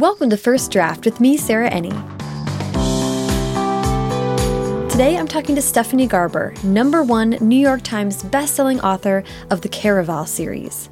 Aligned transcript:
Welcome 0.00 0.30
to 0.30 0.38
First 0.38 0.72
Draft 0.72 1.04
with 1.04 1.20
me, 1.20 1.36
Sarah 1.36 1.68
Enni. 1.68 1.90
Today 4.90 5.18
I'm 5.18 5.28
talking 5.28 5.54
to 5.56 5.60
Stephanie 5.60 6.06
Garber, 6.06 6.54
number 6.64 7.02
one 7.02 7.36
New 7.42 7.58
York 7.58 7.82
Times 7.82 8.22
bestselling 8.22 8.82
author 8.82 9.22
of 9.50 9.60
the 9.60 9.68
Caraval 9.68 10.26
series. 10.26 10.88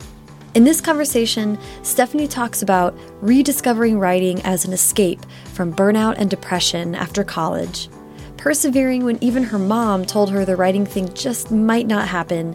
In 0.55 0.65
this 0.65 0.83
conversation, 0.83 1.59
Stephanie 1.83 2.29
talks 2.29 2.61
about 2.61 2.95
rediscovering 3.23 3.99
writing 3.99 4.43
as 4.43 4.67
an 4.67 4.75
escape 4.75 5.25
from 5.55 5.73
burnout 5.73 6.17
and 6.19 6.29
depression 6.29 6.95
after 6.95 7.25
college, 7.25 7.89
persevering 8.37 9.07
when 9.07 9.17
even 9.25 9.43
her 9.43 9.59
mom 9.59 10.05
told 10.05 10.31
her 10.31 10.45
the 10.45 10.55
writing 10.57 10.85
thing 10.85 11.11
just 11.15 11.51
might 11.51 11.87
not 11.87 12.09
happen, 12.09 12.55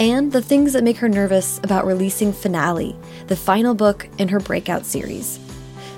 and 0.00 0.32
the 0.32 0.42
things 0.42 0.72
that 0.72 0.82
make 0.82 0.96
her 0.96 1.08
nervous 1.08 1.60
about 1.62 1.86
releasing 1.86 2.32
Finale, 2.32 2.96
the 3.28 3.36
final 3.36 3.72
book 3.72 4.08
in 4.18 4.26
her 4.26 4.40
breakout 4.40 4.84
series. 4.84 5.38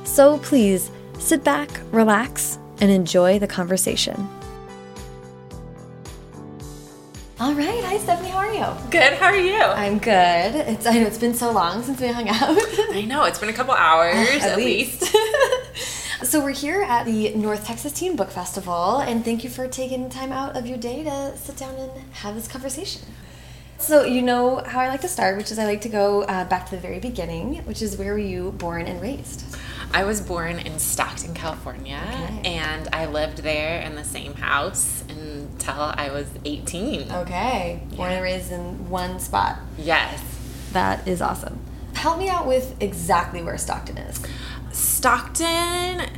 So 0.05 0.39
please 0.39 0.91
sit 1.19 1.43
back, 1.43 1.81
relax, 1.91 2.59
and 2.81 2.91
enjoy 2.91 3.39
the 3.39 3.47
conversation. 3.47 4.29
All 7.41 7.53
right, 7.55 7.83
hi 7.83 7.99
Stephanie, 7.99 8.29
how 8.29 8.39
are 8.39 8.55
you? 8.55 8.91
Good, 8.91 9.15
how 9.15 9.27
are 9.27 9.37
you? 9.37 9.61
I'm 9.61 9.99
good. 9.99 10.15
It's 10.15 10.87
I 10.87 10.99
know 10.99 11.07
it's 11.07 11.19
been 11.19 11.35
so 11.35 11.51
long 11.51 11.83
since 11.83 12.01
we 12.01 12.09
hung 12.09 12.29
out. 12.29 12.57
I 12.93 13.05
know, 13.07 13.25
it's 13.25 13.39
been 13.39 13.49
a 13.49 13.53
couple 13.53 13.75
hours 13.75 14.15
at, 14.37 14.53
at 14.53 14.57
least. 14.57 15.03
least. 15.03 15.17
so 16.23 16.41
we're 16.41 16.53
here 16.53 16.83
at 16.83 17.07
the 17.07 17.35
North 17.35 17.67
Texas 17.67 17.93
Teen 17.93 18.15
Book 18.15 18.31
Festival 18.31 18.99
and 18.99 19.25
thank 19.25 19.43
you 19.43 19.51
for 19.51 19.67
taking 19.67 20.09
time 20.09 20.33
out 20.33 20.57
of 20.57 20.67
your 20.67 20.79
day 20.79 21.03
to 21.05 21.37
sit 21.37 21.57
down 21.57 21.75
and 21.75 21.91
have 22.13 22.35
this 22.35 22.47
conversation. 22.47 23.03
So 23.79 24.05
you 24.05 24.23
know 24.23 24.63
how 24.65 24.81
I 24.81 24.89
like 24.89 25.01
to 25.01 25.09
start, 25.09 25.37
which 25.37 25.51
is 25.51 25.59
I 25.59 25.65
like 25.65 25.81
to 25.83 25.89
go 25.89 26.23
uh, 26.23 26.45
back 26.45 26.67
to 26.67 26.77
the 26.77 26.81
very 26.81 27.01
beginning, 27.01 27.57
which 27.65 27.83
is 27.83 27.97
where 27.97 28.13
were 28.13 28.19
you 28.19 28.53
born 28.53 28.87
and 28.87 29.03
raised? 29.03 29.45
I 29.95 30.03
was 30.03 30.21
born 30.21 30.59
in 30.59 30.81
Stockton, 30.81 31.35
California, 31.35 32.03
okay. 32.09 32.41
and 32.45 32.89
I 32.93 33.07
lived 33.07 33.39
there 33.39 33.81
in 33.81 33.95
the 33.95 34.03
same 34.03 34.35
house 34.35 35.05
until 35.09 35.95
I 35.97 36.11
was 36.11 36.27
18. 36.45 37.13
Okay. 37.13 37.81
Born 37.91 38.11
yeah. 38.11 38.17
and 38.17 38.23
raised 38.25 38.51
in 38.51 38.91
one 38.91 39.21
spot. 39.21 39.61
Yes. 39.79 40.21
That 40.73 41.07
is 41.07 41.23
awesome. 41.23 41.61
Help 41.95 42.19
me 42.19 42.29
out 42.29 42.49
with 42.49 42.75
exactly 42.83 43.41
where 43.41 43.57
Stockton 43.57 43.99
is. 43.99 44.21
Stockton 44.73 46.11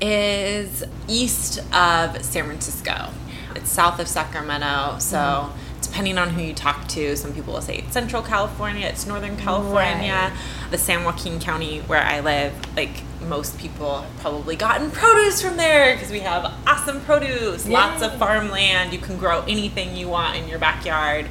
is 0.00 0.82
east 1.06 1.60
of 1.72 2.20
San 2.24 2.46
Francisco. 2.46 3.10
It's 3.54 3.70
south 3.70 4.00
of 4.00 4.08
Sacramento, 4.08 4.98
so 4.98 5.16
mm 5.16 5.50
-hmm 5.50 5.58
depending 5.82 6.16
on 6.16 6.30
who 6.30 6.40
you 6.40 6.54
talk 6.54 6.88
to, 6.88 7.16
some 7.16 7.32
people 7.34 7.52
will 7.52 7.60
say 7.60 7.76
it's 7.76 7.92
Central 7.92 8.22
California, 8.22 8.86
it's 8.86 9.04
Northern 9.06 9.36
California. 9.36 10.14
Right. 10.14 10.70
The 10.70 10.78
San 10.78 11.04
Joaquin 11.04 11.38
County 11.38 11.80
where 11.80 12.02
I 12.02 12.20
live, 12.20 12.52
like 12.76 13.02
most 13.28 13.58
people 13.58 14.02
have 14.02 14.16
probably 14.18 14.56
gotten 14.56 14.90
produce 14.90 15.42
from 15.42 15.56
there 15.56 15.94
because 15.94 16.10
we 16.10 16.20
have 16.20 16.52
awesome 16.66 17.00
produce, 17.02 17.66
Yay. 17.66 17.72
lots 17.72 18.02
of 18.02 18.16
farmland. 18.18 18.92
You 18.92 18.98
can 18.98 19.18
grow 19.18 19.42
anything 19.42 19.96
you 19.96 20.08
want 20.08 20.36
in 20.36 20.48
your 20.48 20.58
backyard. 20.58 21.26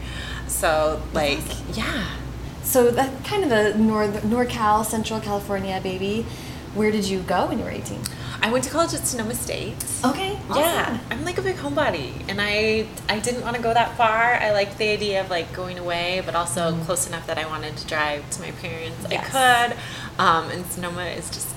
So, 0.48 1.02
like, 1.14 1.40
awesome. 1.40 1.74
yeah. 1.74 2.08
So 2.64 2.92
that 2.92 3.26
kind 3.26 3.44
of 3.44 3.52
a 3.52 3.78
North 3.78 4.24
NorCal, 4.24 4.86
Central 4.86 5.20
California 5.20 5.80
baby. 5.82 6.26
Where 6.74 6.90
did 6.90 7.06
you 7.06 7.20
go 7.20 7.48
when 7.48 7.60
you 7.60 7.66
were 7.66 7.72
18? 7.72 8.00
I 8.44 8.52
went 8.52 8.64
to 8.64 8.72
college 8.72 8.94
at 8.94 9.06
Sonoma 9.06 9.36
State. 9.36 9.76
Okay. 10.04 10.40
Awesome. 10.50 10.64
Yeah, 10.64 11.00
I'm 11.12 11.24
like 11.24 11.38
a 11.38 11.44
big 11.44 11.58
homebody, 11.58 12.12
and 12.28 12.42
I 12.42 12.88
I 13.08 13.20
didn't 13.20 13.44
want 13.44 13.56
to 13.56 13.62
go 13.62 13.72
that 13.74 13.96
far. 13.98 14.34
I 14.36 14.52
liked 14.52 14.80
the 14.80 14.88
idea 14.88 15.22
of 15.22 15.30
like 15.30 15.54
going 15.54 15.78
away, 15.78 16.24
but 16.26 16.34
also 16.34 16.74
mm. 16.74 16.84
close 16.86 17.08
enough 17.08 17.28
that 17.28 17.38
I 17.38 17.46
wanted 17.46 17.78
to 17.78 17.88
drive 17.88 18.28
to 18.32 18.42
my 18.42 18.52
parents. 18.52 19.06
Yes. 19.12 19.36
I 19.36 19.68
could, 19.68 19.78
um, 20.18 20.50
and 20.50 20.66
Sonoma 20.66 21.06
is 21.06 21.30
just 21.30 21.54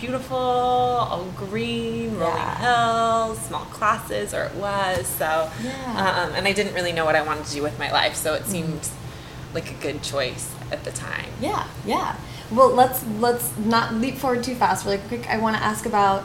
beautiful, 0.00 0.36
all 0.36 1.24
green, 1.36 2.16
rolling 2.16 2.36
yeah. 2.36 3.24
hills, 3.26 3.38
small 3.38 3.64
classes, 3.66 4.34
or 4.34 4.44
it 4.44 4.54
was. 4.54 5.06
So, 5.06 5.50
yeah. 5.62 6.26
um, 6.26 6.34
and 6.34 6.46
I 6.46 6.52
didn't 6.52 6.74
really 6.74 6.92
know 6.92 7.04
what 7.04 7.16
I 7.16 7.22
wanted 7.22 7.46
to 7.46 7.52
do 7.52 7.62
with 7.62 7.78
my 7.78 7.90
life, 7.90 8.14
so 8.14 8.34
it 8.34 8.42
mm. 8.42 8.46
seemed 8.46 8.80
mm. 8.80 9.54
like 9.54 9.70
a 9.70 9.74
good 9.74 10.02
choice 10.02 10.54
at 10.70 10.84
the 10.84 10.90
time. 10.90 11.30
Yeah, 11.40 11.66
yeah. 11.86 12.16
Well, 12.50 12.70
let's 12.70 13.04
let's 13.18 13.56
not 13.56 13.94
leap 13.94 14.16
forward 14.16 14.44
too 14.44 14.54
fast. 14.54 14.84
Really 14.84 14.98
quick, 14.98 15.28
I 15.28 15.38
want 15.38 15.56
to 15.56 15.62
ask 15.62 15.86
about 15.86 16.22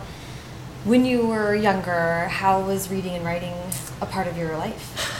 when 0.83 1.05
you 1.05 1.27
were 1.27 1.55
younger. 1.55 2.27
How 2.27 2.61
was 2.61 2.89
reading 2.91 3.15
and 3.15 3.25
writing 3.25 3.55
a 4.01 4.05
part 4.05 4.27
of 4.27 4.37
your 4.37 4.57
life? 4.57 5.15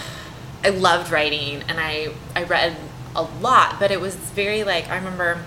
I 0.63 0.69
loved 0.69 1.11
writing, 1.11 1.63
and 1.67 1.79
I 1.79 2.09
I 2.35 2.43
read 2.43 2.75
a 3.15 3.23
lot, 3.23 3.79
but 3.79 3.91
it 3.91 4.01
was 4.01 4.15
very 4.15 4.63
like 4.63 4.89
I 4.89 4.95
remember. 4.95 5.39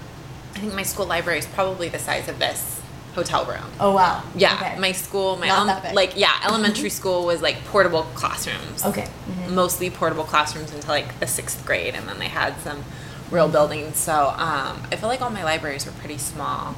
I 0.55 0.59
think 0.59 0.75
my 0.75 0.83
school 0.83 1.07
library 1.07 1.39
is 1.39 1.47
probably 1.47 1.89
the 1.89 1.99
size 1.99 2.29
of 2.29 2.39
this 2.39 2.82
hotel 3.15 3.45
room. 3.45 3.65
Oh 3.79 3.93
wow! 3.93 4.23
Yeah, 4.35 4.55
okay. 4.55 4.79
my 4.79 4.93
school, 4.93 5.37
my 5.37 5.49
um, 5.49 5.67
like 5.95 6.17
yeah, 6.17 6.33
elementary 6.47 6.91
school 6.91 7.27
was 7.27 7.43
like 7.43 7.65
portable 7.67 8.05
classrooms. 8.15 8.85
Okay. 8.85 9.07
Mm 9.07 9.35
-hmm. 9.35 9.55
Mostly 9.55 9.91
portable 9.91 10.25
classrooms 10.25 10.73
until 10.73 10.95
like 10.95 11.09
the 11.21 11.27
sixth 11.27 11.65
grade, 11.67 11.95
and 11.99 12.09
then 12.09 12.19
they 12.19 12.29
had 12.29 12.55
some 12.65 12.85
real 13.31 13.49
buildings. 13.49 13.99
So 13.99 14.13
um, 14.13 14.75
I 14.93 14.97
feel 14.97 15.09
like 15.09 15.25
all 15.25 15.31
my 15.31 15.45
libraries 15.45 15.85
were 15.87 15.97
pretty 15.99 16.19
small, 16.19 16.75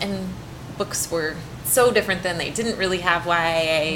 and 0.00 0.28
books 0.78 1.10
were 1.10 1.34
so 1.68 1.90
different 1.90 2.22
than 2.22 2.38
They 2.38 2.50
didn't 2.50 2.78
really 2.78 2.98
have 2.98 3.26
YA. 3.26 3.32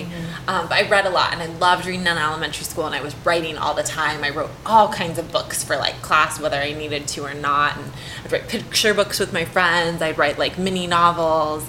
mm-hmm. 0.04 0.48
um, 0.48 0.68
but 0.68 0.78
I 0.78 0.88
read 0.88 1.06
a 1.06 1.10
lot, 1.10 1.32
and 1.32 1.42
I 1.42 1.46
loved 1.46 1.86
reading 1.86 2.06
in 2.06 2.18
elementary 2.18 2.64
school, 2.64 2.86
and 2.86 2.94
I 2.94 3.02
was 3.02 3.14
writing 3.24 3.58
all 3.58 3.74
the 3.74 3.82
time. 3.82 4.22
I 4.24 4.30
wrote 4.30 4.50
all 4.64 4.88
kinds 4.88 5.18
of 5.18 5.32
books 5.32 5.64
for 5.64 5.76
like 5.76 6.00
class, 6.02 6.40
whether 6.40 6.56
I 6.56 6.72
needed 6.72 7.08
to 7.08 7.24
or 7.24 7.34
not, 7.34 7.76
and 7.76 7.92
I'd 8.24 8.32
write 8.32 8.48
picture 8.48 8.94
books 8.94 9.18
with 9.18 9.32
my 9.32 9.44
friends. 9.44 10.02
I'd 10.02 10.18
write 10.18 10.38
like 10.38 10.58
mini 10.58 10.86
novels, 10.86 11.66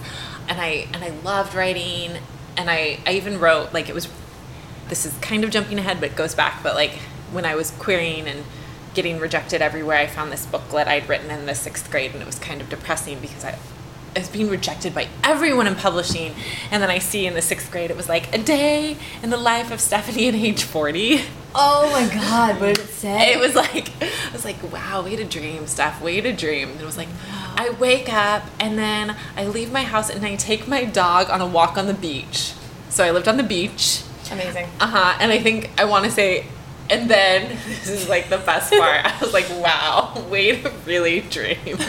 and 0.48 0.60
I 0.60 0.88
and 0.94 1.04
I 1.04 1.10
loved 1.24 1.56
writing, 1.56 2.18
and 2.58 2.70
I 2.70 3.00
I 3.06 3.14
even 3.14 3.40
wrote 3.40 3.74
like 3.74 3.90
it 3.90 3.96
was. 3.96 4.08
This 4.90 5.06
is 5.06 5.18
kind 5.20 5.44
of 5.44 5.50
jumping 5.50 5.80
ahead, 5.80 6.00
but 6.02 6.12
it 6.12 6.16
goes 6.16 6.36
back. 6.36 6.62
But 6.62 6.76
like 6.76 6.92
when 7.32 7.46
I 7.46 7.56
was 7.56 7.72
querying 7.72 8.28
and 8.28 8.44
getting 8.94 9.20
rejected 9.20 9.62
everywhere. 9.62 9.98
I 9.98 10.08
found 10.08 10.32
this 10.32 10.46
booklet 10.46 10.88
I'd 10.88 11.08
written 11.10 11.32
in 11.32 11.46
the 11.46 11.56
sixth 11.56 11.90
grade, 11.90 12.12
and 12.14 12.22
it 12.22 12.26
was 12.26 12.40
kind 12.40 12.62
of 12.62 12.70
depressing 12.70 13.20
because 13.20 13.44
I, 13.44 13.58
I 14.16 14.20
was 14.20 14.30
being 14.30 14.50
rejected 14.50 14.94
by 14.94 15.08
everyone 15.24 15.68
in 15.68 15.76
publishing. 15.76 16.34
And 16.72 16.84
then 16.84 16.90
I 16.90 17.00
see 17.00 17.26
in 17.26 17.34
the 17.34 17.42
sixth 17.42 17.72
grade, 17.72 17.90
it 17.90 17.98
was 17.98 18.08
like 18.08 18.34
a 18.34 18.38
day 18.38 18.98
in 19.22 19.30
the 19.30 19.38
life 19.38 19.72
of 19.72 19.80
Stephanie 19.80 20.28
at 20.28 20.36
age 20.36 20.64
40. 20.64 21.22
Oh 21.56 21.90
my 21.92 22.12
God, 22.14 22.60
what 22.60 22.76
did 22.76 22.86
it 22.86 22.90
say? 22.90 23.34
It 23.34 23.40
was 23.40 23.56
like, 23.56 23.90
I 24.02 24.32
was 24.32 24.44
like, 24.44 24.72
wow, 24.72 25.04
way 25.04 25.16
to 25.16 25.24
dream, 25.24 25.68
Steph, 25.68 26.02
way 26.02 26.20
to 26.20 26.34
dream. 26.34 26.70
And 26.70 26.82
it 26.82 26.86
was 26.86 26.98
like, 26.98 27.10
I 27.56 27.70
wake 27.80 28.12
up 28.12 28.44
and 28.60 28.78
then 28.78 29.16
I 29.38 29.46
leave 29.46 29.72
my 29.72 29.84
house 29.84 30.10
and 30.10 30.26
I 30.26 30.36
take 30.36 30.68
my 30.68 30.84
dog 30.84 31.30
on 31.30 31.42
a 31.42 31.48
walk 31.48 31.78
on 31.78 31.88
the 31.88 31.94
beach. 31.94 32.54
So 32.90 33.04
I 33.04 33.12
lived 33.12 33.28
on 33.28 33.38
the 33.38 33.44
beach. 33.44 34.02
Amazing. 34.32 34.68
Uh 34.80 34.88
huh. 34.88 35.18
And 35.20 35.32
I 35.32 35.40
think 35.40 35.70
I 35.80 35.86
want 35.86 36.06
to 36.06 36.12
say 36.12 36.46
and 36.90 37.10
then 37.10 37.50
this 37.68 37.90
is 37.90 38.10
like 38.10 38.30
the 38.30 38.38
best 38.38 38.72
part. 38.72 39.06
I 39.06 39.18
was 39.20 39.34
like, 39.34 39.50
"Wow, 39.50 40.26
way 40.30 40.62
to 40.62 40.72
really 40.86 41.22
dream." 41.22 41.78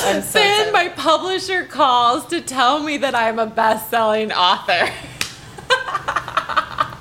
So 0.00 0.38
then 0.38 0.72
my 0.72 0.88
publisher 0.88 1.64
calls 1.64 2.26
to 2.26 2.40
tell 2.40 2.82
me 2.82 2.96
that 2.98 3.14
I'm 3.14 3.38
a 3.38 3.46
best-selling 3.46 4.32
author. 4.32 4.90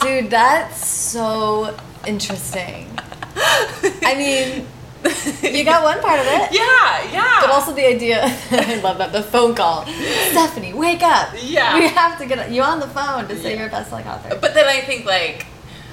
Dude, 0.02 0.30
that's 0.30 0.86
so 0.86 1.76
interesting. 2.06 2.88
I 3.36 4.16
mean, 4.16 4.68
you 5.54 5.64
got 5.66 5.84
one 5.84 6.00
part 6.02 6.20
of 6.20 6.26
it. 6.28 6.54
Yeah, 6.54 7.12
yeah. 7.12 7.42
But 7.42 7.50
also 7.50 7.74
the 7.74 7.86
idea, 7.86 8.22
I 8.52 8.80
love 8.82 9.00
that, 9.00 9.12
the 9.12 9.24
phone 9.24 9.56
call. 9.56 9.86
Stephanie, 9.86 10.74
wake 10.74 11.02
up. 11.02 11.34
Yeah. 11.42 11.78
We 11.80 11.88
have 11.88 12.20
to 12.20 12.26
get 12.26 12.52
you 12.52 12.62
on 12.62 12.80
the 12.80 12.88
phone 12.88 13.28
to 13.28 13.36
say 13.38 13.54
yeah. 13.54 13.60
you're 13.60 13.68
a 13.68 13.72
best-selling 13.72 14.08
author. 14.08 14.38
But 14.40 14.54
then 14.54 14.68
I 14.68 14.82
think 14.82 15.06
like 15.06 15.48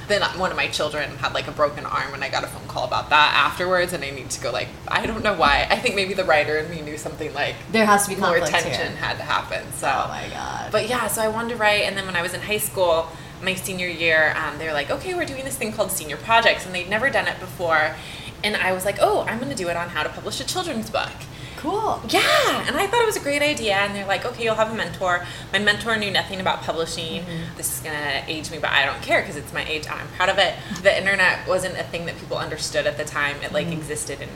then 0.09 0.22
one 0.39 0.50
of 0.50 0.56
my 0.56 0.69
children 0.69 1.11
had 1.17 1.34
like 1.34 1.49
a 1.49 1.53
broken 1.53 1.84
arm 1.84 2.15
and 2.15 2.22
I 2.22 2.28
got 2.28 2.44
a 2.44 2.47
phone 2.47 2.67
call 2.69 2.84
about 2.84 3.11
that 3.11 3.33
afterwards 3.34 3.93
and 3.93 4.04
I 4.04 4.10
need 4.10 4.31
to 4.31 4.41
go 4.41 4.51
like 4.51 4.69
I 4.86 5.07
don't 5.07 5.22
know 5.22 5.34
why. 5.34 5.66
I 5.71 5.77
think 5.78 5.95
maybe 5.95 6.15
the 6.15 6.25
writer 6.25 6.57
and 6.59 6.71
me 6.71 6.81
knew 6.83 6.97
something 6.97 7.33
like 7.34 7.54
there 7.72 7.86
has 7.86 8.07
to 8.07 8.15
be 8.15 8.21
more 8.21 8.39
tension 8.41 8.72
here. 8.72 8.97
had 8.97 9.16
to 9.16 9.22
happen 9.22 9.65
so. 9.72 9.89
Oh 9.89 10.09
my 10.09 10.28
god. 10.28 10.72
But 10.72 10.89
yeah 10.89 11.07
so 11.09 11.22
I 11.22 11.28
wanted 11.28 11.51
to 11.51 11.57
write 11.57 11.83
and 11.84 11.97
then 11.97 12.07
when 12.07 12.16
I 12.16 12.22
was 12.22 12.34
in 12.34 12.41
high 12.42 12.59
school 12.59 13.09
my 13.42 13.54
senior 13.54 13.89
year 13.89 14.34
um, 14.36 14.59
they 14.59 14.66
were 14.66 14.72
like 14.72 14.91
okay 14.91 15.15
we're 15.15 15.27
doing 15.27 15.45
this 15.45 15.57
thing 15.57 15.72
called 15.72 15.91
senior 15.91 16.16
projects 16.16 16.66
and 16.66 16.75
they'd 16.75 16.89
never 16.89 17.10
done 17.10 17.27
it 17.27 17.39
before. 17.41 17.97
And 18.45 18.57
I 18.57 18.72
was 18.72 18.84
like 18.84 18.98
oh 19.01 19.25
I'm 19.28 19.39
gonna 19.39 19.54
do 19.54 19.69
it 19.69 19.77
on 19.77 19.89
how 19.91 20.03
to 20.03 20.09
publish 20.09 20.41
a 20.41 20.45
children's 20.45 20.91
book 20.91 21.13
Cool. 21.57 22.01
Yeah, 22.09 22.67
and 22.67 22.77
I 22.77 22.87
thought 22.87 23.03
it 23.03 23.07
was 23.07 23.17
a 23.17 23.21
great 23.21 23.43
idea. 23.43 23.75
And 23.77 23.95
they're 23.95 24.07
like, 24.07 24.25
okay, 24.25 24.45
you'll 24.45 24.55
have 24.55 24.71
a 24.71 24.75
mentor. 24.75 25.25
My 25.53 25.59
mentor 25.59 25.97
knew 25.97 26.11
nothing 26.11 26.41
about 26.41 26.63
publishing. 26.63 27.23
Mm-hmm. 27.23 27.57
This 27.57 27.77
is 27.77 27.81
gonna 27.81 28.23
age 28.27 28.51
me, 28.51 28.59
but 28.59 28.71
I 28.71 28.85
don't 28.85 29.03
care 29.03 29.21
because 29.21 29.37
it's 29.37 29.53
my 29.53 29.65
age 29.65 29.87
and 29.87 29.95
I'm 29.95 30.09
proud 30.09 30.29
of 30.29 30.39
it. 30.39 30.55
The 30.83 30.97
internet 30.97 31.47
wasn't 31.49 31.79
a 31.79 31.85
thing 31.85 32.07
that 32.07 32.19
people 32.19 32.37
understood 32.37 32.87
at 32.87 32.97
the 32.97 33.05
time. 33.05 33.37
It 33.43 33.53
like 33.53 33.67
mm-hmm. 33.67 33.79
existed 33.79 34.21
in 34.21 34.29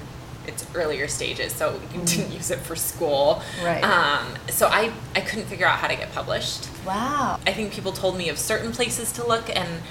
its 0.46 0.66
earlier 0.74 1.06
stages, 1.06 1.52
so 1.52 1.72
you 1.72 1.78
mm-hmm. 1.78 2.04
didn't 2.04 2.32
use 2.32 2.50
it 2.50 2.58
for 2.58 2.74
school. 2.74 3.42
Right. 3.62 3.82
Um, 3.82 4.34
so 4.48 4.66
I 4.66 4.92
I 5.14 5.20
couldn't 5.20 5.46
figure 5.46 5.66
out 5.66 5.78
how 5.78 5.88
to 5.88 5.96
get 5.96 6.12
published. 6.12 6.68
Wow. 6.86 7.38
I 7.46 7.52
think 7.52 7.72
people 7.72 7.92
told 7.92 8.16
me 8.16 8.28
of 8.28 8.38
certain 8.38 8.72
places 8.72 9.12
to 9.12 9.26
look 9.26 9.54
and. 9.54 9.82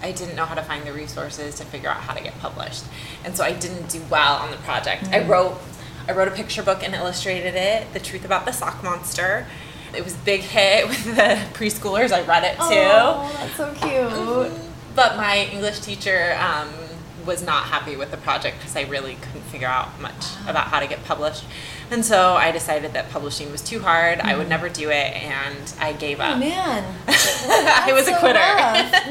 I 0.00 0.12
didn't 0.12 0.36
know 0.36 0.44
how 0.44 0.54
to 0.54 0.62
find 0.62 0.86
the 0.86 0.92
resources 0.92 1.56
to 1.56 1.64
figure 1.64 1.88
out 1.88 1.96
how 1.96 2.14
to 2.14 2.22
get 2.22 2.38
published. 2.38 2.84
And 3.24 3.36
so 3.36 3.42
I 3.42 3.52
didn't 3.52 3.88
do 3.88 4.00
well 4.08 4.36
on 4.36 4.52
the 4.52 4.56
project. 4.58 5.08
I 5.08 5.18
mm. 5.18 5.28
wrote 5.28 5.60
I 6.08 6.12
wrote 6.12 6.26
a 6.26 6.30
picture 6.30 6.62
book 6.62 6.82
and 6.82 6.94
illustrated 6.94 7.54
it, 7.54 7.92
The 7.92 8.00
Truth 8.00 8.24
About 8.24 8.46
the 8.46 8.52
Sock 8.52 8.82
Monster. 8.82 9.46
It 9.94 10.02
was 10.02 10.14
a 10.14 10.18
big 10.18 10.40
hit 10.40 10.88
with 10.88 11.04
the 11.04 11.38
preschoolers. 11.52 12.12
I 12.12 12.22
read 12.22 12.44
it 12.44 12.54
too. 12.56 12.62
Oh, 12.62 13.30
that's 13.38 13.56
so 13.56 13.72
cute. 13.74 14.10
Mm-hmm. 14.10 14.94
But 14.94 15.18
my 15.18 15.50
English 15.52 15.80
teacher 15.80 16.34
um, 16.40 16.70
was 17.26 17.44
not 17.44 17.64
happy 17.64 17.94
with 17.94 18.10
the 18.10 18.16
project 18.16 18.56
because 18.58 18.74
I 18.74 18.82
really 18.82 19.16
couldn't 19.16 19.42
figure 19.42 19.68
out 19.68 20.00
much 20.00 20.12
uh-huh. 20.14 20.50
about 20.50 20.68
how 20.68 20.80
to 20.80 20.86
get 20.86 21.04
published. 21.04 21.44
And 21.90 22.04
so 22.04 22.34
I 22.34 22.52
decided 22.52 22.94
that 22.94 23.10
publishing 23.10 23.52
was 23.52 23.62
too 23.62 23.80
hard. 23.80 24.20
I 24.20 24.34
would 24.34 24.42
mm-hmm. 24.42 24.50
never 24.50 24.68
do 24.70 24.88
it, 24.90 25.14
and 25.14 25.74
I 25.78 25.92
gave 25.92 26.20
oh, 26.20 26.24
up. 26.24 26.36
Oh 26.36 26.40
man, 26.40 26.96
I 27.06 27.90
was 27.92 28.08
a 28.08 28.18
quitter. 28.18 28.40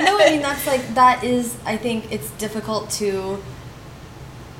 no, 0.04 0.20
I 0.20 0.32
mean 0.32 0.42
that's 0.42 0.66
like 0.66 0.96
that 0.96 1.24
is. 1.24 1.56
I 1.66 1.78
think 1.78 2.12
it's 2.12 2.32
difficult 2.32 2.90
to. 2.92 3.42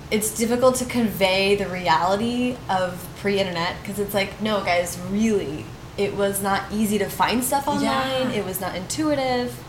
It's 0.10 0.36
difficult 0.38 0.76
to 0.78 0.86
convey 0.86 1.56
the 1.56 1.68
reality 1.68 2.58
of 2.70 3.08
pre-internet 3.20 3.76
because 3.82 4.00
it's 4.00 4.14
like, 4.14 4.42
no, 4.42 4.64
guys, 4.64 4.98
really, 5.10 5.66
it 5.98 6.16
was 6.16 6.42
not 6.42 6.64
easy 6.72 6.98
to 7.00 7.10
find 7.10 7.44
stuff 7.44 7.68
online. 7.68 7.82
Yeah. 7.82 8.30
It 8.32 8.46
was 8.46 8.62
not 8.62 8.76
intuitive. 8.76 9.62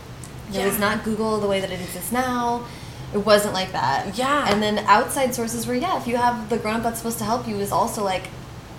It 0.52 0.64
was 0.64 0.78
not 0.78 1.04
Google 1.04 1.40
the 1.40 1.48
way 1.48 1.60
that 1.60 1.70
it 1.70 1.80
exists 1.80 2.12
now. 2.12 2.66
It 3.12 3.18
wasn't 3.18 3.54
like 3.54 3.72
that. 3.72 4.16
Yeah. 4.16 4.46
And 4.50 4.62
then 4.62 4.78
outside 4.80 5.34
sources 5.34 5.66
were 5.66 5.74
yeah, 5.74 6.00
if 6.00 6.06
you 6.06 6.16
have 6.16 6.48
the 6.48 6.58
grown 6.58 6.76
up 6.76 6.82
that's 6.84 6.98
supposed 6.98 7.18
to 7.18 7.24
help 7.24 7.48
you, 7.48 7.56
is 7.56 7.72
also 7.72 8.04
like, 8.04 8.24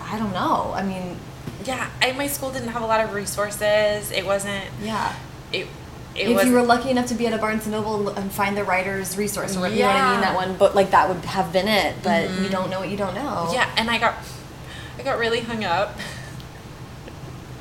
I 0.02 0.18
don't 0.18 0.34
know. 0.34 0.72
I 0.74 0.84
mean, 0.84 1.18
yeah, 1.66 1.90
I, 2.02 2.12
my 2.14 2.28
school 2.28 2.52
didn't 2.52 2.70
have 2.70 2.82
a 2.82 2.88
lot 2.88 3.02
of 3.04 3.14
resources. 3.14 4.12
It 4.12 4.26
wasn't. 4.26 4.66
yeah. 4.82 5.16
It. 5.52 5.68
If 6.16 6.46
you 6.46 6.54
were 6.54 6.64
lucky 6.64 6.90
enough 6.90 7.08
to 7.08 7.16
be 7.16 7.28
at 7.28 7.34
a 7.34 7.38
Barnes 7.38 7.64
and 7.66 7.72
Noble 7.72 8.10
and 8.10 8.32
find 8.32 8.58
the 8.58 8.64
writer's 8.64 9.18
resource, 9.18 9.56
or 9.56 9.68
you 9.68 9.80
know 9.80 9.88
what 9.88 9.96
I 9.96 10.12
mean, 10.12 10.22
that 10.22 10.36
one 10.36 10.58
book, 10.58 10.76
like 10.76 10.92
that 10.92 11.08
would 11.08 11.24
have 11.26 11.54
been 11.54 11.68
it. 11.68 11.96
But 12.04 12.24
you 12.24 12.36
mm-hmm. 12.36 12.52
don't 12.52 12.70
know 12.70 12.80
what 12.80 12.90
you 12.90 12.98
don't 12.98 13.16
know. 13.16 13.50
Yeah, 13.54 13.70
and 13.78 13.90
I 13.90 14.00
got 14.00 14.16
I 14.98 15.04
got 15.04 15.18
really 15.20 15.42
hung 15.42 15.64
up. 15.64 15.98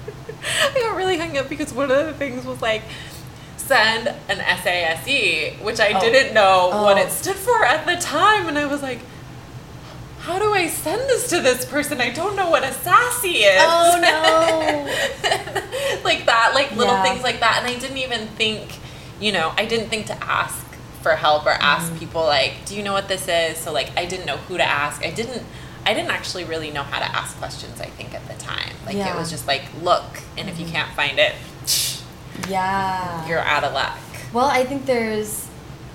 I 0.74 0.80
got 0.80 0.96
really 0.96 1.18
hung 1.18 1.36
up 1.36 1.48
because 1.48 1.72
one 1.72 1.90
of 1.90 2.06
the 2.06 2.14
things 2.14 2.44
was 2.44 2.60
like 2.62 2.82
send 3.56 4.08
an 4.28 4.38
SASE, 4.38 5.60
which 5.62 5.78
I 5.78 5.92
Oh. 5.92 6.00
didn't 6.00 6.34
know 6.34 6.68
what 6.82 6.96
Oh. 6.96 7.00
it 7.00 7.10
stood 7.12 7.36
for 7.36 7.64
at 7.64 7.86
the 7.86 7.96
time, 7.96 8.48
and 8.48 8.58
I 8.58 8.66
was 8.66 8.82
like. 8.82 9.00
How 10.28 10.38
do 10.38 10.52
I 10.52 10.66
send 10.68 11.00
this 11.08 11.30
to 11.30 11.40
this 11.40 11.64
person? 11.64 12.02
I 12.02 12.10
don't 12.10 12.36
know 12.36 12.50
what 12.50 12.62
a 12.62 12.70
sassy 12.72 13.38
is. 13.38 13.62
Oh, 13.64 13.98
no. 13.98 16.00
like 16.04 16.26
that, 16.26 16.50
like 16.54 16.70
little 16.72 16.92
Yeah. 16.92 17.02
things 17.02 17.22
like 17.22 17.40
that. 17.40 17.62
And 17.62 17.66
I 17.66 17.78
didn't 17.78 17.96
even 17.96 18.26
think, 18.28 18.78
you 19.20 19.32
know, 19.32 19.54
I 19.56 19.64
didn't 19.64 19.88
think 19.88 20.04
to 20.08 20.22
ask 20.22 20.66
for 21.02 21.12
help 21.12 21.46
or 21.46 21.50
ask 21.52 21.86
Mm-hmm. 21.88 21.98
people 21.98 22.20
like, 22.24 22.66
do 22.66 22.76
you 22.76 22.82
know 22.82 22.92
what 22.92 23.08
this 23.08 23.26
is? 23.26 23.56
So 23.56 23.72
like 23.72 23.90
I 23.96 24.04
didn't 24.04 24.26
know 24.26 24.36
who 24.36 24.58
to 24.58 24.64
ask. 24.64 25.02
I 25.02 25.10
didn't 25.10 25.44
I 25.86 25.94
didn't 25.94 26.10
actually 26.10 26.44
really 26.44 26.70
know 26.72 26.82
how 26.82 26.98
to 26.98 27.06
ask 27.16 27.34
questions, 27.38 27.80
I 27.80 27.86
think, 27.86 28.12
at 28.12 28.28
the 28.28 28.34
time. 28.34 28.74
Like 28.84 28.96
Yeah. 28.96 29.14
it 29.14 29.18
was 29.18 29.30
just 29.30 29.46
like, 29.46 29.62
look, 29.80 30.04
and 30.36 30.50
if 30.50 30.60
you 30.60 30.66
can't 30.66 30.92
find 30.94 31.18
it, 31.18 31.34
Yeah. 32.46 33.26
you're 33.26 33.38
out 33.40 33.64
of 33.64 33.72
luck. 33.72 33.96
Well, 34.34 34.44
I 34.44 34.64
think 34.64 34.84
there's, 34.84 35.47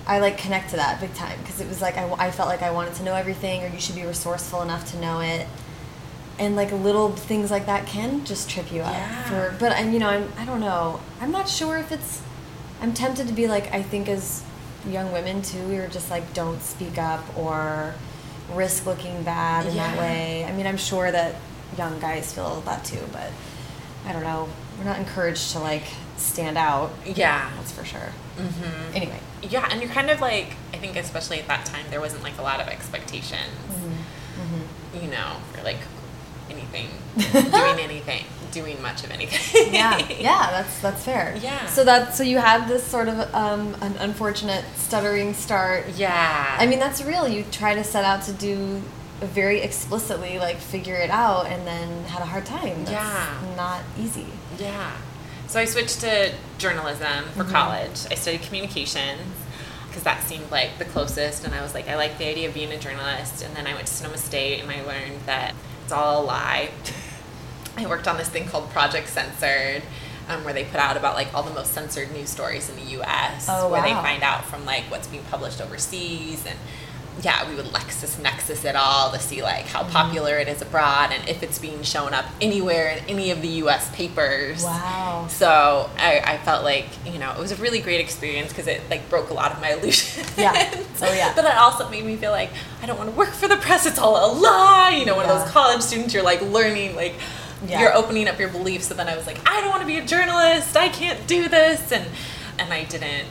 I 0.06 0.18
like 0.18 0.36
connect 0.38 0.70
to 0.70 0.76
that 0.76 1.00
big 1.00 1.14
time 1.14 1.38
because 1.40 1.60
it 1.60 1.68
was 1.68 1.80
like 1.80 1.96
I, 1.96 2.10
I 2.18 2.30
felt 2.30 2.48
like 2.48 2.62
I 2.62 2.70
wanted 2.70 2.94
to 2.96 3.02
know 3.04 3.14
everything, 3.14 3.62
or 3.64 3.68
you 3.68 3.80
should 3.80 3.94
be 3.96 4.04
resourceful 4.04 4.60
enough 4.62 4.90
to 4.92 4.98
know 5.00 5.20
it, 5.20 5.46
and 6.38 6.56
like 6.56 6.70
little 6.72 7.10
things 7.12 7.50
like 7.50 7.66
that 7.66 7.86
can 7.86 8.24
just 8.24 8.50
trip 8.50 8.70
you 8.72 8.82
up. 8.82 8.92
Yeah. 8.92 9.22
For 9.50 9.56
but 9.58 9.72
I'm 9.72 9.92
you 9.92 9.98
know 9.98 10.08
I'm 10.08 10.30
I 10.38 10.44
don't 10.44 10.60
know 10.60 11.00
I'm 11.20 11.30
not 11.30 11.48
sure 11.48 11.78
if 11.78 11.90
it's 11.90 12.20
I'm 12.82 12.92
tempted 12.92 13.26
to 13.28 13.32
be 13.32 13.46
like 13.46 13.72
I 13.72 13.82
think 13.82 14.08
as 14.08 14.42
young 14.86 15.10
women 15.12 15.40
too 15.40 15.66
we 15.68 15.78
were 15.78 15.86
just 15.88 16.10
like 16.10 16.34
don't 16.34 16.60
speak 16.62 16.98
up 16.98 17.24
or 17.38 17.94
risk 18.52 18.84
looking 18.84 19.22
bad 19.22 19.64
in 19.66 19.74
that 19.76 19.94
Yeah. 19.96 20.00
way. 20.00 20.44
I 20.44 20.52
mean 20.52 20.66
I'm 20.66 20.76
sure 20.76 21.10
that 21.10 21.36
young 21.78 21.98
guys 21.98 22.32
feel 22.34 22.60
that 22.66 22.84
too, 22.84 23.00
but 23.10 23.30
I 24.06 24.12
don't 24.12 24.22
know. 24.22 24.48
We're 24.76 24.84
not 24.84 24.98
encouraged 24.98 25.52
to 25.52 25.60
like 25.60 25.84
stand 26.18 26.58
out. 26.58 26.90
Yeah. 27.06 27.50
That's 27.56 27.72
for 27.72 27.84
sure. 27.86 28.12
Mm-hmm. 28.36 28.94
Anyway. 28.96 29.18
Yeah, 29.50 29.68
and 29.70 29.80
you're 29.80 29.90
kind 29.90 30.10
of 30.10 30.20
like, 30.20 30.54
I 30.72 30.76
think 30.78 30.96
especially 30.96 31.38
at 31.40 31.48
that 31.48 31.66
time, 31.66 31.86
there 31.90 32.00
wasn't 32.00 32.22
like 32.22 32.38
a 32.38 32.42
lot 32.42 32.60
of 32.60 32.68
expectations, 32.68 33.40
Mm-hmm. 33.70 35.04
you 35.04 35.10
know, 35.10 35.36
for 35.52 35.62
like 35.62 35.78
anything, 36.50 36.88
doing 37.16 37.78
anything, 37.80 38.24
doing 38.52 38.80
much 38.82 39.04
of 39.04 39.10
anything. 39.10 39.72
yeah, 39.72 39.98
yeah, 40.18 40.48
that's 40.50 40.80
that's 40.80 41.04
fair. 41.04 41.36
Yeah. 41.40 41.66
So 41.66 41.84
that 41.84 42.14
so 42.14 42.22
you 42.22 42.38
had 42.38 42.68
this 42.68 42.82
sort 42.84 43.08
of 43.08 43.32
um, 43.34 43.74
an 43.80 43.96
unfortunate 43.98 44.64
stuttering 44.76 45.34
start. 45.34 45.88
Yeah. 45.96 46.56
I 46.58 46.66
mean, 46.66 46.78
that's 46.78 47.02
real. 47.04 47.26
You 47.28 47.44
try 47.50 47.74
to 47.74 47.84
set 47.84 48.04
out 48.04 48.22
to 48.24 48.32
do 48.32 48.82
a 49.22 49.26
very 49.26 49.60
explicitly, 49.60 50.38
like 50.38 50.56
figure 50.58 50.96
it 50.96 51.10
out, 51.10 51.46
and 51.46 51.66
then 51.66 52.04
had 52.04 52.20
a 52.22 52.26
hard 52.26 52.44
time. 52.46 52.84
That's 52.84 52.90
Yeah. 52.92 53.54
Not 53.56 53.82
easy. 53.98 54.26
Yeah. 54.58 54.92
So 55.54 55.60
I 55.60 55.66
switched 55.66 56.00
to 56.00 56.32
journalism 56.58 57.26
for 57.36 57.44
Mhm. 57.44 57.52
college. 57.52 58.00
I 58.10 58.16
studied 58.16 58.42
communications 58.42 59.22
because 59.86 60.02
that 60.02 60.24
seemed 60.24 60.50
like 60.50 60.78
the 60.78 60.84
closest, 60.84 61.44
and 61.44 61.54
I 61.54 61.62
was 61.62 61.74
like, 61.74 61.88
I 61.88 61.94
like 61.94 62.18
the 62.18 62.26
idea 62.26 62.48
of 62.48 62.54
being 62.54 62.72
a 62.72 62.76
journalist. 62.76 63.40
And 63.40 63.54
then 63.54 63.68
I 63.68 63.72
went 63.72 63.86
to 63.86 63.94
Sonoma 63.94 64.18
State, 64.18 64.60
and 64.62 64.68
I 64.72 64.82
learned 64.82 65.20
that 65.26 65.54
it's 65.84 65.92
all 65.92 66.22
a 66.22 66.24
lie. 66.24 66.70
I 67.76 67.86
worked 67.86 68.08
on 68.08 68.16
this 68.16 68.28
thing 68.28 68.48
called 68.48 68.68
Project 68.72 69.08
Censored, 69.08 69.84
um, 70.28 70.42
where 70.42 70.52
they 70.52 70.64
put 70.64 70.80
out 70.80 70.96
about 70.96 71.14
like 71.14 71.32
all 71.32 71.44
the 71.44 71.54
most 71.54 71.72
censored 71.72 72.10
news 72.10 72.30
stories 72.30 72.68
in 72.68 72.74
the 72.74 72.90
U.S. 72.98 73.46
Oh, 73.48 73.68
where 73.68 73.80
they 73.80 73.92
find 73.92 74.24
out 74.24 74.46
from 74.46 74.66
like 74.66 74.90
what's 74.90 75.06
being 75.06 75.22
published 75.30 75.60
overseas 75.60 76.44
and. 76.46 76.58
Yeah, 77.22 77.48
we 77.48 77.54
would 77.54 77.66
LexisNexis 77.66 78.64
it 78.64 78.74
all 78.74 79.12
to 79.12 79.18
see 79.20 79.42
like 79.42 79.66
Mm-hmm. 79.66 79.68
how 79.76 79.84
popular 79.84 80.36
it 80.38 80.48
is 80.48 80.60
abroad 80.60 81.10
and 81.12 81.28
if 81.28 81.42
it's 81.42 81.58
being 81.58 81.82
shown 81.82 82.12
up 82.12 82.24
anywhere 82.40 82.88
in 82.90 83.04
any 83.08 83.30
of 83.30 83.40
the 83.40 83.48
U.S. 83.64 83.88
papers. 83.94 84.64
Wow. 84.64 85.26
So 85.28 85.90
I, 85.96 86.20
I 86.24 86.38
felt 86.38 86.64
like 86.64 86.86
you 87.06 87.18
know 87.18 87.30
it 87.32 87.38
was 87.38 87.52
a 87.52 87.56
really 87.56 87.80
great 87.80 88.00
experience 88.00 88.48
because 88.48 88.66
it 88.66 88.82
like 88.90 89.08
broke 89.08 89.30
a 89.30 89.34
lot 89.34 89.52
of 89.52 89.60
my 89.60 89.70
illusions. 89.74 90.36
Yeah. 90.36 90.52
Oh, 91.02 91.12
yeah. 91.14 91.32
But 91.36 91.44
it 91.44 91.54
also 91.56 91.88
made 91.88 92.04
me 92.04 92.16
feel 92.16 92.32
like 92.32 92.50
I 92.82 92.86
don't 92.86 92.98
want 92.98 93.10
to 93.10 93.16
work 93.16 93.30
for 93.30 93.46
the 93.48 93.56
press. 93.56 93.86
It's 93.86 93.98
all 93.98 94.16
a 94.16 94.28
lie. 94.36 94.96
You 94.98 95.06
know, 95.06 95.14
one 95.16 95.28
of 95.28 95.38
those 95.38 95.48
college 95.50 95.82
students. 95.82 96.12
You're 96.14 96.24
like 96.24 96.42
learning 96.42 96.96
like 96.96 97.14
Yeah. 97.66 97.80
you're 97.80 97.94
opening 97.94 98.26
up 98.28 98.38
your 98.40 98.48
beliefs. 98.50 98.86
So 98.88 98.94
then 98.94 99.08
I 99.08 99.16
was 99.16 99.26
like, 99.26 99.38
I 99.48 99.60
don't 99.60 99.70
want 99.70 99.82
to 99.82 99.86
be 99.86 99.98
a 99.98 100.04
journalist. 100.04 100.76
I 100.76 100.88
can't 100.88 101.26
do 101.28 101.48
this. 101.48 101.92
And 101.92 102.06
and 102.58 102.72
I 102.72 102.84
didn't. 102.84 103.28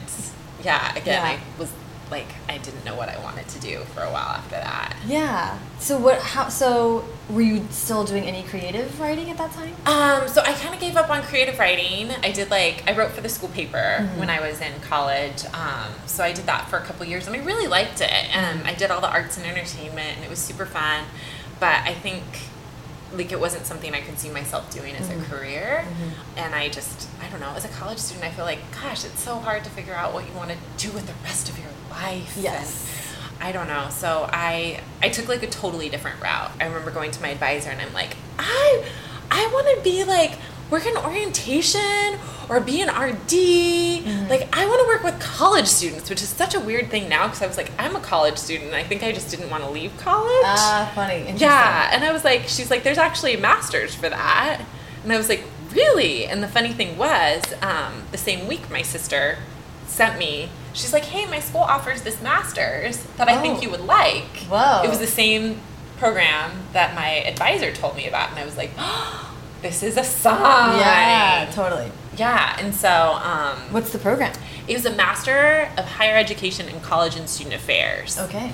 Yeah. 0.64 0.90
Again, 0.96 1.22
Yeah. 1.22 1.38
I 1.38 1.60
was 1.60 1.70
like 2.10 2.28
I 2.48 2.58
didn't 2.58 2.84
know 2.84 2.94
what 2.94 3.08
I 3.08 3.18
wanted 3.22 3.48
to 3.48 3.60
do 3.60 3.80
for 3.94 4.02
a 4.02 4.10
while 4.10 4.28
after 4.28 4.56
that. 4.56 4.96
Yeah. 5.06 5.58
So 5.78 5.98
what? 5.98 6.20
How? 6.20 6.48
So 6.48 7.04
were 7.30 7.40
you 7.40 7.66
still 7.70 8.04
doing 8.04 8.24
any 8.24 8.42
creative 8.42 9.00
writing 9.00 9.30
at 9.30 9.38
that 9.38 9.52
time? 9.52 9.74
Um, 9.86 10.28
so 10.28 10.42
I 10.42 10.52
kind 10.54 10.74
of 10.74 10.80
gave 10.80 10.96
up 10.96 11.10
on 11.10 11.22
creative 11.22 11.58
writing. 11.58 12.10
I 12.22 12.30
did 12.32 12.50
like 12.50 12.84
I 12.86 12.96
wrote 12.96 13.12
for 13.12 13.20
the 13.20 13.28
school 13.28 13.48
paper 13.48 14.08
when 14.16 14.30
I 14.30 14.40
was 14.40 14.60
in 14.60 14.72
college. 14.82 15.44
Um, 15.52 15.92
so 16.06 16.22
I 16.24 16.32
did 16.32 16.46
that 16.46 16.68
for 16.68 16.76
a 16.76 16.82
couple 16.82 17.06
years, 17.06 17.26
and 17.26 17.34
I 17.36 17.44
really 17.44 17.66
liked 17.66 18.00
it. 18.00 18.36
Um, 18.36 18.62
I 18.64 18.74
did 18.74 18.90
all 18.90 19.00
the 19.00 19.10
arts 19.10 19.36
and 19.36 19.46
entertainment, 19.46 20.16
and 20.16 20.24
it 20.24 20.30
was 20.30 20.38
super 20.38 20.66
fun. 20.66 21.04
But 21.60 21.80
I 21.84 21.94
think 21.94 22.22
like 23.16 23.30
it 23.30 23.38
wasn't 23.38 23.64
something 23.64 23.94
I 23.94 24.00
could 24.00 24.18
see 24.18 24.28
myself 24.28 24.72
doing 24.72 24.94
as 24.96 25.08
a 25.08 25.16
career. 25.30 25.86
And 26.36 26.54
I 26.54 26.68
just 26.68 27.08
I 27.22 27.28
don't 27.30 27.40
know. 27.40 27.50
As 27.50 27.64
a 27.64 27.68
college 27.68 27.98
student, 27.98 28.24
I 28.24 28.30
feel 28.30 28.44
like 28.44 28.58
gosh, 28.80 29.04
it's 29.04 29.20
so 29.20 29.36
hard 29.38 29.64
to 29.64 29.70
figure 29.70 29.94
out 29.94 30.12
what 30.12 30.26
you 30.28 30.34
want 30.34 30.50
to 30.50 30.56
do 30.76 30.90
with 30.92 31.06
the 31.06 31.14
rest 31.22 31.48
of 31.48 31.58
your 31.58 31.68
life. 32.02 32.36
Yes. 32.40 32.82
I 33.40 33.52
don't 33.52 33.68
know. 33.68 33.88
So 33.90 34.28
I 34.32 34.80
I 35.02 35.08
took 35.10 35.28
like 35.28 35.42
a 35.42 35.46
totally 35.48 35.88
different 35.88 36.20
route. 36.22 36.50
I 36.60 36.64
remember 36.64 36.90
going 36.90 37.10
to 37.10 37.20
my 37.22 37.28
advisor 37.28 37.70
and 37.70 37.80
I'm 37.80 37.92
like, 37.92 38.16
I 38.38 38.84
I 39.30 39.46
want 39.52 39.76
to 39.76 39.82
be 39.82 40.04
like 40.04 40.32
work 40.70 40.86
in 40.86 40.96
orientation 40.96 42.18
or 42.48 42.60
be 42.60 42.80
an 42.80 42.88
RD. 42.88 44.28
Like 44.30 44.48
I 44.56 44.66
want 44.66 44.80
to 44.82 44.86
work 44.86 45.02
with 45.02 45.20
college 45.20 45.66
students, 45.66 46.08
which 46.08 46.22
is 46.22 46.28
such 46.28 46.54
a 46.54 46.60
weird 46.60 46.90
thing 46.90 47.08
now 47.08 47.26
because 47.26 47.42
I 47.42 47.46
was 47.46 47.56
like, 47.56 47.70
I'm 47.78 47.94
a 47.96 48.00
college 48.00 48.38
student. 48.38 48.68
And 48.68 48.76
I 48.76 48.82
think 48.84 49.02
I 49.02 49.12
just 49.12 49.30
didn't 49.30 49.50
want 49.50 49.62
to 49.64 49.70
leave 49.70 49.96
college. 49.98 50.30
Ah, 50.44 50.90
funny. 50.94 51.16
Interesting. 51.20 51.40
Yeah, 51.48 51.90
and 51.92 52.04
I 52.04 52.12
was 52.12 52.24
like, 52.24 52.42
she's 52.48 52.70
like, 52.70 52.82
there's 52.82 52.98
actually 52.98 53.34
a 53.34 53.38
master's 53.40 53.94
for 53.94 54.08
that, 54.08 54.62
and 55.02 55.12
I 55.12 55.16
was 55.18 55.28
like, 55.28 55.44
really? 55.72 56.26
And 56.26 56.42
the 56.42 56.48
funny 56.48 56.72
thing 56.72 56.96
was, 56.96 57.42
um, 57.62 58.04
the 58.10 58.18
same 58.18 58.46
week 58.46 58.70
my 58.70 58.82
sister 58.82 59.38
sent 59.86 60.18
me. 60.18 60.48
She's 60.74 60.92
like, 60.92 61.04
hey, 61.04 61.24
my 61.26 61.40
school 61.40 61.60
offers 61.62 62.02
this 62.02 62.20
master's 62.20 62.98
that 63.16 63.28
I 63.28 63.36
Oh. 63.38 63.40
think 63.40 63.62
you 63.62 63.70
would 63.70 63.80
like. 63.80 64.36
Whoa. 64.48 64.82
It 64.84 64.90
was 64.90 64.98
the 64.98 65.06
same 65.06 65.60
program 65.98 66.50
that 66.72 66.94
my 66.94 67.08
advisor 67.22 67.72
told 67.72 67.96
me 67.96 68.06
about, 68.08 68.30
and 68.30 68.38
I 68.38 68.44
was 68.44 68.56
like, 68.56 68.72
oh, 68.78 69.34
this 69.62 69.82
is 69.82 69.96
a 69.96 70.04
sign. 70.04 70.78
Yeah. 70.78 71.50
Totally. 71.52 71.90
Yeah, 72.16 72.56
and 72.60 72.74
so 72.74 72.88
um, 72.90 73.56
What's 73.72 73.90
the 73.90 73.98
program? 73.98 74.32
it 74.68 74.74
was 74.74 74.84
a 74.86 74.92
master 74.94 75.68
of 75.78 75.84
higher 75.84 76.16
education 76.16 76.68
and 76.68 76.80
college 76.82 77.16
and 77.16 77.28
student 77.28 77.54
affairs. 77.56 78.18
Okay. 78.18 78.52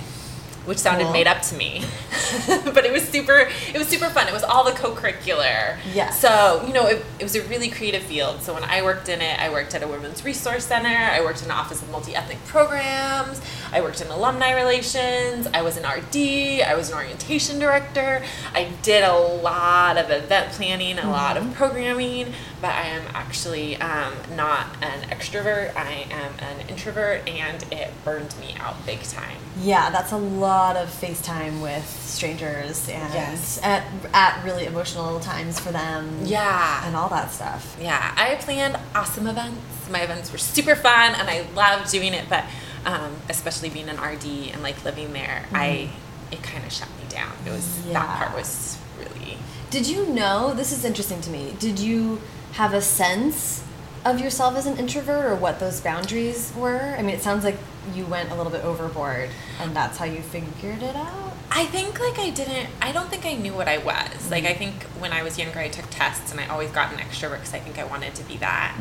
Which 0.67 0.79
sounded 0.79 1.05
Cool. 1.05 1.13
made 1.13 1.27
up 1.27 1.43
to 1.43 1.55
me. 1.55 1.85
but 2.65 2.85
it 2.85 2.93
was 2.93 3.03
super 3.09 3.49
it 3.75 3.79
was 3.79 3.89
super 3.89 4.11
fun. 4.11 4.29
It 4.29 4.33
was 4.33 4.45
all 4.45 4.65
the 4.65 4.73
co-curricular. 4.73 5.77
Yeah. 5.95 6.11
So, 6.11 6.65
you 6.67 6.73
know, 6.73 6.87
it, 6.87 7.05
it 7.19 7.23
was 7.23 7.35
a 7.35 7.43
really 7.49 7.69
creative 7.69 8.03
field. 8.03 8.43
So 8.43 8.55
when 8.55 8.65
I 8.65 8.83
worked 8.83 9.09
in 9.09 9.21
it, 9.21 9.39
I 9.39 9.51
worked 9.51 9.75
at 9.75 9.83
a 9.83 9.89
women's 9.89 10.25
resource 10.25 10.65
center, 10.65 10.89
I 10.89 11.21
worked 11.21 11.43
in 11.43 11.49
the 11.49 11.55
office 11.55 11.83
of 11.83 11.91
multi-ethnic 11.91 12.45
programs, 12.47 13.41
I 13.73 13.81
worked 13.81 14.01
in 14.01 14.09
alumni 14.09 14.53
relations, 14.53 15.47
I 15.53 15.63
was 15.63 15.77
an 15.77 15.85
RD, 15.85 16.63
I 16.63 16.75
was 16.77 16.91
an 16.91 16.97
orientation 16.97 17.59
director. 17.59 18.23
I 18.55 18.71
did 18.83 19.05
a 19.05 19.17
lot 19.17 19.97
of 19.97 20.11
event 20.11 20.53
planning, 20.53 20.99
a 20.99 21.11
lot 21.11 21.37
of 21.37 21.45
mm-hmm. 21.45 21.53
programming, 21.53 22.33
but 22.61 22.71
I 22.71 22.83
am 22.89 23.03
actually 23.15 23.77
um, 23.77 24.13
not 24.37 24.67
an 24.83 25.01
extrovert. 25.09 25.75
I 25.77 26.07
am 26.11 26.33
an 26.41 26.69
introvert 26.69 27.27
and 27.29 27.63
it 27.73 27.91
burned 28.05 28.35
me 28.41 28.55
out 28.59 28.85
big 28.87 29.03
time. 29.03 29.39
Yeah, 29.63 29.91
that's 29.91 30.13
a 30.13 30.17
lot 30.19 30.77
of 30.77 30.89
FaceTime 30.89 31.63
with 31.63 31.87
strangers 31.89 32.89
and 32.89 33.13
Yes. 33.15 33.59
at, 33.63 33.85
at 34.13 34.45
really 34.45 34.67
emotional 34.67 35.21
times 35.21 35.59
for 35.59 35.73
them. 35.73 36.21
Yeah. 36.25 36.87
And 36.87 36.95
all 36.97 37.09
that 37.09 37.31
stuff. 37.33 37.77
Yeah, 37.81 38.15
I 38.17 38.35
planned 38.37 38.79
awesome 38.95 39.27
events. 39.27 39.61
My 39.91 40.01
events 40.03 40.31
were 40.31 40.39
super 40.39 40.77
fun 40.77 41.15
and 41.15 41.29
I 41.29 41.47
loved 41.55 41.91
doing 41.91 42.15
it, 42.15 42.29
but 42.29 42.45
um, 42.87 43.17
especially 43.29 43.71
being 43.71 43.89
an 43.89 44.01
RD 44.01 44.53
and 44.53 44.63
like 44.63 44.85
living 44.85 45.13
there, 45.13 45.47
I 45.53 45.91
it 46.31 46.43
kind 46.43 46.65
of 46.65 46.73
shut 46.73 46.89
me 46.91 47.09
down. 47.09 47.33
It 47.47 47.51
was 47.51 47.83
that 47.87 47.95
Mm-hmm. 48.07 48.23
Part 48.23 48.37
was 48.37 48.79
really 48.99 49.37
Did 49.71 49.87
you 49.89 50.07
know, 50.07 50.55
this 50.55 50.71
is 50.73 50.85
interesting 50.85 51.21
to 51.23 51.31
me, 51.31 51.55
did 51.59 51.79
you 51.79 52.21
have 52.53 52.75
a 52.75 52.81
sense 52.83 53.63
of 54.05 54.19
yourself 54.19 54.57
as 54.57 54.67
an 54.67 54.79
introvert 54.79 55.25
or 55.27 55.35
what 55.35 55.61
those 55.61 55.81
boundaries 55.81 56.53
were? 56.57 56.95
I 56.99 57.03
mean, 57.03 57.15
it 57.15 57.23
sounds 57.23 57.45
like 57.45 57.57
you 57.95 58.05
went 58.07 58.31
a 58.31 58.35
little 58.35 58.53
bit 58.53 58.65
overboard 58.65 59.29
and 59.61 59.75
that's 59.75 59.99
how 59.99 60.05
you 60.05 60.21
figured 60.23 60.83
it 60.83 60.97
out. 60.97 61.33
I 61.53 61.67
think 61.67 61.99
like 61.99 62.19
I 62.19 62.31
didn't. 62.31 62.69
I 62.81 62.93
don't 62.93 63.09
think 63.09 63.27
I 63.27 63.35
knew 63.35 63.53
what 63.53 63.67
I 63.67 63.79
was. 63.79 64.31
Like 64.31 64.45
Mm. 64.45 64.51
I 64.51 64.55
think 64.55 64.83
when 65.01 65.13
I 65.13 65.25
was 65.25 65.37
younger, 65.37 65.59
I 65.59 65.69
took 65.69 65.87
tests 65.91 66.31
and 66.31 66.41
I 66.41 66.47
always 66.47 66.71
got 66.71 66.93
an 66.93 66.99
extrovert 67.01 67.39
because 67.41 67.55
I 67.55 67.59
think 67.59 67.77
I 67.79 67.85
wanted 67.85 68.15
to 68.15 68.23
be 68.25 68.37
that. 68.37 68.77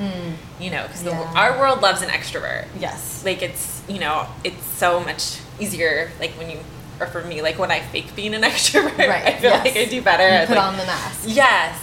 You 0.60 0.70
know, 0.70 0.84
because 0.84 1.02
Mm. 1.04 1.06
Yeah. 1.12 1.34
our 1.36 1.58
world 1.60 1.82
loves 1.82 2.02
an 2.04 2.10
extrovert. 2.10 2.66
Yes. 2.80 3.24
Like 3.26 3.42
it's 3.42 3.82
you 3.90 4.00
know 4.00 4.28
it's 4.44 4.64
so 4.64 5.00
much 5.00 5.40
easier. 5.60 6.12
Like 6.20 6.32
when 6.34 6.50
you 6.52 6.60
or 7.00 7.08
for 7.08 7.24
me, 7.24 7.42
like 7.42 7.58
when 7.58 7.72
I 7.72 7.80
fake 7.80 8.16
being 8.16 8.36
an 8.36 8.42
extrovert, 8.52 8.98
Right, 9.00 9.26
I 9.26 9.34
feel 9.40 9.50
yes. 9.50 9.66
like 9.66 9.76
I 9.76 9.86
do 9.86 10.02
better. 10.04 10.42
You 10.42 10.48
put 10.48 10.56
like- 10.58 10.66
on 10.66 10.78
the 10.78 10.86
mask. 10.86 11.24
Yes. 11.28 11.76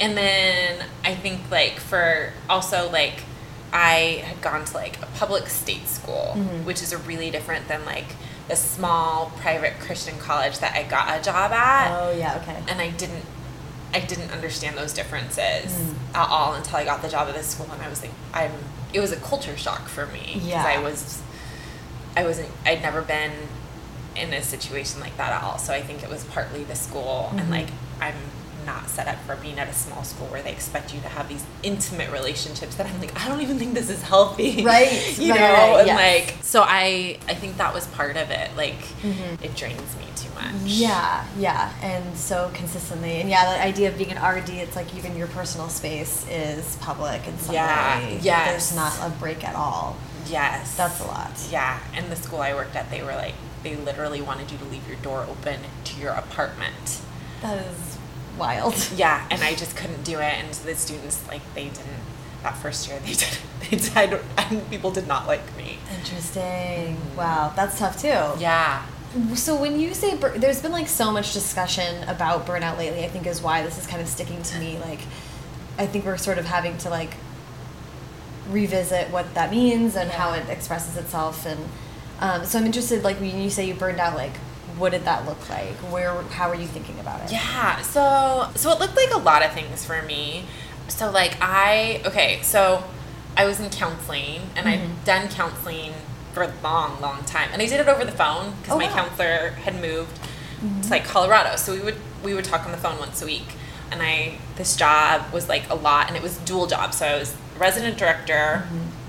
And 0.00 0.16
then 0.16 0.84
I 1.04 1.14
think 1.14 1.50
like 1.50 1.80
for 1.80 2.32
also 2.50 2.90
like 2.90 3.22
I 3.72 4.22
had 4.24 4.40
gone 4.42 4.64
to 4.64 4.74
like 4.74 5.00
a 5.02 5.06
public 5.06 5.48
state 5.48 5.86
school, 5.88 6.34
Mm-hmm. 6.36 6.64
which 6.66 6.82
is 6.82 6.92
a 6.92 6.98
really 6.98 7.30
different 7.30 7.68
than 7.68 7.84
like 7.84 8.06
the 8.48 8.56
small 8.56 9.32
private 9.40 9.78
Christian 9.80 10.18
college 10.18 10.58
that 10.60 10.74
I 10.76 10.84
got 10.84 11.18
a 11.18 11.22
job 11.22 11.50
at. 11.52 11.90
Oh, 11.98 12.10
yeah, 12.16 12.36
okay. 12.42 12.56
And 12.68 12.80
I 12.80 12.90
didn't 12.90 13.24
I 13.94 14.00
didn't 14.00 14.30
understand 14.32 14.76
those 14.76 14.92
differences 14.92 15.72
Mm. 15.72 15.94
at 16.14 16.28
all 16.28 16.54
until 16.54 16.76
I 16.76 16.84
got 16.84 17.00
the 17.02 17.08
job 17.08 17.28
at 17.28 17.34
this 17.34 17.46
school 17.48 17.68
and 17.72 17.80
I 17.82 17.88
was 17.88 18.02
like 18.02 18.12
I'm 18.34 18.52
it 18.92 19.00
was 19.00 19.12
a 19.12 19.16
culture 19.16 19.56
shock 19.56 19.88
for 19.88 20.06
me 20.06 20.32
because 20.34 20.46
Yeah. 20.48 20.64
I 20.64 20.78
was 20.78 21.22
I 22.16 22.24
wasn't 22.24 22.50
I'd 22.66 22.82
never 22.82 23.00
been 23.02 23.32
in 24.14 24.32
a 24.32 24.42
situation 24.42 25.00
like 25.00 25.16
that 25.16 25.32
at 25.32 25.42
all. 25.42 25.58
So 25.58 25.72
I 25.72 25.82
think 25.82 26.02
it 26.02 26.08
was 26.10 26.24
partly 26.24 26.64
the 26.64 26.74
school 26.76 27.30
Mhm. 27.34 27.40
and 27.40 27.50
like 27.50 27.68
I'm 28.00 28.14
not 28.66 28.88
set 28.90 29.06
up 29.08 29.16
for 29.20 29.36
being 29.36 29.58
at 29.58 29.68
a 29.68 29.72
small 29.72 30.02
school 30.04 30.26
where 30.26 30.42
they 30.42 30.50
expect 30.52 30.92
you 30.92 31.00
to 31.00 31.08
have 31.08 31.28
these 31.28 31.44
intimate 31.62 32.10
relationships 32.12 32.74
that 32.76 32.86
I'm 32.86 33.00
like 33.00 33.18
I 33.18 33.28
don't 33.28 33.40
even 33.40 33.58
think 33.58 33.72
this 33.74 33.88
is 33.88 34.02
healthy. 34.02 34.62
Right, 34.64 35.16
you 35.18 35.30
right, 35.30 35.40
know, 35.40 35.52
right, 35.54 35.78
and 35.78 35.86
yes. 35.86 36.28
like 36.28 36.44
so 36.44 36.62
I 36.66 37.18
I 37.28 37.34
think 37.34 37.56
that 37.58 37.72
was 37.72 37.86
part 37.88 38.16
of 38.16 38.30
it. 38.30 38.50
Like 38.56 38.80
Mhm. 39.02 39.42
it 39.42 39.54
drains 39.56 39.96
me 39.96 40.06
too 40.16 40.28
much. 40.34 40.52
Yeah, 40.64 41.24
yeah, 41.38 41.72
and 41.82 42.16
so 42.18 42.50
consistently, 42.52 43.20
and 43.20 43.30
yeah, 43.30 43.54
the 43.56 43.62
idea 43.62 43.88
of 43.88 43.96
being 43.96 44.10
an 44.12 44.18
RD, 44.22 44.50
it's 44.50 44.76
like 44.76 44.94
even 44.96 45.16
your 45.16 45.28
personal 45.28 45.68
space 45.68 46.26
is 46.28 46.76
public 46.80 47.26
in 47.26 47.38
some 47.38 47.54
Yeah, 47.54 47.98
way. 48.00 48.18
yes. 48.20 48.48
There's 48.50 48.76
not 48.76 48.92
a 49.06 49.10
break 49.10 49.44
at 49.46 49.54
all. 49.54 49.96
Yes. 50.28 50.76
That's 50.76 50.98
a 51.00 51.04
lot. 51.04 51.30
Yeah, 51.50 51.78
and 51.94 52.10
the 52.10 52.16
school 52.16 52.40
I 52.40 52.52
worked 52.54 52.74
at, 52.74 52.90
they 52.90 53.02
were 53.02 53.14
like, 53.14 53.34
they 53.62 53.76
literally 53.76 54.20
wanted 54.20 54.50
you 54.50 54.58
to 54.58 54.64
leave 54.64 54.86
your 54.88 54.96
door 54.98 55.24
open 55.28 55.60
to 55.84 56.00
your 56.00 56.12
apartment. 56.12 57.00
That 57.42 57.58
is 57.58 57.95
wild. 58.38 58.74
Yeah, 58.96 59.26
and 59.30 59.42
I 59.42 59.54
just 59.54 59.76
couldn't 59.76 60.04
do 60.04 60.18
it. 60.18 60.34
And 60.34 60.48
the 60.52 60.74
students, 60.74 61.26
like, 61.28 61.42
they 61.54 61.64
didn't. 61.68 61.86
That 62.42 62.56
first 62.58 62.88
year, 62.88 62.98
they 63.00 63.12
did. 63.24 63.38
They 63.70 63.76
did. 63.76 64.20
And 64.38 64.70
people 64.70 64.90
did 64.90 65.06
not 65.08 65.26
like 65.26 65.56
me. 65.56 65.78
Interesting. 65.98 66.96
Wow, 67.16 67.52
that's 67.56 67.78
tough 67.78 68.00
too. 68.00 68.40
Yeah. 68.40 68.84
So 69.34 69.58
when 69.58 69.80
you 69.80 69.94
say 69.94 70.16
bur- 70.16 70.36
there's 70.38 70.60
been 70.60 70.72
like 70.72 70.88
so 70.88 71.10
much 71.10 71.32
discussion 71.32 72.04
about 72.08 72.46
burnout 72.46 72.76
lately, 72.78 73.04
I 73.04 73.08
think 73.08 73.26
is 73.26 73.40
why 73.42 73.62
this 73.62 73.78
is 73.78 73.86
kind 73.86 74.02
of 74.02 74.08
sticking 74.08 74.42
to 74.42 74.58
me. 74.58 74.78
Like, 74.78 75.00
I 75.78 75.86
think 75.86 76.04
we're 76.04 76.18
sort 76.18 76.38
of 76.38 76.44
having 76.44 76.76
to 76.78 76.90
like 76.90 77.14
revisit 78.48 79.10
what 79.10 79.32
that 79.34 79.50
means 79.50 79.96
and 79.96 80.10
how 80.10 80.32
it 80.34 80.48
expresses 80.48 80.96
itself. 80.96 81.46
And 81.46 81.60
um, 82.20 82.44
so 82.44 82.58
I'm 82.58 82.66
interested, 82.66 83.02
like 83.02 83.18
when 83.20 83.40
you 83.40 83.50
say 83.50 83.66
you 83.66 83.74
burned 83.74 84.00
out, 84.00 84.14
like 84.16 84.34
what 84.78 84.92
did 84.92 85.04
that 85.04 85.26
look 85.26 85.48
like? 85.48 85.74
Where, 85.92 86.20
how 86.22 86.48
are 86.50 86.54
you 86.54 86.66
thinking 86.66 86.98
about 87.00 87.22
it? 87.24 87.32
Yeah. 87.32 87.80
So 87.82 88.48
so 88.54 88.70
it 88.72 88.78
looked 88.78 88.96
like 88.96 89.10
a 89.14 89.18
lot 89.18 89.44
of 89.44 89.52
things 89.52 89.84
for 89.84 90.02
me. 90.02 90.44
So 90.88 91.10
like 91.10 91.36
I 91.40 92.02
okay, 92.06 92.40
so 92.42 92.84
I 93.36 93.44
was 93.44 93.60
in 93.60 93.70
counseling 93.70 94.42
and 94.56 94.66
Mhm. 94.66 94.70
I'd 94.72 95.04
done 95.04 95.28
counseling 95.28 95.92
for 96.32 96.42
a 96.42 96.52
long, 96.62 97.00
long 97.00 97.24
time. 97.24 97.48
And 97.52 97.60
I 97.62 97.66
did 97.66 97.80
it 97.80 97.88
over 97.88 98.04
the 98.04 98.12
phone 98.12 98.54
because 98.60 98.74
Oh, 98.74 98.78
my 98.78 98.86
wow. 98.86 98.94
counselor 98.94 99.50
had 99.64 99.80
moved 99.80 100.18
to 100.82 100.88
like 100.90 101.04
Colorado. 101.04 101.56
So 101.56 101.72
we 101.72 101.80
would 101.80 101.96
we 102.22 102.34
would 102.34 102.44
talk 102.44 102.64
on 102.66 102.72
the 102.72 102.78
phone 102.78 102.98
once 102.98 103.20
a 103.22 103.26
week. 103.26 103.48
And 103.90 104.02
I 104.02 104.38
this 104.56 104.74
job 104.76 105.32
was 105.32 105.48
like 105.48 105.68
a 105.70 105.74
lot 105.74 106.08
and 106.08 106.16
it 106.16 106.22
was 106.22 106.36
dual 106.38 106.66
job. 106.66 106.92
So 106.94 107.06
I 107.06 107.18
was 107.18 107.34
resident 107.58 107.96
director 107.98 108.66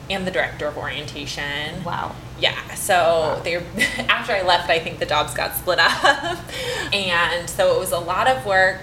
and 0.10 0.26
the 0.26 0.32
director 0.32 0.68
of 0.68 0.78
orientation. 0.78 1.84
Wow. 1.84 2.16
Yeah, 2.40 2.74
so 2.76 3.42
they 3.44 3.56
after 4.10 4.34
I 4.34 4.42
left, 4.44 4.70
I 4.70 4.80
think 4.80 5.00
the 5.00 5.06
jobs 5.06 5.34
got 5.34 5.56
split 5.56 5.80
up, 5.82 6.38
and 6.94 7.50
so 7.50 7.76
it 7.76 7.80
was 7.80 7.92
a 7.92 8.00
lot 8.00 8.28
of 8.28 8.46
work 8.46 8.80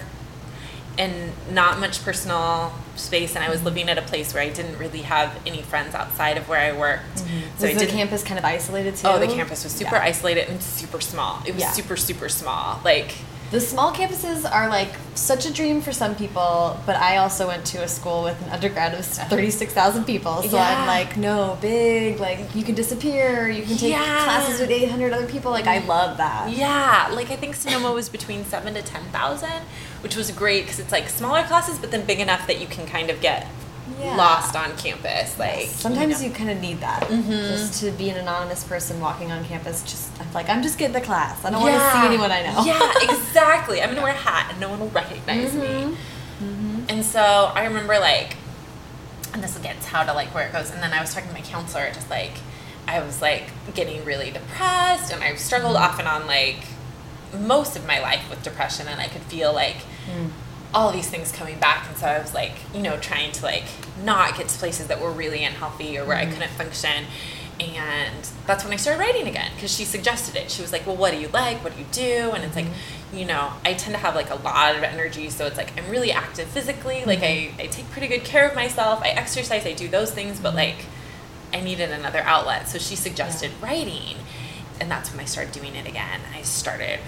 and 0.99 1.33
not 1.51 1.81
much 1.81 2.05
personal 2.05 2.73
space. 2.97 3.35
And 3.35 3.45
I 3.45 3.51
was 3.51 3.63
living 3.65 3.89
at 3.89 3.99
a 3.99 4.03
place 4.03 4.33
where 4.33 4.43
I 4.43 4.49
didn't 4.51 4.79
really 4.79 5.03
have 5.03 5.37
any 5.45 5.63
friends 5.63 5.95
outside 5.95 6.37
of 6.37 6.49
where 6.49 6.61
I 6.61 6.77
worked. 6.79 7.17
Mm-hmm. 7.17 7.59
So 7.59 7.67
Was 7.69 7.79
the 7.79 7.87
campus 7.87 8.23
kind 8.23 8.39
of 8.39 8.45
isolated 8.45 8.95
too? 8.97 9.09
Oh, 9.09 9.19
the 9.19 9.27
campus 9.27 9.65
was 9.65 9.73
super 9.73 9.97
Yeah. 9.97 10.03
isolated 10.05 10.49
and 10.49 10.63
super 10.63 11.01
small. 11.01 11.43
It 11.47 11.53
was 11.55 11.63
Yeah. 11.63 11.73
super 11.73 11.97
super 11.97 12.29
small. 12.29 12.81
Like 12.85 13.15
The 13.55 13.61
small 13.61 13.93
campuses 13.93 14.45
are 14.51 14.69
like 14.69 14.89
such 15.15 15.47
a 15.47 15.53
dream 15.53 15.81
for 15.81 15.93
some 15.93 16.17
people, 16.17 16.77
but 16.87 16.97
I 16.97 17.19
also 17.19 17.47
went 17.47 17.65
to 17.67 17.85
a 17.85 17.87
school 17.87 18.25
with 18.25 18.43
an 18.43 18.51
undergrad 18.51 18.95
of 18.95 19.05
36,000 19.05 20.03
people. 20.05 20.43
So 20.43 20.57
Yeah. 20.57 20.81
I'm 20.81 20.89
like, 20.89 21.17
no, 21.17 21.57
big, 21.61 22.19
like 22.19 22.53
you 22.57 22.65
can 22.65 22.75
disappear, 22.75 23.49
you 23.49 23.63
can 23.63 23.77
take 23.77 23.93
Yeah. 23.93 24.25
classes 24.25 24.59
with 24.59 24.71
800 24.73 25.13
other 25.13 25.27
people. 25.27 25.53
Like, 25.53 25.69
I 25.69 25.79
love 25.79 26.17
that. 26.17 26.51
Yeah, 26.51 27.09
like 27.13 27.31
I 27.31 27.37
think 27.37 27.55
Sonoma 27.55 27.93
was 27.93 28.09
between 28.09 28.45
seven 28.45 28.75
to 28.75 28.83
ten 28.83 29.05
thousand, 29.13 29.63
which 30.01 30.17
was 30.17 30.33
great 30.33 30.63
because 30.65 30.81
it's 30.81 30.91
like 30.91 31.09
smaller 31.09 31.45
classes, 31.45 31.79
but 31.79 31.93
then 31.93 32.05
big 32.05 32.19
enough 32.19 32.49
that 32.49 32.61
you 32.61 32.67
can 32.67 32.87
kind 32.87 33.09
of 33.09 33.21
get 33.21 33.47
Yeah. 34.01 34.17
lost 34.17 34.57
on 34.57 34.77
campus. 34.77 35.39
Like 35.39 35.67
Sometimes 35.69 36.21
know. 36.21 36.27
you, 36.29 36.33
kind 36.35 36.51
of 36.51 36.61
need 36.61 36.81
that. 36.81 37.03
Mhm. 37.05 37.49
Just 37.49 37.81
to 37.81 37.91
be 37.93 38.11
an 38.11 38.17
anonymous 38.17 38.65
person 38.65 39.01
walking 39.01 39.31
on 39.31 39.45
campus, 39.45 39.83
just 39.83 40.11
I'm 40.21 40.33
like, 40.33 40.49
I'm 40.49 40.63
just 40.63 40.79
getting 40.79 40.95
the 40.95 41.01
class. 41.01 41.45
I 41.45 41.51
don't 41.51 41.61
want 41.63 41.75
to 41.75 41.91
see 41.93 42.07
anyone 42.07 42.31
I 42.33 42.43
know. 42.43 42.65
Yeah, 42.65 42.93
exactly. 43.03 43.83
I'm 43.83 43.91
gonna 43.91 44.03
wear 44.03 44.13
a 44.13 44.17
hat 44.17 44.49
and 44.51 44.61
no 44.61 44.69
one 44.69 44.81
will 44.81 44.89
recognize 44.91 45.55
me. 45.55 45.97
Mm-hmm. 46.43 46.85
And 46.89 47.05
so 47.05 47.21
I 47.55 47.65
remember 47.67 47.99
like, 47.99 48.37
and 49.33 49.43
this 49.43 49.57
gets 49.59 49.87
how 49.87 50.03
to 50.05 50.13
like 50.13 50.35
where 50.35 50.47
it 50.47 50.53
goes. 50.53 50.71
And 50.71 50.83
then 50.83 50.93
I 50.93 51.01
was 51.01 51.15
talking 51.15 51.29
to 51.29 51.35
my 51.35 51.41
counselor, 51.43 51.91
just 51.93 52.11
like, 52.11 52.33
I 52.87 53.01
was 53.01 53.23
like 53.23 53.45
getting 53.75 54.05
really 54.05 54.31
depressed, 54.31 55.13
and 55.13 55.23
I've 55.23 55.39
struggled 55.39 55.77
Mm-hmm. 55.77 55.85
off 55.85 55.99
and 55.99 56.09
on 56.09 56.27
like 56.27 56.67
most 57.39 57.77
of 57.77 57.87
my 57.87 58.01
life 58.01 58.29
with 58.31 58.43
depression, 58.43 58.87
and 58.89 59.01
I 59.01 59.07
could 59.09 59.23
feel 59.23 59.53
like 59.53 59.77
Mm. 60.07 60.31
All 60.75 60.91
these 60.91 61.09
things 61.09 61.31
coming 61.31 61.59
back 61.61 61.87
and 61.89 61.97
so 61.97 62.07
i 62.07 62.19
was 62.19 62.35
like 62.35 62.53
you 62.75 62.83
know 62.83 62.99
trying 62.99 63.31
to 63.31 63.45
like 63.45 63.65
not 64.03 64.37
get 64.37 64.49
to 64.49 64.59
places 64.59 64.89
that 64.89 65.01
were 65.01 65.13
really 65.13 65.45
unhealthy 65.45 65.97
or 65.97 66.05
where 66.05 66.17
i 66.17 66.25
mm-hmm. 66.25 66.35
couldn't 66.35 66.51
function. 66.51 67.05
And 67.61 68.29
that's 68.49 68.65
when 68.65 68.73
i 68.73 68.77
started 68.77 68.99
writing 68.99 69.29
again 69.29 69.53
because 69.55 69.73
she 69.73 69.85
suggested 69.85 70.35
it. 70.35 70.51
She 70.51 70.61
was 70.61 70.73
like 70.73 70.85
well 70.89 70.97
what 70.97 71.13
do 71.13 71.19
you 71.19 71.29
like? 71.29 71.63
What 71.63 71.75
do 71.75 71.79
you 71.79 71.87
do? 71.93 72.33
And 72.35 72.43
it's 72.43 72.57
like 72.57 72.65
mm-hmm. 72.65 73.17
you 73.17 73.25
know 73.25 73.53
i 73.65 73.75
tend 73.75 73.95
to 73.95 74.01
have 74.01 74.17
like 74.17 74.31
a 74.31 74.35
lot 74.35 74.75
of 74.75 74.83
energy 74.83 75.31
so 75.31 75.47
it's 75.47 75.57
like 75.57 75.71
i'm 75.79 75.89
really 75.89 76.11
active 76.11 76.49
physically. 76.49 77.05
Like 77.05 77.21
I, 77.21 77.23
mm-hmm. 77.23 77.61
I 77.61 77.67
take 77.67 77.89
pretty 77.93 78.09
good 78.09 78.25
care 78.25 78.49
of 78.49 78.57
myself. 78.57 79.01
I 79.03 79.11
exercise. 79.11 79.65
I 79.65 79.73
do 79.73 79.87
those 79.87 80.11
things 80.11 80.41
but 80.41 80.57
like 80.57 80.87
i 81.53 81.61
needed 81.61 81.93
another 81.93 82.23
outlet. 82.23 82.69
So 82.69 82.79
she 82.79 82.97
suggested 82.97 83.53
writing 83.63 84.17
and 84.81 84.91
that's 84.91 85.13
when 85.13 85.21
i 85.21 85.25
started 85.25 85.53
doing 85.53 85.77
it 85.77 85.87
again. 85.87 86.23
I 86.35 86.43
started 86.43 86.99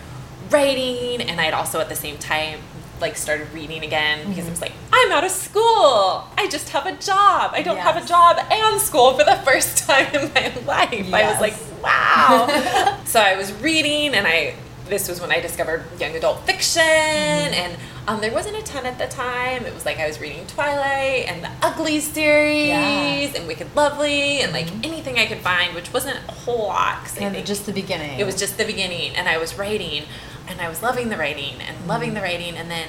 writing 0.48 1.20
and 1.28 1.40
i'd 1.40 1.52
also 1.52 1.80
at 1.80 1.88
the 1.88 1.96
same 1.96 2.16
time 2.18 2.60
like 3.00 3.16
started 3.16 3.52
reading 3.52 3.84
again 3.84 4.20
because 4.20 4.38
it 4.38 4.40
mm-hmm. 4.42 4.50
was 4.50 4.60
like 4.60 4.72
I'm 4.92 5.12
out 5.12 5.24
of 5.24 5.30
school. 5.30 6.26
I 6.36 6.48
just 6.50 6.70
have 6.70 6.86
a 6.86 6.92
job. 6.92 7.52
I 7.52 7.62
don't 7.62 7.78
have 7.78 7.96
a 8.02 8.06
job 8.06 8.38
and 8.50 8.80
school 8.80 9.12
for 9.18 9.24
the 9.24 9.36
first 9.44 9.78
time 9.86 10.14
in 10.14 10.32
my 10.32 10.54
life. 10.66 11.12
I 11.12 11.30
was 11.30 11.40
like, 11.40 11.54
wow. 11.82 13.00
so 13.04 13.20
I 13.20 13.36
was 13.36 13.52
reading, 13.54 14.14
and 14.14 14.26
I 14.26 14.54
this 14.88 15.08
was 15.08 15.20
when 15.20 15.32
I 15.32 15.40
discovered 15.40 15.84
young 15.98 16.14
adult 16.14 16.46
fiction, 16.46 16.82
mm-hmm. 16.82 17.54
and 17.54 17.76
um, 18.08 18.20
there 18.20 18.32
wasn't 18.32 18.56
a 18.56 18.62
ton 18.62 18.86
at 18.86 18.98
the 18.98 19.06
time. 19.06 19.64
It 19.66 19.74
was 19.74 19.84
like 19.84 19.98
I 19.98 20.06
was 20.06 20.20
reading 20.20 20.46
Twilight 20.46 21.26
and 21.28 21.42
the 21.42 21.50
Uglies 21.62 22.04
series 22.04 22.68
Yeah. 22.68 23.32
and 23.36 23.46
Wicked 23.48 23.74
Lovely 23.74 24.40
and 24.40 24.52
like 24.52 24.66
mm-hmm. 24.66 24.84
anything 24.84 25.18
I 25.18 25.26
could 25.26 25.40
find, 25.40 25.74
which 25.74 25.92
wasn't 25.92 26.18
a 26.28 26.32
whole 26.32 26.68
lot. 26.68 27.04
'cause 27.04 27.18
And 27.18 27.44
just 27.44 27.66
the 27.66 27.72
beginning. 27.72 28.18
it 28.18 28.24
was 28.24 28.36
just 28.36 28.58
the 28.58 28.64
beginning, 28.64 29.16
and 29.16 29.28
I 29.28 29.38
was 29.38 29.58
writing, 29.58 30.04
and 30.48 30.60
I 30.60 30.68
was 30.68 30.82
loving 30.82 31.08
the 31.08 31.16
writing 31.16 31.54
and 31.60 31.86
loving 31.86 32.14
the 32.14 32.20
writing, 32.20 32.56
and 32.56 32.70
then, 32.70 32.88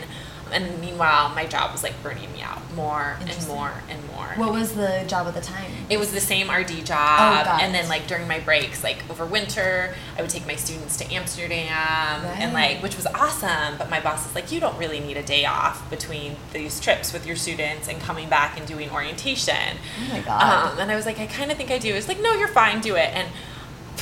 and 0.51 0.79
meanwhile, 0.79 1.29
my 1.29 1.45
job 1.45 1.71
was 1.71 1.83
like 1.83 2.01
burning 2.03 2.31
me 2.33 2.41
out 2.41 2.61
more 2.73 3.17
and 3.21 3.47
more 3.47 3.73
and 3.89 4.05
more. 4.07 4.27
What 4.35 4.53
was 4.53 4.73
the 4.75 5.03
job 5.07 5.25
at 5.27 5.33
the 5.33 5.41
time? 5.41 5.71
It 5.89 5.97
was 5.97 6.11
the 6.11 6.19
same 6.19 6.49
RD 6.51 6.85
job, 6.85 7.45
Oh, 7.47 7.57
and 7.59 7.73
then 7.73 7.89
like 7.89 8.07
during 8.07 8.27
my 8.27 8.39
breaks, 8.39 8.83
like 8.83 8.97
over 9.09 9.25
winter, 9.25 9.95
I 10.17 10.21
would 10.21 10.29
take 10.29 10.45
my 10.45 10.55
students 10.55 10.95
to 10.97 11.11
Amsterdam, 11.13 12.23
and 12.39 12.53
like 12.53 12.81
which 12.83 12.95
was 12.95 13.07
awesome. 13.07 13.77
But 13.77 13.89
my 13.89 13.99
boss 13.99 14.27
is 14.27 14.35
like, 14.35 14.51
you 14.51 14.59
don't 14.59 14.77
really 14.77 14.99
need 14.99 15.17
a 15.17 15.23
day 15.23 15.45
off 15.45 15.89
between 15.89 16.35
these 16.53 16.79
trips 16.79 17.13
with 17.13 17.25
your 17.25 17.35
students 17.35 17.87
and 17.87 17.99
coming 17.99 18.29
back 18.29 18.57
and 18.57 18.67
doing 18.67 18.89
orientation. 18.91 19.77
Oh 20.05 20.13
my 20.13 20.19
God. 20.21 20.73
Um, 20.73 20.79
and 20.79 20.91
I 20.91 20.95
was 20.95 21.05
like, 21.05 21.19
I 21.19 21.25
kind 21.25 21.51
of 21.51 21.57
think 21.57 21.71
I 21.71 21.77
do. 21.77 21.93
It's 21.93 22.07
like, 22.07 22.21
no, 22.21 22.33
you're 22.33 22.47
fine, 22.47 22.79
do 22.81 22.95
it. 22.95 23.09
And 23.13 23.27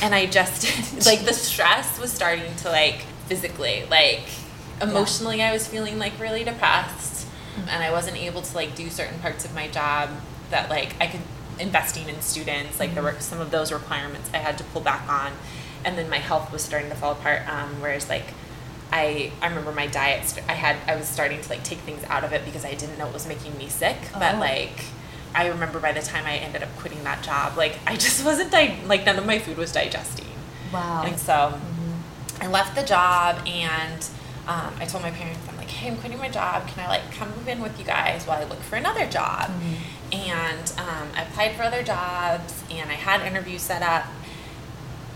and 0.02 0.14
I 0.14 0.26
just 0.26 1.06
like 1.06 1.24
the 1.24 1.32
stress 1.32 1.98
was 1.98 2.12
starting 2.12 2.54
to 2.56 2.68
like 2.70 3.06
physically, 3.26 3.84
like 3.90 4.22
emotionally, 4.80 5.42
I 5.42 5.52
was 5.52 5.66
feeling 5.66 5.98
like 5.98 6.18
really 6.18 6.44
depressed, 6.44 7.26
mm-hmm. 7.26 7.68
and 7.68 7.82
I 7.82 7.90
wasn't 7.90 8.16
able 8.16 8.42
to 8.42 8.54
like 8.54 8.74
do 8.74 8.88
certain 8.90 9.18
parts 9.20 9.44
of 9.44 9.54
my 9.54 9.68
job 9.68 10.10
that 10.50 10.70
like 10.70 10.94
I 11.00 11.06
could 11.06 11.20
investing 11.58 12.08
in 12.08 12.20
students. 12.20 12.80
Like 12.80 12.94
there 12.94 13.02
mm-hmm. 13.02 13.16
were 13.16 13.20
some 13.20 13.40
of 13.40 13.50
those 13.50 13.72
requirements 13.72 14.30
I 14.32 14.38
had 14.38 14.58
to 14.58 14.64
pull 14.64 14.82
back 14.82 15.08
on, 15.08 15.32
and 15.84 15.96
then 15.96 16.08
my 16.08 16.18
health 16.18 16.52
was 16.52 16.62
starting 16.62 16.90
to 16.90 16.96
fall 16.96 17.12
apart. 17.12 17.48
Um, 17.48 17.80
whereas 17.80 18.08
like. 18.08 18.26
I, 18.92 19.32
I 19.42 19.48
remember 19.48 19.72
my 19.72 19.88
diet 19.88 20.26
st- 20.26 20.48
I 20.48 20.52
had 20.52 20.76
I 20.86 20.94
was 20.94 21.08
starting 21.08 21.40
to 21.40 21.48
like 21.48 21.64
take 21.64 21.78
things 21.78 22.04
out 22.04 22.22
of 22.22 22.32
it 22.32 22.44
because 22.44 22.64
I 22.64 22.74
didn't 22.74 22.96
know 22.98 23.08
it 23.08 23.12
was 23.12 23.26
making 23.26 23.58
me 23.58 23.66
sick 23.66 23.96
but 24.14 24.36
Oh. 24.36 24.38
like 24.38 24.84
I 25.36 25.48
remember 25.48 25.78
by 25.78 25.92
the 25.92 26.00
time 26.00 26.24
I 26.24 26.36
ended 26.38 26.62
up 26.62 26.74
quitting 26.78 27.04
that 27.04 27.22
job, 27.22 27.58
like 27.58 27.78
I 27.86 27.94
just 27.94 28.24
wasn't 28.24 28.50
di- 28.50 28.80
like 28.86 29.04
none 29.04 29.18
of 29.18 29.26
my 29.26 29.38
food 29.38 29.58
was 29.58 29.70
digesting, 29.70 30.26
wow. 30.72 31.04
and 31.04 31.18
so 31.18 31.32
mm-hmm. 31.32 31.75
I 32.40 32.48
left 32.48 32.76
the 32.76 32.82
job 32.82 33.46
and 33.46 34.06
um, 34.46 34.74
I 34.78 34.84
told 34.86 35.02
my 35.02 35.10
parents 35.10 35.40
I'm 35.48 35.56
like, 35.56 35.68
hey, 35.68 35.88
I'm 35.88 35.96
quitting 35.96 36.18
my 36.18 36.28
job. 36.28 36.68
Can 36.68 36.84
I 36.84 36.88
like 36.88 37.10
come 37.12 37.30
move 37.30 37.48
in 37.48 37.60
with 37.60 37.78
you 37.78 37.84
guys 37.84 38.26
while 38.26 38.40
I 38.40 38.44
look 38.44 38.60
for 38.60 38.76
another 38.76 39.06
job? 39.06 39.50
And 40.12 40.72
um, 40.78 41.08
I 41.14 41.22
applied 41.22 41.56
for 41.56 41.62
other 41.64 41.82
jobs 41.82 42.62
and 42.70 42.90
I 42.90 42.94
had 42.94 43.22
interviews 43.26 43.62
set 43.62 43.82
up, 43.82 44.06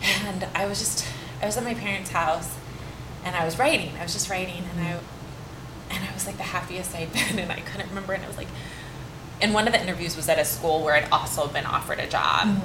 and 0.03 0.47
I 0.55 0.67
was 0.67 0.79
just 0.81 1.07
I 1.41 1.47
was 1.47 1.57
at 1.57 1.65
my 1.65 1.75
parents' 1.75 2.11
house 2.11 2.57
and 3.25 3.37
I 3.37 3.45
was 3.45 3.59
writing. 3.59 3.93
I 3.99 4.03
was 4.03 4.13
just 4.13 4.29
writing 4.29 4.65
and 4.73 4.81
I 4.81 4.99
and 5.91 6.05
I 6.09 6.13
was 6.13 6.27
like 6.27 6.37
the 6.39 6.43
happiest 6.45 6.95
I'd 6.95 7.13
been 7.13 7.39
and 7.39 7.53
I 7.53 7.61
couldn't 7.61 7.89
remember 7.89 8.13
and 8.15 8.25
I 8.25 8.29
was 8.29 8.37
like 8.37 8.49
and 9.41 9.55
one 9.55 9.67
of 9.67 9.73
the 9.73 9.81
interviews 9.81 10.17
was 10.17 10.29
at 10.29 10.39
a 10.39 10.45
school 10.45 10.83
where 10.83 10.95
I'd 10.95 11.11
also 11.11 11.49
been 11.49 11.65
offered 11.65 11.99
a 11.99 12.07
job. 12.07 12.61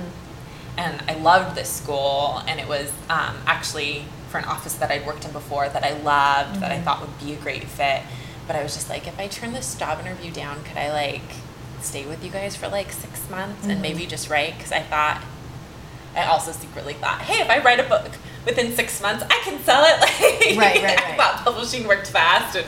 And 0.78 1.02
I 1.08 1.14
loved 1.14 1.56
this 1.56 1.70
school 1.70 2.42
and 2.48 2.60
it 2.60 2.68
was 2.68 2.92
um, 3.10 3.38
actually 3.46 4.04
for 4.36 4.40
an 4.40 4.46
office 4.46 4.74
that 4.76 4.92
I'd 4.92 5.06
worked 5.06 5.24
in 5.24 5.32
before 5.32 5.70
that 5.70 5.82
I 5.84 5.94
loved, 5.94 6.60
that 6.60 6.70
I 6.70 6.82
thought 6.82 7.00
would 7.00 7.18
be 7.26 7.32
a 7.34 7.38
great 7.38 7.64
fit. 7.64 8.02
But 8.48 8.58
I 8.58 8.64
was 8.64 8.74
just 8.76 8.90
like, 8.90 9.08
if 9.08 9.18
I 9.18 9.28
turn 9.28 9.54
this 9.54 9.76
job 9.76 10.00
interview 10.02 10.30
down, 10.30 10.62
could 10.66 10.76
I 10.78 10.92
like 10.92 11.22
stay 11.82 12.06
with 12.06 12.22
you 12.24 12.30
guys 12.32 12.54
for 12.56 12.68
like 12.68 12.92
six 12.92 13.30
months 13.30 13.66
and 13.66 13.82
maybe 13.82 14.06
just 14.06 14.30
write? 14.30 14.58
Because 14.58 14.74
I 14.74 14.82
thought 14.82 15.24
I 16.16 16.26
also 16.26 16.52
secretly 16.52 16.94
thought, 16.96 17.22
hey, 17.22 17.42
if 17.42 17.50
I 17.50 17.60
write 17.60 17.80
a 17.80 17.84
book 17.88 18.12
within 18.46 18.74
six 18.74 19.02
months, 19.02 19.24
I 19.24 19.40
can 19.46 19.62
sell 19.64 19.84
it. 19.86 20.00
Like, 20.56 20.58
Right, 20.58 20.84
right, 20.84 21.00
I 21.00 21.10
right. 21.10 21.18
thought 21.18 21.42
publishing 21.46 21.88
worked 21.88 22.08
fast 22.08 22.56
and 22.58 22.68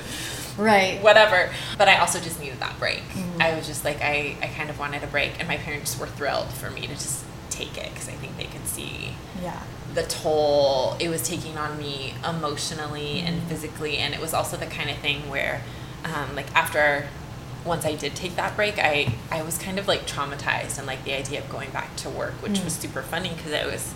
right. 0.58 1.02
whatever. 1.04 1.52
But 1.78 1.90
I 1.90 1.98
also 1.98 2.20
just 2.20 2.40
needed 2.40 2.60
that 2.62 2.80
break. 2.80 3.00
Mm-hmm. 3.14 3.42
I 3.42 3.56
was 3.56 3.68
just 3.68 3.84
like, 3.86 4.02
I, 4.02 4.36
I 4.42 4.48
kind 4.48 4.70
of 4.70 4.80
wanted 4.80 5.04
a 5.04 5.08
break, 5.08 5.38
and 5.40 5.48
my 5.50 5.58
parents 5.58 6.00
were 6.00 6.08
thrilled 6.08 6.48
for 6.54 6.70
me 6.72 6.82
to 6.82 6.94
just 6.94 7.24
take 7.50 7.78
it 7.78 7.90
because 7.94 8.08
I 8.10 8.14
think 8.14 8.36
they 8.38 8.46
could 8.46 8.66
see 8.68 9.14
Yeah. 9.42 9.62
The 9.98 10.04
toll 10.04 10.96
it 11.00 11.10
was 11.10 11.22
taking 11.24 11.58
on 11.58 11.72
me 11.78 12.14
emotionally 12.28 13.20
and 13.20 13.38
Mm-hmm. 13.40 13.50
physically 13.50 13.98
and 13.98 14.14
it 14.14 14.22
was 14.22 14.34
also 14.34 14.56
the 14.58 14.66
kind 14.78 14.90
of 14.90 14.98
thing 14.98 15.28
where 15.30 15.62
um, 16.06 16.36
like 16.36 16.50
after 16.56 17.08
once 17.66 17.84
i 17.86 17.96
did 17.96 18.16
take 18.16 18.36
that 18.36 18.56
break 18.56 18.76
i 18.78 19.14
i 19.32 19.42
was 19.42 19.58
kind 19.58 19.78
of 19.80 19.88
like 19.88 20.06
traumatized 20.08 20.78
and 20.78 20.86
like 20.88 21.04
the 21.04 21.14
idea 21.14 21.40
of 21.44 21.50
going 21.50 21.70
back 21.72 21.96
to 21.98 22.10
work 22.10 22.34
which 22.44 22.54
Mm. 22.60 22.64
was 22.66 22.74
super 22.74 23.02
funny 23.02 23.32
because 23.36 23.52
it 23.52 23.66
was 23.66 23.94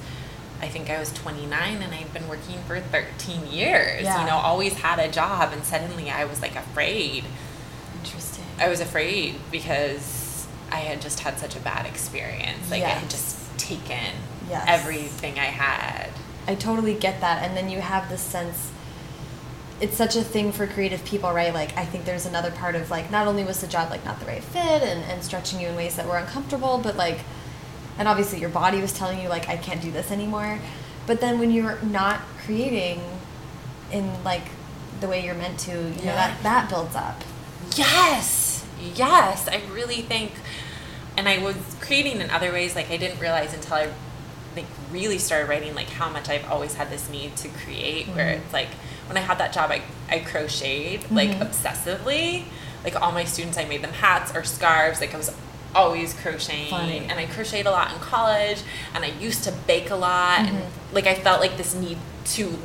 i 0.61 0.67
think 0.67 0.89
i 0.89 0.99
was 0.99 1.11
29 1.13 1.81
and 1.81 1.93
i'd 1.93 2.11
been 2.13 2.27
working 2.27 2.57
for 2.67 2.79
13 2.79 3.47
years 3.51 4.03
Yeah. 4.03 4.19
you 4.21 4.25
know 4.29 4.37
always 4.37 4.73
had 4.73 4.97
a 4.99 5.09
job 5.11 5.53
and 5.53 5.63
suddenly 5.63 6.09
i 6.09 6.25
was 6.25 6.41
like 6.41 6.55
afraid 6.55 7.23
Interesting. 8.03 8.45
i 8.59 8.67
was 8.67 8.79
afraid 8.81 9.35
because 9.51 10.47
i 10.71 10.77
had 10.89 10.99
just 11.01 11.19
had 11.21 11.37
such 11.37 11.55
a 11.55 11.59
bad 11.59 11.85
experience 11.85 12.69
like 12.71 12.83
i 12.83 12.89
had 12.89 13.09
just 13.09 13.37
taken 13.59 14.11
Yes. 14.51 14.65
everything 14.67 15.39
i 15.39 15.45
had 15.45 16.11
I 16.47 16.55
totally 16.55 16.95
get 16.95 17.21
that. 17.21 17.43
And 17.43 17.55
then 17.55 17.69
you 17.69 17.81
have 17.81 18.09
this 18.09 18.21
sense 18.21 18.71
it's 19.79 19.97
such 19.97 20.15
a 20.15 20.21
thing 20.21 20.51
for 20.51 20.67
creative 20.67 21.03
people, 21.05 21.31
right? 21.31 21.51
Like 21.53 21.75
I 21.75 21.85
think 21.85 22.05
there's 22.05 22.27
another 22.27 22.51
part 22.51 22.75
of 22.75 22.91
like 22.91 23.09
not 23.09 23.25
only 23.25 23.43
was 23.43 23.61
the 23.61 23.67
job 23.67 23.89
like 23.89 24.05
not 24.05 24.19
the 24.19 24.27
right 24.27 24.43
fit 24.43 24.83
and, 24.83 25.03
and 25.05 25.23
stretching 25.23 25.59
you 25.59 25.69
in 25.69 25.75
ways 25.75 25.95
that 25.95 26.05
were 26.07 26.17
uncomfortable, 26.17 26.79
but 26.83 26.95
like 26.97 27.19
and 27.97 28.07
obviously 28.07 28.39
your 28.39 28.49
body 28.49 28.79
was 28.79 28.93
telling 28.93 29.19
you 29.19 29.27
like 29.27 29.49
I 29.49 29.57
can't 29.57 29.81
do 29.81 29.91
this 29.91 30.11
anymore. 30.11 30.59
But 31.07 31.19
then 31.19 31.39
when 31.39 31.51
you're 31.51 31.81
not 31.81 32.21
creating 32.45 33.01
in 33.91 34.23
like 34.23 34.43
the 34.99 35.07
way 35.07 35.25
you're 35.25 35.35
meant 35.35 35.57
to, 35.61 35.71
you 35.71 36.05
know, 36.05 36.15
that 36.15 36.43
that 36.43 36.69
builds 36.69 36.95
up. 36.95 37.23
Yes, 37.75 38.65
yes. 38.95 39.47
I 39.47 39.61
really 39.71 40.01
think, 40.01 40.33
and 41.17 41.27
I 41.27 41.41
was 41.41 41.55
creating 41.79 42.21
in 42.21 42.29
other 42.29 42.51
ways. 42.51 42.75
Like 42.75 42.91
I 42.91 42.97
didn't 42.97 43.19
realize 43.19 43.53
until 43.53 43.75
I, 43.75 43.89
like, 44.55 44.65
really 44.91 45.17
started 45.17 45.47
writing. 45.49 45.73
Like 45.75 45.89
how 45.89 46.09
much 46.09 46.29
I've 46.29 46.49
always 46.49 46.73
had 46.75 46.89
this 46.89 47.09
need 47.09 47.35
to 47.37 47.47
create. 47.49 48.07
Where 48.09 48.25
Mhm. 48.35 48.37
it's 48.39 48.53
like 48.53 48.69
when 49.07 49.17
I 49.17 49.21
had 49.21 49.37
that 49.39 49.53
job, 49.53 49.71
I 49.71 49.81
I 50.09 50.19
crocheted 50.19 51.09
like 51.11 51.29
Mhm. 51.31 51.39
obsessively. 51.49 52.43
Like 52.83 52.99
all 53.01 53.11
my 53.11 53.23
students, 53.25 53.57
I 53.57 53.65
made 53.65 53.81
them 53.81 53.93
hats 53.93 54.33
or 54.35 54.43
scarves. 54.43 54.99
Like 54.99 55.13
I 55.13 55.17
was 55.17 55.31
always 55.73 56.13
crocheting 56.13 56.69
Funny. 56.69 57.07
and 57.09 57.17
I 57.17 57.25
crocheted 57.27 57.65
a 57.65 57.71
lot 57.71 57.93
in 57.93 57.99
college 57.99 58.57
and 58.93 59.05
I 59.05 59.11
used 59.21 59.45
to 59.45 59.51
bake 59.53 59.89
a 59.89 59.95
lot 59.95 60.39
and 60.39 60.57
Mhm. 60.57 60.65
like 60.91 61.07
I 61.07 61.15
felt 61.15 61.39
like 61.39 61.55
this 61.55 61.73
need 61.73 61.97
to 62.35 62.59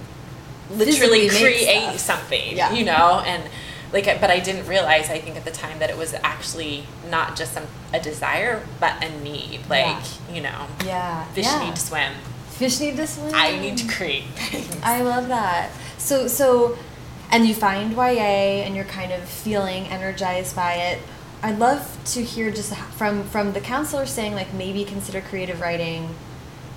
literally 0.71 1.29
create 1.29 2.01
something 2.01 2.57
Yeah. 2.57 2.73
you 2.73 2.85
know 2.85 3.23
and 3.25 3.45
like 3.93 4.05
but 4.21 4.31
i 4.31 4.39
didn't 4.41 4.67
realize 4.67 5.09
i 5.11 5.19
think 5.19 5.37
at 5.37 5.45
the 5.45 5.51
time 5.51 5.79
that 5.79 5.91
it 5.91 5.97
was 5.97 6.15
actually 6.23 6.85
not 7.11 7.37
just 7.37 7.53
some, 7.55 7.65
a 7.93 8.01
desire 8.01 8.67
but 8.81 9.03
a 9.05 9.09
need 9.23 9.61
like 9.69 10.05
you 10.33 10.41
know 10.41 10.67
Yeah. 10.85 11.25
fish 11.27 11.45
yeah. 11.45 11.65
need 11.65 11.77
to 11.77 11.81
swim 11.83 12.13
Fish 12.51 12.81
need 12.81 12.97
to 12.97 13.07
swim. 13.07 13.33
i 13.35 13.59
need 13.59 13.77
to 13.79 13.87
create 13.93 14.25
things 14.35 14.77
I 14.83 15.03
love 15.03 15.29
that. 15.29 15.71
So 15.99 16.27
so 16.27 16.79
and 17.31 17.47
you 17.47 17.55
find 17.55 17.93
YA 17.93 18.65
and 18.65 18.75
you're 18.77 18.85
kind 18.87 19.13
of 19.13 19.25
feeling 19.29 19.87
energized 19.89 20.55
by 20.57 20.75
it. 20.75 21.01
I'd 21.43 21.59
love 21.59 21.99
to 22.15 22.23
hear 22.23 22.51
just 22.51 22.75
from 22.97 23.25
from 23.25 23.53
the 23.53 23.61
counselor 23.61 24.07
saying 24.07 24.35
like 24.35 24.55
maybe 24.55 24.85
consider 24.85 25.21
creative 25.21 25.61
writing 25.61 26.15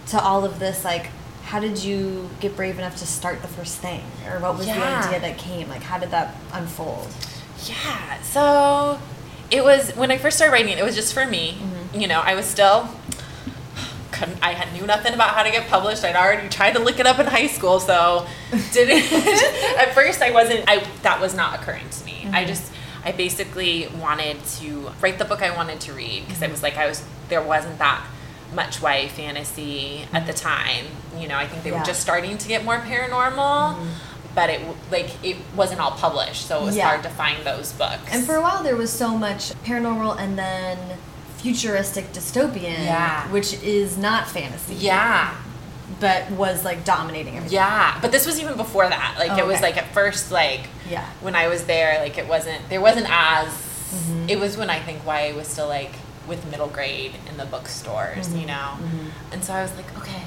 to 0.08 0.19
all 0.19 0.43
of 0.43 0.60
this 0.60 0.84
like 0.84 1.08
how 1.50 1.60
did 1.60 1.84
you 1.84 2.30
get 2.40 2.56
brave 2.56 2.78
enough 2.78 2.96
to 2.98 3.08
start 3.08 3.42
the 3.42 3.48
first 3.48 3.78
thing? 3.80 4.02
Or 4.28 4.40
what 4.40 4.56
was 4.58 4.66
the 4.68 4.74
idea 4.74 5.20
that 5.20 5.38
came? 5.38 5.68
Like 5.68 5.82
how 5.82 5.98
did 5.98 6.12
that 6.12 6.36
unfold? 6.54 7.08
Yeah 7.66 8.22
so 8.22 9.00
it 9.52 9.64
was 9.64 9.92
when 9.96 10.12
i 10.12 10.18
first 10.18 10.38
started 10.38 10.54
writing 10.54 10.78
it 10.78 10.84
was 10.84 10.96
just 10.96 11.14
for 11.14 11.26
me. 11.26 11.58
Mm-hmm. 11.60 12.00
you 12.02 12.08
know 12.08 12.20
i 12.32 12.36
was 12.36 12.46
still 12.46 12.88
couldn't 14.12 14.38
i 14.44 14.54
had 14.54 14.72
knew 14.74 14.86
nothing 14.86 15.14
about 15.14 15.30
how 15.36 15.44
to 15.44 15.52
get 15.52 15.68
published. 15.68 16.04
I'd 16.04 16.16
already 16.16 16.48
tried 16.50 16.74
to 16.74 16.80
look 16.80 17.00
it 17.00 17.08
up 17.08 17.20
in 17.20 17.26
high 17.26 17.48
school 17.48 17.80
so 17.80 18.28
didn't 18.74 19.12
at 19.84 19.94
first 19.94 20.22
i 20.22 20.32
wasn't 20.32 20.64
i 20.68 20.84
that 21.04 21.20
was 21.20 21.34
not 21.36 21.60
occurring 21.60 21.90
to 21.90 22.06
me. 22.06 22.28
I 22.32 22.44
Mhm. 22.44 22.48
just 22.48 22.72
i 23.04 23.12
basically 23.12 23.88
wanted 24.00 24.38
to 24.60 24.92
write 25.02 25.18
the 25.20 25.26
book 25.26 25.42
i 25.42 25.56
wanted 25.56 25.80
to 25.82 25.94
read 25.94 26.26
because 26.26 26.42
it 26.42 26.52
was 26.52 26.62
like 26.64 26.78
i 26.78 26.86
was 26.88 27.04
there 27.30 27.42
wasn't 27.42 27.78
that 27.80 28.06
much 28.54 28.82
YA 28.82 29.08
fantasy 29.08 30.06
at 30.14 30.26
the 30.26 30.34
mm-hmm. 30.34 30.50
time 30.50 30.86
you 31.20 31.28
know 31.28 31.38
i 31.38 31.48
think 31.48 31.64
they 31.64 31.72
Yeah. 31.72 31.80
were 31.80 31.86
just 31.86 32.02
starting 32.02 32.38
to 32.38 32.48
get 32.48 32.64
more 32.66 32.78
paranormal 32.80 33.76
mm-hmm. 33.76 33.88
but 34.36 34.50
it 34.50 34.62
like 34.92 35.10
it 35.24 35.38
wasn't 35.56 35.80
all 35.80 35.92
published 35.92 36.48
so 36.48 36.62
it 36.62 36.66
was 36.66 36.76
Yeah. 36.76 36.88
hard 36.88 37.04
to 37.04 37.10
find 37.10 37.46
those 37.46 37.74
books 37.74 38.10
and 38.12 38.26
for 38.26 38.36
a 38.36 38.42
while 38.42 38.64
there 38.64 38.76
was 38.76 38.92
so 38.92 39.18
much 39.18 39.50
paranormal 39.64 40.20
and 40.20 40.38
then 40.38 40.78
futuristic 41.38 42.12
dystopian 42.12 42.86
Yeah. 42.86 43.28
which 43.32 43.54
is 43.64 43.98
not 43.98 44.28
fantasy 44.28 44.76
yeah 44.76 45.36
but 46.00 46.30
was 46.32 46.64
like 46.64 46.86
dominating 46.86 47.36
everything 47.36 47.56
Yeah, 47.58 48.00
but 48.02 48.12
this 48.12 48.26
was 48.26 48.40
even 48.40 48.56
before 48.56 48.88
that. 48.88 49.16
Like 49.20 49.38
it 49.38 49.44
oh, 49.44 49.48
was 49.48 49.58
Okay. 49.58 49.66
like 49.66 49.78
at 49.78 49.94
first 49.94 50.32
like 50.32 50.62
Yeah. 50.90 51.06
when 51.22 51.36
I 51.36 51.48
was 51.48 51.66
there, 51.66 52.00
like 52.00 52.18
it 52.18 52.28
wasn't 52.28 52.70
there 52.70 52.82
wasn't 52.82 53.08
as 53.10 53.48
mm-hmm. 53.48 54.30
It 54.30 54.40
was 54.40 54.56
when 54.56 54.70
I 54.70 54.80
think 54.80 55.06
YA 55.06 55.36
was 55.36 55.48
still 55.48 55.68
like 55.68 55.92
with 56.30 56.50
middle 56.50 56.68
grade 56.68 57.13
in 57.28 57.38
the 57.38 57.46
bookstores, 57.46 58.34
you 58.36 58.46
know. 58.46 58.78
And 59.32 59.44
so 59.44 59.54
I 59.54 59.62
was 59.62 59.76
like, 59.76 59.98
okay. 59.98 60.24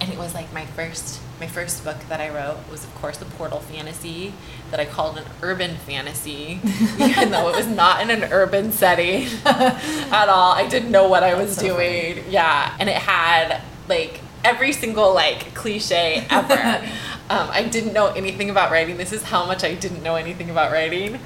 And 0.00 0.12
it 0.12 0.18
was 0.18 0.34
like 0.34 0.52
my 0.52 0.66
first 0.66 1.20
my 1.38 1.46
first 1.46 1.84
book 1.84 1.96
that 2.08 2.20
I 2.20 2.28
wrote 2.28 2.58
was 2.70 2.82
of 2.84 2.94
course 2.96 3.20
a 3.22 3.24
portal 3.24 3.60
fantasy 3.60 4.32
that 4.70 4.80
I 4.80 4.84
called 4.84 5.18
an 5.18 5.24
urban 5.42 5.76
fantasy, 5.76 6.60
even 6.98 7.30
though 7.30 7.48
it 7.50 7.56
was 7.56 7.66
not 7.66 8.00
in 8.00 8.10
an 8.10 8.32
urban 8.32 8.72
setting 8.72 9.28
at 9.44 10.28
all. 10.28 10.52
I 10.52 10.66
didn't 10.68 10.90
know 10.90 11.08
what 11.08 11.22
I 11.22 11.34
was 11.34 11.54
so 11.54 11.76
funny. 11.76 12.14
doing. 12.14 12.24
Yeah. 12.30 12.76
And 12.80 12.88
it 12.88 12.96
had 12.96 13.60
like 13.88 14.20
every 14.44 14.72
single 14.72 15.14
like 15.14 15.54
cliche 15.54 16.26
ever. 16.30 16.54
um, 17.30 17.48
I 17.50 17.64
didn't 17.64 17.92
know 17.92 18.08
anything 18.08 18.50
about 18.50 18.70
writing. 18.72 18.96
This 18.96 19.12
is 19.12 19.22
how 19.22 19.46
much 19.46 19.62
I 19.62 19.74
didn't 19.74 20.02
know 20.02 20.16
anything 20.16 20.50
about 20.50 20.72
writing. 20.72 21.20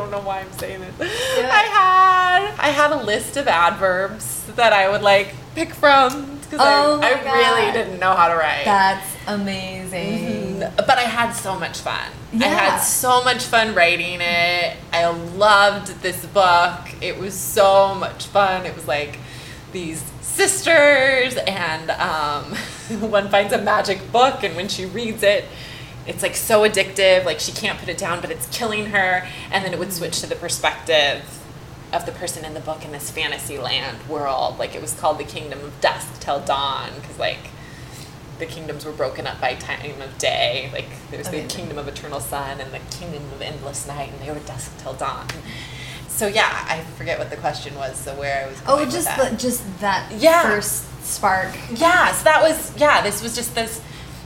I 0.00 0.02
don't 0.04 0.10
know 0.12 0.26
why 0.26 0.40
I'm 0.40 0.52
saying 0.52 0.80
this. 0.80 0.94
I 1.38 1.62
had 1.62 2.54
I 2.58 2.68
had 2.70 2.90
a 2.92 3.02
list 3.02 3.36
of 3.36 3.46
adverbs 3.46 4.44
that 4.56 4.72
I 4.72 4.88
would 4.88 5.02
like 5.02 5.34
pick 5.54 5.74
from 5.74 6.36
because 6.40 6.60
Oh 6.62 7.00
I, 7.02 7.10
I 7.10 7.32
really 7.34 7.72
didn't 7.72 8.00
know 8.00 8.14
how 8.14 8.28
to 8.28 8.34
write. 8.34 8.64
That's 8.64 9.06
amazing. 9.26 10.60
Mhm. 10.60 10.76
But 10.76 10.96
I 10.96 11.02
had 11.02 11.32
so 11.32 11.58
much 11.58 11.78
fun. 11.80 12.10
Yeah. 12.32 12.46
I 12.46 12.48
had 12.48 12.78
so 12.78 13.22
much 13.24 13.44
fun 13.44 13.74
writing 13.74 14.20
it. 14.22 14.76
I 14.92 15.06
loved 15.06 16.00
this 16.00 16.24
book. 16.26 16.80
It 17.02 17.18
was 17.18 17.34
so 17.34 17.94
much 17.94 18.26
fun. 18.26 18.64
It 18.64 18.74
was 18.74 18.88
like 18.88 19.18
these 19.72 20.02
sisters, 20.22 21.36
and 21.36 21.90
um, 21.90 22.44
one 23.10 23.28
finds 23.28 23.52
a 23.52 23.58
magic 23.60 24.10
book, 24.10 24.42
and 24.44 24.56
when 24.56 24.68
she 24.68 24.86
reads 24.86 25.22
it, 25.22 25.44
it's 26.06 26.22
like 26.22 26.34
so 26.36 26.68
addictive. 26.68 27.24
Like 27.24 27.40
she 27.40 27.52
can't 27.52 27.78
put 27.78 27.88
it 27.88 27.98
down, 27.98 28.20
but 28.20 28.30
it's 28.30 28.46
killing 28.48 28.86
her. 28.86 29.26
And 29.52 29.64
then 29.64 29.72
it 29.72 29.78
would 29.78 29.92
switch 29.92 30.20
to 30.20 30.26
the 30.26 30.36
perspective 30.36 31.38
of 31.92 32.06
the 32.06 32.12
person 32.12 32.44
in 32.44 32.54
the 32.54 32.60
book 32.60 32.84
in 32.84 32.92
this 32.92 33.10
fantasy 33.10 33.58
land 33.58 33.98
world. 34.08 34.58
Like 34.58 34.74
it 34.74 34.80
was 34.80 34.92
called 34.98 35.18
the 35.18 35.24
Kingdom 35.24 35.60
of 35.64 35.80
Dusk 35.80 36.20
Till 36.20 36.40
Dawn, 36.40 36.90
because 37.00 37.18
like 37.18 37.38
the 38.38 38.46
kingdoms 38.46 38.84
were 38.86 38.92
broken 38.92 39.26
up 39.26 39.40
by 39.40 39.54
time 39.54 40.00
of 40.00 40.16
day. 40.18 40.70
Like 40.72 40.86
there's 41.10 41.28
Amazing. 41.28 41.48
the 41.48 41.54
kingdom 41.54 41.78
of 41.78 41.88
eternal 41.88 42.20
sun 42.20 42.60
and 42.60 42.72
the 42.72 42.78
kingdom 42.96 43.22
of 43.32 43.42
endless 43.42 43.86
night, 43.86 44.10
and 44.12 44.20
they 44.20 44.32
were 44.32 44.38
dusk 44.46 44.72
till 44.78 44.94
dawn. 44.94 45.26
So 46.08 46.26
yeah, 46.26 46.64
I 46.68 46.80
forget 46.96 47.18
what 47.18 47.30
the 47.30 47.36
question 47.36 47.74
was. 47.76 47.96
So 47.96 48.14
where 48.14 48.44
I 48.44 48.48
was. 48.48 48.62
Oh, 48.66 48.84
just 48.84 49.06
that. 49.06 49.30
the, 49.32 49.36
just 49.36 49.80
that 49.80 50.10
Yeah. 50.12 50.42
first 50.42 50.84
spark. 51.04 51.54
Yeah, 51.74 52.12
so 52.12 52.24
that 52.24 52.42
was 52.42 52.76
yeah. 52.76 53.02
This 53.02 53.22
was 53.22 53.34
just 53.34 53.54
this 53.54 53.80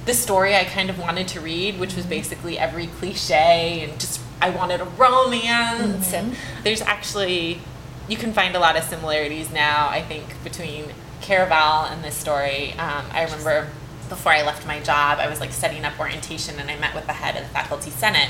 this 0.05 0.23
story 0.23 0.55
I 0.55 0.65
kind 0.65 0.91
of 0.91 0.99
wanted 0.99 1.29
to 1.29 1.41
read, 1.41 1.79
which 1.79 1.97
was 1.97 2.07
basically 2.07 2.59
every 2.59 2.87
cliche 2.87 3.87
and 3.89 3.99
just 3.99 4.21
I 4.41 4.51
wanted 4.51 4.81
a 4.81 4.85
romance. 4.85 6.13
And 6.13 6.37
there's 6.63 6.83
actually 6.83 7.61
you 8.09 8.17
can 8.17 8.33
find 8.33 8.55
a 8.55 8.59
lot 8.59 8.77
of 8.77 8.85
similarities 8.85 9.51
now. 9.51 9.89
I 9.89 10.03
think 10.03 10.43
between 10.45 10.87
Caraval 11.23 11.91
and 11.91 12.05
this 12.05 12.15
story. 12.15 12.73
Um, 12.73 13.07
I 13.13 13.25
remember 13.25 13.69
before 14.11 14.33
I 14.33 14.43
left 14.43 14.67
my 14.67 14.81
job, 14.81 15.19
I 15.19 15.29
was 15.29 15.41
like 15.41 15.53
setting 15.53 15.85
up 15.85 15.99
orientation, 15.99 16.61
and 16.61 16.71
I 16.71 16.79
met 16.79 16.95
with 16.95 17.07
the 17.07 17.15
head 17.15 17.37
of 17.37 17.43
the 17.43 17.49
faculty 17.49 17.91
senate, 17.91 18.29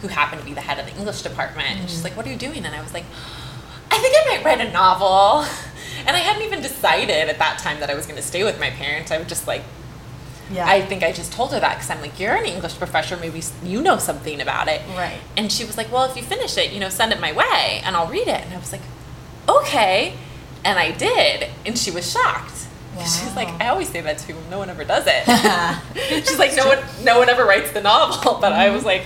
who 0.00 0.08
happened 0.08 0.42
to 0.42 0.46
be 0.46 0.54
the 0.54 0.60
head 0.60 0.78
of 0.78 0.86
the 0.86 0.96
English 0.96 1.22
department. 1.22 1.80
And 1.80 1.90
she's 1.90 2.04
like, 2.04 2.16
"What 2.16 2.26
are 2.26 2.30
you 2.30 2.36
doing?" 2.36 2.64
And 2.64 2.74
I 2.74 2.80
was 2.80 2.94
like, 2.94 3.04
I 3.90 3.98
think 3.98 4.14
I 4.14 4.36
might 4.36 4.44
write 4.44 4.60
a 4.60 4.70
novel. 4.70 5.46
And 6.06 6.14
I 6.14 6.20
hadn't 6.20 6.42
even 6.42 6.60
decided 6.60 7.28
at 7.28 7.38
that 7.38 7.58
time 7.58 7.80
that 7.80 7.90
I 7.90 7.94
was 7.94 8.06
going 8.06 8.16
to 8.16 8.22
stay 8.22 8.44
with 8.44 8.60
my 8.60 8.70
parents. 8.70 9.10
I 9.10 9.18
would 9.18 9.28
just 9.28 9.46
like, 9.46 9.62
Yeah. 10.52 10.66
I 10.68 10.80
think 10.82 11.02
I 11.02 11.12
just 11.12 11.32
told 11.32 11.52
her 11.52 11.60
that 11.60 11.74
because 11.74 11.90
I'm 11.90 12.00
like, 12.00 12.18
you're 12.20 12.34
an 12.36 12.44
English 12.46 12.76
professor, 12.78 13.16
maybe 13.16 13.42
you 13.64 13.80
know 13.82 13.98
something 13.98 14.40
about 14.40 14.68
it. 14.68 14.80
Right. 14.96 15.18
And 15.36 15.50
she 15.50 15.64
was 15.64 15.76
like, 15.76 15.90
well, 15.90 16.04
if 16.04 16.16
you 16.16 16.22
finish 16.22 16.56
it, 16.56 16.72
you 16.72 16.78
know, 16.80 16.88
send 16.88 17.12
it 17.12 17.20
my 17.20 17.32
way 17.32 17.80
and 17.84 17.96
I'll 17.96 18.06
read 18.08 18.28
it. 18.28 18.44
And 18.44 18.54
I 18.54 18.58
was 18.58 18.70
like, 18.72 18.82
okay. 19.48 20.14
And 20.64 20.78
I 20.78 20.92
did. 20.92 21.48
And 21.64 21.76
she 21.78 21.90
was 21.90 22.10
shocked. 22.10 22.52
'Cause 22.96 23.20
She's 23.20 23.36
like, 23.36 23.48
I 23.60 23.68
always 23.68 23.88
say 23.88 24.00
that 24.00 24.18
to 24.18 24.26
people. 24.26 24.42
No 24.50 24.58
one 24.58 24.70
ever 24.70 24.84
does 24.84 25.04
it. 25.06 25.24
She's 26.26 26.38
like, 26.38 26.56
no 26.56 26.66
one, 26.68 26.78
no 27.04 27.18
one 27.18 27.28
ever 27.28 27.44
writes 27.44 27.72
the 27.72 27.82
novel. 27.82 28.38
But 28.40 28.52
I 28.52 28.70
was 28.70 28.84
like, 28.84 29.02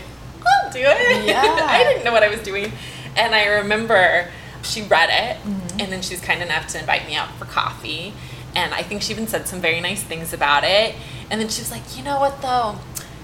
I'll 0.47 0.73
do 0.73 0.79
it. 0.83 1.27
Yeah. 1.27 1.43
I 1.43 1.83
didn't 1.85 2.05
know 2.05 2.13
what 2.13 2.23
I 2.23 2.29
was 2.29 2.41
doing. 2.41 2.73
And 3.17 3.35
I 3.35 3.47
remember 3.47 4.29
she 4.63 4.83
read 4.83 5.09
it, 5.11 5.37
Mm-hmm. 5.43 5.81
and 5.81 5.91
then 5.93 6.03
she 6.03 6.15
was 6.15 6.21
kind 6.23 6.43
enough 6.43 6.67
to 6.69 6.79
invite 6.79 7.07
me 7.07 7.17
out 7.17 7.31
for 7.37 7.47
coffee. 7.47 8.13
And 8.55 8.75
I 8.75 8.83
think 8.83 9.03
she 9.03 9.13
even 9.13 9.27
said 9.27 9.47
some 9.47 9.61
very 9.61 9.81
nice 9.81 10.03
things 10.03 10.33
about 10.33 10.65
it. 10.65 10.95
And 11.31 11.41
then 11.41 11.49
she 11.49 11.61
was 11.61 11.71
like, 11.71 11.97
you 11.97 12.03
know 12.03 12.19
what 12.19 12.43
though? 12.43 12.77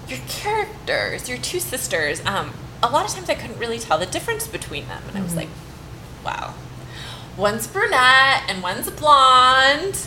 Your 0.09 0.19
characters, 0.29 1.29
your 1.29 1.39
two 1.39 1.59
sisters, 1.61 2.25
um, 2.25 2.53
a 2.83 2.89
lot 2.91 3.07
of 3.09 3.15
times 3.15 3.29
I 3.29 3.35
couldn't 3.35 3.59
really 3.59 3.79
tell 3.79 3.99
the 3.99 4.07
difference 4.07 4.47
between 4.47 4.87
them. 4.89 5.03
And 5.09 5.19
I 5.19 5.23
was 5.23 5.31
Mm-hmm. 5.33 5.39
like, 5.41 5.49
wow. 6.25 6.55
One's 7.37 7.67
brunette 7.67 8.45
and 8.49 8.63
one's 8.63 8.89
blonde. 8.91 10.07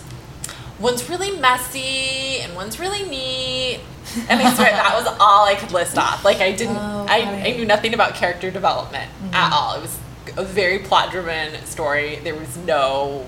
One's 0.79 1.09
really 1.09 1.37
messy 1.37 2.39
and 2.41 2.55
one's 2.55 2.79
really 2.79 3.03
neat. 3.03 3.81
And 4.29 4.41
I 4.41 4.53
swear 4.53 4.71
that 4.71 4.95
was 4.97 5.05
all 5.19 5.45
I 5.45 5.55
could 5.55 5.71
list 5.71 5.97
off. 5.97 6.23
Like 6.23 6.37
I 6.37 6.53
didn't, 6.53 6.77
Oh, 6.77 7.05
I, 7.09 7.19
I 7.21 7.51
knew 7.51 7.65
nothing 7.65 7.93
about 7.93 8.15
character 8.15 8.49
development 8.49 9.11
Mm-hmm. 9.21 9.33
at 9.35 9.51
all. 9.53 9.75
It 9.75 9.81
was 9.81 9.99
a 10.37 10.43
very 10.45 10.79
plot 10.79 11.11
driven 11.11 11.53
story. 11.65 12.15
There 12.23 12.35
was 12.35 12.55
no, 12.57 13.25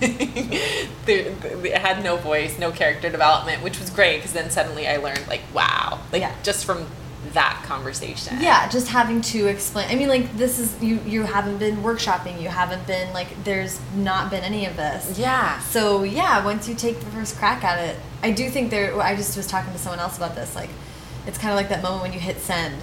it 1.06 1.78
had 1.78 2.02
no 2.04 2.16
voice, 2.16 2.58
no 2.58 2.70
character 2.70 3.10
development, 3.10 3.62
which 3.62 3.78
was 3.78 3.90
great 3.90 4.16
because 4.18 4.32
then 4.32 4.50
suddenly 4.50 4.86
I 4.86 4.96
learned 4.98 5.26
like, 5.28 5.42
wow, 5.54 6.00
like 6.12 6.22
Yeah. 6.22 6.34
just 6.42 6.64
from 6.64 6.86
that 7.32 7.62
conversation. 7.66 8.38
Yeah, 8.40 8.68
just 8.68 8.88
having 8.88 9.20
to 9.22 9.46
explain. 9.48 9.88
I 9.90 9.96
mean, 9.96 10.08
like 10.08 10.36
this 10.36 10.58
is 10.58 10.80
you. 10.82 10.98
You 11.04 11.24
haven't 11.24 11.58
been 11.58 11.78
workshopping. 11.78 12.40
You 12.40 12.48
haven't 12.48 12.86
been 12.86 13.12
like. 13.12 13.44
There's 13.44 13.80
not 13.96 14.30
been 14.30 14.44
any 14.44 14.66
of 14.66 14.76
this. 14.76 15.18
Yeah. 15.18 15.58
So 15.60 16.04
yeah, 16.04 16.44
once 16.44 16.68
you 16.68 16.74
take 16.74 17.00
the 17.00 17.06
first 17.06 17.36
crack 17.36 17.64
at 17.64 17.78
it, 17.86 17.96
I 18.22 18.30
do 18.30 18.48
think 18.48 18.70
there. 18.70 18.98
I 19.00 19.14
just 19.16 19.36
was 19.36 19.46
talking 19.46 19.72
to 19.72 19.78
someone 19.78 19.98
else 20.00 20.16
about 20.16 20.36
this. 20.36 20.54
Like, 20.54 20.70
it's 21.26 21.38
kind 21.38 21.50
of 21.50 21.56
like 21.56 21.68
that 21.68 21.82
moment 21.82 22.02
when 22.02 22.12
you 22.12 22.20
hit 22.20 22.38
send 22.38 22.76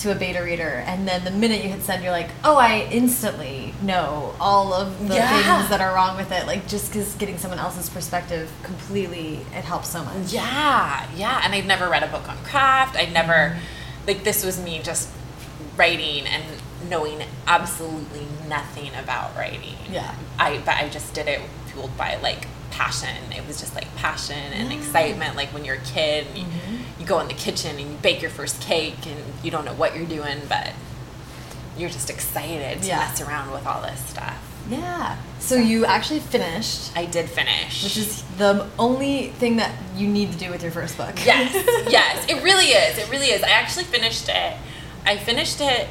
to 0.00 0.10
a 0.10 0.14
beta 0.14 0.42
reader, 0.42 0.82
and 0.86 1.06
then 1.06 1.24
the 1.24 1.30
minute 1.30 1.62
you 1.62 1.68
hit 1.68 1.82
send, 1.82 2.02
you're 2.02 2.12
like, 2.12 2.30
oh, 2.42 2.56
I 2.56 2.88
instantly 2.90 3.74
know 3.82 4.34
all 4.40 4.72
of 4.72 5.08
the 5.08 5.14
Yeah. 5.14 5.58
things 5.58 5.68
that 5.68 5.80
are 5.80 5.94
wrong 5.94 6.16
with 6.16 6.32
it. 6.32 6.46
Like, 6.46 6.66
just 6.66 6.90
because 6.90 7.14
getting 7.14 7.36
someone 7.36 7.58
else's 7.58 7.90
perspective 7.90 8.50
completely, 8.62 9.40
it 9.54 9.64
helps 9.64 9.90
so 9.90 10.02
much. 10.02 10.32
Yeah, 10.32 11.06
yeah. 11.14 11.42
And 11.44 11.54
I'd 11.54 11.66
never 11.66 11.88
read 11.88 12.02
a 12.02 12.06
book 12.06 12.28
on 12.28 12.38
craft. 12.44 12.96
I'd 12.96 13.12
never, 13.12 13.32
mm-hmm. 13.32 14.06
like, 14.06 14.24
this 14.24 14.44
was 14.44 14.58
me 14.58 14.80
just 14.82 15.10
writing 15.76 16.26
and 16.26 16.44
knowing 16.88 17.22
absolutely 17.46 18.26
nothing 18.48 18.92
about 18.94 19.36
writing. 19.36 19.76
Yeah. 19.90 20.14
I, 20.38 20.58
but 20.58 20.76
I 20.76 20.88
just 20.88 21.12
did 21.12 21.28
it 21.28 21.42
fueled 21.66 21.96
by, 21.98 22.16
like, 22.16 22.48
passion. 22.70 23.32
It 23.36 23.46
was 23.46 23.60
just 23.60 23.74
like 23.74 23.94
passion 23.96 24.36
and 24.36 24.70
Yeah. 24.72 24.78
excitement. 24.78 25.36
Like 25.36 25.48
when 25.54 25.64
you're 25.64 25.76
a 25.76 25.80
kid, 25.80 26.26
and 26.28 26.38
you, 26.38 26.44
mm-hmm. 26.44 27.00
you 27.00 27.06
go 27.06 27.20
in 27.20 27.28
the 27.28 27.34
kitchen 27.34 27.78
and 27.78 27.90
you 27.90 27.96
bake 28.02 28.20
your 28.22 28.30
first 28.30 28.60
cake 28.60 29.06
and 29.06 29.18
you 29.42 29.50
don't 29.50 29.64
know 29.64 29.74
what 29.74 29.96
you're 29.96 30.06
doing, 30.06 30.40
but 30.48 30.72
you're 31.76 31.90
just 31.90 32.10
excited 32.10 32.82
to 32.82 32.88
Yeah. 32.88 32.98
mess 32.98 33.20
around 33.20 33.52
with 33.52 33.66
all 33.66 33.82
this 33.82 34.00
stuff. 34.06 34.38
Yeah. 34.68 35.16
So 35.40 35.56
you 35.56 35.84
actually 35.86 36.20
finished. 36.20 36.96
I 36.96 37.06
did 37.06 37.28
finish. 37.28 37.82
Which 37.82 37.96
is 37.96 38.22
the 38.38 38.68
only 38.78 39.28
thing 39.30 39.56
that 39.56 39.72
you 39.96 40.06
need 40.06 40.32
to 40.32 40.38
do 40.38 40.50
with 40.50 40.62
your 40.62 40.70
first 40.70 40.96
book. 40.96 41.14
Yes, 41.24 41.52
yes, 41.90 42.26
it 42.28 42.42
really 42.44 42.66
is. 42.66 42.98
It 42.98 43.10
really 43.10 43.28
is. 43.28 43.42
I 43.42 43.48
actually 43.50 43.84
finished 43.84 44.28
it. 44.28 44.56
I 45.04 45.16
finished 45.16 45.60
it 45.60 45.88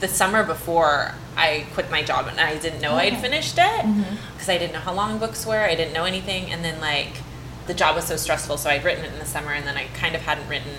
the 0.00 0.08
summer 0.08 0.44
before 0.44 1.12
I 1.36 1.66
quit 1.74 1.90
my 1.90 2.02
job, 2.02 2.26
and 2.28 2.40
I 2.40 2.56
didn't 2.58 2.80
know 2.80 2.94
I'd 2.94 3.18
finished 3.18 3.56
it 3.58 3.86
because 4.34 4.48
I 4.48 4.58
didn't 4.58 4.72
know 4.72 4.80
how 4.80 4.92
long 4.92 5.18
books 5.18 5.44
were. 5.46 5.60
I 5.60 5.74
didn't 5.74 5.92
know 5.92 6.04
anything, 6.04 6.50
and 6.52 6.64
then 6.64 6.80
like 6.80 7.16
the 7.66 7.74
job 7.74 7.96
was 7.96 8.04
so 8.06 8.16
stressful, 8.16 8.56
so 8.58 8.70
I'd 8.70 8.84
written 8.84 9.04
it 9.04 9.12
in 9.12 9.18
the 9.18 9.24
summer, 9.26 9.52
and 9.52 9.66
then 9.66 9.76
I 9.76 9.86
kind 9.94 10.14
of 10.14 10.22
hadn't 10.22 10.48
written, 10.48 10.72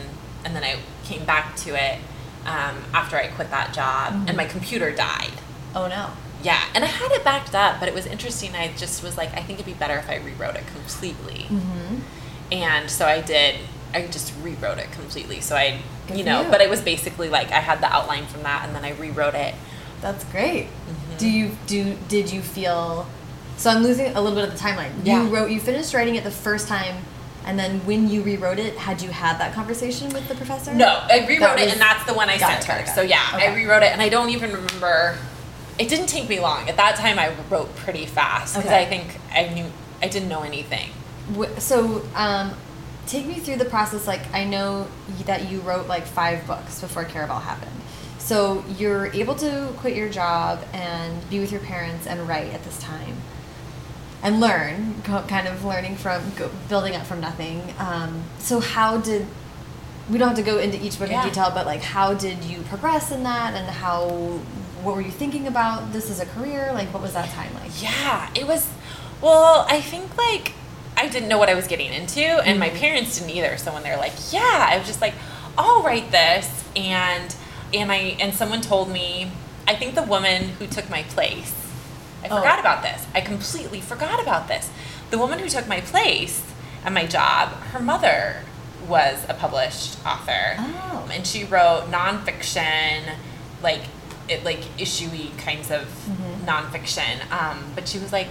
and 0.44 0.56
then 0.56 0.64
I 0.64 0.78
came 1.04 1.26
back 1.26 1.56
to 1.58 1.76
it 1.76 2.00
um, 2.46 2.78
after 2.94 3.18
I 3.18 3.28
quit 3.28 3.52
that 3.52 3.74
job, 3.74 4.14
Mhm. 4.14 4.28
and 4.30 4.38
my 4.38 4.46
computer 4.46 4.92
died. 4.92 5.34
Oh 5.76 5.88
no. 5.88 6.12
Yeah, 6.42 6.62
and 6.74 6.84
I 6.86 6.88
had 6.88 7.12
it 7.12 7.24
backed 7.26 7.54
up, 7.54 7.80
but 7.82 7.90
it 7.90 7.94
was 7.94 8.06
interesting. 8.06 8.56
I 8.56 8.72
just 8.78 9.04
was 9.04 9.18
like, 9.18 9.34
I 9.38 9.42
think 9.42 9.60
it'd 9.60 9.66
be 9.66 9.74
better 9.74 9.98
if 9.98 10.10
I 10.10 10.16
rewrote 10.16 10.56
it 10.56 10.66
completely. 10.68 11.48
Mm-hmm. 11.50 11.98
And 12.54 12.90
so 12.90 13.06
I 13.06 13.20
did. 13.22 13.56
I 13.94 14.08
just 14.08 14.34
rewrote 14.42 14.78
it 14.78 14.92
completely. 14.92 15.42
So 15.42 15.56
I, 15.56 15.80
Good 16.08 16.18
you 16.18 16.24
know, 16.24 16.44
you. 16.44 16.50
but 16.50 16.62
it 16.62 16.70
was 16.70 16.82
basically 16.82 17.30
like 17.30 17.52
I 17.52 17.60
had 17.60 17.82
the 17.82 17.92
outline 17.92 18.26
from 18.28 18.44
that, 18.44 18.66
and 18.66 18.76
then 18.76 18.84
I 18.86 18.92
rewrote 18.92 19.36
it. 19.36 19.56
That's 20.02 20.24
great. 20.26 20.66
Mm-hmm. 20.66 21.18
Do 21.18 21.30
you 21.30 21.52
do? 21.68 21.96
Did 22.08 22.32
you 22.32 22.42
feel? 22.42 23.08
So 23.58 23.70
I'm 23.70 23.84
losing 23.84 24.16
a 24.16 24.22
little 24.22 24.36
bit 24.40 24.48
of 24.48 24.54
the 24.54 24.60
timeline. 24.60 24.92
Yeah. 25.04 25.24
You 25.24 25.36
wrote. 25.36 25.52
You 25.52 25.60
finished 25.60 25.94
writing 25.94 26.16
it 26.16 26.24
the 26.24 26.32
first 26.32 26.68
time, 26.68 27.04
and 27.46 27.58
then 27.60 27.80
when 27.86 28.10
you 28.10 28.22
rewrote 28.22 28.60
it, 28.60 28.76
had 28.78 29.02
you 29.02 29.10
had 29.10 29.38
that 29.40 29.54
conversation 29.54 30.10
with 30.10 30.28
the 30.30 30.36
professor? 30.36 30.74
No, 30.74 30.88
I 31.10 31.26
rewrote 31.28 31.40
That 31.42 31.60
it, 31.60 31.64
was- 31.66 31.74
and 31.74 31.82
that's 31.82 32.06
the 32.06 32.14
one 32.14 32.30
I 32.30 32.38
sent 32.38 32.62
it, 32.62 32.66
her. 32.66 32.80
it, 32.84 32.88
So 32.90 33.02
yeah, 33.02 33.26
Okay. 33.36 33.48
I 33.50 33.56
rewrote 33.56 33.84
it, 33.84 33.92
and 33.92 34.02
I 34.02 34.10
don't 34.10 34.30
even 34.30 34.52
remember. 34.54 35.18
It 35.78 35.88
didn't 35.88 36.08
take 36.08 36.28
me 36.28 36.40
long. 36.42 36.68
At 36.70 36.76
that 36.78 36.98
time, 36.98 37.18
I 37.18 37.34
wrote 37.50 37.74
pretty 37.78 38.06
fast 38.06 38.56
because 38.56 38.70
Okay. 38.70 38.82
I 38.84 38.86
think 38.86 39.18
I 39.34 39.48
knew 39.54 39.66
I 40.02 40.08
didn't 40.10 40.28
know 40.30 40.42
anything. 40.44 40.90
So, 41.58 42.02
um, 42.16 42.54
take 43.10 43.26
me 43.26 43.36
through 43.36 43.58
the 43.58 43.66
process. 43.66 44.08
Like, 44.08 44.22
I 44.34 44.44
know 44.44 44.88
that 45.26 45.50
you 45.50 45.60
wrote 45.62 45.88
like 45.88 46.06
five 46.06 46.46
books 46.48 46.80
before 46.82 47.06
Caraval 47.06 47.42
happened. 47.42 47.72
So 48.20 48.64
you're 48.78 49.08
able 49.08 49.36
to 49.36 49.74
quit 49.78 49.96
your 49.96 50.10
job 50.10 50.64
and 50.74 51.28
be 51.30 51.40
with 51.40 51.52
your 51.52 51.62
parents 51.62 52.06
and 52.06 52.28
write 52.28 52.54
at 52.54 52.64
this 52.64 52.80
time 52.80 53.16
and 54.22 54.40
learn, 54.40 55.02
kind 55.04 55.48
of 55.48 55.64
learning 55.66 55.96
from 55.96 56.22
building 56.68 56.96
up 56.96 57.06
from 57.06 57.22
nothing. 57.22 57.74
Um, 57.80 58.24
so 58.38 58.60
how 58.60 58.98
did 58.98 59.26
we 60.10 60.18
don't 60.18 60.30
have 60.30 60.38
to 60.38 60.44
go 60.44 60.58
into 60.60 60.84
each 60.84 61.00
book 61.00 61.10
Yeah. 61.10 61.22
in 61.24 61.30
detail, 61.30 61.52
but 61.54 61.66
like 61.66 61.82
how 61.82 62.14
did 62.14 62.44
you 62.44 62.62
progress 62.64 63.12
in 63.12 63.24
that, 63.24 63.54
and 63.54 63.68
how 63.70 64.10
what 64.84 64.96
were 64.96 65.02
you 65.02 65.12
thinking 65.12 65.48
about 65.48 65.94
this 65.94 66.10
as 66.10 66.20
a 66.20 66.26
career? 66.26 66.72
Like 66.74 66.92
what 66.94 67.02
was 67.02 67.14
that 67.14 67.30
time 67.30 67.54
like? 67.56 67.82
Yeah, 67.82 68.30
it 68.36 68.46
was. 68.48 68.68
Well, 69.22 69.66
I 69.70 69.82
think 69.82 70.18
like 70.18 70.54
I 71.00 71.08
didn't 71.08 71.30
know 71.30 71.38
what 71.38 71.50
I 71.50 71.54
was 71.56 71.68
getting 71.68 71.94
into, 71.94 72.22
and 72.22 72.60
my 72.60 72.70
Mhm. 72.70 72.80
parents 72.80 73.18
didn't 73.18 73.30
either. 73.32 73.58
So 73.58 73.72
when 73.74 73.84
they're 73.84 73.98
like, 73.98 74.14
"Yeah," 74.32 74.68
I 74.70 74.78
was 74.78 74.86
just 74.86 75.02
like, 75.02 75.14
"I'll 75.58 75.82
write 75.82 76.12
this," 76.12 76.48
and 76.76 77.34
and 77.74 77.92
I 77.92 78.16
and 78.20 78.34
someone 78.36 78.62
told 78.62 78.90
me, 78.90 79.32
I 79.68 79.76
think 79.76 79.94
the 79.96 80.02
woman 80.04 80.56
who 80.60 80.66
took 80.68 80.90
my 80.90 81.04
place. 81.04 81.54
I 82.24 82.28
Oh. 82.30 82.38
forgot 82.38 82.60
about 82.60 82.82
this. 82.84 83.04
I 83.16 83.22
completely 83.22 83.80
forgot 83.80 84.20
about 84.20 84.48
this. 84.48 84.70
The 85.12 85.18
woman 85.20 85.40
who 85.40 85.48
took 85.48 85.68
my 85.68 85.80
place 85.80 86.42
at 86.84 86.92
my 86.92 87.06
job, 87.06 87.54
her 87.72 87.80
mother 87.80 88.44
was 88.88 89.20
a 89.30 89.34
published 89.36 89.98
author 90.06 90.56
Oh. 90.58 91.08
and 91.14 91.26
she 91.28 91.44
wrote 91.44 91.92
nonfiction, 91.92 93.04
like 93.62 93.84
it 94.28 94.44
like 94.44 94.62
issuey 94.80 95.32
kinds 95.38 95.70
of 95.72 95.88
Mhm. 96.10 96.46
nonfiction. 96.46 97.32
Um, 97.32 97.72
but 97.76 97.88
she 97.88 97.98
was 98.00 98.12
like, 98.12 98.30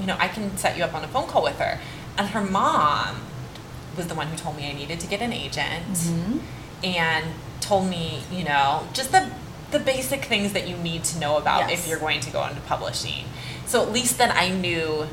you 0.00 0.06
know, 0.06 0.16
I 0.18 0.28
can 0.28 0.56
set 0.56 0.76
you 0.76 0.84
up 0.84 0.94
on 0.94 1.04
a 1.04 1.08
phone 1.08 1.26
call 1.28 1.42
with 1.42 1.58
her, 1.58 1.78
and 2.18 2.28
her 2.28 2.40
mom 2.42 3.22
was 3.96 4.06
the 4.08 4.14
one 4.14 4.26
who 4.28 4.36
told 4.36 4.56
me 4.56 4.68
I 4.68 4.72
needed 4.72 4.98
to 5.00 5.06
get 5.06 5.20
an 5.20 5.32
agent 5.32 5.84
Mhm. 5.94 6.40
and 6.82 7.24
told 7.60 7.88
me, 7.88 8.22
you 8.30 8.44
know, 8.44 8.86
just 8.92 9.12
the 9.12 9.28
the 9.70 9.78
basic 9.80 10.26
things 10.26 10.52
that 10.52 10.68
you 10.68 10.76
need 10.76 11.02
to 11.02 11.18
know 11.18 11.36
about 11.36 11.68
Yes. 11.68 11.80
if 11.80 11.88
you're 11.88 11.98
going 11.98 12.20
to 12.20 12.30
go 12.30 12.44
into 12.46 12.60
publishing. 12.60 13.24
So 13.66 13.82
at 13.82 13.90
least 13.90 14.18
then 14.18 14.30
I 14.30 14.50
knew 14.50 15.08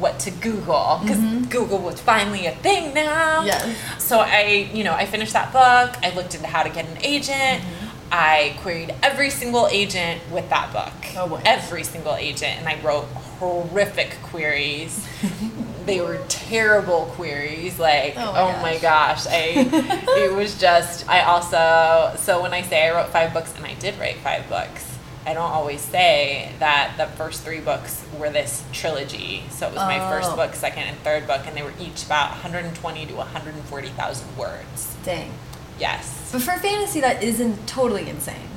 what 0.00 0.18
to 0.20 0.32
Google 0.32 0.98
because 1.02 1.18
Mhm. 1.18 1.48
Google 1.48 1.78
was 1.78 2.00
finally 2.00 2.46
a 2.46 2.50
thing 2.56 2.92
now. 2.92 3.44
Yes. 3.44 3.64
So 3.98 4.18
I, 4.18 4.68
you 4.74 4.82
know, 4.82 4.94
I 4.94 5.06
finished 5.06 5.32
that 5.34 5.52
book. 5.52 5.96
I 6.02 6.10
looked 6.16 6.34
into 6.34 6.48
how 6.48 6.64
to 6.64 6.70
get 6.70 6.86
an 6.86 6.98
agent. 7.02 7.62
Mm-hmm. 7.62 7.86
I 8.10 8.54
queried 8.62 8.92
every 9.00 9.30
single 9.30 9.68
agent 9.68 10.22
with 10.28 10.50
that 10.50 10.72
book. 10.72 10.92
Oh. 11.16 11.40
Every 11.44 11.84
single 11.84 12.16
agent, 12.16 12.58
and 12.58 12.68
I 12.68 12.76
wrote 12.82 13.06
horrific 13.44 14.16
queries. 14.22 15.06
they 15.86 16.00
were 16.00 16.18
terrible 16.28 17.06
queries. 17.16 17.78
Like, 17.78 18.14
Oh 18.16 18.32
oh 18.36 18.52
my 18.62 18.62
my, 18.74 18.78
gosh. 18.78 19.26
I. 19.26 19.52
it 20.18 20.34
was 20.34 20.58
just. 20.58 21.08
I 21.08 21.22
also. 21.22 22.16
So 22.18 22.42
when 22.42 22.52
I 22.54 22.62
say 22.62 22.88
I 22.88 22.94
wrote 22.94 23.10
five 23.10 23.32
books, 23.32 23.54
and 23.56 23.64
I 23.66 23.74
did 23.74 23.98
write 23.98 24.16
five 24.16 24.48
books. 24.48 24.90
I 25.26 25.32
don't 25.32 25.50
always 25.50 25.80
say 25.80 26.52
that 26.58 26.94
the 26.98 27.06
first 27.16 27.44
three 27.44 27.60
books 27.60 28.04
were 28.18 28.28
this 28.28 28.62
trilogy. 28.72 29.42
So 29.50 29.66
it 29.68 29.70
was 29.72 29.80
my 29.80 29.98
Oh. 29.98 30.10
first 30.10 30.36
book, 30.36 30.54
second, 30.54 30.82
and 30.82 30.98
third 30.98 31.26
book, 31.26 31.46
and 31.46 31.56
they 31.56 31.62
were 31.62 31.72
each 31.80 32.04
about 32.04 32.30
120 32.32 33.06
to 33.06 33.14
140,000 33.14 34.36
words. 34.36 34.94
Dang. 35.02 35.30
Yes. 35.78 36.28
But 36.30 36.42
for 36.42 36.52
fantasy, 36.58 37.00
that 37.00 37.22
isn't 37.22 37.66
totally 37.66 38.08
insane. 38.10 38.48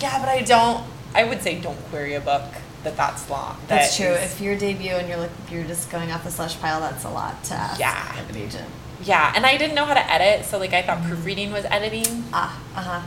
Yeah, 0.00 0.18
but 0.18 0.28
I 0.28 0.42
don't. 0.42 0.84
I 1.14 1.22
would 1.24 1.42
say 1.42 1.60
don't 1.60 1.78
query 1.90 2.14
a 2.14 2.20
book 2.20 2.42
that 2.86 2.96
that's 2.96 3.28
long. 3.28 3.56
That's 3.68 3.96
true. 3.96 4.06
is- 4.06 4.32
If 4.32 4.40
you're 4.40 4.56
debut 4.56 4.92
and 4.94 5.06
you're 5.08 5.18
like 5.18 5.30
you're 5.50 5.64
just 5.64 5.90
going 5.90 6.10
off 6.10 6.24
the 6.24 6.30
slush 6.30 6.58
pile, 6.60 6.80
that's 6.80 7.04
a 7.04 7.10
lot 7.10 7.42
to 7.44 7.54
ask 7.54 7.78
Yeah. 7.78 8.18
of 8.20 8.30
an 8.30 8.36
agent. 8.36 8.68
yeah, 9.04 9.32
and 9.36 9.44
I 9.44 9.56
didn't 9.58 9.74
know 9.74 9.84
how 9.84 9.94
to 9.94 10.12
edit, 10.12 10.46
so 10.46 10.58
like 10.58 10.72
I 10.72 10.82
thought 10.82 11.02
proofreading 11.04 11.52
was 11.52 11.64
editing. 11.66 12.24
Ah, 12.32 12.58
uh 12.74 12.80
huh. 12.82 13.00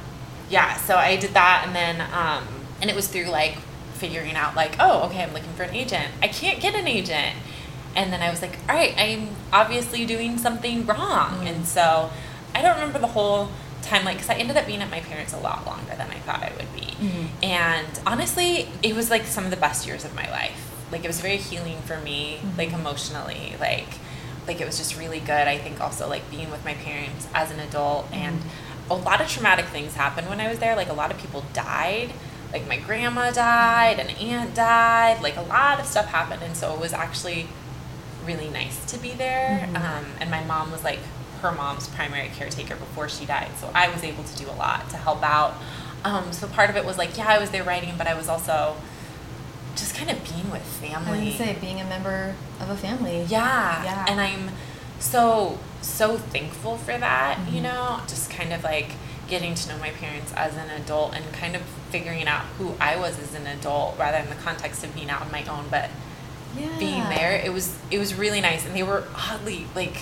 Yeah, 0.50 0.78
so 0.78 0.96
I 0.96 1.16
did 1.16 1.34
that, 1.34 1.64
and 1.66 1.76
then 1.76 2.02
um, 2.14 2.44
and 2.82 2.90
it 2.90 2.96
was 2.96 3.08
through 3.08 3.26
like 3.26 3.58
figuring 3.96 4.36
out 4.36 4.56
like, 4.56 4.76
oh, 4.80 5.04
okay, 5.08 5.24
I'm 5.24 5.34
looking 5.34 5.52
for 5.54 5.64
an 5.64 5.76
agent. 5.76 6.08
I 6.24 6.28
can't 6.28 6.60
get 6.62 6.74
an 6.76 6.88
agent, 6.88 7.36
and 7.96 8.14
then 8.14 8.22
I 8.22 8.30
was 8.30 8.42
like, 8.42 8.58
all 8.70 8.76
right, 8.76 8.94
I'm 8.98 9.30
obviously 9.52 10.06
doing 10.06 10.38
something 10.38 10.86
wrong, 10.86 11.42
Mm. 11.42 11.48
and 11.52 11.68
so 11.68 12.10
I 12.56 12.62
don't 12.62 12.76
remember 12.76 13.00
the 13.00 13.08
whole 13.18 13.50
time 13.90 14.06
like 14.06 14.18
because 14.18 14.30
I 14.30 14.36
ended 14.36 14.56
up 14.58 14.66
being 14.68 14.82
at 14.82 14.90
my 14.90 15.00
parents 15.02 15.34
a 15.34 15.38
lot 15.38 15.66
longer 15.66 15.94
than 15.98 16.10
I 16.10 16.20
thought 16.20 16.42
I 16.44 16.52
would 16.58 16.74
be, 16.76 16.88
Mhm. 17.06 17.28
and 17.44 18.00
honestly, 18.06 18.70
it 18.84 18.96
was 18.96 19.10
like 19.10 19.26
some 19.26 19.44
of 19.46 19.52
the 19.52 19.58
best 19.58 19.86
years 19.88 20.06
of 20.06 20.16
my 20.16 20.30
life. 20.32 20.60
Like 20.92 21.04
it 21.04 21.08
was 21.08 21.20
very 21.22 21.38
healing 21.38 21.82
for 21.86 21.98
me, 22.00 22.40
Mhm. 22.44 22.58
like 22.58 22.72
emotionally, 22.74 23.56
like 23.60 23.88
like 24.48 24.60
it 24.62 24.66
was 24.66 24.78
just 24.78 24.96
really 24.98 25.20
good. 25.20 25.48
I 25.48 25.58
think 25.60 25.80
also 25.80 26.08
like 26.10 26.30
being 26.32 26.50
with 26.50 26.64
my 26.66 26.74
parents 26.74 27.28
as 27.36 27.52
an 27.52 27.60
adult 27.60 28.08
and 28.12 28.42
a 28.90 28.96
lot 28.96 29.22
of 29.22 29.30
traumatic 29.30 29.66
things 29.68 29.94
happened 29.94 30.28
when 30.28 30.40
I 30.42 30.48
was 30.48 30.58
there. 30.58 30.76
Like 30.76 30.90
a 30.90 30.94
lot 30.94 31.12
of 31.12 31.20
people 31.20 31.44
died. 31.54 32.10
Like 32.52 32.68
my 32.68 32.78
grandma 32.78 33.30
died, 33.30 34.00
an 34.00 34.10
aunt 34.10 34.56
died. 34.56 35.22
Like 35.22 35.38
a 35.38 35.42
lot 35.44 35.80
of 35.80 35.86
stuff 35.86 36.08
happened, 36.08 36.42
and 36.42 36.58
so 36.58 36.74
it 36.74 36.80
was 36.80 36.94
actually 36.94 37.48
really 38.26 38.50
nice 38.50 38.84
to 38.88 38.98
be 38.98 39.12
there. 39.12 39.68
Mhm. 39.72 39.76
Um, 39.76 40.06
and 40.20 40.32
my 40.32 40.44
mom 40.44 40.72
was 40.72 40.84
like 40.84 41.00
her 41.42 41.52
mom's 41.52 41.88
primary 41.88 42.30
caretaker 42.30 42.76
before 42.76 43.10
she 43.10 43.26
died, 43.26 43.50
so 43.60 43.70
I 43.74 43.90
was 43.90 44.04
able 44.04 44.24
to 44.24 44.36
do 44.38 44.50
a 44.50 44.54
lot 44.56 44.90
to 44.92 44.98
help 44.98 45.24
out. 45.24 45.56
Um, 46.04 46.32
so 46.32 46.48
part 46.48 46.70
of 46.70 46.76
it 46.78 46.86
was 46.86 46.98
like, 46.98 47.18
yeah, 47.18 47.28
I 47.28 47.40
was 47.40 47.50
there 47.52 47.64
writing, 47.64 47.94
but 47.98 48.08
I 48.08 48.14
was 48.14 48.30
also 48.30 48.76
just 49.76 49.96
kind 49.96 50.10
of 50.10 50.24
being 50.24 50.50
with 50.52 50.62
family. 50.64 51.20
gonna 51.20 51.38
say 51.38 51.58
being 51.60 51.80
a 51.80 51.86
member 51.86 52.36
of 52.60 52.70
a 52.70 52.76
family. 52.78 53.24
Yeah. 53.24 53.84
Yeah. 53.84 54.06
And 54.10 54.20
I'm 54.20 54.50
so 55.00 55.60
so 55.82 56.18
thankful 56.18 56.78
for 56.78 56.98
that, 56.98 57.40
you 57.50 57.60
Mhm. 57.60 57.64
know, 57.64 58.00
just 58.08 58.30
kind 58.30 58.52
of 58.52 58.64
like 58.64 58.92
getting 59.30 59.56
to 59.56 59.70
know 59.70 59.78
my 59.78 59.92
parents 59.92 60.34
as 60.36 60.56
an 60.56 60.70
adult 60.70 61.14
and 61.16 61.32
kind 61.32 61.56
of 61.56 61.62
figuring 61.92 62.28
out 62.28 62.42
who 62.58 62.76
I 62.82 62.98
was 62.98 63.18
as 63.20 63.34
an 63.34 63.48
adult 63.48 63.98
rather 63.98 64.18
in 64.18 64.28
the 64.30 64.36
context 64.36 64.84
of 64.84 64.94
being 64.94 65.10
out 65.10 65.22
on 65.22 65.32
my 65.32 65.44
own, 65.46 65.68
but 65.72 65.90
Yeah. 66.58 66.68
being 66.80 67.08
there, 67.10 67.32
it 67.36 67.54
was 67.54 67.76
it 67.92 67.98
was 68.00 68.14
really 68.16 68.42
nice 68.42 68.66
and 68.66 68.76
they 68.76 68.84
were 68.84 69.04
oddly 69.16 69.68
like 69.76 70.02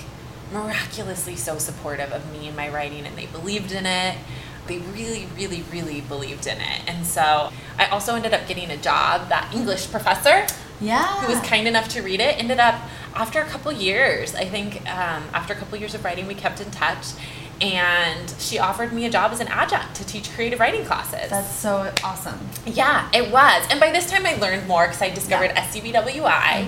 miraculously 0.51 1.35
so 1.35 1.57
supportive 1.57 2.11
of 2.11 2.31
me 2.31 2.47
and 2.47 2.55
my 2.55 2.69
writing 2.69 3.05
and 3.05 3.17
they 3.17 3.25
believed 3.27 3.71
in 3.71 3.85
it. 3.85 4.17
They 4.67 4.79
really, 4.79 5.27
really, 5.37 5.63
really 5.71 6.01
believed 6.01 6.45
in 6.45 6.57
it. 6.59 6.81
And 6.87 7.05
so 7.05 7.51
I 7.79 7.85
also 7.87 8.15
ended 8.15 8.33
up 8.33 8.47
getting 8.47 8.69
a 8.69 8.77
job, 8.77 9.29
that 9.29 9.51
English 9.53 9.89
professor 9.91 10.45
Yeah. 10.81 11.05
who 11.21 11.31
was 11.33 11.39
kind 11.47 11.67
enough 11.67 11.87
to 11.89 12.01
read 12.01 12.19
it 12.19 12.37
ended 12.37 12.59
up 12.59 12.75
after 13.15 13.39
a 13.41 13.45
couple 13.45 13.71
years 13.71 14.35
i 14.35 14.45
think 14.45 14.75
um, 14.81 15.23
after 15.33 15.51
a 15.53 15.55
couple 15.55 15.75
years 15.79 15.95
of 15.95 16.03
writing 16.05 16.27
we 16.27 16.35
kept 16.35 16.61
in 16.61 16.69
touch 16.69 17.05
and 17.61 18.29
she 18.37 18.59
offered 18.59 18.93
me 18.93 19.05
a 19.05 19.09
job 19.09 19.31
as 19.31 19.39
an 19.39 19.47
adjunct 19.47 19.95
to 19.95 20.05
teach 20.05 20.31
creative 20.35 20.59
writing 20.59 20.85
classes 20.85 21.31
That's 21.31 21.51
so 21.51 21.91
awesome. 22.03 22.37
yeah 22.67 23.09
it 23.11 23.31
was 23.31 23.65
and 23.71 23.79
by 23.79 23.91
this 23.91 24.07
time 24.11 24.23
i 24.27 24.35
learned 24.35 24.67
more 24.67 24.85
because 24.85 25.01
i 25.01 25.09
discovered 25.09 25.51
Yeah. 25.55 25.67
scbwi 25.67 26.67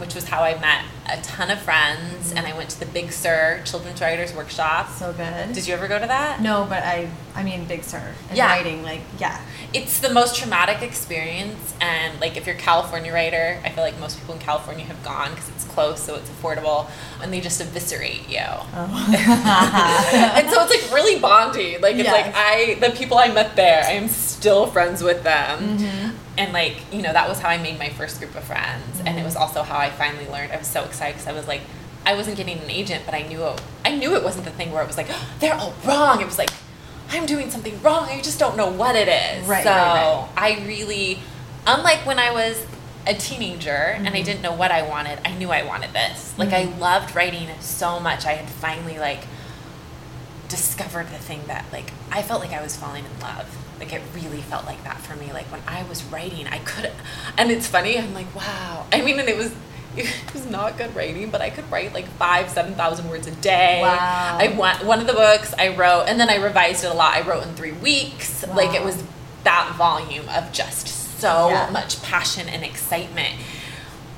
which 0.00 0.14
was 0.14 0.24
how 0.28 0.42
i 0.42 0.58
met 0.60 0.84
a 1.10 1.16
ton 1.22 1.50
of 1.50 1.58
friends 1.58 2.32
and 2.32 2.46
i 2.46 2.56
went 2.56 2.68
to 2.70 2.78
the 2.80 2.86
big 2.86 3.10
sur 3.12 3.60
children's 3.64 4.00
writers 4.00 4.34
workshop 4.34 4.90
So 4.90 5.12
good. 5.12 5.52
did 5.54 5.66
you 5.66 5.74
ever 5.74 5.88
go 5.88 5.98
to 5.98 6.06
that 6.06 6.40
No, 6.42 6.66
but 6.68 6.82
I 6.82 7.08
I 7.34 7.42
mean 7.44 7.66
Big 7.66 7.84
Sur 7.84 8.02
and 8.28 8.36
Yeah. 8.36 8.48
writing 8.48 8.82
like 8.82 9.00
yeah. 9.18 9.40
it's 9.72 10.00
the 10.00 10.10
most 10.10 10.34
traumatic 10.36 10.82
experience 10.82 11.72
and 11.80 12.20
like 12.20 12.36
if 12.36 12.46
you're 12.46 12.56
a 12.56 12.58
california 12.58 13.12
writer 13.12 13.60
i 13.64 13.68
feel 13.70 13.84
like 13.84 13.98
most 14.00 14.18
people 14.18 14.34
in 14.34 14.40
california 14.40 14.84
have 14.84 15.02
gone 15.04 15.30
because 15.30 15.48
it's 15.50 15.64
close 15.64 16.02
so 16.02 16.14
it's 16.16 16.28
affordable 16.30 16.90
and 17.22 17.32
they 17.32 17.40
just 17.40 17.60
eviscerate 17.60 18.28
you 18.28 18.40
Oh. 18.74 19.06
and 20.36 20.50
so 20.50 20.62
it's 20.64 20.70
like 20.70 20.92
really 20.94 21.18
bondy 21.20 21.78
like 21.78 21.94
it's 21.96 22.04
Yes. 22.04 22.26
like 22.26 22.34
i 22.36 22.74
the 22.80 22.90
people 22.96 23.18
i 23.18 23.28
met 23.32 23.54
there 23.56 23.84
i 23.84 23.92
am 23.92 24.08
still 24.08 24.66
friends 24.66 25.02
with 25.02 25.22
them 25.22 25.78
Mhm. 25.78 26.12
And 26.38 26.52
like 26.52 26.76
you 26.92 27.02
know 27.02 27.12
that 27.12 27.28
was 27.28 27.38
how 27.40 27.48
i 27.50 27.58
made 27.58 27.78
my 27.78 27.88
first 27.90 28.18
group 28.20 28.34
of 28.34 28.44
friends 28.44 29.00
and 29.04 29.18
it 29.18 29.24
was 29.24 29.36
also 29.36 29.62
how 29.62 29.76
i 29.76 29.90
finally 29.90 30.26
learned 30.28 30.50
i 30.52 30.56
was 30.56 30.66
so 30.66 30.84
excited 30.84 31.14
because 31.14 31.26
i 31.28 31.32
was 31.32 31.46
like 31.46 31.60
i 32.06 32.14
wasn't 32.14 32.36
getting 32.36 32.58
an 32.58 32.70
agent 32.70 33.02
but 33.04 33.14
i 33.14 33.22
knew 33.22 33.42
it, 33.44 33.60
i 33.84 33.94
knew 33.94 34.14
it 34.14 34.22
wasn't 34.24 34.44
the 34.44 34.50
thing 34.52 34.70
where 34.72 34.82
it 34.82 34.86
was 34.86 34.96
like 34.96 35.08
oh, 35.10 35.28
they're 35.40 35.54
all 35.54 35.74
wrong 35.84 36.20
it 36.20 36.26
was 36.26 36.38
like 36.38 36.50
i'm 37.10 37.26
doing 37.26 37.50
something 37.50 37.80
wrong 37.82 38.04
i 38.08 38.20
just 38.22 38.38
don't 38.38 38.56
know 38.56 38.70
what 38.70 38.94
it 38.96 39.08
is 39.08 39.46
Right, 39.46 39.64
so 39.64 39.70
right, 39.70 40.28
right. 40.36 40.60
i 40.62 40.66
really 40.66 41.18
unlike 41.66 42.06
when 42.06 42.18
i 42.18 42.30
was 42.30 42.64
a 43.06 43.14
teenager 43.14 43.70
and 43.96 44.06
i 44.08 44.10
Mhm. 44.12 44.24
didn't 44.24 44.42
know 44.42 44.52
what 44.52 44.70
i 44.70 44.82
wanted 44.82 45.18
i 45.24 45.32
knew 45.34 45.50
i 45.50 45.62
wanted 45.62 45.92
this 45.92 46.34
like 46.38 46.52
i 46.52 46.64
Mhm. 46.66 46.78
loved 46.78 47.14
writing 47.16 47.48
so 47.60 47.98
much 47.98 48.26
i 48.26 48.32
had 48.34 48.48
finally 48.48 48.98
like 48.98 49.24
discovered 50.48 51.06
the 51.08 51.18
thing 51.18 51.40
that 51.46 51.64
like 51.72 51.92
I 52.10 52.22
felt 52.22 52.40
like 52.40 52.52
I 52.52 52.62
was 52.62 52.74
falling 52.74 53.04
in 53.04 53.20
love. 53.20 53.46
Like 53.78 53.92
it 53.92 54.02
really 54.14 54.42
felt 54.42 54.66
like 54.66 54.82
that 54.84 54.98
for 54.98 55.16
me. 55.16 55.32
Like 55.32 55.46
when 55.46 55.62
I 55.66 55.82
was 55.84 56.04
writing, 56.04 56.46
I 56.46 56.58
could 56.58 56.90
and 57.36 57.50
it's 57.50 57.66
funny, 57.66 57.98
I'm 57.98 58.14
like, 58.14 58.34
wow. 58.34 58.86
I 58.92 59.02
mean 59.02 59.18
and 59.18 59.28
it 59.28 59.36
was 59.36 59.54
it 59.96 60.32
was 60.32 60.46
not 60.46 60.76
good 60.76 60.94
writing, 60.94 61.30
but 61.30 61.40
I 61.40 61.50
could 61.50 61.70
write 61.70 61.92
like 61.92 62.06
five, 62.06 62.50
seven 62.50 62.74
thousand 62.74 63.08
words 63.08 63.26
a 63.26 63.32
day. 63.32 63.80
Wow. 63.82 64.38
I 64.40 64.48
went 64.48 64.84
one 64.84 65.00
of 65.00 65.06
the 65.06 65.12
books 65.12 65.54
I 65.58 65.74
wrote 65.74 66.04
and 66.08 66.20
then 66.20 66.30
I 66.30 66.36
revised 66.36 66.84
it 66.84 66.90
a 66.90 66.94
lot. 66.94 67.14
I 67.14 67.22
wrote 67.22 67.44
in 67.44 67.54
three 67.54 67.72
weeks. 67.72 68.44
wow. 68.46 68.56
Like 68.56 68.74
it 68.74 68.84
was 68.84 69.02
that 69.44 69.74
volume 69.76 70.28
of 70.28 70.52
just 70.52 70.88
so 71.20 71.48
Yeah. 71.48 71.70
much 71.70 72.02
passion 72.02 72.48
and 72.48 72.64
excitement. 72.64 73.34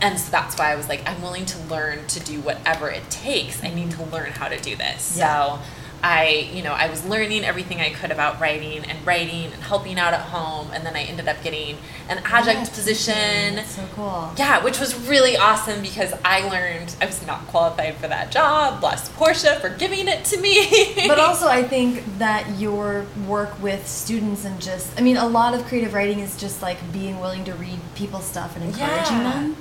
And 0.03 0.19
so 0.19 0.31
that's 0.31 0.57
why 0.57 0.73
I 0.73 0.77
was 0.77 0.89
like, 0.89 1.07
I'm 1.09 1.21
willing 1.21 1.45
to 1.47 1.59
learn 1.65 2.07
to 2.09 2.21
do 2.21 2.41
whatever 2.41 2.89
it 2.89 3.11
takes. 3.11 3.63
I 3.63 3.69
need 3.69 3.91
mm-hmm. 3.91 4.05
to 4.05 4.17
learn 4.17 4.33
how 4.33 4.49
to 4.49 4.59
do 4.59 4.75
this. 4.75 5.17
Yeah. 5.17 5.57
So 5.57 5.63
I, 6.03 6.51
you 6.53 6.63
know, 6.63 6.73
I 6.73 6.89
was 6.89 7.05
learning 7.05 7.45
everything 7.45 7.81
I 7.81 7.91
could 7.91 8.11
about 8.11 8.41
writing 8.41 8.85
and 8.85 9.07
writing 9.07 9.47
and 9.53 9.63
helping 9.63 9.99
out 9.99 10.15
at 10.15 10.21
home, 10.21 10.69
and 10.73 10.85
then 10.87 10.97
I 10.97 11.03
ended 11.03 11.29
up 11.29 11.43
getting 11.43 11.77
an 12.09 12.19
adjunct 12.25 12.73
position. 12.73 13.57
That's 13.57 13.77
so 13.77 13.87
cool. 13.95 14.33
Yeah, 14.39 14.63
which 14.65 14.81
was 14.81 14.95
really 15.09 15.37
awesome 15.37 15.83
because 15.83 16.13
I 16.25 16.49
learned 16.49 16.95
I 17.01 17.07
was 17.07 17.25
not 17.27 17.47
qualified 17.49 17.97
for 17.97 18.09
that 18.09 18.31
job. 18.31 18.81
Bless 18.81 19.09
Portia 19.11 19.61
for 19.61 19.69
giving 19.69 20.09
it 20.09 20.25
to 20.27 20.41
me. 20.41 21.07
but 21.07 21.19
also 21.29 21.47
I 21.49 21.63
think 21.63 22.03
that 22.19 22.59
your 22.59 23.07
work 23.27 23.61
with 23.63 23.87
students 23.87 24.45
and 24.45 24.61
just 24.61 24.99
I 24.99 25.03
mean 25.03 25.17
a 25.17 25.29
lot 25.29 25.55
of 25.55 25.65
creative 25.67 25.93
writing 25.95 26.21
is 26.21 26.37
just 26.37 26.63
like 26.63 26.79
being 26.93 27.21
willing 27.21 27.45
to 27.45 27.53
read 27.55 27.79
people's 27.95 28.25
stuff 28.25 28.57
and 28.57 28.65
encouraging 28.65 29.19
Yeah. 29.19 29.33
them. 29.33 29.57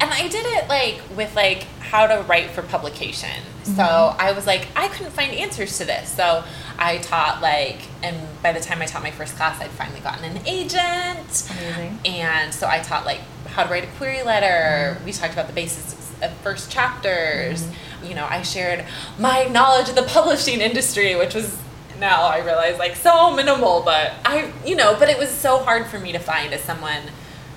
And 0.00 0.10
I 0.10 0.28
did 0.28 0.44
it 0.46 0.68
like 0.68 1.00
with 1.16 1.34
like 1.36 1.64
how 1.80 2.06
to 2.06 2.22
write 2.22 2.50
for 2.50 2.62
publication. 2.62 3.42
So 3.64 3.72
Mm-hmm. 3.72 4.20
I 4.20 4.32
was 4.32 4.46
like, 4.46 4.68
I 4.74 4.88
couldn't 4.88 5.12
find 5.12 5.32
answers 5.32 5.76
to 5.78 5.84
this. 5.84 6.08
So 6.08 6.44
I 6.78 6.98
taught 6.98 7.40
like, 7.42 7.80
and 8.02 8.16
by 8.42 8.52
the 8.52 8.60
time 8.60 8.80
I 8.80 8.86
taught 8.86 9.02
my 9.02 9.10
first 9.10 9.36
class, 9.36 9.60
I'd 9.60 9.70
finally 9.70 10.00
gotten 10.00 10.24
an 10.24 10.46
agent. 10.46 11.50
Amazing. 11.50 11.98
And 12.04 12.54
so 12.54 12.66
I 12.68 12.78
taught 12.80 13.04
like 13.04 13.20
how 13.46 13.64
to 13.64 13.70
write 13.70 13.84
a 13.84 13.88
query 13.98 14.22
letter. 14.22 14.94
Mm-hmm. 14.96 15.04
We 15.04 15.12
talked 15.12 15.32
about 15.34 15.46
the 15.46 15.52
basics 15.52 16.10
of 16.22 16.32
first 16.38 16.70
chapters. 16.70 17.66
You 18.02 18.14
know, 18.14 18.26
I 18.28 18.42
shared 18.42 18.84
my 19.18 19.44
knowledge 19.44 19.88
of 19.88 19.94
the 19.94 20.02
publishing 20.02 20.60
industry, 20.60 21.16
which 21.16 21.34
was 21.34 21.58
now 21.98 22.22
I 22.22 22.38
realize 22.38 22.78
like 22.78 22.96
so 22.96 23.34
minimal, 23.34 23.82
but 23.82 24.12
I, 24.24 24.52
you 24.64 24.74
know, 24.74 24.96
but 24.98 25.08
it 25.10 25.18
was 25.18 25.30
so 25.30 25.58
hard 25.58 25.86
for 25.86 25.98
me 25.98 26.12
to 26.12 26.18
find 26.18 26.52
as 26.54 26.62
someone 26.62 27.02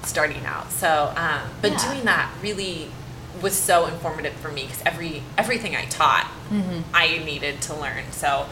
starting 0.05 0.45
out. 0.45 0.71
So, 0.71 1.13
um, 1.15 1.41
but 1.61 1.71
Yeah. 1.71 1.91
doing 1.93 2.05
that 2.05 2.29
really 2.41 2.89
was 3.41 3.57
so 3.57 3.87
informative 3.87 4.33
for 4.33 4.51
me 4.51 4.63
because 4.63 4.81
every 4.85 5.23
everything 5.37 5.75
I 5.75 5.85
taught, 5.85 6.27
Mm-hmm. 6.51 6.81
I 6.93 7.17
needed 7.25 7.61
to 7.63 7.73
learn. 7.73 8.03
So, 8.11 8.45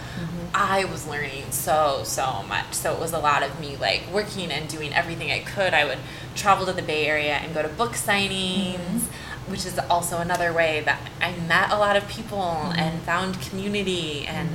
I 0.55 0.85
was 0.85 1.05
learning 1.07 1.51
so 1.51 2.01
so 2.03 2.43
much. 2.47 2.73
So 2.73 2.93
it 2.93 2.99
was 2.99 3.13
a 3.13 3.19
lot 3.19 3.43
of 3.43 3.59
me 3.59 3.77
like 3.77 4.03
working 4.11 4.51
and 4.51 4.67
doing 4.67 4.91
everything 4.93 5.31
I 5.31 5.39
could. 5.39 5.73
I 5.75 5.85
would 5.85 5.99
travel 6.35 6.65
to 6.65 6.73
the 6.73 6.81
Bay 6.81 7.05
Area 7.05 7.33
and 7.35 7.53
go 7.53 7.61
to 7.61 7.67
book 7.69 7.91
signings. 7.93 8.75
Mm-hmm. 8.77 9.51
Which 9.51 9.65
is 9.65 9.77
also 9.89 10.19
another 10.19 10.53
way 10.53 10.81
that 10.85 10.99
I 11.19 11.31
met 11.47 11.71
a 11.71 11.77
lot 11.77 11.95
of 11.97 12.07
people 12.07 12.37
Mm-hmm. 12.37 12.79
and 12.79 13.01
found 13.01 13.41
community 13.41 14.25
and 14.25 14.49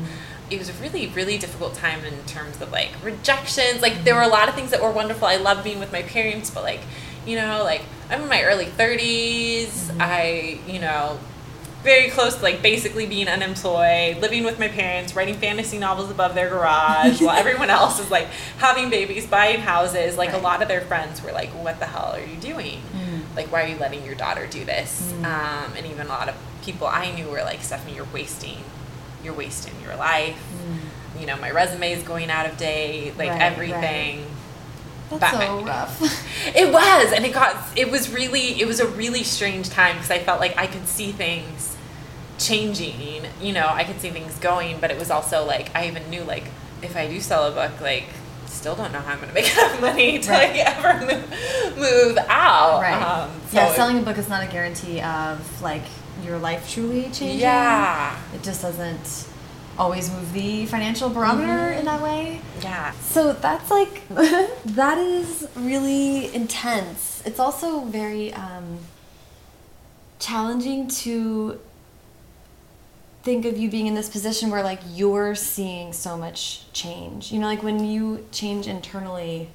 it 0.50 0.58
was 0.58 0.68
a 0.68 0.72
really 0.74 1.08
really 1.08 1.38
difficult 1.38 1.74
time 1.74 2.04
in 2.04 2.24
terms 2.26 2.60
of 2.60 2.70
like 2.72 2.90
rejections. 3.02 3.82
Like 3.82 4.04
there 4.04 4.14
were 4.14 4.22
a 4.22 4.28
lot 4.28 4.48
of 4.48 4.54
things 4.54 4.70
that 4.70 4.82
were 4.82 4.90
wonderful. 4.92 5.26
I 5.26 5.36
loved 5.36 5.64
being 5.64 5.80
with 5.80 5.92
my 5.92 6.02
parents 6.02 6.50
but 6.50 6.62
like 6.62 6.80
you 7.26 7.34
know 7.36 7.64
like 7.64 7.82
i'm 8.08 8.22
in 8.22 8.28
my 8.28 8.42
early 8.44 8.66
30s 8.66 9.66
Mm-hmm. 9.66 9.98
i 10.00 10.60
you 10.68 10.78
know 10.78 11.18
very 11.82 12.08
close 12.10 12.36
to 12.36 12.42
like 12.42 12.62
basically 12.62 13.04
being 13.06 13.26
unemployed 13.28 14.18
living 14.18 14.44
with 14.44 14.58
my 14.60 14.68
parents 14.68 15.14
writing 15.16 15.34
fantasy 15.34 15.78
novels 15.78 16.10
above 16.10 16.34
their 16.36 16.48
garage 16.48 17.20
while 17.20 17.36
everyone 17.44 17.70
else 17.70 17.98
is 18.00 18.10
like 18.10 18.26
having 18.58 18.90
babies 18.90 19.26
buying 19.26 19.60
houses. 19.60 20.16
Like 20.16 20.32
a 20.32 20.38
lot 20.38 20.62
of 20.62 20.68
their 20.68 20.80
friends 20.80 21.22
were 21.22 21.32
like 21.32 21.50
what 21.50 21.78
the 21.80 21.86
hell 21.86 22.12
are 22.14 22.20
you 22.24 22.36
doing? 22.36 22.80
Like 23.36 23.50
why 23.52 23.64
are 23.64 23.68
you 23.68 23.76
letting 23.76 24.04
your 24.04 24.14
daughter 24.16 24.46
do 24.46 24.64
this? 24.64 25.12
Um, 25.18 25.72
and 25.76 25.86
even 25.86 26.06
a 26.06 26.10
lot 26.10 26.28
of 26.28 26.34
people 26.62 26.88
i 26.88 27.12
knew 27.12 27.28
were 27.28 27.42
like 27.42 27.62
stephanie 27.62 27.94
you're 27.94 28.08
wasting 28.12 28.58
you're 29.26 29.34
wasting 29.34 29.74
your 29.82 29.94
life 29.96 30.38
you 31.20 31.26
know 31.26 31.36
my 31.36 31.50
resume 31.50 31.92
is 31.92 32.02
going 32.02 32.30
out 32.30 32.46
of 32.46 32.56
date 32.56 33.12
like 33.18 33.28
Right, 33.30 33.40
everything 33.42 34.26
That's 35.10 35.20
But 35.20 35.46
so 35.46 35.64
rough. 35.64 36.00
it 36.56 36.72
was 36.72 37.12
and 37.12 37.24
it 37.26 37.32
got 37.34 37.56
it 37.76 37.90
was 37.90 38.12
really 38.12 38.60
it 38.60 38.66
was 38.66 38.80
a 38.80 38.86
really 38.86 39.22
strange 39.22 39.68
time 39.68 39.96
because 39.96 40.10
i 40.10 40.18
felt 40.18 40.40
like 40.40 40.56
i 40.58 40.66
could 40.66 40.86
see 40.88 41.12
things 41.12 41.76
changing 42.38 43.24
you 43.40 43.52
know 43.52 43.66
i 43.66 43.82
could 43.84 43.98
see 44.00 44.10
things 44.10 44.38
going 44.38 44.78
but 44.80 44.90
it 44.90 44.98
was 44.98 45.10
also 45.10 45.44
like 45.46 45.74
i 45.74 45.86
even 45.86 46.08
knew 46.10 46.22
like 46.24 46.44
if 46.82 46.94
i 46.96 47.06
do 47.08 47.18
sell 47.20 47.44
a 47.46 47.50
book 47.50 47.80
like 47.80 48.04
still 48.46 48.74
don't 48.74 48.92
know 48.92 49.00
how 49.00 49.12
i'm 49.12 49.18
going 49.20 49.28
to 49.32 49.34
make 49.34 49.50
enough 49.52 49.80
money 49.80 50.18
to 50.18 50.30
Right. 50.30 50.54
like 50.56 50.76
ever 50.76 51.06
move, 51.06 51.76
move 51.78 52.18
out 52.28 52.82
right. 52.82 53.02
um, 53.02 53.30
so 53.50 53.56
yeah, 53.56 53.72
selling 53.74 53.98
a 53.98 54.02
book 54.02 54.18
is 54.18 54.28
not 54.28 54.42
a 54.46 54.50
guarantee 54.50 55.00
of 55.00 55.62
like 55.62 55.82
your 56.24 56.38
life 56.38 56.70
truly 56.70 57.02
changing. 57.04 57.38
yeah 57.40 58.18
It 58.34 58.42
just 58.42 58.62
doesn't 58.62 59.28
always 59.78 60.10
move 60.10 60.32
the 60.32 60.64
financial 60.66 61.10
barometer 61.10 61.72
in 61.72 61.84
that 61.84 62.00
way. 62.02 62.40
yeah 62.62 62.92
So 63.02 63.32
that's 63.34 63.70
like 63.70 64.06
that 64.64 64.98
is 64.98 65.46
really 65.54 66.34
intense. 66.34 67.22
It's 67.26 67.38
also 67.38 67.80
very 67.84 68.32
um, 68.32 68.78
challenging 70.18 70.88
to 70.88 71.60
think 73.22 73.44
of 73.44 73.58
you 73.58 73.68
being 73.70 73.86
in 73.86 73.94
this 73.94 74.08
position 74.08 74.50
where 74.50 74.62
like 74.62 74.80
you're 74.88 75.34
seeing 75.34 75.92
so 75.92 76.16
much 76.16 76.72
change. 76.72 77.32
You 77.32 77.40
know, 77.40 77.46
like 77.46 77.62
when 77.62 77.84
you 77.84 78.26
change 78.32 78.66
internally 78.68 79.50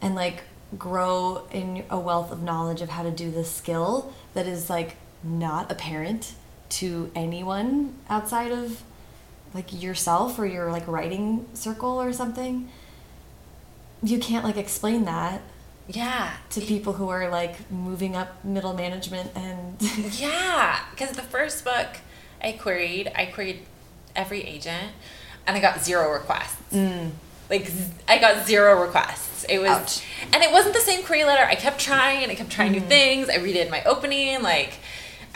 and 0.00 0.14
like 0.14 0.42
grow 0.78 1.46
in 1.50 1.82
a 1.90 1.98
wealth 1.98 2.30
of 2.30 2.42
knowledge 2.42 2.82
of 2.82 2.90
how 2.90 3.02
to 3.02 3.10
do 3.10 3.30
this 3.30 3.50
skill 3.50 4.12
that 4.34 4.46
is 4.46 4.68
like 4.68 4.96
not 5.22 5.70
apparent 5.70 6.34
to 6.68 7.10
anyone 7.14 7.94
outside 8.08 8.52
of 8.52 8.82
like 9.54 9.82
yourself 9.82 10.38
or 10.38 10.46
your 10.46 10.70
like 10.70 10.86
writing 10.86 11.46
circle 11.54 12.00
or 12.00 12.12
something 12.12 12.68
you 14.02 14.18
can't 14.18 14.44
like 14.44 14.56
explain 14.56 15.06
that 15.06 15.40
yeah 15.88 16.34
to 16.50 16.60
people 16.60 16.92
who 16.92 17.08
are 17.08 17.30
like 17.30 17.70
moving 17.70 18.14
up 18.14 18.44
middle 18.44 18.74
management 18.74 19.30
and 19.34 19.68
Yeah, 20.18 20.80
because 20.90 21.10
the 21.10 21.22
first 21.22 21.64
book 21.64 21.86
I 22.42 22.52
queried, 22.52 23.12
I 23.14 23.26
queried 23.26 23.60
every 24.14 24.42
agent, 24.42 24.92
and 25.46 25.56
I 25.56 25.60
got 25.60 25.82
zero 25.82 26.12
requests. 26.12 26.60
Mm. 26.72 27.10
Like 27.50 27.70
i 28.06 28.18
got 28.18 28.46
zero 28.46 28.80
requests. 28.82 29.44
It 29.48 29.58
was, 29.58 29.70
Ouch. 29.70 30.04
and 30.32 30.42
it 30.42 30.52
wasn't 30.52 30.74
the 30.74 30.80
same 30.80 31.02
query 31.04 31.24
letter. 31.24 31.44
I 31.44 31.54
kept 31.54 31.80
trying, 31.80 32.22
and 32.22 32.30
I 32.30 32.34
kept 32.34 32.50
trying 32.50 32.72
new 32.72 32.80
mm. 32.80 32.88
things. 32.88 33.28
I 33.28 33.38
redid 33.38 33.70
my 33.70 33.82
opening. 33.84 34.42
Like 34.42 34.74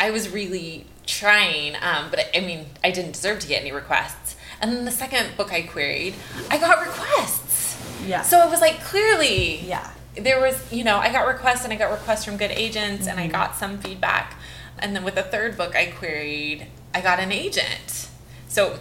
I 0.06 0.10
was 0.10 0.28
really 0.28 0.86
trying, 1.06 1.74
um, 1.76 2.10
but 2.10 2.18
I, 2.20 2.38
I 2.38 2.40
mean, 2.40 2.66
I 2.82 2.90
didn't 2.90 3.12
deserve 3.12 3.38
to 3.40 3.46
get 3.48 3.60
any 3.62 3.72
requests. 3.72 4.36
And 4.60 4.72
then 4.72 4.84
the 4.84 4.90
second 4.90 5.36
book 5.36 5.52
I 5.52 5.62
queried, 5.62 6.14
I 6.50 6.58
got 6.58 6.84
requests. 6.86 7.78
Yeah. 8.06 8.22
So 8.22 8.44
it 8.46 8.50
was 8.50 8.60
like 8.60 8.80
clearly, 8.80 9.60
yeah 9.60 9.90
there 10.14 10.38
was 10.38 10.70
you 10.70 10.84
know 10.84 10.98
i 10.98 11.10
got 11.10 11.26
requests 11.26 11.64
and 11.64 11.72
i 11.72 11.76
got 11.76 11.90
requests 11.90 12.22
from 12.26 12.36
good 12.36 12.50
agents 12.50 13.06
and 13.08 13.18
i 13.18 13.22
Mm-hmm. 13.22 13.32
got 13.32 13.56
some 13.56 13.78
feedback 13.78 14.34
and 14.78 14.94
then 14.94 15.04
with 15.04 15.14
the 15.14 15.22
third 15.22 15.56
book 15.56 15.74
i 15.74 15.86
queried 15.86 16.66
i 16.92 17.00
got 17.00 17.18
an 17.18 17.32
agent 17.32 18.10
so 18.46 18.78